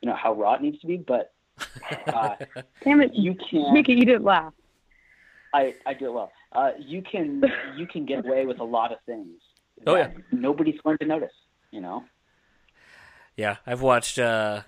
you 0.00 0.08
know 0.08 0.14
how 0.14 0.32
raw 0.32 0.54
it 0.54 0.62
needs 0.62 0.78
to 0.80 0.86
be. 0.86 0.96
But 0.96 1.32
uh, 2.06 2.36
Damn 2.84 3.00
it, 3.00 3.12
you 3.14 3.34
can't, 3.34 3.72
Mickey, 3.72 3.92
you 3.94 4.04
didn't 4.04 4.24
laugh. 4.24 4.52
I, 5.54 5.74
I 5.86 5.94
do 5.94 6.06
it 6.06 6.12
well. 6.12 6.32
Uh, 6.52 6.70
you 6.78 7.02
can 7.02 7.42
you 7.76 7.86
can 7.86 8.04
get 8.06 8.24
away 8.24 8.46
with 8.46 8.60
a 8.60 8.64
lot 8.64 8.92
of 8.92 8.98
things. 9.06 9.40
Oh, 9.86 9.94
that 9.94 10.14
Nobody's 10.30 10.80
going 10.82 10.98
to 10.98 11.06
notice. 11.06 11.32
You 11.70 11.80
know. 11.80 12.04
Yeah, 13.36 13.56
I've 13.66 13.82
watched. 13.82 14.18
uh 14.18 14.62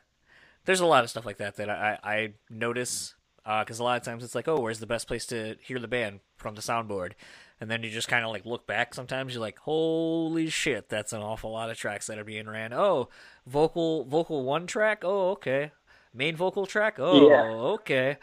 There's 0.64 0.80
a 0.80 0.86
lot 0.86 1.04
of 1.04 1.10
stuff 1.10 1.26
like 1.26 1.38
that 1.38 1.56
that 1.56 1.70
I 1.70 1.98
I, 2.02 2.12
I 2.14 2.32
notice 2.50 3.14
because 3.44 3.78
a 3.78 3.84
lot 3.84 3.98
of 3.98 4.04
times 4.04 4.24
it's 4.24 4.34
like, 4.34 4.48
oh, 4.48 4.60
where's 4.60 4.80
the 4.80 4.86
best 4.86 5.06
place 5.06 5.26
to 5.26 5.56
hear 5.60 5.78
the 5.78 5.88
band 5.88 6.20
from 6.36 6.54
the 6.54 6.62
soundboard, 6.62 7.12
and 7.60 7.70
then 7.70 7.82
you 7.82 7.90
just 7.90 8.08
kind 8.08 8.24
of 8.24 8.30
like 8.30 8.46
look 8.46 8.66
back. 8.66 8.94
Sometimes 8.94 9.34
you're 9.34 9.40
like, 9.42 9.58
holy 9.58 10.48
shit, 10.48 10.88
that's 10.88 11.12
an 11.12 11.20
awful 11.20 11.52
lot 11.52 11.70
of 11.70 11.76
tracks 11.76 12.06
that 12.06 12.18
are 12.18 12.24
being 12.24 12.48
ran. 12.48 12.72
Oh, 12.72 13.08
vocal 13.46 14.04
vocal 14.04 14.44
one 14.44 14.66
track. 14.66 15.02
Oh, 15.02 15.30
okay. 15.32 15.72
Main 16.14 16.36
vocal 16.36 16.64
track. 16.66 16.96
Oh, 16.98 17.28
Yeah. 17.28 17.42
okay. 17.74 18.16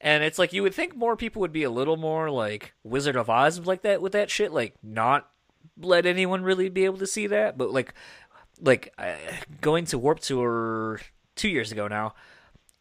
And 0.00 0.22
it's 0.22 0.38
like 0.38 0.52
you 0.52 0.62
would 0.62 0.74
think 0.74 0.94
more 0.96 1.16
people 1.16 1.40
would 1.40 1.52
be 1.52 1.64
a 1.64 1.70
little 1.70 1.96
more 1.96 2.30
like 2.30 2.72
Wizard 2.84 3.16
of 3.16 3.28
Oz 3.30 3.60
like 3.66 3.82
that 3.82 4.00
with 4.00 4.12
that 4.12 4.30
shit, 4.30 4.52
like 4.52 4.74
not 4.82 5.28
let 5.80 6.06
anyone 6.06 6.42
really 6.42 6.68
be 6.68 6.84
able 6.84 6.98
to 6.98 7.06
see 7.06 7.26
that, 7.28 7.58
but 7.58 7.70
like 7.72 7.94
like 8.60 8.92
uh, 8.98 9.14
going 9.60 9.84
to 9.86 9.98
Warped 9.98 10.22
Tour 10.22 11.00
two 11.36 11.48
years 11.48 11.72
ago 11.72 11.88
now, 11.88 12.14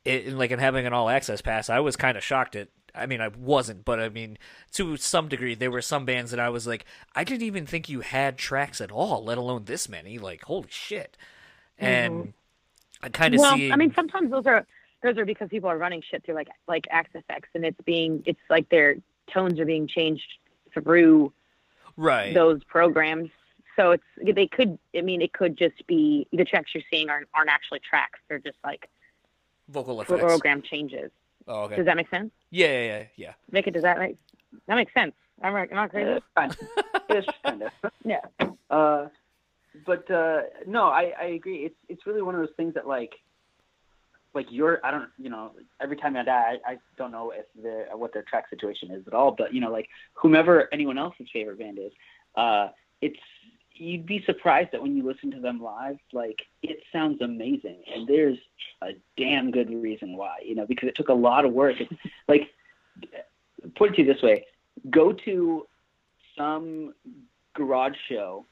it, 0.06 0.28
and, 0.28 0.38
like 0.38 0.52
and 0.52 0.62
having 0.62 0.86
an 0.86 0.94
all 0.94 1.10
access 1.10 1.42
pass, 1.42 1.70
I 1.70 1.80
was 1.80 1.96
kind 1.96 2.18
of 2.18 2.24
shocked 2.24 2.56
at. 2.56 2.70
I 2.96 3.06
mean, 3.06 3.22
I 3.22 3.28
wasn't, 3.28 3.86
but 3.86 4.00
I 4.00 4.10
mean, 4.10 4.40
to 4.74 4.98
some 4.98 5.28
degree, 5.28 5.54
there 5.54 5.70
were 5.70 5.84
some 5.84 6.04
bands 6.06 6.32
that 6.32 6.40
I 6.40 6.50
was 6.50 6.66
like, 6.66 6.84
I 7.16 7.24
didn't 7.24 7.44
even 7.44 7.68
think 7.68 7.90
you 7.90 8.02
had 8.02 8.40
tracks 8.40 8.82
at 8.82 8.92
all, 8.92 9.24
let 9.24 9.38
alone 9.38 9.66
this 9.66 9.88
many. 9.88 10.18
Like, 10.18 10.44
holy 10.46 10.70
shit! 10.72 11.16
And 11.78 12.34
I 13.02 13.10
kind 13.10 13.34
of 13.34 13.40
well, 13.40 13.56
see. 13.56 13.72
I 13.72 13.76
mean, 13.76 13.94
sometimes 13.96 14.32
those 14.32 14.46
are 14.46 14.66
those 15.04 15.18
are 15.18 15.26
because 15.26 15.50
people 15.50 15.70
are 15.70 15.78
running 15.78 16.02
shit 16.10 16.24
through 16.26 16.36
like 16.36 16.50
like 16.68 16.86
Axe-Fx, 16.90 17.44
and 17.56 17.66
it's 17.66 17.80
being 17.86 18.24
it's 18.26 18.40
like 18.50 18.70
their 18.70 18.96
tones 19.32 19.60
are 19.60 19.66
being 19.66 19.88
changed 19.88 20.28
through 20.74 21.34
right? 21.96 22.34
those 22.34 22.64
programs. 22.64 23.30
So 23.76 23.92
it's 23.92 24.04
they 24.24 24.48
could. 24.48 24.80
I 24.96 25.02
mean, 25.02 25.22
it 25.22 25.34
could 25.34 25.58
just 25.58 25.86
be 25.86 26.28
the 26.32 26.46
tracks 26.46 26.72
you're 26.74 26.84
seeing 26.92 27.10
aren't 27.10 27.28
aren't 27.36 27.50
actually 27.50 27.80
tracks. 27.80 28.20
They're 28.28 28.40
just 28.40 28.58
like 28.64 28.90
vocal 29.70 30.02
effects. 30.02 30.22
program 30.22 30.62
changes. 30.62 31.12
Oh, 31.48 31.64
okay. 31.64 31.78
Does 31.78 31.86
that 31.86 31.96
make 31.96 32.10
sense? 32.10 32.32
Yeah, 32.50 32.68
yeah, 32.68 32.82
yeah, 32.82 33.04
yeah. 33.16 33.34
Make 33.52 33.68
it. 33.68 33.72
Does 33.72 33.84
that 33.84 34.00
make 34.00 34.18
that 34.68 34.76
makes 34.76 34.94
sense? 34.94 35.14
I'm 35.42 35.54
right. 35.54 35.72
Am 35.72 35.78
I 35.78 35.88
crazy? 35.88 36.20
kind 36.36 36.52
of. 36.94 37.02
It's 37.10 37.28
kind 37.46 37.62
of. 37.62 37.72
Yeah. 38.04 38.22
Uh, 38.70 39.08
but 39.86 40.10
uh, 40.10 40.42
no, 40.66 40.86
I, 40.86 41.14
I 41.20 41.26
agree. 41.26 41.66
It's 41.66 41.76
it's 41.90 42.06
really 42.06 42.22
one 42.22 42.36
of 42.36 42.42
those 42.42 42.56
things 42.56 42.74
that 42.76 42.88
like, 42.88 43.14
like 44.34 44.48
you're 44.50 44.80
I 44.86 44.92
don't 44.92 45.10
you 45.18 45.30
know 45.30 45.52
every 45.82 45.98
time 45.98 46.16
I 46.16 46.24
die 46.24 46.58
I, 46.66 46.72
I 46.74 46.78
don't 46.98 47.12
know 47.12 47.32
if 47.32 47.46
the 47.62 47.98
what 47.98 48.14
their 48.14 48.24
track 48.24 48.50
situation 48.50 48.92
is 48.92 49.06
at 49.08 49.14
all. 49.14 49.32
But 49.32 49.54
you 49.54 49.62
know 49.62 49.72
like 49.72 49.90
whomever 50.14 50.68
anyone 50.72 50.98
else's 50.98 51.28
favorite 51.32 51.60
band 51.60 51.80
is, 51.80 51.92
uh, 52.36 52.70
it's 53.02 53.20
you'd 53.74 54.06
be 54.06 54.24
surprised 54.26 54.70
that 54.72 54.82
when 54.82 54.96
you 54.96 55.04
listen 55.04 55.32
to 55.32 55.40
them 55.40 55.62
live, 55.62 55.98
like 56.14 56.42
it 56.64 56.80
sounds 56.92 57.22
amazing, 57.22 57.84
and 57.94 58.08
there's 58.08 58.38
a 58.82 58.92
damn 59.18 59.52
good 59.52 59.70
reason 59.70 60.16
why. 60.18 60.38
You 60.44 60.56
know 60.56 60.66
because 60.66 60.90
it 60.90 60.96
took 60.96 61.10
a 61.10 61.14
lot 61.14 61.46
of 61.46 61.54
work. 61.54 61.76
It's 61.80 61.92
like 62.28 62.54
put 63.76 63.92
it 63.92 63.96
to 63.96 64.02
you 64.02 64.14
this 64.14 64.22
way: 64.22 64.46
go 64.90 65.14
to 65.14 65.68
some 66.38 66.94
garage 67.56 67.96
show 68.08 68.46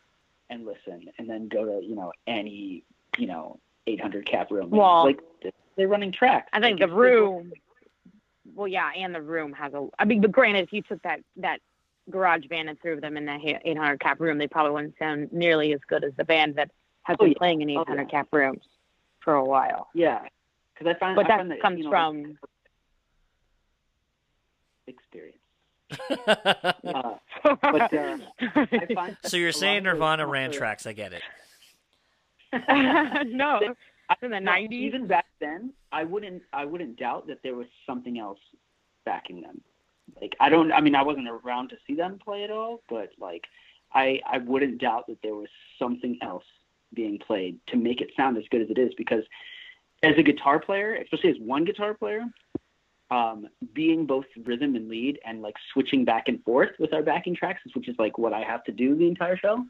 and 0.49 0.65
listen, 0.65 1.09
and 1.17 1.29
then 1.29 1.47
go 1.47 1.65
to 1.65 1.85
you 1.85 1.95
know 1.95 2.11
any 2.27 2.83
you 3.17 3.27
know 3.27 3.59
800 3.87 4.25
cap 4.25 4.51
room. 4.51 4.69
Well- 4.69 5.05
like 5.05 5.19
they're 5.77 5.87
running 5.89 6.11
tracks. 6.11 6.49
I 6.53 6.59
think 6.61 6.79
Like, 6.79 6.89
the 6.89 6.95
room. 6.95 7.51
Well, 8.53 8.67
yeah, 8.67 8.89
and 8.95 9.13
the 9.13 9.21
room 9.21 9.51
has 9.53 9.73
a. 9.73 9.87
I 9.99 10.05
mean, 10.05 10.21
but 10.21 10.31
granted, 10.31 10.63
if 10.63 10.71
you 10.71 10.81
took 10.81 11.01
that 11.01 11.19
that 11.37 11.59
garage 12.09 12.45
band 12.47 12.69
and 12.69 12.79
threw 12.79 13.01
them 13.01 13.17
in 13.17 13.25
the 13.25 13.59
800 13.65 13.99
cap 13.99 14.19
room, 14.21 14.37
they 14.37 14.47
probably 14.47 14.71
wouldn't 14.71 14.97
sound 14.97 15.33
nearly 15.33 15.73
as 15.73 15.81
good 15.87 16.03
as 16.03 16.13
the 16.15 16.23
band 16.23 16.55
that 16.55 16.69
has 17.03 17.17
Oh, 17.19 17.23
been 17.25 17.31
yeah. 17.33 17.37
playing 17.37 17.61
in 17.61 17.69
Oh, 17.77 17.81
800 17.81 18.01
yeah. 18.03 18.07
cap 18.07 18.27
rooms 18.31 18.63
for 19.19 19.33
a 19.33 19.43
while. 19.43 19.89
Yeah, 19.93 20.21
because 20.73 20.95
I 20.95 20.97
find 20.99 21.15
But 21.15 21.25
I 21.25 21.27
that 21.29 21.37
find 21.39 21.51
that 21.51 21.61
comes 21.61 21.79
you 21.79 21.83
know, 21.85 21.89
from 21.89 22.17
experience. 22.17 22.39
Uh, 25.91 27.15
but 27.43 27.93
uh, 27.93 28.17
I 28.39 28.87
find 28.93 29.17
so 29.23 29.37
you're 29.37 29.51
saying 29.51 29.83
lot 29.83 29.91
of 29.91 29.97
those 29.97 29.99
Nirvana 29.99 30.27
ran 30.27 30.49
smaller- 30.51 30.59
tracks? 30.59 30.87
I 30.87 30.93
get 30.93 31.13
it. 31.13 31.21
no, 33.33 33.59
in 34.21 34.31
the 34.31 34.39
No, 34.39 34.51
90s. 34.51 34.71
Even 34.71 35.07
back 35.07 35.25
then, 35.39 35.73
I 35.91 36.03
wouldn't 36.03 36.43
I 36.53 36.65
wouldn't 36.65 36.97
doubt 36.97 37.27
that 37.27 37.39
there 37.43 37.55
was 37.55 37.67
something 37.85 38.17
else 38.19 38.39
backing 39.05 39.41
them. 39.41 39.61
Like 40.21 40.35
I 40.39 40.49
don't 40.49 40.71
I 40.71 40.81
mean 40.81 40.95
I 40.95 41.03
wasn't 41.03 41.27
around 41.27 41.69
to 41.69 41.77
see 41.85 41.95
them 41.95 42.19
play 42.23 42.43
at 42.43 42.51
all, 42.51 42.81
but 42.89 43.09
like 43.19 43.43
I 43.93 44.21
I 44.25 44.37
wouldn't 44.39 44.79
doubt 44.79 45.07
that 45.07 45.21
there 45.21 45.35
was 45.35 45.49
something 45.79 46.17
else 46.21 46.45
being 46.93 47.19
played 47.19 47.59
to 47.67 47.77
make 47.77 47.99
it 48.01 48.11
sound 48.15 48.37
as 48.37 48.43
good 48.49 48.61
as 48.61 48.69
it 48.69 48.77
is 48.77 48.93
because 48.95 49.23
as 50.03 50.13
a 50.17 50.23
guitar 50.23 50.59
player, 50.59 50.95
especially 50.95 51.31
as 51.31 51.37
one 51.39 51.65
guitar 51.65 51.93
player, 51.93 52.23
um, 53.11 53.47
being 53.73 54.05
both 54.05 54.25
rhythm 54.43 54.75
and 54.75 54.89
lead 54.89 55.19
and 55.25 55.41
like 55.41 55.55
switching 55.73 56.05
back 56.05 56.27
and 56.27 56.43
forth 56.43 56.71
with 56.79 56.93
our 56.93 57.03
backing 57.03 57.35
tracks, 57.35 57.61
which 57.73 57.87
is 57.87 57.95
like 57.99 58.17
what 58.17 58.33
I 58.33 58.41
have 58.41 58.63
to 58.65 58.71
do 58.71 58.95
the 58.95 59.07
entire 59.07 59.37
show. 59.37 59.65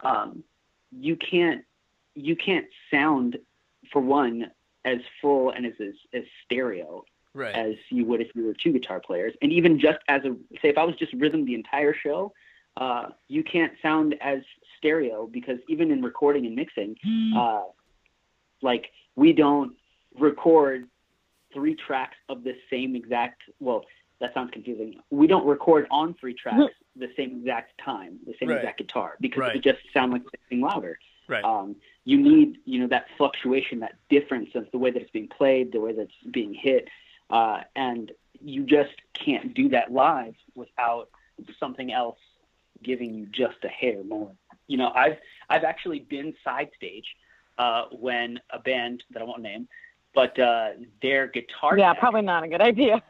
Um, 0.00 0.44
you 0.92 1.16
can't 1.16 1.64
you 2.14 2.36
can't 2.36 2.66
sound 2.90 3.38
for 3.92 4.00
one 4.00 4.50
as 4.84 4.98
full 5.20 5.50
and 5.50 5.66
as 5.66 5.72
as, 5.80 5.94
as 6.14 6.22
stereo 6.44 7.04
Right. 7.34 7.54
as 7.54 7.74
you 7.90 8.06
would 8.06 8.22
if 8.22 8.28
you 8.34 8.46
were 8.46 8.54
two 8.54 8.72
guitar 8.72 8.98
players. 8.98 9.34
And 9.42 9.52
even 9.52 9.78
just 9.78 9.98
as 10.08 10.24
a 10.24 10.34
say, 10.62 10.70
if 10.70 10.78
I 10.78 10.84
was 10.84 10.96
just 10.96 11.12
rhythm 11.12 11.44
the 11.44 11.54
entire 11.54 11.92
show, 11.94 12.32
uh, 12.78 13.08
you 13.28 13.44
can't 13.44 13.74
sound 13.82 14.14
as 14.22 14.38
stereo 14.78 15.26
because 15.26 15.58
even 15.68 15.90
in 15.90 16.00
recording 16.00 16.46
and 16.46 16.56
mixing, 16.56 16.96
uh, 17.36 17.64
like 18.62 18.86
we 19.16 19.34
don't 19.34 19.74
record 20.18 20.86
three 21.56 21.74
tracks 21.74 22.16
of 22.28 22.44
the 22.44 22.54
same 22.70 22.94
exact. 22.94 23.42
Well, 23.60 23.84
that 24.20 24.32
sounds 24.34 24.50
confusing. 24.52 25.00
We 25.10 25.26
don't 25.26 25.46
record 25.46 25.86
on 25.90 26.14
three 26.20 26.34
tracks 26.42 26.74
the 26.94 27.08
same 27.16 27.30
exact 27.40 27.72
time, 27.84 28.18
the 28.26 28.34
same 28.38 28.50
Right. 28.50 28.58
exact 28.58 28.78
guitar 28.78 29.16
because 29.20 29.40
Right. 29.40 29.56
it 29.56 29.62
just 29.62 29.78
sound 29.92 30.12
like 30.12 30.22
something 30.22 30.60
louder 30.60 30.98
Right. 31.28 31.44
um, 31.44 31.76
you 32.04 32.18
need 32.18 32.58
you 32.64 32.78
know 32.80 32.86
that 32.88 33.06
fluctuation 33.16 33.80
that 33.80 33.94
difference 34.08 34.50
of 34.54 34.70
the 34.70 34.78
way 34.78 34.90
that 34.90 35.02
it's 35.02 35.10
being 35.10 35.28
played 35.28 35.72
the 35.72 35.80
way 35.80 35.92
that 35.92 36.02
it's 36.02 36.30
being 36.30 36.54
hit 36.54 36.88
uh, 37.30 37.62
and 37.74 38.12
you 38.40 38.62
just 38.64 38.94
can't 39.14 39.54
do 39.54 39.68
that 39.70 39.92
live 39.92 40.34
without 40.54 41.08
something 41.58 41.92
else 41.92 42.18
giving 42.82 43.12
you 43.12 43.26
just 43.26 43.56
a 43.64 43.68
hair 43.68 44.04
more 44.04 44.30
you 44.68 44.76
know 44.76 44.92
i've 44.94 45.16
i've 45.50 45.64
actually 45.64 46.00
been 46.00 46.32
side 46.44 46.68
stage 46.76 47.16
uh, 47.58 47.84
when 47.92 48.38
a 48.50 48.58
band 48.60 49.02
that 49.10 49.22
i 49.22 49.24
won't 49.24 49.42
name 49.42 49.66
but 50.16 50.36
uh, 50.40 50.70
their 51.02 51.28
guitar 51.28 51.78
yeah, 51.78 51.92
tech- 51.92 52.00
probably 52.00 52.22
not 52.22 52.42
a 52.42 52.48
good 52.48 52.62
idea. 52.62 53.00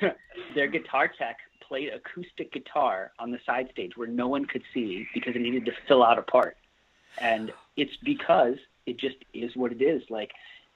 their 0.54 0.68
guitar 0.68 1.10
tech 1.18 1.38
played 1.60 1.90
acoustic 1.92 2.52
guitar 2.52 3.10
on 3.18 3.30
the 3.30 3.40
side 3.44 3.68
stage 3.72 3.96
where 3.96 4.08
no 4.08 4.28
one 4.28 4.44
could 4.46 4.62
see 4.72 5.06
because 5.12 5.34
it 5.34 5.40
needed 5.40 5.66
to 5.66 5.72
fill 5.86 6.02
out 6.02 6.18
a 6.18 6.22
part. 6.22 6.56
And 7.18 7.52
it's 7.76 7.96
because 8.04 8.54
it 8.86 8.98
just 8.98 9.16
is 9.34 9.54
what 9.56 9.72
it 9.72 9.82
is. 9.82 10.02
Like 10.08 10.30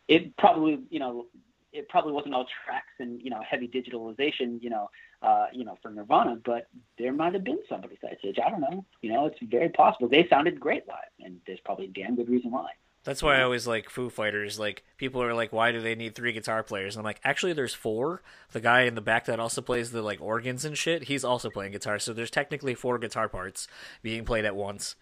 it 0.08 0.36
probably, 0.36 0.80
you 0.90 0.98
know, 0.98 1.26
it 1.72 1.88
probably 1.88 2.12
wasn't 2.12 2.34
all 2.34 2.46
tracks 2.66 2.92
and 2.98 3.22
you 3.22 3.30
know 3.30 3.40
heavy 3.48 3.68
digitalization, 3.68 4.60
you 4.60 4.68
know, 4.68 4.90
uh, 5.22 5.46
you 5.52 5.64
know 5.64 5.78
for 5.80 5.90
Nirvana, 5.90 6.38
but 6.44 6.66
there 6.98 7.12
might 7.12 7.34
have 7.34 7.44
been 7.44 7.60
somebody 7.68 7.96
side 8.02 8.16
stage. 8.18 8.38
I 8.44 8.50
don't 8.50 8.60
know. 8.60 8.84
You 9.00 9.12
know, 9.12 9.26
it's 9.26 9.38
very 9.42 9.68
possible. 9.68 10.08
They 10.08 10.26
sounded 10.28 10.58
great 10.58 10.88
live, 10.88 10.98
and 11.20 11.40
there's 11.46 11.60
probably 11.60 11.86
a 11.86 11.88
damn 11.88 12.16
good 12.16 12.28
reason 12.28 12.50
why. 12.50 12.70
That's 13.04 13.22
why 13.22 13.38
I 13.38 13.42
always 13.42 13.66
like 13.66 13.90
Foo 13.90 14.10
Fighters. 14.10 14.58
Like 14.58 14.84
people 14.96 15.22
are 15.22 15.34
like, 15.34 15.52
why 15.52 15.72
do 15.72 15.80
they 15.80 15.94
need 15.94 16.14
three 16.14 16.32
guitar 16.32 16.62
players? 16.62 16.94
And 16.94 17.00
I'm 17.00 17.04
like, 17.04 17.20
actually, 17.24 17.52
there's 17.52 17.74
four. 17.74 18.22
The 18.52 18.60
guy 18.60 18.82
in 18.82 18.94
the 18.94 19.00
back 19.00 19.24
that 19.24 19.40
also 19.40 19.60
plays 19.60 19.90
the 19.90 20.02
like 20.02 20.20
organs 20.20 20.64
and 20.64 20.78
shit, 20.78 21.04
he's 21.04 21.24
also 21.24 21.50
playing 21.50 21.72
guitar. 21.72 21.98
So 21.98 22.12
there's 22.12 22.30
technically 22.30 22.74
four 22.74 22.98
guitar 22.98 23.28
parts 23.28 23.66
being 24.02 24.24
played 24.24 24.44
at 24.44 24.54
once. 24.54 24.94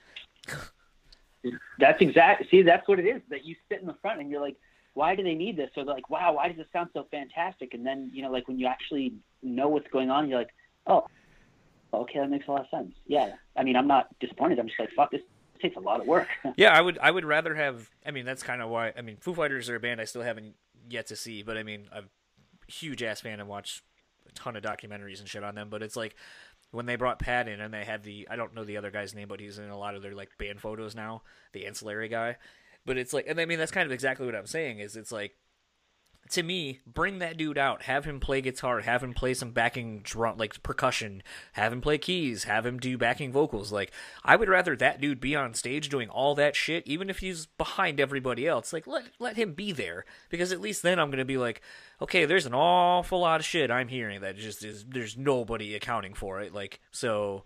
That's 1.78 2.00
exact. 2.00 2.50
See, 2.50 2.62
that's 2.62 2.88
what 2.88 2.98
it 2.98 3.06
is. 3.06 3.20
That 3.28 3.44
you 3.44 3.54
sit 3.68 3.80
in 3.80 3.86
the 3.86 3.96
front 4.00 4.20
and 4.20 4.30
you're 4.30 4.40
like, 4.40 4.56
why 4.94 5.14
do 5.14 5.22
they 5.22 5.34
need 5.34 5.56
this? 5.56 5.70
So 5.74 5.84
they're 5.84 5.94
like, 5.94 6.08
wow, 6.08 6.34
why 6.34 6.48
does 6.48 6.56
this 6.56 6.66
sound 6.72 6.88
so 6.94 7.06
fantastic? 7.10 7.74
And 7.74 7.86
then 7.86 8.10
you 8.14 8.22
know, 8.22 8.30
like 8.30 8.48
when 8.48 8.58
you 8.58 8.66
actually 8.66 9.12
know 9.42 9.68
what's 9.68 9.88
going 9.88 10.10
on, 10.10 10.28
you're 10.28 10.38
like, 10.38 10.54
oh, 10.86 11.06
okay, 11.92 12.18
that 12.18 12.30
makes 12.30 12.48
a 12.48 12.50
lot 12.50 12.62
of 12.62 12.66
sense. 12.70 12.94
Yeah. 13.06 13.34
I 13.56 13.62
mean, 13.62 13.76
I'm 13.76 13.86
not 13.86 14.08
disappointed. 14.20 14.58
I'm 14.58 14.68
just 14.68 14.80
like, 14.80 14.90
fuck, 14.96 15.10
this 15.10 15.22
takes 15.60 15.76
a 15.76 15.80
lot 15.80 16.00
of 16.00 16.06
work. 16.06 16.28
Yeah, 16.56 16.76
I 16.76 16.80
would 16.80 16.98
I 16.98 17.10
would 17.10 17.24
rather 17.24 17.54
have. 17.54 17.90
I 18.04 18.10
mean, 18.10 18.24
that's 18.24 18.42
kind 18.42 18.60
of 18.62 18.70
why. 18.70 18.92
I 18.96 19.02
mean, 19.02 19.16
Foo 19.16 19.34
Fighters 19.34 19.68
are 19.68 19.76
a 19.76 19.80
band 19.80 20.00
I 20.00 20.04
still 20.04 20.22
haven't 20.22 20.54
yet 20.88 21.06
to 21.08 21.16
see, 21.16 21.42
but 21.42 21.56
I 21.56 21.62
mean, 21.62 21.88
I'm 21.92 22.08
a 22.68 22.72
huge 22.72 23.02
ass 23.02 23.20
fan 23.20 23.40
and 23.40 23.48
watch 23.48 23.82
a 24.28 24.32
ton 24.32 24.56
of 24.56 24.62
documentaries 24.62 25.20
and 25.20 25.28
shit 25.28 25.44
on 25.44 25.54
them. 25.54 25.68
But 25.70 25.82
it's 25.82 25.96
like 25.96 26.16
when 26.70 26.86
they 26.86 26.96
brought 26.96 27.18
Pat 27.18 27.48
in 27.48 27.60
and 27.60 27.72
they 27.72 27.84
had 27.84 28.04
the 28.04 28.28
I 28.30 28.36
don't 28.36 28.54
know 28.54 28.64
the 28.64 28.76
other 28.76 28.90
guy's 28.90 29.14
name, 29.14 29.28
but 29.28 29.40
he's 29.40 29.58
in 29.58 29.70
a 29.70 29.78
lot 29.78 29.94
of 29.94 30.02
their 30.02 30.14
like 30.14 30.30
band 30.38 30.60
photos 30.60 30.94
now, 30.94 31.22
the 31.52 31.66
ancillary 31.66 32.08
guy. 32.08 32.36
But 32.86 32.96
it's 32.96 33.12
like, 33.12 33.26
and 33.28 33.40
I 33.40 33.44
mean, 33.44 33.58
that's 33.58 33.72
kind 33.72 33.86
of 33.86 33.92
exactly 33.92 34.26
what 34.26 34.34
I'm 34.34 34.46
saying. 34.46 34.80
Is 34.80 34.96
it's 34.96 35.12
like 35.12 35.36
to 36.30 36.42
me, 36.44 36.78
bring 36.86 37.18
that 37.18 37.36
dude 37.36 37.58
out, 37.58 37.82
have 37.82 38.04
him 38.04 38.20
play 38.20 38.40
guitar, 38.40 38.80
have 38.80 39.02
him 39.02 39.12
play 39.12 39.34
some 39.34 39.50
backing 39.50 40.00
drum, 40.02 40.38
like 40.38 40.62
percussion, 40.62 41.22
have 41.54 41.72
him 41.72 41.80
play 41.80 41.98
keys, 41.98 42.44
have 42.44 42.64
him 42.64 42.78
do 42.78 42.96
backing 42.96 43.32
vocals. 43.32 43.72
Like, 43.72 43.90
I 44.24 44.36
would 44.36 44.48
rather 44.48 44.76
that 44.76 45.00
dude 45.00 45.20
be 45.20 45.34
on 45.34 45.54
stage 45.54 45.88
doing 45.88 46.08
all 46.08 46.36
that 46.36 46.54
shit, 46.54 46.86
even 46.86 47.10
if 47.10 47.18
he's 47.18 47.46
behind 47.46 47.98
everybody 47.98 48.46
else. 48.46 48.72
Like, 48.72 48.86
let 48.86 49.06
let 49.18 49.36
him 49.36 49.54
be 49.54 49.72
there, 49.72 50.04
because 50.28 50.52
at 50.52 50.60
least 50.60 50.82
then 50.82 51.00
I'm 51.00 51.10
gonna 51.10 51.24
be 51.24 51.38
like, 51.38 51.62
okay, 52.00 52.24
there's 52.26 52.46
an 52.46 52.54
awful 52.54 53.20
lot 53.20 53.40
of 53.40 53.46
shit 53.46 53.70
I'm 53.70 53.88
hearing 53.88 54.20
that 54.20 54.36
just 54.36 54.64
is 54.64 54.84
there's 54.88 55.16
nobody 55.16 55.74
accounting 55.74 56.14
for 56.14 56.40
it. 56.40 56.54
Like, 56.54 56.80
so, 56.92 57.44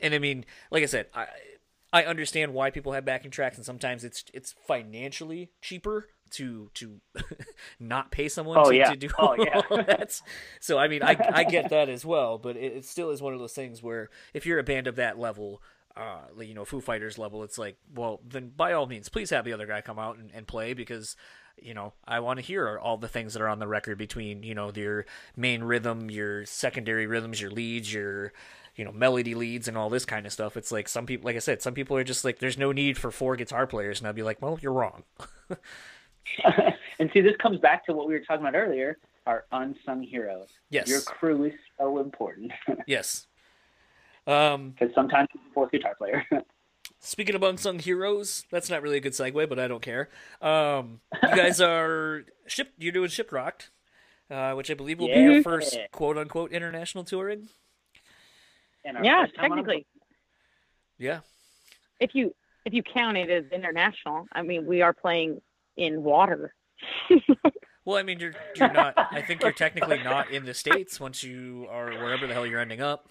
and 0.00 0.12
I 0.12 0.18
mean, 0.18 0.44
like 0.70 0.82
I 0.82 0.86
said, 0.86 1.06
I. 1.14 1.26
I 1.90 2.04
understand 2.04 2.52
why 2.52 2.70
people 2.70 2.92
have 2.92 3.06
backing 3.06 3.30
tracks, 3.30 3.56
and 3.56 3.64
sometimes 3.64 4.04
it's 4.04 4.22
it's 4.34 4.54
financially 4.66 5.52
cheaper 5.62 6.08
to 6.32 6.70
to 6.74 7.00
not 7.80 8.10
pay 8.10 8.28
someone 8.28 8.58
Oh, 8.58 8.70
to, 8.70 8.76
yeah. 8.76 8.90
to 8.90 8.96
do 8.96 9.08
Oh, 9.18 9.34
yeah. 9.38 9.60
all 9.70 9.78
that. 9.82 10.20
So 10.60 10.78
I 10.78 10.88
mean, 10.88 11.02
I 11.02 11.16
I 11.32 11.44
get 11.44 11.70
that 11.70 11.88
as 11.88 12.04
well, 12.04 12.38
but 12.38 12.56
it, 12.56 12.72
it 12.78 12.84
still 12.84 13.10
is 13.10 13.20
one 13.22 13.34
of 13.34 13.40
those 13.40 13.52
things 13.54 13.82
where 13.82 14.10
if 14.34 14.46
you're 14.46 14.58
a 14.58 14.64
band 14.64 14.86
of 14.86 14.96
that 14.96 15.18
level, 15.18 15.62
uh, 15.96 16.20
you 16.40 16.54
know, 16.54 16.64
Foo 16.64 16.80
Fighters 16.80 17.18
level, 17.18 17.42
it's 17.42 17.58
like, 17.58 17.76
well, 17.94 18.20
then 18.26 18.52
by 18.56 18.72
all 18.72 18.86
means, 18.86 19.08
please 19.08 19.30
have 19.30 19.44
the 19.44 19.52
other 19.52 19.66
guy 19.66 19.80
come 19.80 19.98
out 19.98 20.18
and, 20.18 20.30
and 20.34 20.46
play 20.46 20.74
because. 20.74 21.16
You 21.60 21.74
know, 21.74 21.92
I 22.06 22.20
want 22.20 22.38
to 22.38 22.44
hear 22.44 22.78
all 22.78 22.98
the 22.98 23.08
things 23.08 23.32
that 23.32 23.42
are 23.42 23.48
on 23.48 23.58
the 23.58 23.66
record 23.66 23.98
between 23.98 24.44
you 24.44 24.54
know 24.54 24.70
your 24.72 25.06
main 25.36 25.64
rhythm, 25.64 26.08
your 26.08 26.46
secondary 26.46 27.08
rhythms, 27.08 27.40
your 27.40 27.50
leads, 27.50 27.92
your 27.92 28.32
you 28.76 28.84
know 28.84 28.92
melody 28.92 29.34
leads 29.34 29.66
and 29.66 29.76
all 29.76 29.90
this 29.90 30.04
kind 30.04 30.24
of 30.24 30.32
stuff 30.32 30.56
it's 30.56 30.70
like 30.70 30.88
some 30.88 31.04
people 31.04 31.26
like 31.26 31.34
i 31.34 31.40
said 31.40 31.60
some 31.60 31.74
people 31.74 31.96
are 31.96 32.04
just 32.04 32.24
like 32.24 32.38
there's 32.38 32.56
no 32.56 32.70
need 32.70 32.96
for 32.96 33.10
four 33.10 33.34
guitar 33.34 33.66
players 33.66 33.98
and 33.98 34.06
i'd 34.06 34.14
be 34.14 34.22
like 34.22 34.40
well 34.40 34.56
you're 34.62 34.72
wrong 34.72 35.02
and 36.98 37.10
see, 37.12 37.20
this 37.20 37.36
comes 37.36 37.58
back 37.60 37.84
to 37.86 37.92
what 37.92 38.06
we 38.08 38.14
were 38.14 38.20
talking 38.20 38.46
about 38.46 38.56
earlier: 38.56 38.98
our 39.26 39.44
unsung 39.52 40.02
heroes. 40.02 40.48
yes 40.70 40.88
Your 40.88 41.00
crew 41.00 41.44
is 41.44 41.54
so 41.78 41.98
important 41.98 42.52
yes 42.86 43.26
um 44.26 44.70
because 44.78 44.94
sometimes 44.94 45.28
it's 45.34 45.42
a 45.50 45.54
fourth 45.54 45.70
guitar 45.70 45.94
player. 45.96 46.24
speaking 47.00 47.34
of 47.34 47.42
unsung 47.42 47.78
heroes 47.78 48.44
that's 48.50 48.68
not 48.68 48.82
really 48.82 48.96
a 48.96 49.00
good 49.00 49.12
segue 49.12 49.48
but 49.48 49.58
i 49.58 49.68
don't 49.68 49.82
care 49.82 50.08
um 50.42 51.00
you 51.22 51.36
guys 51.36 51.60
are 51.60 52.24
ship 52.46 52.72
you're 52.78 52.92
doing 52.92 53.08
shiprocked 53.08 53.68
uh, 54.30 54.52
which 54.52 54.70
I 54.70 54.74
believe 54.74 54.98
will 54.98 55.08
be 55.08 55.20
your 55.20 55.42
first 55.42 55.78
quote 55.92 56.18
unquote 56.18 56.52
international 56.52 57.04
touring. 57.04 57.48
And 58.84 58.98
Yeah, 59.02 59.24
first 59.24 59.38
on 59.38 59.48
technically, 59.48 59.86
Yeah. 60.98 61.20
if 62.00 62.14
you 62.14 62.34
if 62.64 62.72
you 62.74 62.82
count 62.82 63.16
it 63.16 63.30
as 63.30 63.44
international, 63.50 64.26
I 64.32 64.42
mean, 64.42 64.66
we 64.66 64.82
are 64.82 64.92
playing 64.92 65.40
in 65.78 66.02
water. 66.02 66.54
Well, 67.84 67.96
I 67.96 68.02
mean, 68.02 68.20
you're 68.20 68.34
you're 68.54 68.70
not. 68.72 68.92
I 68.96 69.22
think 69.22 69.42
you're 69.42 69.52
technically 69.52 70.02
not 70.02 70.30
in 70.30 70.44
the 70.44 70.52
states 70.52 71.00
once 71.00 71.24
you 71.24 71.66
are 71.70 71.90
wherever 71.90 72.26
the 72.26 72.34
hell 72.34 72.44
you're 72.46 72.60
ending 72.60 72.82
up. 72.82 73.08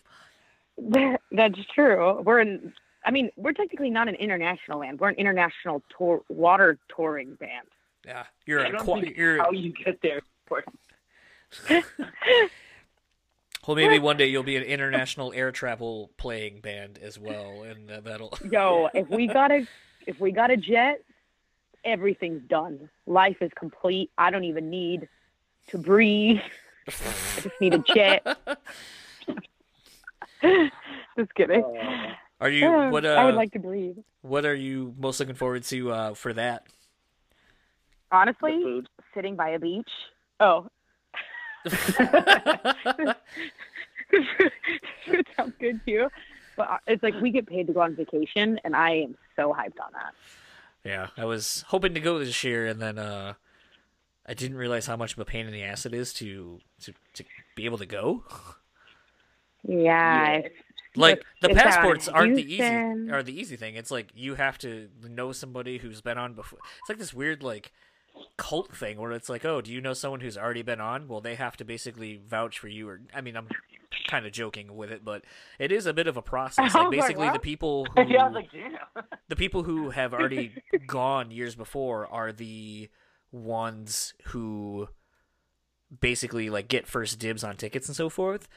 That, 0.77 1.19
that's 1.31 1.57
true. 1.73 2.21
We're 2.21 2.41
in. 2.41 2.73
I 3.03 3.09
mean, 3.09 3.31
we're 3.37 3.53
technically 3.53 3.89
not 3.89 4.07
an 4.07 4.13
international 4.15 4.81
band. 4.81 4.99
We're 4.99 5.09
an 5.09 5.15
international 5.15 5.81
tour 5.97 6.21
water 6.29 6.77
touring 6.95 7.33
band. 7.35 7.67
Yeah, 8.05 8.25
you're 8.45 8.63
I 8.63 8.67
a 8.67 8.71
don't 8.73 8.83
qua- 8.83 9.01
think 9.01 9.17
you're 9.17 9.39
how 9.39 9.49
you 9.51 9.73
get 9.73 9.99
there. 10.03 10.21
Well, 13.67 13.75
maybe 13.75 13.99
one 13.99 14.15
day 14.15 14.27
you'll 14.27 14.43
be 14.43 14.55
an 14.55 14.63
international 14.63 15.33
air 15.33 15.51
travel 15.51 16.09
playing 16.15 16.61
band 16.61 16.97
as 17.03 17.19
well, 17.19 17.63
and 17.63 17.91
uh, 17.91 17.99
that'll. 17.99 18.37
Yo, 18.49 18.87
if 18.93 19.09
we 19.09 19.27
got 19.27 19.51
a 19.51 19.67
if 20.05 20.21
we 20.21 20.31
got 20.31 20.51
a 20.51 20.55
jet, 20.55 21.01
everything's 21.87 22.43
done. 22.47 22.89
Life 23.07 23.37
is 23.41 23.51
complete. 23.57 24.11
I 24.17 24.29
don't 24.29 24.43
even 24.43 24.69
need 24.69 25.07
to 25.69 25.77
breathe. 25.77 26.39
I 26.87 27.41
just 27.41 27.55
need 27.59 27.73
a 27.73 27.79
jet. 27.79 28.25
just 31.17 31.33
kidding. 31.35 31.63
Uh, 31.63 32.13
Are 32.39 32.49
you 32.49 32.67
Uh, 32.67 32.91
what? 32.91 33.05
I 33.05 33.25
would 33.25 33.33
Uh, 33.33 33.37
like 33.37 33.51
to 33.53 33.59
breathe. 33.59 33.97
what 34.21 34.45
are 34.45 34.53
you 34.53 34.93
most 34.99 35.19
looking 35.19 35.35
forward 35.35 35.63
to 35.63 35.91
uh, 35.91 36.13
for 36.13 36.33
that? 36.33 36.67
Honestly, 38.11 38.83
sitting 39.13 39.35
by 39.35 39.49
a 39.49 39.59
beach. 39.59 39.89
Oh, 40.39 40.67
it 41.65 41.73
sounds 45.35 45.53
good 45.59 45.81
too. 45.85 46.07
But 46.55 46.69
uh, 46.69 46.77
it's 46.87 47.03
like 47.03 47.15
we 47.21 47.31
get 47.31 47.47
paid 47.47 47.67
to 47.67 47.73
go 47.73 47.81
on 47.81 47.95
vacation, 47.95 48.59
and 48.63 48.75
I 48.75 48.91
am 48.91 49.17
so 49.35 49.53
hyped 49.53 49.79
on 49.83 49.91
that. 49.93 50.13
Yeah, 50.87 51.09
I 51.17 51.25
was 51.25 51.63
hoping 51.69 51.93
to 51.93 51.99
go 51.99 52.19
this 52.19 52.43
year, 52.43 52.65
and 52.67 52.81
then 52.81 52.97
uh, 52.99 53.33
I 54.25 54.33
didn't 54.33 54.57
realize 54.57 54.87
how 54.87 54.97
much 54.97 55.13
of 55.13 55.19
a 55.19 55.25
pain 55.25 55.45
in 55.47 55.53
the 55.53 55.63
ass 55.63 55.85
it 55.85 55.93
is 55.93 56.13
to 56.15 56.61
to, 56.81 56.93
to 57.15 57.25
be 57.55 57.65
able 57.65 57.77
to 57.79 57.85
go. 57.85 58.23
Yeah, 59.63 60.31
Yeah. 60.31 60.47
Like 60.95 61.23
the 61.41 61.49
It's 61.49 61.61
passports 61.61 62.07
aren't 62.07 62.35
the 62.35 62.43
easy 62.43 62.79
Houston. 62.79 63.09
are 63.09 63.23
the 63.23 63.39
easy 63.39 63.55
thing. 63.55 63.75
It's 63.75 63.91
like 63.91 64.11
you 64.15 64.35
have 64.35 64.57
to 64.59 64.89
know 65.03 65.31
somebody 65.31 65.77
who's 65.79 66.01
been 66.01 66.17
on 66.17 66.33
before. 66.33 66.59
It's 66.81 66.89
like 66.89 66.97
this 66.99 67.13
weird 67.13 67.43
like 67.43 67.71
cult 68.37 68.75
thing 68.75 68.97
where 68.99 69.11
it's 69.11 69.29
like, 69.29 69.45
oh, 69.45 69.61
do 69.61 69.71
you 69.71 69.81
know 69.81 69.93
someone 69.93 70.21
who's 70.21 70.37
already 70.37 70.63
been 70.63 70.81
on? 70.81 71.07
Well, 71.07 71.21
they 71.21 71.35
have 71.35 71.57
to 71.57 71.65
basically 71.65 72.17
vouch 72.25 72.59
for 72.59 72.67
you. 72.69 72.89
Or 72.89 73.01
I 73.13 73.21
mean, 73.21 73.37
I'm 73.37 73.49
kind 74.07 74.25
of 74.25 74.31
joking 74.31 74.75
with 74.75 74.91
it, 74.91 75.03
but 75.03 75.23
it 75.59 75.71
is 75.71 75.85
a 75.85 75.93
bit 75.93 76.07
of 76.07 76.17
a 76.17 76.21
process. 76.33 76.73
Like 76.73 76.89
was 76.89 76.99
like, 76.99 76.99
basically, 77.01 77.29
the 77.29 77.39
people 77.39 77.85
who 77.95 78.03
yeah, 78.03 78.27
like, 78.27 78.49
the 79.27 79.35
people 79.35 79.63
who 79.63 79.89
have 79.91 80.13
already 80.13 80.53
gone 80.85 81.31
years 81.31 81.55
before 81.55 82.07
are 82.07 82.31
the 82.31 82.89
ones 83.31 84.13
who 84.27 84.87
basically 86.01 86.49
like 86.49 86.67
get 86.67 86.87
first 86.87 87.19
dibs 87.19 87.43
on 87.43 87.55
tickets 87.55 87.87
and 87.87 87.95
so 87.95 88.09
forth. 88.09 88.47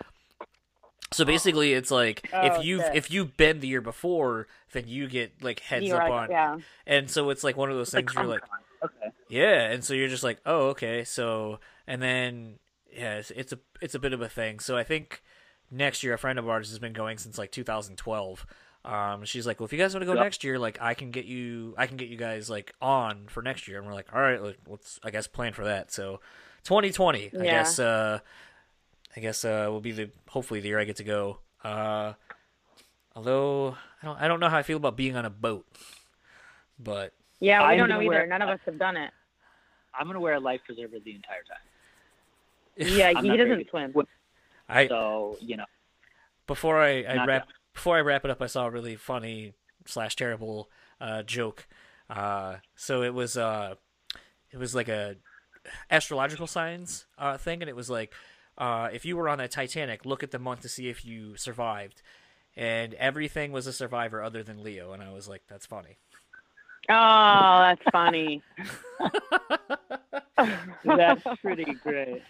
So 1.12 1.24
basically, 1.24 1.73
it's 1.73 1.90
like 1.90 2.28
Oh, 2.32 2.47
if 2.47 2.65
you've 2.65 2.82
shit. 2.82 2.94
if 2.94 3.11
you've 3.11 3.36
been 3.36 3.61
the 3.61 3.66
year 3.69 3.81
before, 3.81 4.47
then 4.73 4.85
you 4.86 5.09
get 5.09 5.43
like 5.43 5.61
heads 5.61 5.86
You're 5.86 6.01
up 6.01 6.09
like, 6.09 6.20
on, 6.23 6.31
yeah. 6.31 6.57
and 6.86 7.11
so 7.11 7.31
it's 7.31 7.43
like 7.43 7.57
one 7.57 7.69
of 7.70 7.77
those 7.77 7.90
things 7.90 8.15
where 8.15 8.24
you're 8.24 8.35
like, 8.35 8.44
okay. 8.85 9.11
yeah, 9.28 9.70
and 9.70 9.82
so 9.85 9.93
you're 9.94 10.09
just 10.09 10.23
like, 10.23 10.40
oh, 10.47 10.69
okay, 10.69 11.02
so 11.02 11.59
and 11.89 12.01
then 12.01 12.61
yeah, 12.93 13.17
it's, 13.17 13.31
it's 13.33 13.53
a 13.53 13.59
it's 13.81 13.95
a 13.95 13.99
bit 13.99 14.12
of 14.12 14.21
a 14.21 14.29
thing. 14.29 14.59
So 14.61 14.77
I 14.77 14.85
think 14.85 15.23
next 15.71 16.03
year 16.03 16.15
a 16.15 16.19
friend 16.19 16.39
of 16.39 16.49
ours 16.49 16.69
has 16.71 16.79
been 16.79 16.93
going 16.93 17.19
since 17.19 17.39
like 17.39 17.53
2012. 17.53 18.47
Um, 18.85 19.25
she's 19.25 19.47
like, 19.47 19.61
well, 19.61 19.67
if 19.67 19.73
you 19.73 19.79
guys 19.79 19.93
want 19.95 20.03
to 20.03 20.07
go 20.07 20.15
Yep. 20.15 20.23
next 20.25 20.43
year, 20.45 20.59
like 20.59 20.81
I 20.81 20.95
can 20.95 21.11
get 21.11 21.27
you, 21.27 21.75
I 21.77 21.87
can 21.87 21.97
get 21.99 22.09
you 22.09 22.17
guys 22.17 22.49
like 22.49 22.73
on 22.81 23.27
for 23.29 23.43
next 23.43 23.69
year, 23.69 23.79
and 23.79 23.87
we're 23.87 23.93
like, 23.93 24.09
all 24.15 24.21
right, 24.21 24.43
like, 24.43 24.59
let's 24.67 24.99
I 25.03 25.11
guess 25.11 25.27
plan 25.27 25.53
for 25.53 25.65
that. 25.65 25.93
So 25.93 26.21
2020, 26.65 27.33
I 27.39 27.45
guess, 27.45 27.79
uh, 27.79 28.21
I 29.17 29.21
guess 29.21 29.45
uh, 29.45 29.67
will 29.69 29.81
be 29.83 29.93
the 29.93 30.11
hopefully 30.29 30.61
the 30.61 30.69
year 30.69 30.79
I 30.81 30.85
get 30.85 30.97
to 30.97 31.05
go. 31.05 31.41
Uh, 31.62 32.15
although 33.15 33.77
I 34.03 34.07
don't 34.07 34.19
I 34.21 34.29
don't 34.29 34.41
know 34.41 34.49
how 34.49 34.57
I 34.59 34.62
feel 34.62 34.79
about 34.79 34.97
being 34.97 35.15
on 35.17 35.25
a 35.27 35.31
boat, 35.31 35.67
but 36.79 37.12
Yeah, 37.41 37.61
we 37.61 37.73
I'm 37.75 37.79
don't 37.79 37.89
know 37.91 37.97
either. 38.01 38.09
wear- 38.09 38.27
None 38.27 38.43
of 38.43 38.49
us 38.49 38.61
have 38.65 38.79
done 38.79 38.97
it. 38.97 39.11
I'm 39.99 40.07
gonna 40.07 40.21
wear 40.21 40.35
a 40.35 40.41
life 40.41 40.61
preserver 40.65 40.97
the 41.05 41.15
entire 41.15 41.43
time. 41.43 41.59
Yeah, 42.77 43.21
he 43.21 43.37
doesn't 43.37 43.59
good. 43.59 43.69
swim. 43.71 43.95
I 44.69 44.89
So 44.89 45.37
you 45.41 45.57
know, 45.57 45.67
before 46.47 46.81
I, 46.81 47.05
I 47.05 47.15
Not 47.15 47.29
wrap 47.29 47.49
before 47.75 47.97
I 47.97 48.01
wrap 48.01 48.25
it 48.25 48.31
up, 48.31 48.41
I 48.41 48.47
saw 48.47 48.67
a 48.67 48.71
really 48.71 48.97
funny 48.97 49.55
slash 49.87 50.17
terrible 50.17 50.71
uh, 51.01 51.23
joke. 51.23 51.67
Uh, 52.09 52.57
so 52.77 53.03
it 53.03 53.15
was 53.15 53.37
uh, 53.37 53.75
it 54.51 54.59
was 54.59 54.75
like 54.75 54.89
a 54.89 55.17
astrological 55.91 56.47
signs 56.47 57.07
uh, 57.19 57.37
thing, 57.37 57.63
and 57.63 57.69
it 57.69 57.77
was 57.77 57.91
like 57.91 58.15
uh, 58.59 58.89
if 58.93 59.05
you 59.05 59.17
were 59.17 59.29
on 59.29 59.41
a 59.41 59.49
Titanic, 59.49 60.05
look 60.05 60.23
at 60.23 60.31
the 60.31 60.39
month 60.39 60.61
to 60.63 60.69
see 60.69 60.89
if 60.89 61.05
you 61.05 61.37
survived, 61.37 62.03
and 62.57 62.95
everything 62.95 63.53
was 63.53 63.67
a 63.67 63.73
survivor 63.73 64.23
other 64.23 64.43
than 64.43 64.63
Leo, 64.63 64.93
and 64.93 65.03
I 65.03 65.13
was 65.13 65.29
like, 65.29 65.43
that's 65.49 65.67
funny. 65.67 65.99
Oh, 66.89 67.59
that's 67.61 67.83
funny. 67.93 68.43
that's 70.85 71.23
pretty 71.43 71.75
great. 71.83 72.23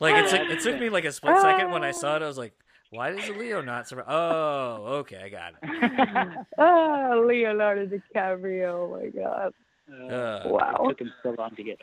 Like 0.00 0.16
it 0.16 0.28
took 0.30 0.50
it 0.50 0.60
took 0.60 0.78
me 0.80 0.88
like 0.90 1.04
a 1.04 1.12
split 1.12 1.40
second 1.40 1.70
when 1.70 1.82
I 1.84 1.90
saw 1.92 2.16
it. 2.16 2.22
I 2.22 2.26
was 2.26 2.38
like, 2.38 2.52
why 2.90 3.10
does 3.10 3.28
Leo 3.30 3.62
not 3.62 3.88
survive? 3.88 4.04
Oh, 4.08 4.84
okay, 5.00 5.22
I 5.24 5.28
got 5.28 5.54
it. 5.54 6.38
oh, 6.58 7.24
Leonardo 7.28 7.86
DiCaprio. 7.86 8.74
Oh 8.74 9.00
my 9.00 9.08
god. 9.08 9.52
Uh, 9.88 10.48
Wow. 10.48 10.76
It 10.82 10.88
took 10.88 11.00
him 11.00 11.12
so 11.22 11.34
long 11.38 11.54
to 11.56 11.62
get. 11.62 11.78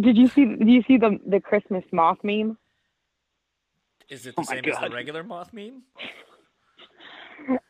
Did 0.00 0.16
you 0.16 0.28
see? 0.28 0.44
Did 0.44 0.68
you 0.68 0.82
see 0.88 0.96
the 0.96 1.18
the 1.26 1.40
Christmas 1.40 1.84
moth 1.92 2.18
meme? 2.22 2.56
is 4.08 4.24
it 4.26 4.36
the 4.36 4.42
Oh 4.42 4.44
my 4.48 4.54
same 4.60 4.64
as 4.72 4.78
the 4.80 4.90
regular 4.94 5.22
moth 5.24 5.52
meme? 5.52 5.82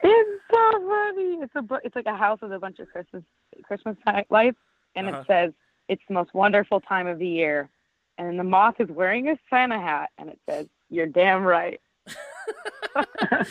It's 0.03 0.43
so 0.53 0.71
funny. 0.73 1.39
It's 1.43 1.53
a 1.55 1.63
bu- 1.63 1.79
it's 1.85 1.97
like 1.97 2.07
a 2.07 2.17
house 2.17 2.39
with 2.41 2.53
a 2.53 2.59
bunch 2.59 2.79
of 2.79 2.89
Christmas 2.91 3.23
Christmas 3.65 3.97
lights, 4.31 4.59
and 4.95 5.09
Uh-huh. 5.09 5.21
it 5.21 5.27
says 5.27 5.53
it's 5.89 6.03
the 6.09 6.15
most 6.15 6.33
wonderful 6.35 6.81
time 6.81 7.07
of 7.07 7.19
the 7.19 7.29
year. 7.29 7.69
And 8.19 8.39
the 8.39 8.45
moth 8.45 8.77
is 8.81 8.89
wearing 8.89 9.29
a 9.29 9.37
Santa 9.51 9.79
hat, 9.79 10.11
and 10.19 10.29
it 10.31 10.39
says, 10.49 10.67
"You're 10.89 11.07
damn 11.07 11.43
right." 11.43 11.81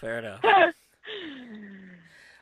Fair 0.00 0.18
enough. 0.20 0.40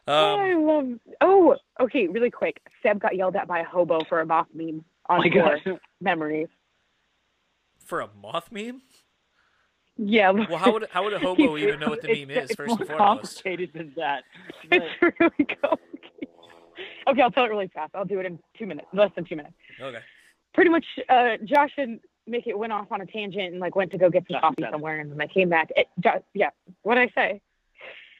I 0.08 0.52
Um, 0.52 0.62
love. 0.66 0.86
Oh, 1.20 1.56
okay. 1.80 2.06
Really 2.06 2.30
quick. 2.30 2.60
Seb 2.82 3.00
got 3.00 3.16
yelled 3.16 3.34
at 3.36 3.48
by 3.48 3.60
a 3.60 3.64
hobo 3.64 4.04
for 4.08 4.20
a 4.20 4.26
moth 4.26 4.46
meme 4.54 4.84
on 5.08 5.18
Oh 5.18 5.22
my 5.22 5.28
tour. 5.28 5.58
god. 5.64 5.80
Memories. 6.00 6.48
for 7.84 8.00
a 8.00 8.08
moth 8.20 8.50
meme. 8.52 8.82
Yeah. 9.96 10.30
Well, 10.30 10.58
how 10.58 10.72
would 10.72 10.86
how 10.90 11.04
would 11.04 11.12
a 11.14 11.18
hobo 11.18 11.56
even 11.56 11.80
know 11.80 11.88
what 11.88 12.02
the 12.02 12.10
It's- 12.10 12.26
meme 12.28 12.36
is 12.36 12.50
it's 12.50 12.54
first 12.56 12.68
more 12.70 12.78
and 12.80 12.88
foremost? 12.88 13.42
complicated 13.42 13.72
than 13.74 13.92
that. 13.96 14.24
it's 14.70 14.84
really 15.02 15.44
complicated. 15.60 16.28
Okay, 17.08 17.22
I'll 17.22 17.30
tell 17.30 17.44
it 17.44 17.48
really 17.48 17.68
fast. 17.68 17.94
I'll 17.94 18.04
do 18.04 18.18
it 18.20 18.26
in 18.26 18.38
two 18.58 18.66
minutes, 18.66 18.88
less 18.92 19.10
than 19.14 19.24
two 19.24 19.36
minutes. 19.36 19.54
Okay. 19.80 20.00
Pretty 20.56 20.70
much, 20.70 20.86
uh, 21.10 21.36
Josh 21.44 21.72
and 21.76 22.00
Mickey 22.26 22.54
went 22.54 22.72
off 22.72 22.90
on 22.90 23.02
a 23.02 23.06
tangent 23.06 23.52
and 23.52 23.60
like 23.60 23.76
went 23.76 23.90
to 23.90 23.98
go 23.98 24.08
get 24.08 24.24
some 24.26 24.36
Josh 24.36 24.40
coffee 24.40 24.64
somewhere, 24.70 25.00
and 25.00 25.10
then 25.10 25.18
they 25.18 25.28
came 25.28 25.50
back. 25.50 25.70
It, 25.76 25.86
Jo- 26.00 26.24
yeah, 26.32 26.48
what 26.82 26.94
did 26.94 27.10
I 27.10 27.12
say? 27.14 27.40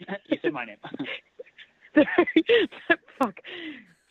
you 0.28 0.38
said 0.42 0.52
my 0.52 0.66
name. 0.66 0.76
Fuck. 3.18 3.40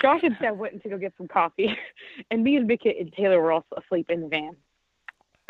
Josh 0.02 0.22
and 0.24 0.36
Seb 0.42 0.58
went 0.58 0.82
to 0.82 0.90
go 0.90 0.98
get 0.98 1.14
some 1.20 1.28
coffee, 1.28 1.70
and 2.32 2.44
me 2.44 2.56
and 2.56 2.66
Mickey 2.66 2.96
and 3.00 3.14
Taylor 3.14 3.40
were 3.40 3.52
also 3.52 3.76
asleep 3.78 4.10
in 4.10 4.22
the 4.22 4.28
van. 4.28 4.56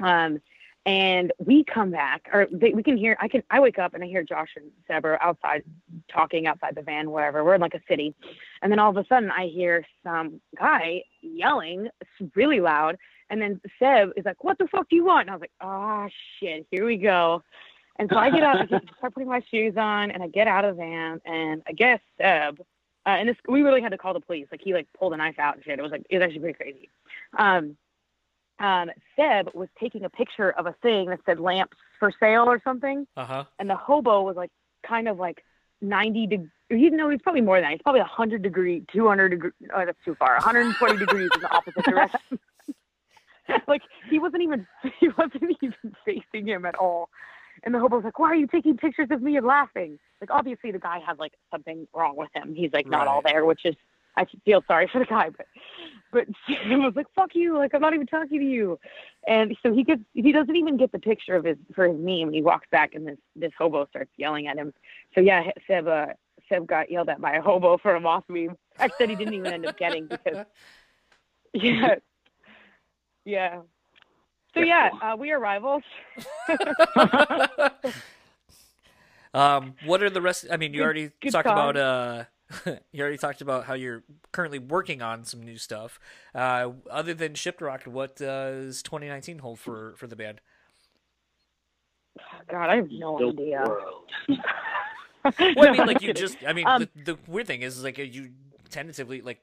Um, 0.04 0.42
and 0.86 1.34
we 1.40 1.64
come 1.64 1.90
back, 1.90 2.30
or 2.32 2.48
they, 2.52 2.72
we 2.72 2.84
can 2.84 2.96
hear. 2.96 3.18
I 3.20 3.28
can. 3.28 3.44
I 3.50 3.60
wake 3.60 3.80
up 3.80 3.94
and 3.94 4.04
I 4.04 4.08
hear 4.08 4.24
Josh 4.24 4.50
and 4.56 4.72
Seb 4.88 5.06
are 5.06 5.22
outside 5.22 5.64
talking 6.12 6.46
outside 6.46 6.76
the 6.76 6.84
van, 6.84 7.10
wherever. 7.10 7.44
We're 7.44 7.56
in 7.56 7.62
like 7.62 7.74
a 7.74 7.82
city, 7.88 8.14
and 8.62 8.72
then 8.72 8.80
all 8.80 8.92
of 8.92 8.98
a 8.98 9.06
sudden 9.08 9.32
I 9.32 9.48
hear 9.48 9.86
some 10.04 10.42
guy 10.58 11.04
yelling 11.22 11.90
really 12.36 12.60
loud, 12.60 12.98
and 13.30 13.42
then 13.42 13.60
Seb 13.80 14.12
is 14.16 14.26
like, 14.26 14.44
"What 14.44 14.60
the 14.60 14.68
fuck 14.68 14.90
do 14.90 14.96
you 14.96 15.06
want?" 15.06 15.22
And 15.22 15.32
I 15.32 15.34
was 15.34 15.42
like, 15.42 15.52
"Oh 15.62 16.08
shit, 16.40 16.68
here 16.70 16.86
we 16.86 16.98
go." 16.98 17.42
And 17.98 18.10
so 18.12 18.18
I 18.18 18.30
get 18.30 18.44
up 18.44 18.58
I 18.62 18.68
start 18.98 19.14
putting 19.14 19.30
my 19.30 19.42
shoes 19.50 19.74
on, 19.78 20.12
and 20.12 20.22
I 20.22 20.28
get 20.28 20.48
out 20.48 20.66
of 20.66 20.76
the 20.76 20.84
van, 20.84 21.22
and 21.26 21.64
I 21.68 21.72
guess 21.72 22.00
Seb, 22.20 22.60
uh, 23.08 23.10
and 23.10 23.30
this 23.30 23.38
we 23.48 23.64
really 23.64 23.82
had 23.82 23.90
to 23.90 23.98
call 23.98 24.14
the 24.14 24.20
police. 24.20 24.48
Like 24.52 24.62
he 24.64 24.74
like 24.74 24.88
pulled 24.98 25.14
a 25.14 25.18
knife 25.18 25.40
out 25.40 25.56
and 25.56 25.64
shit. 25.64 25.80
It 25.80 25.82
was 25.82 25.92
like 25.92 26.06
it 26.10 26.18
was 26.18 26.26
actually 26.26 26.40
pretty 26.40 26.58
crazy. 26.58 26.90
Um, 27.38 27.78
um, 28.60 28.90
Seb 29.16 29.50
was 29.54 29.68
taking 29.80 30.04
a 30.06 30.10
picture 30.10 30.52
of 30.52 30.66
a 30.66 30.74
thing 30.82 31.10
that 31.10 31.20
said 31.26 31.40
lamps 31.40 31.78
for 32.00 32.12
sale 32.20 32.44
or 32.46 32.62
something, 32.64 33.06
Uh 33.18 33.26
huh. 33.26 33.44
and 33.60 33.70
the 33.70 33.76
hobo 33.76 34.22
was 34.24 34.36
like 34.36 34.52
kind 34.88 35.08
of 35.08 35.18
like 35.18 35.44
90 35.82 36.28
degrees. 36.28 36.50
You 36.70 36.90
know, 36.92 37.10
he's 37.10 37.22
probably 37.22 37.42
more 37.42 37.58
than 37.58 37.64
that. 37.66 37.72
He's 37.74 37.82
probably 37.84 38.02
100 38.02 38.42
degree, 38.42 38.84
200 38.92 39.30
degree. 39.30 39.52
Oh, 39.74 39.86
that's 39.86 39.98
too 40.04 40.16
far. 40.16 40.34
120 40.36 40.98
degrees 40.98 41.30
in 41.36 41.42
the 41.42 41.54
opposite 41.56 41.84
direction. 41.86 42.40
like 43.68 43.82
he 44.10 44.18
wasn't 44.20 44.42
even 44.42 44.66
he 45.00 45.10
wasn't 45.10 45.44
even 45.62 45.74
facing 46.06 46.48
him 46.48 46.66
at 46.66 46.76
all. 46.76 47.10
And 47.64 47.74
the 47.74 47.80
hobo 47.80 47.98
was 47.98 48.06
like, 48.06 48.20
"Why 48.20 48.30
are 48.30 48.36
you 48.36 48.48
taking 48.48 48.78
pictures 48.78 49.08
of 49.12 49.22
me 49.22 49.38
and 49.38 49.46
laughing?" 49.46 50.00
Like 50.22 50.32
obviously 50.32 50.72
the 50.72 50.80
guy 50.80 51.00
had 51.06 51.20
like 51.20 51.34
something 51.52 51.88
wrong 51.94 52.16
with 52.16 52.30
him. 52.34 52.54
He's 52.56 52.72
like 52.74 52.88
not 52.88 53.08
all 53.08 53.22
there, 53.22 53.46
which 53.46 53.66
is 53.66 53.76
I 54.18 54.26
feel 54.46 54.64
sorry 54.68 54.90
for 54.92 55.00
the 55.00 55.06
guy, 55.06 55.30
but 55.30 55.46
but 56.12 56.26
he 56.48 56.76
was 56.76 56.94
like, 56.96 57.08
"Fuck 57.16 57.36
you!" 57.36 57.58
Like 57.58 57.74
I'm 57.74 57.82
not 57.82 57.94
even 57.94 58.08
talking 58.08 58.40
to 58.40 58.46
you. 58.46 58.80
And 59.28 59.56
so 59.62 59.74
he 59.74 59.84
gets 59.84 60.02
he 60.14 60.32
doesn't 60.32 60.56
even 60.56 60.78
get 60.78 60.92
the 60.92 61.00
picture 61.00 61.36
of 61.36 61.44
his 61.46 61.58
for 61.74 61.88
his 61.88 61.98
meme. 61.98 62.32
He 62.32 62.42
walks 62.42 62.68
back 62.72 62.96
and 62.96 63.08
this 63.08 63.18
this 63.36 63.52
hobo 63.58 63.86
starts 63.88 64.12
yelling 64.18 64.48
at 64.48 64.58
him. 64.58 64.74
So 65.14 65.22
yeah, 65.22 65.52
Seb 65.68 65.88
uh, 65.88 66.08
Seb 66.50 66.68
got 66.68 66.90
yelled 66.90 67.10
at 67.10 67.20
by 67.20 67.34
a 67.34 67.42
hobo 67.42 67.78
for 67.78 67.96
a 67.96 68.00
moth 68.00 68.24
meme. 68.30 68.58
I 68.80 68.90
said 68.98 69.10
he 69.10 69.16
didn't 69.16 69.34
even 69.34 69.52
end 69.52 69.66
up 69.66 69.78
getting 69.78 70.08
because 70.08 70.46
yeah 71.54 71.96
yeah 73.26 73.62
So 74.54 74.62
yeah, 74.62 74.90
uh, 75.02 75.16
we 75.18 75.32
are 75.32 75.40
rivals. 75.40 75.84
um, 79.34 79.76
what 79.86 80.02
are 80.02 80.10
the 80.10 80.22
rest? 80.22 80.46
I 80.52 80.58
mean, 80.58 80.74
you 80.74 80.80
Good- 80.80 80.84
already 80.86 81.12
good 81.22 81.32
talked 81.32 81.48
about. 81.48 81.76
Uh, 81.78 82.24
you 82.92 83.02
already 83.02 83.18
talked 83.18 83.42
about 83.42 83.66
how 83.66 83.74
you're 83.74 84.04
currently 84.32 84.60
working 84.60 85.02
on 85.02 85.24
some 85.24 85.42
new 85.42 85.58
stuff. 85.58 86.00
Uh, 86.34 86.72
other 86.90 87.14
than 87.14 87.34
ShipRocked, 87.34 87.88
what 87.88 88.16
does 88.16 88.82
2019 88.84 89.40
hold 89.40 89.60
for 89.60 89.94
for 89.98 90.08
the 90.08 90.16
band? 90.16 90.42
God, 92.50 92.70
I 92.70 92.76
have 92.78 92.90
no 92.92 93.18
The 93.18 93.28
idea. 93.28 93.64
world. 93.68 94.10
Well, 95.56 95.68
I 95.68 95.72
mean, 95.72 95.88
like 95.88 96.04
you 96.04 96.14
just. 96.14 96.38
I 96.48 96.54
mean, 96.54 96.68
Um, 96.68 96.88
the, 96.96 97.14
the 97.14 97.18
weird 97.28 97.48
thing 97.48 97.64
is, 97.64 97.84
like, 97.84 97.98
you 97.98 98.30
tentatively 98.70 99.22
like, 99.22 99.40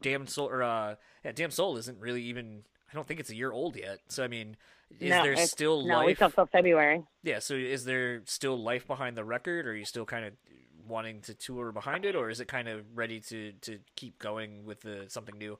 Damsel 0.00 0.46
or 0.46 0.62
uh, 0.62 0.94
yeah, 1.22 1.32
Damsel 1.32 1.76
isn't 1.76 2.00
really 2.00 2.22
even. 2.22 2.62
I 2.90 2.94
don't 2.94 3.06
think 3.06 3.20
it's 3.20 3.28
a 3.28 3.34
year 3.36 3.52
old 3.52 3.76
yet. 3.76 3.98
So 4.08 4.24
I 4.24 4.28
mean, 4.28 4.56
is 5.00 5.10
No, 5.10 5.22
there 5.22 5.36
still 5.36 5.84
No, 5.84 6.00
we 6.00 6.06
life? 6.06 6.16
still 6.16 6.30
till 6.30 6.46
February. 6.46 7.04
Yeah. 7.22 7.40
So 7.40 7.52
is 7.54 7.84
there 7.84 8.22
still 8.24 8.56
life 8.62 8.86
behind 8.86 9.14
the 9.18 9.24
record? 9.24 9.66
Or 9.66 9.72
are 9.72 9.76
you 9.76 9.84
still 9.84 10.06
kind 10.06 10.24
of 10.24 10.32
wanting 10.92 11.22
to 11.22 11.34
tour 11.34 11.72
behind 11.72 12.04
it, 12.04 12.14
or 12.14 12.30
is 12.30 12.38
it 12.38 12.46
kind 12.46 12.68
of 12.68 12.84
ready 12.94 13.18
to 13.20 13.52
to 13.62 13.78
keep 13.96 14.18
going 14.18 14.64
with 14.64 14.82
the 14.82 15.06
something 15.08 15.36
new? 15.36 15.58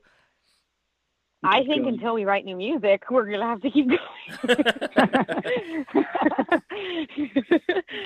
I 1.43 1.65
think 1.65 1.83
going. 1.83 1.95
until 1.95 2.13
we 2.13 2.23
write 2.23 2.45
new 2.45 2.55
music, 2.55 3.03
we're 3.11 3.29
gonna 3.29 3.47
have 3.47 3.61
to 3.61 3.71
keep 3.71 3.89
going. 3.89 3.99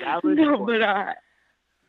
Valid 0.00 0.36
no, 0.36 0.66
but 0.66 0.82
uh, 0.82 1.12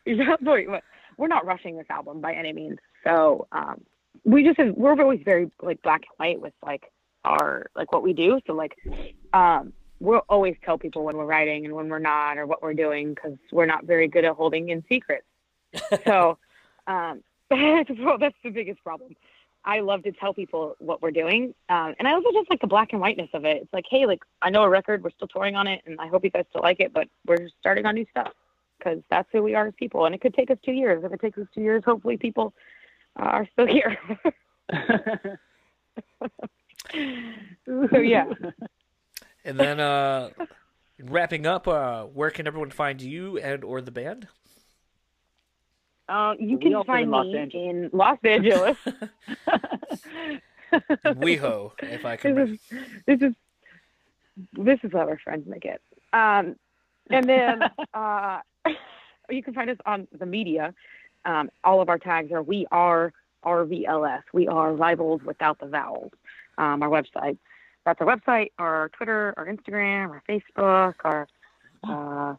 yeah, 0.06 0.36
but 0.40 0.60
but 0.68 0.84
we're 1.16 1.28
not 1.28 1.44
rushing 1.44 1.76
this 1.76 1.86
album 1.90 2.20
by 2.20 2.34
any 2.34 2.52
means. 2.52 2.78
So 3.02 3.48
um, 3.50 3.82
we 4.24 4.44
just 4.44 4.58
have, 4.58 4.74
we're 4.76 5.00
always 5.00 5.20
very 5.24 5.50
like 5.60 5.82
black 5.82 6.02
and 6.02 6.24
white 6.24 6.40
with 6.40 6.54
like 6.64 6.92
our 7.24 7.66
like 7.74 7.92
what 7.92 8.02
we 8.02 8.12
do. 8.12 8.40
So 8.46 8.52
like 8.52 8.76
um, 9.32 9.72
we'll 10.00 10.22
always 10.28 10.56
tell 10.64 10.78
people 10.78 11.04
when 11.04 11.16
we're 11.16 11.26
writing 11.26 11.64
and 11.64 11.74
when 11.74 11.88
we're 11.88 11.98
not 11.98 12.38
or 12.38 12.46
what 12.46 12.62
we're 12.62 12.74
doing 12.74 13.14
because 13.14 13.36
we're 13.52 13.66
not 13.66 13.84
very 13.84 14.08
good 14.08 14.24
at 14.24 14.34
holding 14.34 14.70
in 14.70 14.84
secrets. 14.88 15.26
So 16.04 16.38
um, 16.86 17.22
well, 17.50 18.18
that's 18.18 18.36
the 18.44 18.50
biggest 18.50 18.82
problem. 18.82 19.16
I 19.64 19.80
love 19.80 20.02
to 20.04 20.12
tell 20.12 20.32
people 20.32 20.76
what 20.78 21.02
we're 21.02 21.10
doing, 21.10 21.54
um, 21.68 21.94
and 21.98 22.08
I 22.08 22.12
also 22.12 22.30
just 22.32 22.48
like 22.48 22.60
the 22.60 22.66
black 22.66 22.92
and 22.92 23.00
whiteness 23.00 23.28
of 23.34 23.44
it. 23.44 23.58
It's 23.62 23.72
like, 23.72 23.84
hey, 23.90 24.06
like 24.06 24.20
I 24.40 24.48
know 24.48 24.62
a 24.62 24.68
record, 24.68 25.02
we're 25.04 25.10
still 25.10 25.28
touring 25.28 25.54
on 25.54 25.66
it, 25.66 25.82
and 25.84 26.00
I 26.00 26.06
hope 26.06 26.24
you 26.24 26.30
guys 26.30 26.46
still 26.48 26.62
like 26.62 26.80
it, 26.80 26.94
but 26.94 27.08
we're 27.26 27.48
starting 27.60 27.84
on 27.84 27.94
new 27.96 28.06
stuff 28.10 28.32
because 28.78 29.00
that's 29.10 29.28
who 29.32 29.42
we 29.42 29.54
are 29.54 29.66
as 29.66 29.74
people, 29.76 30.06
and 30.06 30.14
it 30.14 30.20
could 30.20 30.32
take 30.32 30.50
us 30.50 30.56
two 30.64 30.72
years. 30.72 31.04
If 31.04 31.12
it 31.12 31.20
takes 31.20 31.36
us 31.36 31.46
two 31.54 31.60
years, 31.60 31.82
hopefully 31.84 32.16
people 32.16 32.54
uh, 33.18 33.24
are 33.24 33.48
still 33.52 33.66
here. 33.66 33.98
so 37.66 37.98
yeah, 37.98 38.26
And 39.44 39.58
then 39.60 39.78
uh, 39.78 40.30
wrapping 41.02 41.46
up, 41.46 41.68
uh, 41.68 42.04
where 42.04 42.30
can 42.30 42.46
everyone 42.46 42.70
find 42.70 43.02
you 43.02 43.36
and 43.38 43.62
or 43.62 43.82
the 43.82 43.90
band? 43.90 44.28
Um, 46.10 46.36
you 46.40 46.58
We 46.58 46.70
can 46.70 46.84
find 46.84 47.04
in 47.04 47.10
me 47.10 47.38
Angeles. 47.38 47.52
in 47.54 47.90
Los 47.92 48.18
Angeles. 48.24 48.76
WeHo, 51.04 51.72
if 51.82 52.04
I 52.04 52.16
can. 52.16 52.34
this 52.34 52.48
is 52.50 52.58
this 53.06 53.22
is 53.22 53.34
this 54.52 54.78
is 54.82 54.90
how 54.92 55.00
our 55.00 55.18
friends 55.18 55.46
make 55.46 55.64
it. 55.64 55.80
Um, 56.12 56.56
and 57.10 57.28
then 57.28 57.62
uh, 57.94 58.40
you 59.30 59.42
can 59.42 59.54
find 59.54 59.70
us 59.70 59.78
on 59.86 60.08
the 60.18 60.26
media. 60.26 60.74
Um, 61.24 61.50
all 61.64 61.80
of 61.80 61.88
our 61.88 61.98
tags 61.98 62.32
are 62.32 62.42
we 62.42 62.66
are 62.70 63.12
RVLS. 63.44 64.22
We 64.32 64.48
are 64.48 64.72
rivals 64.72 65.22
without 65.24 65.58
the 65.58 65.66
vowels. 65.66 66.12
Um, 66.58 66.82
our 66.82 66.88
website. 66.88 67.38
That's 67.86 68.00
our 68.00 68.06
website. 68.06 68.52
Our 68.58 68.90
Twitter. 68.90 69.34
Our 69.36 69.46
Instagram. 69.46 70.10
Our 70.10 70.22
Facebook. 70.28 70.94
Our 71.04 71.26
uh, 71.88 72.36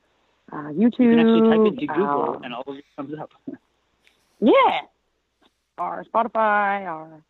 uh, 0.51 0.55
YouTube. 0.55 0.99
You 0.99 1.11
can 1.11 1.19
actually 1.19 1.49
type 1.49 1.73
into 1.73 1.87
Google 1.87 2.35
um, 2.35 2.43
and 2.43 2.53
all 2.53 2.63
of 2.67 2.77
it 2.77 2.85
comes 2.95 3.17
up. 3.19 3.31
yeah. 4.39 4.81
Our 5.77 6.03
Spotify. 6.03 6.85
Our 6.85 7.23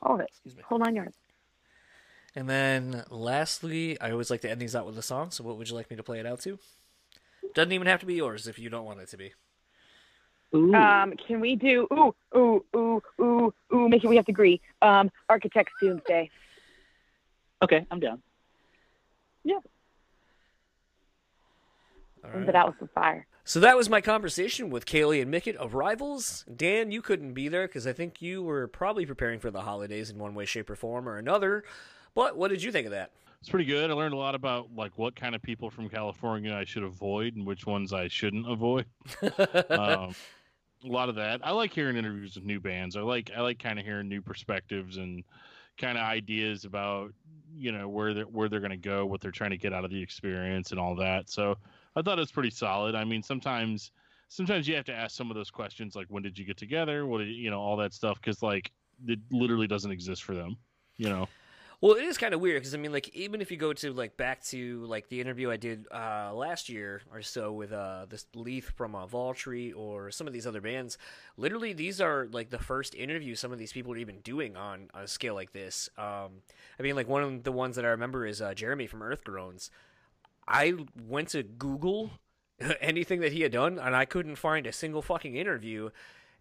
all 0.00 0.14
of 0.14 0.20
it. 0.20 0.28
Excuse 0.30 0.56
me. 0.56 0.62
Whole 0.66 0.78
nine 0.78 0.96
yards. 0.96 1.16
And 2.34 2.48
then 2.48 3.04
lastly, 3.10 4.00
I 4.00 4.10
always 4.10 4.30
like 4.30 4.40
to 4.40 4.50
end 4.50 4.60
these 4.60 4.74
out 4.74 4.86
with 4.86 4.96
a 4.98 5.02
song. 5.02 5.30
So 5.30 5.44
what 5.44 5.58
would 5.58 5.68
you 5.68 5.74
like 5.74 5.90
me 5.90 5.96
to 5.96 6.02
play 6.02 6.18
it 6.18 6.26
out 6.26 6.40
to? 6.40 6.58
Doesn't 7.54 7.72
even 7.72 7.86
have 7.86 8.00
to 8.00 8.06
be 8.06 8.14
yours 8.14 8.48
if 8.48 8.58
you 8.58 8.70
don't 8.70 8.86
want 8.86 9.00
it 9.00 9.08
to 9.10 9.16
be. 9.18 9.32
Ooh. 10.54 10.74
Um, 10.74 11.14
can 11.26 11.40
we 11.40 11.56
do 11.56 11.86
ooh 11.92 12.14
ooh 12.36 12.64
ooh 12.74 13.02
ooh 13.20 13.54
ooh? 13.74 13.88
Make 13.88 14.04
it 14.04 14.08
we 14.08 14.16
have 14.16 14.26
to 14.26 14.32
agree. 14.32 14.60
Um, 14.80 15.10
Architects 15.28 15.72
Doomsday. 15.80 16.30
okay, 17.62 17.86
I'm 17.90 18.00
down. 18.00 18.22
All 22.24 22.30
But 22.44 22.52
that 22.52 22.66
was 22.66 22.74
some 22.78 22.88
fire. 22.94 23.26
So 23.44 23.58
that 23.60 23.76
was 23.76 23.88
my 23.88 24.00
conversation 24.00 24.70
with 24.70 24.86
Kalie 24.86 25.20
and 25.20 25.30
Mickett 25.30 25.56
of 25.56 25.74
Rivals. 25.74 26.44
Dan, 26.54 26.92
you 26.92 27.02
couldn't 27.02 27.32
be 27.32 27.48
there 27.48 27.66
because 27.66 27.86
I 27.86 27.92
think 27.92 28.22
you 28.22 28.42
were 28.42 28.68
probably 28.68 29.04
preparing 29.04 29.40
for 29.40 29.50
the 29.50 29.62
holidays 29.62 30.10
in 30.10 30.18
one 30.18 30.34
way, 30.34 30.44
shape, 30.44 30.70
or 30.70 30.76
form 30.76 31.08
or 31.08 31.16
another. 31.16 31.64
But 32.14 32.36
what 32.36 32.48
did 32.48 32.62
you 32.62 32.70
think 32.70 32.86
of 32.86 32.92
that? 32.92 33.10
It's 33.40 33.48
pretty 33.48 33.64
good. 33.64 33.90
I 33.90 33.94
learned 33.94 34.14
a 34.14 34.18
lot 34.18 34.36
about 34.36 34.68
like 34.76 34.96
what 34.96 35.16
kind 35.16 35.34
of 35.34 35.42
people 35.42 35.68
from 35.68 35.88
California 35.88 36.54
I 36.54 36.64
should 36.64 36.84
avoid 36.84 37.34
and 37.34 37.44
which 37.44 37.66
ones 37.66 37.92
I 37.92 38.06
shouldn't 38.06 38.48
avoid. 38.48 38.86
um, 39.70 40.14
a 40.84 40.88
lot 40.88 41.08
of 41.08 41.16
that. 41.16 41.40
I 41.42 41.50
like 41.50 41.72
hearing 41.72 41.96
interviews 41.96 42.36
with 42.36 42.44
new 42.44 42.60
bands. 42.60 42.96
I 42.96 43.00
like 43.00 43.32
I 43.36 43.40
like 43.40 43.58
kind 43.58 43.80
of 43.80 43.84
hearing 43.84 44.08
new 44.08 44.22
perspectives 44.22 44.96
and 44.96 45.24
kind 45.76 45.98
of 45.98 46.04
ideas 46.04 46.64
about 46.64 47.12
you 47.52 47.72
know 47.72 47.88
where 47.88 48.14
they're 48.14 48.24
where 48.24 48.48
they're 48.48 48.60
going 48.60 48.70
to 48.70 48.76
go, 48.76 49.04
what 49.06 49.20
they're 49.20 49.32
trying 49.32 49.50
to 49.50 49.58
get 49.58 49.72
out 49.72 49.84
of 49.84 49.90
the 49.90 50.00
experience, 50.00 50.70
and 50.70 50.78
all 50.78 50.94
that. 50.96 51.28
So 51.28 51.56
I 51.96 52.02
thought 52.02 52.18
it 52.18 52.22
was 52.22 52.32
pretty 52.32 52.50
solid. 52.50 52.94
I 52.94 53.04
mean, 53.04 53.22
sometimes 53.22 53.92
sometimes 54.28 54.66
you 54.66 54.74
have 54.76 54.84
to 54.86 54.94
ask 54.94 55.16
some 55.16 55.30
of 55.30 55.36
those 55.36 55.50
questions 55.50 55.94
like 55.94 56.06
when 56.08 56.22
did 56.22 56.38
you 56.38 56.44
get 56.44 56.56
together, 56.56 57.06
what 57.06 57.18
did 57.18 57.28
you, 57.28 57.50
know, 57.50 57.60
all 57.60 57.76
that 57.76 57.92
stuff, 57.92 58.18
because 58.20 58.42
like 58.42 58.72
it 59.06 59.18
literally 59.30 59.66
doesn't 59.66 59.90
exist 59.90 60.22
for 60.24 60.34
them. 60.34 60.56
You 60.96 61.08
know. 61.08 61.28
Well, 61.82 61.94
it 61.94 62.04
is 62.04 62.16
kind 62.16 62.32
of 62.32 62.40
weird 62.40 62.62
because 62.62 62.76
I 62.76 62.78
mean, 62.78 62.92
like, 62.92 63.08
even 63.08 63.40
if 63.40 63.50
you 63.50 63.56
go 63.56 63.72
to 63.72 63.92
like 63.92 64.16
back 64.16 64.44
to 64.44 64.84
like 64.84 65.08
the 65.08 65.20
interview 65.20 65.50
I 65.50 65.56
did 65.56 65.86
uh, 65.92 66.32
last 66.32 66.68
year 66.68 67.02
or 67.12 67.22
so 67.22 67.52
with 67.52 67.72
uh, 67.72 68.06
this 68.08 68.24
Leaf 68.36 68.72
from 68.76 68.94
uh, 68.94 69.04
Voltree 69.08 69.76
or 69.76 70.12
some 70.12 70.28
of 70.28 70.32
these 70.32 70.46
other 70.46 70.60
bands, 70.60 70.96
literally 71.36 71.72
these 71.72 72.00
are 72.00 72.28
like 72.30 72.50
the 72.50 72.58
first 72.60 72.94
interviews 72.94 73.40
some 73.40 73.50
of 73.50 73.58
these 73.58 73.72
people 73.72 73.92
are 73.92 73.96
even 73.96 74.20
doing 74.20 74.56
on 74.56 74.90
a 74.94 75.08
scale 75.08 75.34
like 75.34 75.52
this. 75.52 75.90
Um, 75.98 76.42
I 76.78 76.84
mean, 76.84 76.94
like 76.94 77.08
one 77.08 77.24
of 77.24 77.42
the 77.42 77.50
ones 77.50 77.74
that 77.74 77.84
I 77.84 77.88
remember 77.88 78.26
is 78.26 78.40
uh, 78.40 78.54
Jeremy 78.54 78.86
from 78.86 79.02
Earth 79.02 79.24
Groans. 79.24 79.68
I 80.46 80.74
went 81.06 81.28
to 81.30 81.42
Google 81.42 82.10
anything 82.80 83.20
that 83.20 83.32
he 83.32 83.42
had 83.42 83.52
done, 83.52 83.78
and 83.78 83.94
I 83.96 84.04
couldn't 84.04 84.36
find 84.36 84.66
a 84.66 84.72
single 84.72 85.02
fucking 85.02 85.36
interview. 85.36 85.90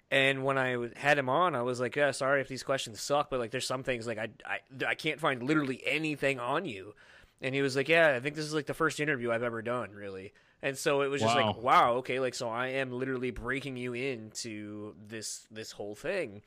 And 0.10 0.44
when 0.44 0.58
I 0.58 0.90
had 0.98 1.18
him 1.18 1.30
on, 1.30 1.56
I 1.56 1.62
was 1.62 1.80
like, 1.80 1.96
"Yeah, 1.96 2.12
sorry 2.12 2.42
if 2.42 2.48
these 2.50 2.64
questions 2.64 3.00
suck, 3.00 3.30
but 3.30 3.40
like, 3.40 3.52
there's 3.52 3.66
some 3.66 3.84
things 3.84 4.06
like 4.06 4.18
I, 4.18 4.30
I, 4.46 4.60
I 4.88 4.96
can't 4.96 5.20
find 5.22 5.42
literally 5.42 5.82
anything 5.86 6.40
on 6.40 6.66
you." 6.66 6.94
And 7.42 7.56
he 7.56 7.62
was 7.62 7.76
like, 7.76 7.88
"Yeah, 7.88 8.14
I 8.16 8.20
think 8.20 8.36
this 8.36 8.46
is 8.46 8.54
like 8.54 8.66
the 8.66 8.74
first 8.74 9.00
interview 9.00 9.32
I've 9.32 9.44
ever 9.44 9.62
done, 9.62 9.92
really." 9.94 10.34
And 10.62 10.78
so 10.78 11.02
it 11.02 11.08
was 11.08 11.22
just 11.22 11.36
Wow. 11.36 11.48
like, 11.48 11.64
"Wow, 11.64 11.94
okay, 11.96 12.20
like 12.20 12.36
so 12.36 12.50
I 12.50 12.68
am 12.68 12.92
literally 12.92 13.32
breaking 13.32 13.78
you 13.78 13.94
into 13.94 14.96
this 15.08 15.48
this 15.50 15.72
whole 15.72 15.96
thing." 15.96 16.42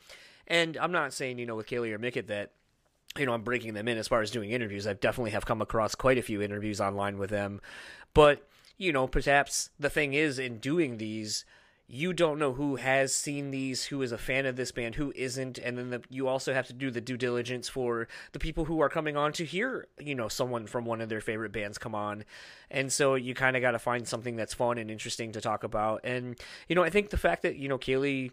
And 0.47 0.77
I'm 0.77 0.93
not 0.93 1.15
saying 1.15 1.39
you 1.39 1.47
know 1.47 1.57
with 1.57 1.67
Kalie 1.67 1.93
or 1.93 1.99
Mickett 1.99 2.27
that 2.29 2.53
you 3.19 3.27
know 3.27 3.33
I'm 3.33 3.43
breaking 3.43 3.75
them 3.75 3.89
in 3.89 3.99
as 3.99 4.09
far 4.09 4.23
as 4.23 4.31
doing 4.31 4.51
interviews. 4.51 4.87
I 4.87 4.95
definitely 4.95 5.33
have 5.33 5.47
come 5.47 5.63
across 5.63 5.95
quite 5.95 6.19
a 6.19 6.23
few 6.23 6.43
interviews 6.43 6.81
online 6.81 7.19
with 7.19 7.31
them, 7.31 7.61
but 8.13 8.47
you 8.77 8.93
know 8.93 9.07
perhaps 9.07 9.71
the 9.79 9.91
thing 9.91 10.15
is 10.15 10.39
in 10.39 10.59
doing 10.59 10.99
these 10.99 11.45
you 11.87 12.15
don't 12.15 12.39
know 12.39 12.55
who 12.55 12.77
has 12.77 13.15
seen 13.15 13.51
these, 13.51 13.85
who 13.85 14.01
is 14.01 14.11
a 14.11 14.19
fan 14.19 14.47
of 14.47 14.57
this 14.57 14.73
band, 14.73 14.95
who 14.95 15.13
isn't, 15.15 15.59
and 15.59 15.77
then 15.77 15.91
the, 15.91 16.03
you 16.09 16.27
also 16.27 16.55
have 16.55 16.67
to 16.67 16.73
do 16.73 16.91
the 16.91 17.01
due 17.01 17.19
diligence 17.19 17.69
for 17.69 18.09
the 18.33 18.39
people 18.39 18.65
who 18.65 18.81
are 18.81 18.89
coming 18.89 19.17
on 19.19 19.33
to 19.35 19.45
hear, 19.45 19.87
you 19.99 20.15
know, 20.15 20.29
someone 20.29 20.67
from 20.67 20.87
one 20.87 21.03
of 21.03 21.11
their 21.11 21.21
favorite 21.21 21.53
bands 21.53 21.77
come 21.77 21.95
on, 21.95 22.25
and 22.71 22.91
so 22.91 23.17
you 23.17 23.35
kind 23.35 23.55
of 23.55 23.61
got 23.61 23.73
to 23.73 23.79
find 23.79 24.09
something 24.09 24.35
that's 24.35 24.55
fun 24.55 24.79
and 24.79 24.91
interesting 24.91 25.33
to 25.33 25.41
talk 25.43 25.63
about, 25.63 26.01
and 26.05 26.39
you 26.69 26.75
know, 26.75 26.83
I 26.83 26.91
think 26.91 27.11
the 27.11 27.19
fact 27.19 27.43
that 27.43 27.57
you 27.57 27.69
know 27.69 27.79
Kalie. 27.79 28.33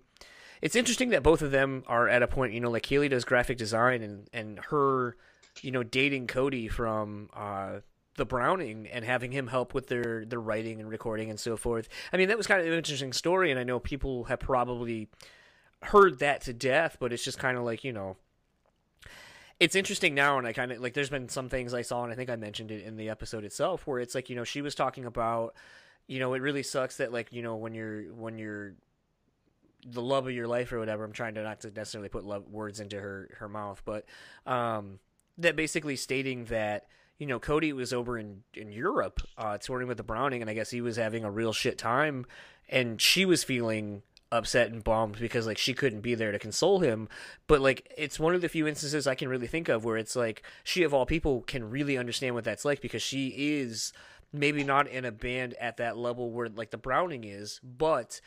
It's 0.62 0.76
interesting 0.76 1.10
that 1.10 1.24
both 1.24 1.42
of 1.42 1.52
them 1.52 1.84
are 1.88 2.08
at 2.08 2.22
a 2.22 2.28
point, 2.28 2.54
you 2.54 2.60
know, 2.60 2.70
like 2.70 2.84
Kalie 2.84 3.10
does 3.10 3.26
graphic 3.26 3.58
design 3.58 4.04
and, 4.04 4.30
and 4.32 4.60
her, 4.70 5.16
you 5.62 5.72
know, 5.72 5.84
dating 5.84 6.28
Cody 6.28 6.68
from 6.68 7.30
uh, 7.34 7.80
the 8.16 8.26
Browning 8.26 8.88
and 8.88 9.04
having 9.04 9.32
him 9.32 9.48
help 9.48 9.74
with 9.74 9.88
their 9.88 10.26
their 10.26 10.40
writing 10.40 10.80
and 10.80 10.90
recording 10.90 11.30
and 11.30 11.40
so 11.40 11.58
forth. 11.58 11.88
I 12.12 12.18
mean, 12.18 12.28
that 12.28 12.38
was 12.38 12.48
kind 12.48 12.62
of 12.62 12.68
an 12.68 12.74
interesting 12.74 13.14
story, 13.14 13.52
and 13.52 13.60
I 13.60 13.64
know 13.64 13.80
people 13.80 14.26
have 14.26 14.40
probably 14.40 15.10
heard 15.84 16.20
that 16.20 16.42
to 16.42 16.54
death, 16.54 16.98
but 17.00 17.12
it's 17.12 17.24
just 17.24 17.40
kind 17.40 17.58
of 17.58 17.64
like 17.64 17.84
you 17.84 17.94
know. 17.94 18.18
It's 19.60 19.76
interesting 19.76 20.16
now, 20.16 20.40
and 20.40 20.48
I 20.48 20.54
kind 20.54 20.72
of 20.72 20.80
like. 20.80 20.94
There's 20.94 21.10
been 21.10 21.30
some 21.30 21.50
things 21.50 21.74
I 21.74 21.84
saw, 21.84 22.04
and 22.04 22.12
I 22.12 22.16
think 22.16 22.30
I 22.30 22.36
mentioned 22.36 22.72
it 22.72 22.84
in 22.84 22.98
the 22.98 23.10
episode 23.10 23.44
itself, 23.44 23.86
where 23.86 24.00
it's 24.00 24.16
like 24.16 24.30
you 24.30 24.36
know 24.36 24.44
she 24.44 24.62
was 24.62 24.76
talking 24.76 25.06
about, 25.06 25.56
you 26.08 26.20
know, 26.20 26.34
it 26.34 26.42
really 26.42 26.64
sucks 26.64 26.98
that 26.98 27.12
like 27.12 27.32
you 27.32 27.44
know 27.44 27.56
when 27.56 27.74
you're 27.74 28.04
when 28.14 28.38
you're 28.40 28.74
the 29.86 30.02
love 30.02 30.28
of 30.28 30.34
your 30.34 30.48
life 30.48 30.72
or 30.72 30.80
whatever. 30.80 31.04
I'm 31.04 31.14
trying 31.14 31.36
to 31.36 31.44
not 31.44 31.62
to 31.62 31.72
necessarily 31.72 32.10
put 32.10 32.24
love, 32.24 32.48
words 32.48 32.80
into 32.80 33.00
her 33.00 33.30
her 33.40 33.50
mouth, 33.50 33.82
but 33.86 34.06
um, 34.46 35.00
that 35.38 35.56
basically 35.56 35.96
stating 35.96 36.46
that 36.46 36.88
you 37.18 37.28
know, 37.28 37.40
Cody 37.40 37.72
was 37.72 37.94
over 37.94 38.18
in 38.18 38.42
in 38.56 38.72
Europe 38.72 39.22
uh, 39.38 39.58
touring 39.60 39.88
with 39.88 39.98
the 39.98 40.04
Browning, 40.04 40.42
and 40.42 40.50
I 40.50 40.56
guess 40.56 40.72
he 40.72 40.82
was 40.82 40.96
having 40.96 41.24
a 41.24 41.30
real 41.30 41.54
shit 41.54 41.78
time, 41.78 42.26
and 42.68 43.00
she 43.00 43.26
was 43.26 43.44
feeling 43.44 44.02
upset 44.32 44.72
and 44.72 44.84
bummed 44.84 45.20
because 45.20 45.46
like 45.46 45.58
she 45.58 45.74
couldn't 45.74 46.02
be 46.02 46.16
there 46.16 46.32
to 46.32 46.40
console 46.40 46.80
him 46.80 47.10
but 47.48 47.60
like 47.60 47.92
it's 47.98 48.18
one 48.18 48.34
of 48.34 48.40
the 48.40 48.48
few 48.48 48.66
instances 48.66 49.06
i 49.06 49.14
can 49.14 49.28
really 49.28 49.46
think 49.46 49.68
of 49.68 49.84
where 49.84 49.98
it's 49.98 50.16
like 50.16 50.42
she 50.64 50.84
of 50.84 50.94
all 50.94 51.06
people 51.06 51.42
can 51.42 51.70
really 51.70 51.98
understand 51.98 52.34
what 52.34 52.46
that's 52.46 52.64
like 52.64 52.80
because 52.80 53.02
she 53.02 53.28
is 53.36 53.92
maybe 54.32 54.64
not 54.64 54.88
in 54.88 55.04
a 55.04 55.12
band 55.12 55.54
at 55.60 55.76
that 55.76 55.98
level 55.98 56.32
where 56.32 56.48
like 56.48 56.72
the 56.72 56.78
browning 56.78 57.26
is 57.26 57.60
but 57.62 58.22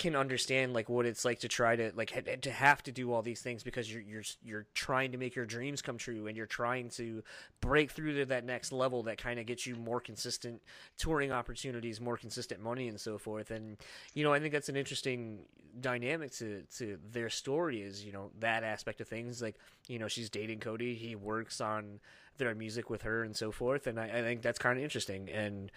can 0.00 0.16
understand 0.16 0.72
like 0.72 0.88
what 0.88 1.04
it's 1.04 1.26
like 1.26 1.40
to 1.40 1.46
try 1.46 1.76
to 1.76 1.92
like 1.94 2.10
ha- 2.10 2.36
to 2.40 2.50
have 2.50 2.82
to 2.82 2.90
do 2.90 3.12
all 3.12 3.20
these 3.20 3.42
things 3.42 3.62
because 3.62 3.92
you're 3.92 4.00
you're 4.00 4.22
you're 4.42 4.66
trying 4.72 5.12
to 5.12 5.18
make 5.18 5.36
your 5.36 5.44
dreams 5.44 5.82
come 5.82 5.98
true 5.98 6.26
and 6.26 6.38
you're 6.38 6.46
trying 6.46 6.88
to 6.88 7.22
break 7.60 7.90
through 7.90 8.16
to 8.16 8.24
that 8.24 8.46
next 8.46 8.72
level 8.72 9.02
that 9.02 9.18
kind 9.18 9.38
of 9.38 9.44
gets 9.44 9.66
you 9.66 9.76
more 9.76 10.00
consistent 10.00 10.62
touring 10.96 11.30
opportunities, 11.30 12.00
more 12.00 12.16
consistent 12.16 12.62
money 12.62 12.88
and 12.88 12.98
so 12.98 13.18
forth. 13.18 13.50
And 13.50 13.76
you 14.14 14.24
know, 14.24 14.32
I 14.32 14.40
think 14.40 14.54
that's 14.54 14.70
an 14.70 14.76
interesting 14.76 15.40
dynamic 15.78 16.32
to 16.36 16.62
to 16.78 16.98
their 17.12 17.28
story 17.28 17.82
is, 17.82 18.02
you 18.02 18.12
know, 18.12 18.30
that 18.40 18.64
aspect 18.64 19.02
of 19.02 19.08
things. 19.08 19.42
Like, 19.42 19.56
you 19.86 19.98
know, 19.98 20.08
she's 20.08 20.30
dating 20.30 20.60
Cody, 20.60 20.94
he 20.94 21.14
works 21.14 21.60
on 21.60 22.00
their 22.38 22.54
music 22.54 22.88
with 22.88 23.02
her 23.02 23.22
and 23.22 23.36
so 23.36 23.52
forth. 23.52 23.86
And 23.86 24.00
I, 24.00 24.04
I 24.04 24.22
think 24.22 24.40
that's 24.40 24.58
kind 24.58 24.78
of 24.78 24.82
interesting. 24.82 25.28
And 25.28 25.70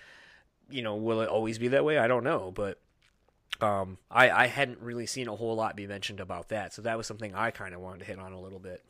you 0.70 0.82
know, 0.82 0.96
will 0.96 1.20
it 1.20 1.28
always 1.28 1.60
be 1.60 1.68
that 1.68 1.84
way? 1.84 1.98
I 1.98 2.08
don't 2.08 2.24
know, 2.24 2.54
but 2.56 2.80
um, 3.62 3.98
I, 4.10 4.30
I 4.30 4.48
hadn't 4.48 4.80
really 4.80 5.06
seen 5.06 5.28
a 5.28 5.36
whole 5.36 5.56
lot 5.56 5.76
be 5.76 5.88
mentioned 5.88 6.20
about 6.20 6.50
that, 6.50 6.74
so 6.74 6.82
that 6.84 6.98
was 6.98 7.08
something 7.08 7.34
I 7.34 7.52
kind 7.52 7.74
of 7.74 7.82
wanted 7.82 8.00
to 8.00 8.06
hit 8.06 8.20
on 8.20 8.34
a 8.34 8.40
little 8.40 8.60
bit. 8.60 8.84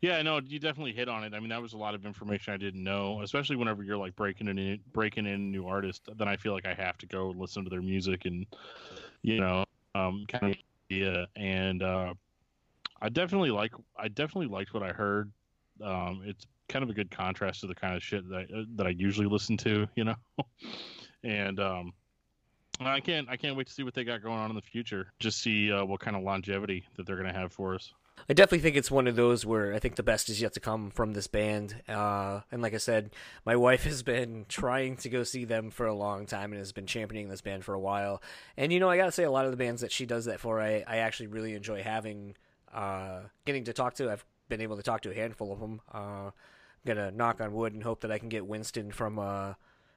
Yeah, 0.00 0.20
no, 0.22 0.40
you 0.46 0.58
definitely 0.58 0.92
hit 0.92 1.08
on 1.08 1.24
it. 1.24 1.34
I 1.34 1.40
mean, 1.40 1.48
that 1.48 1.62
was 1.62 1.72
a 1.72 1.78
lot 1.78 1.94
of 1.94 2.04
information 2.04 2.52
I 2.52 2.56
didn't 2.56 2.82
know, 2.82 3.22
especially 3.22 3.56
whenever 3.56 3.82
you're 3.82 3.96
like 3.96 4.14
breaking 4.16 4.48
in 4.48 4.80
breaking 4.92 5.26
in 5.26 5.50
new 5.50 5.66
artist. 5.66 6.08
Then 6.16 6.28
I 6.28 6.36
feel 6.36 6.52
like 6.52 6.66
I 6.66 6.74
have 6.74 6.98
to 6.98 7.06
go 7.06 7.30
listen 7.36 7.64
to 7.64 7.70
their 7.70 7.82
music 7.82 8.24
and 8.24 8.46
you 9.22 9.40
know, 9.40 9.64
um, 9.94 10.26
kind 10.28 10.52
of 10.54 10.60
yeah. 10.88 11.24
And 11.36 11.82
uh, 11.82 12.14
I 13.00 13.08
definitely 13.08 13.50
like 13.50 13.72
I 13.96 14.08
definitely 14.08 14.48
liked 14.48 14.74
what 14.74 14.82
I 14.82 14.92
heard. 14.92 15.32
Um, 15.82 16.22
it's 16.24 16.46
kind 16.68 16.82
of 16.82 16.90
a 16.90 16.94
good 16.94 17.10
contrast 17.10 17.60
to 17.60 17.66
the 17.66 17.74
kind 17.74 17.94
of 17.94 18.02
shit 18.02 18.28
that 18.28 18.36
I, 18.36 18.64
that 18.76 18.86
I 18.86 18.90
usually 18.90 19.26
listen 19.26 19.56
to, 19.58 19.86
you 19.96 20.04
know. 20.04 20.16
and 21.24 21.60
um, 21.60 21.92
I 22.80 23.00
can't 23.00 23.28
I 23.28 23.36
can't 23.36 23.56
wait 23.56 23.66
to 23.68 23.72
see 23.72 23.82
what 23.82 23.94
they 23.94 24.04
got 24.04 24.22
going 24.22 24.38
on 24.38 24.50
in 24.50 24.56
the 24.56 24.62
future. 24.62 25.12
Just 25.20 25.40
see 25.40 25.72
uh, 25.72 25.84
what 25.84 26.00
kind 26.00 26.16
of 26.16 26.22
longevity 26.22 26.84
that 26.96 27.06
they're 27.06 27.16
going 27.16 27.32
to 27.32 27.38
have 27.38 27.52
for 27.52 27.74
us. 27.74 27.92
I 28.28 28.32
definitely 28.32 28.60
think 28.60 28.76
it's 28.76 28.90
one 28.90 29.06
of 29.06 29.16
those 29.16 29.44
where 29.44 29.74
I 29.74 29.78
think 29.78 29.96
the 29.96 30.02
best 30.02 30.28
is 30.28 30.40
yet 30.40 30.54
to 30.54 30.60
come 30.60 30.90
from 30.90 31.12
this 31.12 31.26
band. 31.26 31.82
Uh, 31.88 32.40
and 32.50 32.62
like 32.62 32.72
I 32.72 32.78
said, 32.78 33.10
my 33.44 33.54
wife 33.56 33.84
has 33.84 34.02
been 34.02 34.46
trying 34.48 34.96
to 34.98 35.08
go 35.10 35.24
see 35.24 35.44
them 35.44 35.70
for 35.70 35.86
a 35.86 35.94
long 35.94 36.24
time 36.26 36.52
and 36.52 36.58
has 36.58 36.72
been 36.72 36.86
championing 36.86 37.28
this 37.28 37.42
band 37.42 37.64
for 37.64 37.74
a 37.74 37.80
while. 37.80 38.22
And 38.56 38.72
you 38.72 38.80
know, 38.80 38.88
I 38.88 38.96
gotta 38.96 39.12
say, 39.12 39.24
a 39.24 39.30
lot 39.30 39.44
of 39.44 39.50
the 39.50 39.56
bands 39.56 39.82
that 39.82 39.92
she 39.92 40.06
does 40.06 40.24
that 40.24 40.40
for, 40.40 40.60
I, 40.60 40.84
I 40.86 40.98
actually 40.98 41.26
really 41.26 41.54
enjoy 41.54 41.82
having, 41.82 42.36
uh, 42.72 43.20
getting 43.44 43.64
to 43.64 43.72
talk 43.72 43.94
to. 43.94 44.10
I've 44.10 44.24
been 44.48 44.60
able 44.62 44.76
to 44.76 44.82
talk 44.82 45.02
to 45.02 45.10
a 45.10 45.14
handful 45.14 45.52
of 45.52 45.60
them. 45.60 45.80
Uh, 45.92 46.30
I'm 46.30 46.32
gonna 46.86 47.10
knock 47.10 47.40
on 47.40 47.52
wood 47.52 47.74
and 47.74 47.82
hope 47.82 48.00
that 48.02 48.12
I 48.12 48.18
can 48.18 48.28
get 48.28 48.46
Winston 48.46 48.90
from 48.90 49.18
uh, 49.18 49.54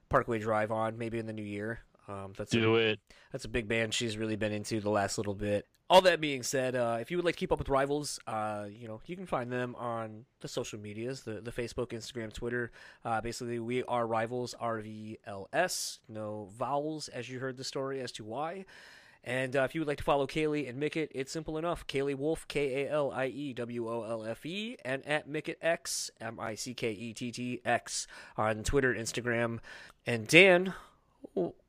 Parkway 0.10 0.40
Drive 0.40 0.72
on 0.72 0.98
maybe 0.98 1.20
in 1.20 1.28
the 1.28 1.34
new 1.34 1.44
year. 1.44 1.82
Um, 2.08 2.34
that's 2.38 2.52
Do 2.52 2.76
a, 2.76 2.80
it. 2.80 3.00
That's 3.32 3.46
a 3.46 3.50
big 3.50 3.68
band 3.68 3.94
she's 3.94 4.18
really 4.18 4.36
been 4.36 4.52
into 4.52 4.80
the 4.80 4.90
last 4.90 5.18
little 5.18 5.36
bit. 5.36 5.66
All 5.90 6.02
that 6.02 6.20
being 6.20 6.44
said, 6.44 6.76
uh, 6.76 6.98
if 7.00 7.12
you 7.12 7.18
would 7.18 7.26
like 7.26 7.36
to 7.36 7.40
keep 7.40 7.52
up 7.52 7.60
with 7.60 7.70
Rivals, 7.70 8.20
uh, 8.28 8.66
you 8.70 8.90
know 8.90 9.00
you 9.06 9.16
can 9.16 9.26
find 9.26 9.50
them 9.52 9.74
on 9.76 10.26
the 10.42 10.48
social 10.50 10.80
medias, 10.80 11.22
the 11.22 11.40
the 11.40 11.52
Facebook, 11.52 11.92
Instagram, 11.92 12.34
Twitter. 12.34 12.72
Uh, 13.06 13.22
basically, 13.22 13.60
we 13.60 13.84
are 13.84 14.06
Rivals, 14.06 14.54
R 14.60 14.82
V 14.82 15.18
L 15.26 15.48
S, 15.54 16.00
no 16.10 16.50
vowels, 16.58 17.08
as 17.08 17.30
you 17.30 17.40
heard 17.40 17.56
the 17.56 17.64
story 17.64 18.02
as 18.02 18.12
to 18.14 18.26
why. 18.26 18.66
And 19.24 19.56
uh, 19.56 19.64
if 19.64 19.76
you 19.76 19.82
would 19.82 19.88
like 19.88 19.98
to 19.98 20.04
follow 20.04 20.28
Kalie 20.28 20.68
and 20.68 20.80
Mickett, 20.80 21.12
it's 21.14 21.32
simple 21.32 21.58
enough. 21.58 21.86
Kalie 21.88 22.16
Wolfe, 22.16 22.48
K 22.48 22.86
A 22.86 22.92
L 22.92 23.12
I 23.12 23.28
E 23.28 23.54
W 23.54 23.90
O 23.90 24.04
L 24.04 24.26
F 24.26 24.46
E, 24.46 24.78
and 24.86 25.06
at 25.08 25.28
Mickett 25.28 25.58
X, 25.62 26.12
M 26.20 26.40
I 26.40 26.56
C 26.56 26.74
K 26.74 26.92
E 26.92 27.14
T 27.14 27.32
T 27.32 27.62
X, 27.66 28.08
on 28.38 28.64
Twitter, 28.64 28.94
Instagram. 28.94 29.60
And 30.06 30.28
Dan, 30.28 30.74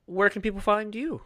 where 0.08 0.30
can 0.30 0.42
people 0.42 0.60
find 0.60 0.94
you? 0.94 1.20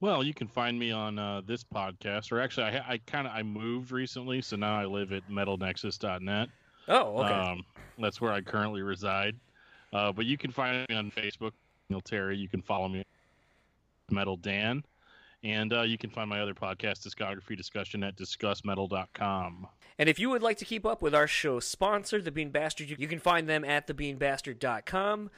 Well, 0.00 0.24
you 0.24 0.34
can 0.34 0.48
find 0.48 0.76
me 0.76 0.90
on 0.90 1.18
uh, 1.18 1.42
this 1.46 1.62
podcast, 1.62 2.32
or 2.32 2.40
actually, 2.40 2.64
I, 2.64 2.94
I 2.94 3.00
kind 3.06 3.26
of 3.26 3.32
I 3.32 3.44
moved 3.44 3.92
recently, 3.92 4.42
so 4.42 4.56
now 4.56 4.76
I 4.76 4.84
live 4.84 5.12
at 5.12 5.28
MetalNexus.net. 5.30 6.48
Oh, 6.88 7.18
okay. 7.18 7.32
Um, 7.32 7.62
that's 7.98 8.20
where 8.20 8.32
I 8.32 8.40
currently 8.40 8.82
reside. 8.82 9.36
Uh, 9.92 10.10
but 10.10 10.24
you 10.24 10.36
can 10.36 10.50
find 10.50 10.84
me 10.88 10.96
on 10.96 11.12
Facebook, 11.12 11.52
Neil 11.88 12.00
Terry. 12.00 12.36
You 12.36 12.48
can 12.48 12.62
follow 12.62 12.88
me, 12.88 13.04
Metal 14.10 14.36
Dan, 14.36 14.82
and 15.44 15.72
uh, 15.72 15.82
you 15.82 15.98
can 15.98 16.10
find 16.10 16.28
my 16.28 16.40
other 16.40 16.54
podcast, 16.54 17.06
Discography 17.06 17.56
Discussion, 17.56 18.02
at 18.02 18.16
DiscussMetal.com. 18.16 19.68
And 19.98 20.08
if 20.08 20.18
you 20.18 20.30
would 20.30 20.42
like 20.42 20.56
to 20.58 20.64
keep 20.64 20.84
up 20.84 21.02
with 21.02 21.14
our 21.14 21.28
show 21.28 21.60
sponsor, 21.60 22.20
The 22.20 22.32
Bean 22.32 22.50
Bastard, 22.50 22.90
you 22.90 23.06
can 23.06 23.20
find 23.20 23.48
them 23.48 23.64
at 23.64 23.86
TheBeanBastard.com. 23.86 25.30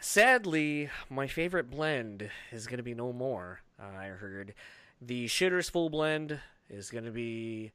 Sadly, 0.00 0.88
my 1.08 1.26
favorite 1.26 1.70
blend 1.70 2.30
is 2.50 2.66
going 2.66 2.78
to 2.78 2.82
be 2.82 2.94
no 2.94 3.12
more. 3.12 3.60
Uh, 3.80 3.96
I 3.96 4.06
heard 4.06 4.54
the 5.00 5.26
Shitters 5.26 5.70
Full 5.70 5.90
Blend 5.90 6.40
is 6.68 6.90
going 6.90 7.04
to 7.04 7.10
be 7.10 7.72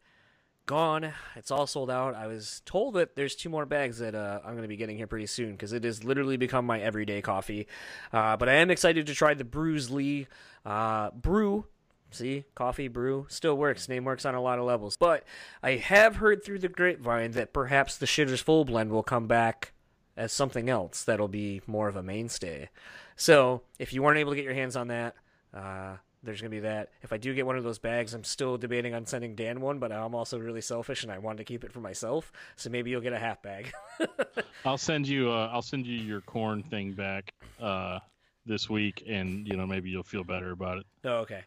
gone. 0.66 1.14
It's 1.36 1.50
all 1.50 1.66
sold 1.66 1.90
out. 1.90 2.14
I 2.16 2.28
was 2.28 2.62
told 2.66 2.96
that 2.96 3.16
there's 3.16 3.36
two 3.36 3.50
more 3.50 3.66
bags 3.66 4.00
that 4.00 4.14
uh, 4.14 4.40
I'm 4.44 4.52
going 4.52 4.64
to 4.64 4.68
be 4.68 4.76
getting 4.76 4.98
here 4.98 5.08
pretty 5.08 5.26
soon 5.26 5.52
because 5.52 5.74
it 5.74 5.84
has 5.84 6.04
literally 6.04 6.38
become 6.38 6.66
my 6.66 6.80
everyday 6.80 7.22
coffee. 7.22 7.68
Uh, 8.14 8.38
but 8.38 8.50
I 8.50 8.54
am 8.54 8.70
excited 8.70 9.08
to 9.08 9.16
try 9.16 9.34
the 9.34 9.46
Brews 9.46 9.90
Lee 9.90 10.28
uh, 10.66 11.12
brew. 11.12 11.66
See, 12.12 12.46
coffee 12.56 12.88
brew 12.88 13.26
still 13.30 13.58
works. 13.58 13.90
Name 13.90 14.06
works 14.06 14.26
on 14.26 14.36
a 14.36 14.42
lot 14.42 14.60
of 14.60 14.66
levels. 14.66 14.96
But 14.98 15.24
I 15.64 15.72
have 15.72 16.18
heard 16.18 16.44
through 16.44 16.60
the 16.60 16.70
grapevine 16.70 17.32
that 17.32 17.54
perhaps 17.54 17.98
the 17.98 18.06
Shitters 18.06 18.42
Full 18.42 18.66
Blend 18.66 18.92
will 18.92 19.04
come 19.04 19.28
back 19.28 19.74
as 20.18 20.34
something 20.34 20.70
else 20.70 21.04
that'll 21.04 21.28
be 21.28 21.62
more 21.68 21.88
of 21.88 21.96
a 21.96 22.04
mainstay. 22.04 22.70
So 23.16 23.62
if 23.80 23.94
you 23.94 24.04
weren't 24.04 24.18
able 24.18 24.32
to 24.32 24.36
get 24.36 24.46
your 24.46 24.54
hands 24.54 24.76
on 24.76 24.88
that, 24.90 25.16
uh, 25.54 25.98
there's 26.24 26.42
gonna 26.42 26.50
be 26.50 26.60
that. 26.62 26.90
If 27.04 27.14
I 27.14 27.18
do 27.18 27.34
get 27.34 27.46
one 27.46 27.58
of 27.58 27.64
those 27.64 27.80
bags, 27.80 28.14
I'm 28.14 28.24
still 28.24 28.58
debating 28.58 28.94
on 28.94 29.06
sending 29.06 29.36
Dan 29.36 29.62
one, 29.62 29.80
but 29.80 29.92
I'm 29.92 30.16
also 30.16 30.38
really 30.40 30.62
selfish 30.62 31.04
and 31.04 31.12
I 31.12 31.20
want 31.20 31.38
to 31.38 31.44
keep 31.44 31.64
it 31.64 31.72
for 31.72 31.80
myself. 31.80 32.32
So 32.56 32.70
maybe 32.70 32.90
you'll 32.90 33.02
get 33.02 33.14
a 33.14 33.20
half 33.20 33.42
bag. 33.42 33.72
I'll 34.66 34.78
send 34.78 35.08
you. 35.08 35.32
Uh, 35.32 35.50
I'll 35.54 35.62
send 35.62 35.86
you 35.86 35.98
your 35.98 36.22
corn 36.22 36.64
thing 36.64 36.94
back 36.94 37.32
uh, 37.62 38.00
this 38.46 38.70
week, 38.70 39.04
and 39.08 39.48
you 39.48 39.56
know 39.56 39.68
maybe 39.68 39.90
you'll 39.90 40.04
feel 40.04 40.24
better 40.24 40.52
about 40.52 40.80
it. 40.80 40.86
Oh, 41.06 41.18
okay. 41.20 41.44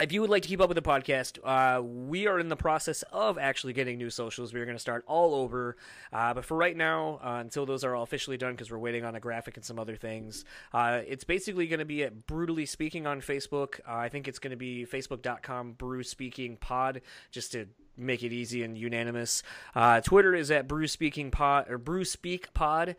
If 0.00 0.12
you 0.12 0.20
would 0.20 0.30
like 0.30 0.44
to 0.44 0.48
keep 0.48 0.60
up 0.60 0.68
with 0.68 0.76
the 0.76 0.82
podcast, 0.82 1.40
uh, 1.42 1.82
we 1.82 2.28
are 2.28 2.38
in 2.38 2.48
the 2.48 2.54
process 2.54 3.02
of 3.10 3.36
actually 3.36 3.72
getting 3.72 3.98
new 3.98 4.10
socials. 4.10 4.54
We're 4.54 4.64
going 4.64 4.76
to 4.76 4.80
start 4.80 5.02
all 5.08 5.34
over. 5.34 5.76
Uh, 6.12 6.34
but 6.34 6.44
for 6.44 6.56
right 6.56 6.76
now, 6.76 7.18
uh, 7.20 7.38
until 7.40 7.66
those 7.66 7.82
are 7.82 7.96
all 7.96 8.04
officially 8.04 8.36
done, 8.36 8.52
because 8.52 8.70
we're 8.70 8.78
waiting 8.78 9.04
on 9.04 9.16
a 9.16 9.20
graphic 9.20 9.56
and 9.56 9.66
some 9.66 9.76
other 9.76 9.96
things, 9.96 10.44
uh, 10.72 11.00
it's 11.04 11.24
basically 11.24 11.66
going 11.66 11.80
to 11.80 11.84
be 11.84 12.04
at 12.04 12.28
Brutally 12.28 12.64
Speaking 12.64 13.08
on 13.08 13.20
Facebook. 13.20 13.80
Uh, 13.80 13.96
I 13.96 14.08
think 14.08 14.28
it's 14.28 14.38
going 14.38 14.52
to 14.52 14.56
be 14.56 14.86
facebook.com 14.86 15.72
Brew 15.72 16.04
Speaking 16.04 16.58
Pod, 16.58 17.00
just 17.32 17.50
to 17.52 17.66
make 17.96 18.22
it 18.22 18.32
easy 18.32 18.62
and 18.62 18.78
unanimous. 18.78 19.42
Uh, 19.74 20.00
Twitter 20.00 20.32
is 20.32 20.52
at 20.52 20.68
Brew 20.68 20.86
Speaking 20.86 21.32
Pod 21.32 21.68
or 21.68 21.76
Brew 21.76 22.04
Speak 22.04 22.54
Pod 22.54 22.94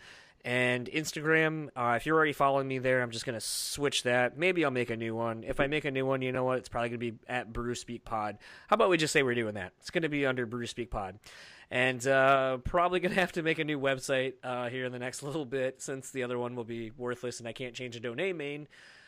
and 0.46 0.88
Instagram. 0.88 1.70
Uh, 1.76 1.96
if 1.98 2.06
you're 2.06 2.16
already 2.16 2.34
following 2.34 2.68
me 2.68 2.78
there, 2.80 3.02
I'm 3.02 3.12
just 3.12 3.26
gonna 3.26 3.42
switch 3.42 4.04
that. 4.04 4.38
Maybe 4.38 4.64
I'll 4.64 4.72
make 4.72 4.90
a 4.90 4.96
new 4.98 5.16
one. 5.16 5.44
If 5.44 5.60
I 5.60 5.68
make 5.68 5.86
a 5.86 5.92
new 5.92 6.06
one, 6.06 6.22
you 6.22 6.32
know 6.32 6.44
what? 6.44 6.60
It's 6.60 6.70
probably 6.70 6.90
gonna 6.90 6.98
be 7.00 7.14
at 7.28 7.52
Brew 7.52 7.76
Speak 7.76 8.06
Pod. 8.06 8.38
How 8.68 8.76
about 8.76 8.90
we 8.90 8.98
just 8.98 9.14
say 9.14 9.24
we're 9.24 9.36
doing 9.36 9.56
that? 9.56 9.74
It's 9.80 9.90
gonna 9.90 10.10
be 10.10 10.26
under 10.26 10.46
Brew 10.46 10.66
Speak 10.66 10.92
Pod, 10.92 11.20
and 11.70 12.06
uh, 12.08 12.58
probably 12.58 13.00
gonna 13.00 13.16
have 13.24 13.34
to 13.34 13.44
make 13.44 13.60
a 13.60 13.64
new 13.64 13.80
website 13.80 14.34
uh, 14.44 14.70
here 14.70 14.86
in 14.86 14.92
the 14.92 15.00
next 15.00 15.24
little 15.24 15.46
bit 15.46 15.82
since 15.82 16.12
the 16.12 16.24
other 16.24 16.40
one 16.40 16.56
will 16.56 16.64
be 16.64 16.92
worthless 16.98 17.40
and 17.40 17.48
I 17.48 17.54
can't 17.54 17.74
change 17.74 17.96
a 17.96 18.00
domain. 18.00 18.68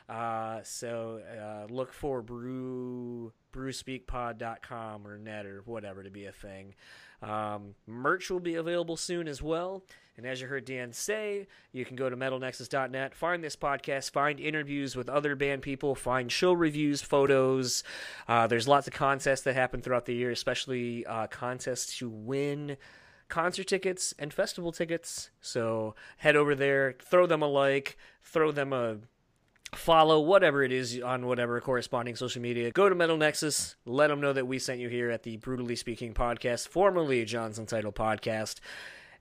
Uh, 0.10 0.60
so 0.64 1.22
uh, 1.40 1.72
look 1.72 1.94
for 1.94 2.22
brew 2.22 3.32
brewspeakpod.com 3.54 5.08
or 5.08 5.18
net 5.18 5.46
or 5.46 5.62
whatever 5.66 6.04
to 6.04 6.10
be 6.10 6.26
a 6.26 6.32
thing. 6.32 6.74
Um, 7.22 7.76
merch 7.86 8.30
will 8.30 8.40
be 8.40 8.56
available 8.56 8.98
soon 8.98 9.28
as 9.28 9.42
well. 9.42 9.84
And 10.18 10.26
as 10.26 10.42
you 10.42 10.48
heard 10.48 10.66
Dan 10.66 10.92
say, 10.92 11.48
you 11.72 11.86
can 11.86 11.96
go 11.96 12.10
to 12.10 12.18
metalnexus.net, 12.18 13.16
find 13.16 13.44
this 13.44 13.56
podcast, 13.56 14.12
find 14.12 14.40
interviews 14.40 14.96
with 14.96 15.10
other 15.10 15.36
band 15.36 15.62
people, 15.62 15.96
find 15.96 16.32
show 16.32 16.52
reviews, 16.54 17.02
photos. 17.02 17.84
Uh, 18.28 18.46
there's 18.46 18.68
lots 18.68 18.88
of 18.88 18.94
contests 18.94 19.42
that 19.42 19.56
happen 19.56 19.82
throughout 19.82 20.06
the 20.06 20.14
year, 20.14 20.32
especially 20.32 21.06
uh, 21.06 21.28
contests 21.28 21.98
to 21.98 22.10
win 22.10 22.78
concert 23.30 23.68
tickets 23.68 24.14
and 24.20 24.34
festival 24.34 24.72
tickets. 24.72 25.30
So 25.40 25.96
head 26.18 26.36
over 26.36 26.54
there, 26.54 26.96
throw 27.02 27.26
them 27.26 27.42
a 27.42 27.48
like, 27.48 27.98
throw 28.22 28.52
them 28.52 28.74
a 28.74 28.98
follow 29.74 30.20
whatever 30.20 30.64
it 30.64 30.72
is 30.72 31.00
on 31.02 31.26
whatever 31.26 31.60
corresponding 31.62 32.16
social 32.16 32.42
media. 32.42 32.72
Go 32.72 32.90
to 32.90 32.96
Metal 32.96 33.18
Nexus, 33.18 33.76
let 33.86 34.08
them 34.08 34.20
know 34.20 34.34
that 34.34 34.48
we 34.48 34.60
sent 34.60 34.80
you 34.80 34.90
here 34.90 35.10
at 35.10 35.24
the 35.24 35.38
Brutally 35.38 35.76
Speaking 35.76 36.14
podcast, 36.14 36.68
formerly 36.68 37.24
John's 37.26 37.60
Title 37.66 37.94
podcast. 37.94 38.60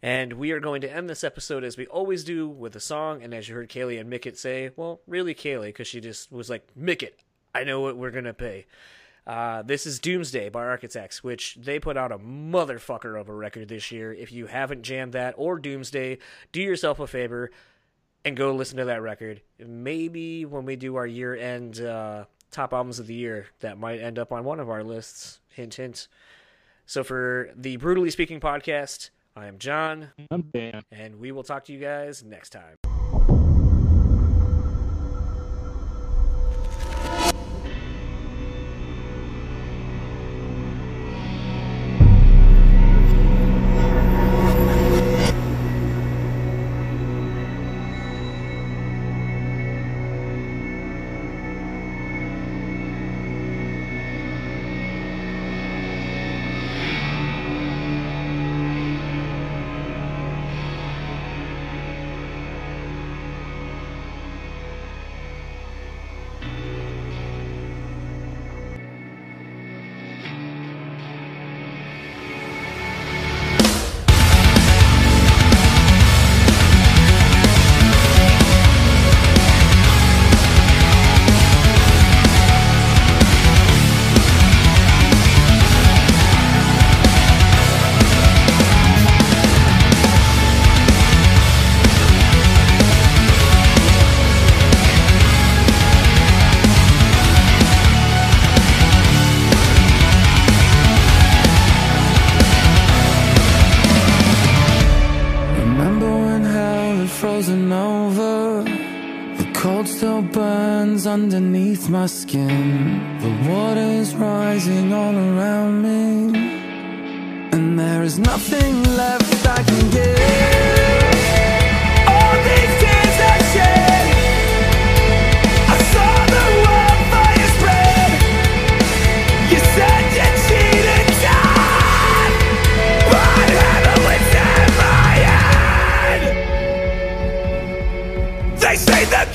And 0.02 0.34
we 0.34 0.50
are 0.52 0.60
going 0.60 0.80
to 0.80 0.92
end 0.92 1.08
this 1.08 1.24
episode 1.24 1.62
as 1.62 1.76
we 1.76 1.86
always 1.86 2.24
do 2.24 2.48
with 2.48 2.74
a 2.74 2.80
song. 2.80 3.22
And 3.22 3.34
as 3.34 3.48
you 3.48 3.54
heard 3.54 3.68
Kalie 3.68 3.98
and 3.98 4.08
Mickett 4.08 4.38
say, 4.38 4.70
well, 4.74 5.00
really 5.06 5.34
Kalie, 5.34 5.68
because 5.68 5.86
she 5.86 6.00
just 6.00 6.32
was 6.32 6.48
like, 6.48 6.66
Mickett, 6.74 7.20
I 7.54 7.64
know 7.64 7.80
what 7.80 7.96
we're 7.96 8.10
going 8.10 8.24
to 8.24 8.34
pay. 8.34 8.66
Uh, 9.26 9.62
this 9.62 9.86
is 9.86 10.00
Doomsday 10.00 10.48
by 10.48 10.64
Architects, 10.64 11.22
which 11.22 11.58
they 11.60 11.78
put 11.78 11.96
out 11.96 12.10
a 12.10 12.18
motherfucker 12.18 13.20
of 13.20 13.28
a 13.28 13.34
record 13.34 13.68
this 13.68 13.92
year. 13.92 14.12
If 14.12 14.32
you 14.32 14.46
haven't 14.46 14.82
jammed 14.82 15.12
that 15.12 15.34
or 15.36 15.58
Doomsday, 15.58 16.18
do 16.50 16.60
yourself 16.60 16.98
a 16.98 17.06
favor 17.06 17.50
and 18.24 18.36
go 18.36 18.54
listen 18.54 18.76
to 18.78 18.84
that 18.86 19.02
record. 19.02 19.40
Maybe 19.58 20.44
when 20.44 20.64
we 20.64 20.76
do 20.76 20.96
our 20.96 21.06
year 21.06 21.34
end 21.34 21.80
uh, 21.80 22.24
top 22.50 22.72
albums 22.72 22.98
of 22.98 23.06
the 23.06 23.14
year, 23.14 23.46
that 23.60 23.78
might 23.78 24.00
end 24.00 24.18
up 24.18 24.32
on 24.32 24.44
one 24.44 24.60
of 24.60 24.68
our 24.68 24.82
lists. 24.84 25.40
Hint, 25.48 25.74
hint. 25.74 26.08
So 26.86 27.04
for 27.04 27.50
the 27.56 27.76
Brutally 27.76 28.10
Speaking 28.10 28.40
podcast, 28.40 29.10
I 29.36 29.46
am 29.46 29.58
John, 29.58 30.08
I'm 30.30 30.42
Dan. 30.52 30.82
and 30.90 31.20
we 31.20 31.30
will 31.32 31.44
talk 31.44 31.64
to 31.66 31.72
you 31.72 31.78
guys 31.78 32.24
next 32.24 32.50
time. 32.50 32.89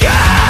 Say 0.06 0.45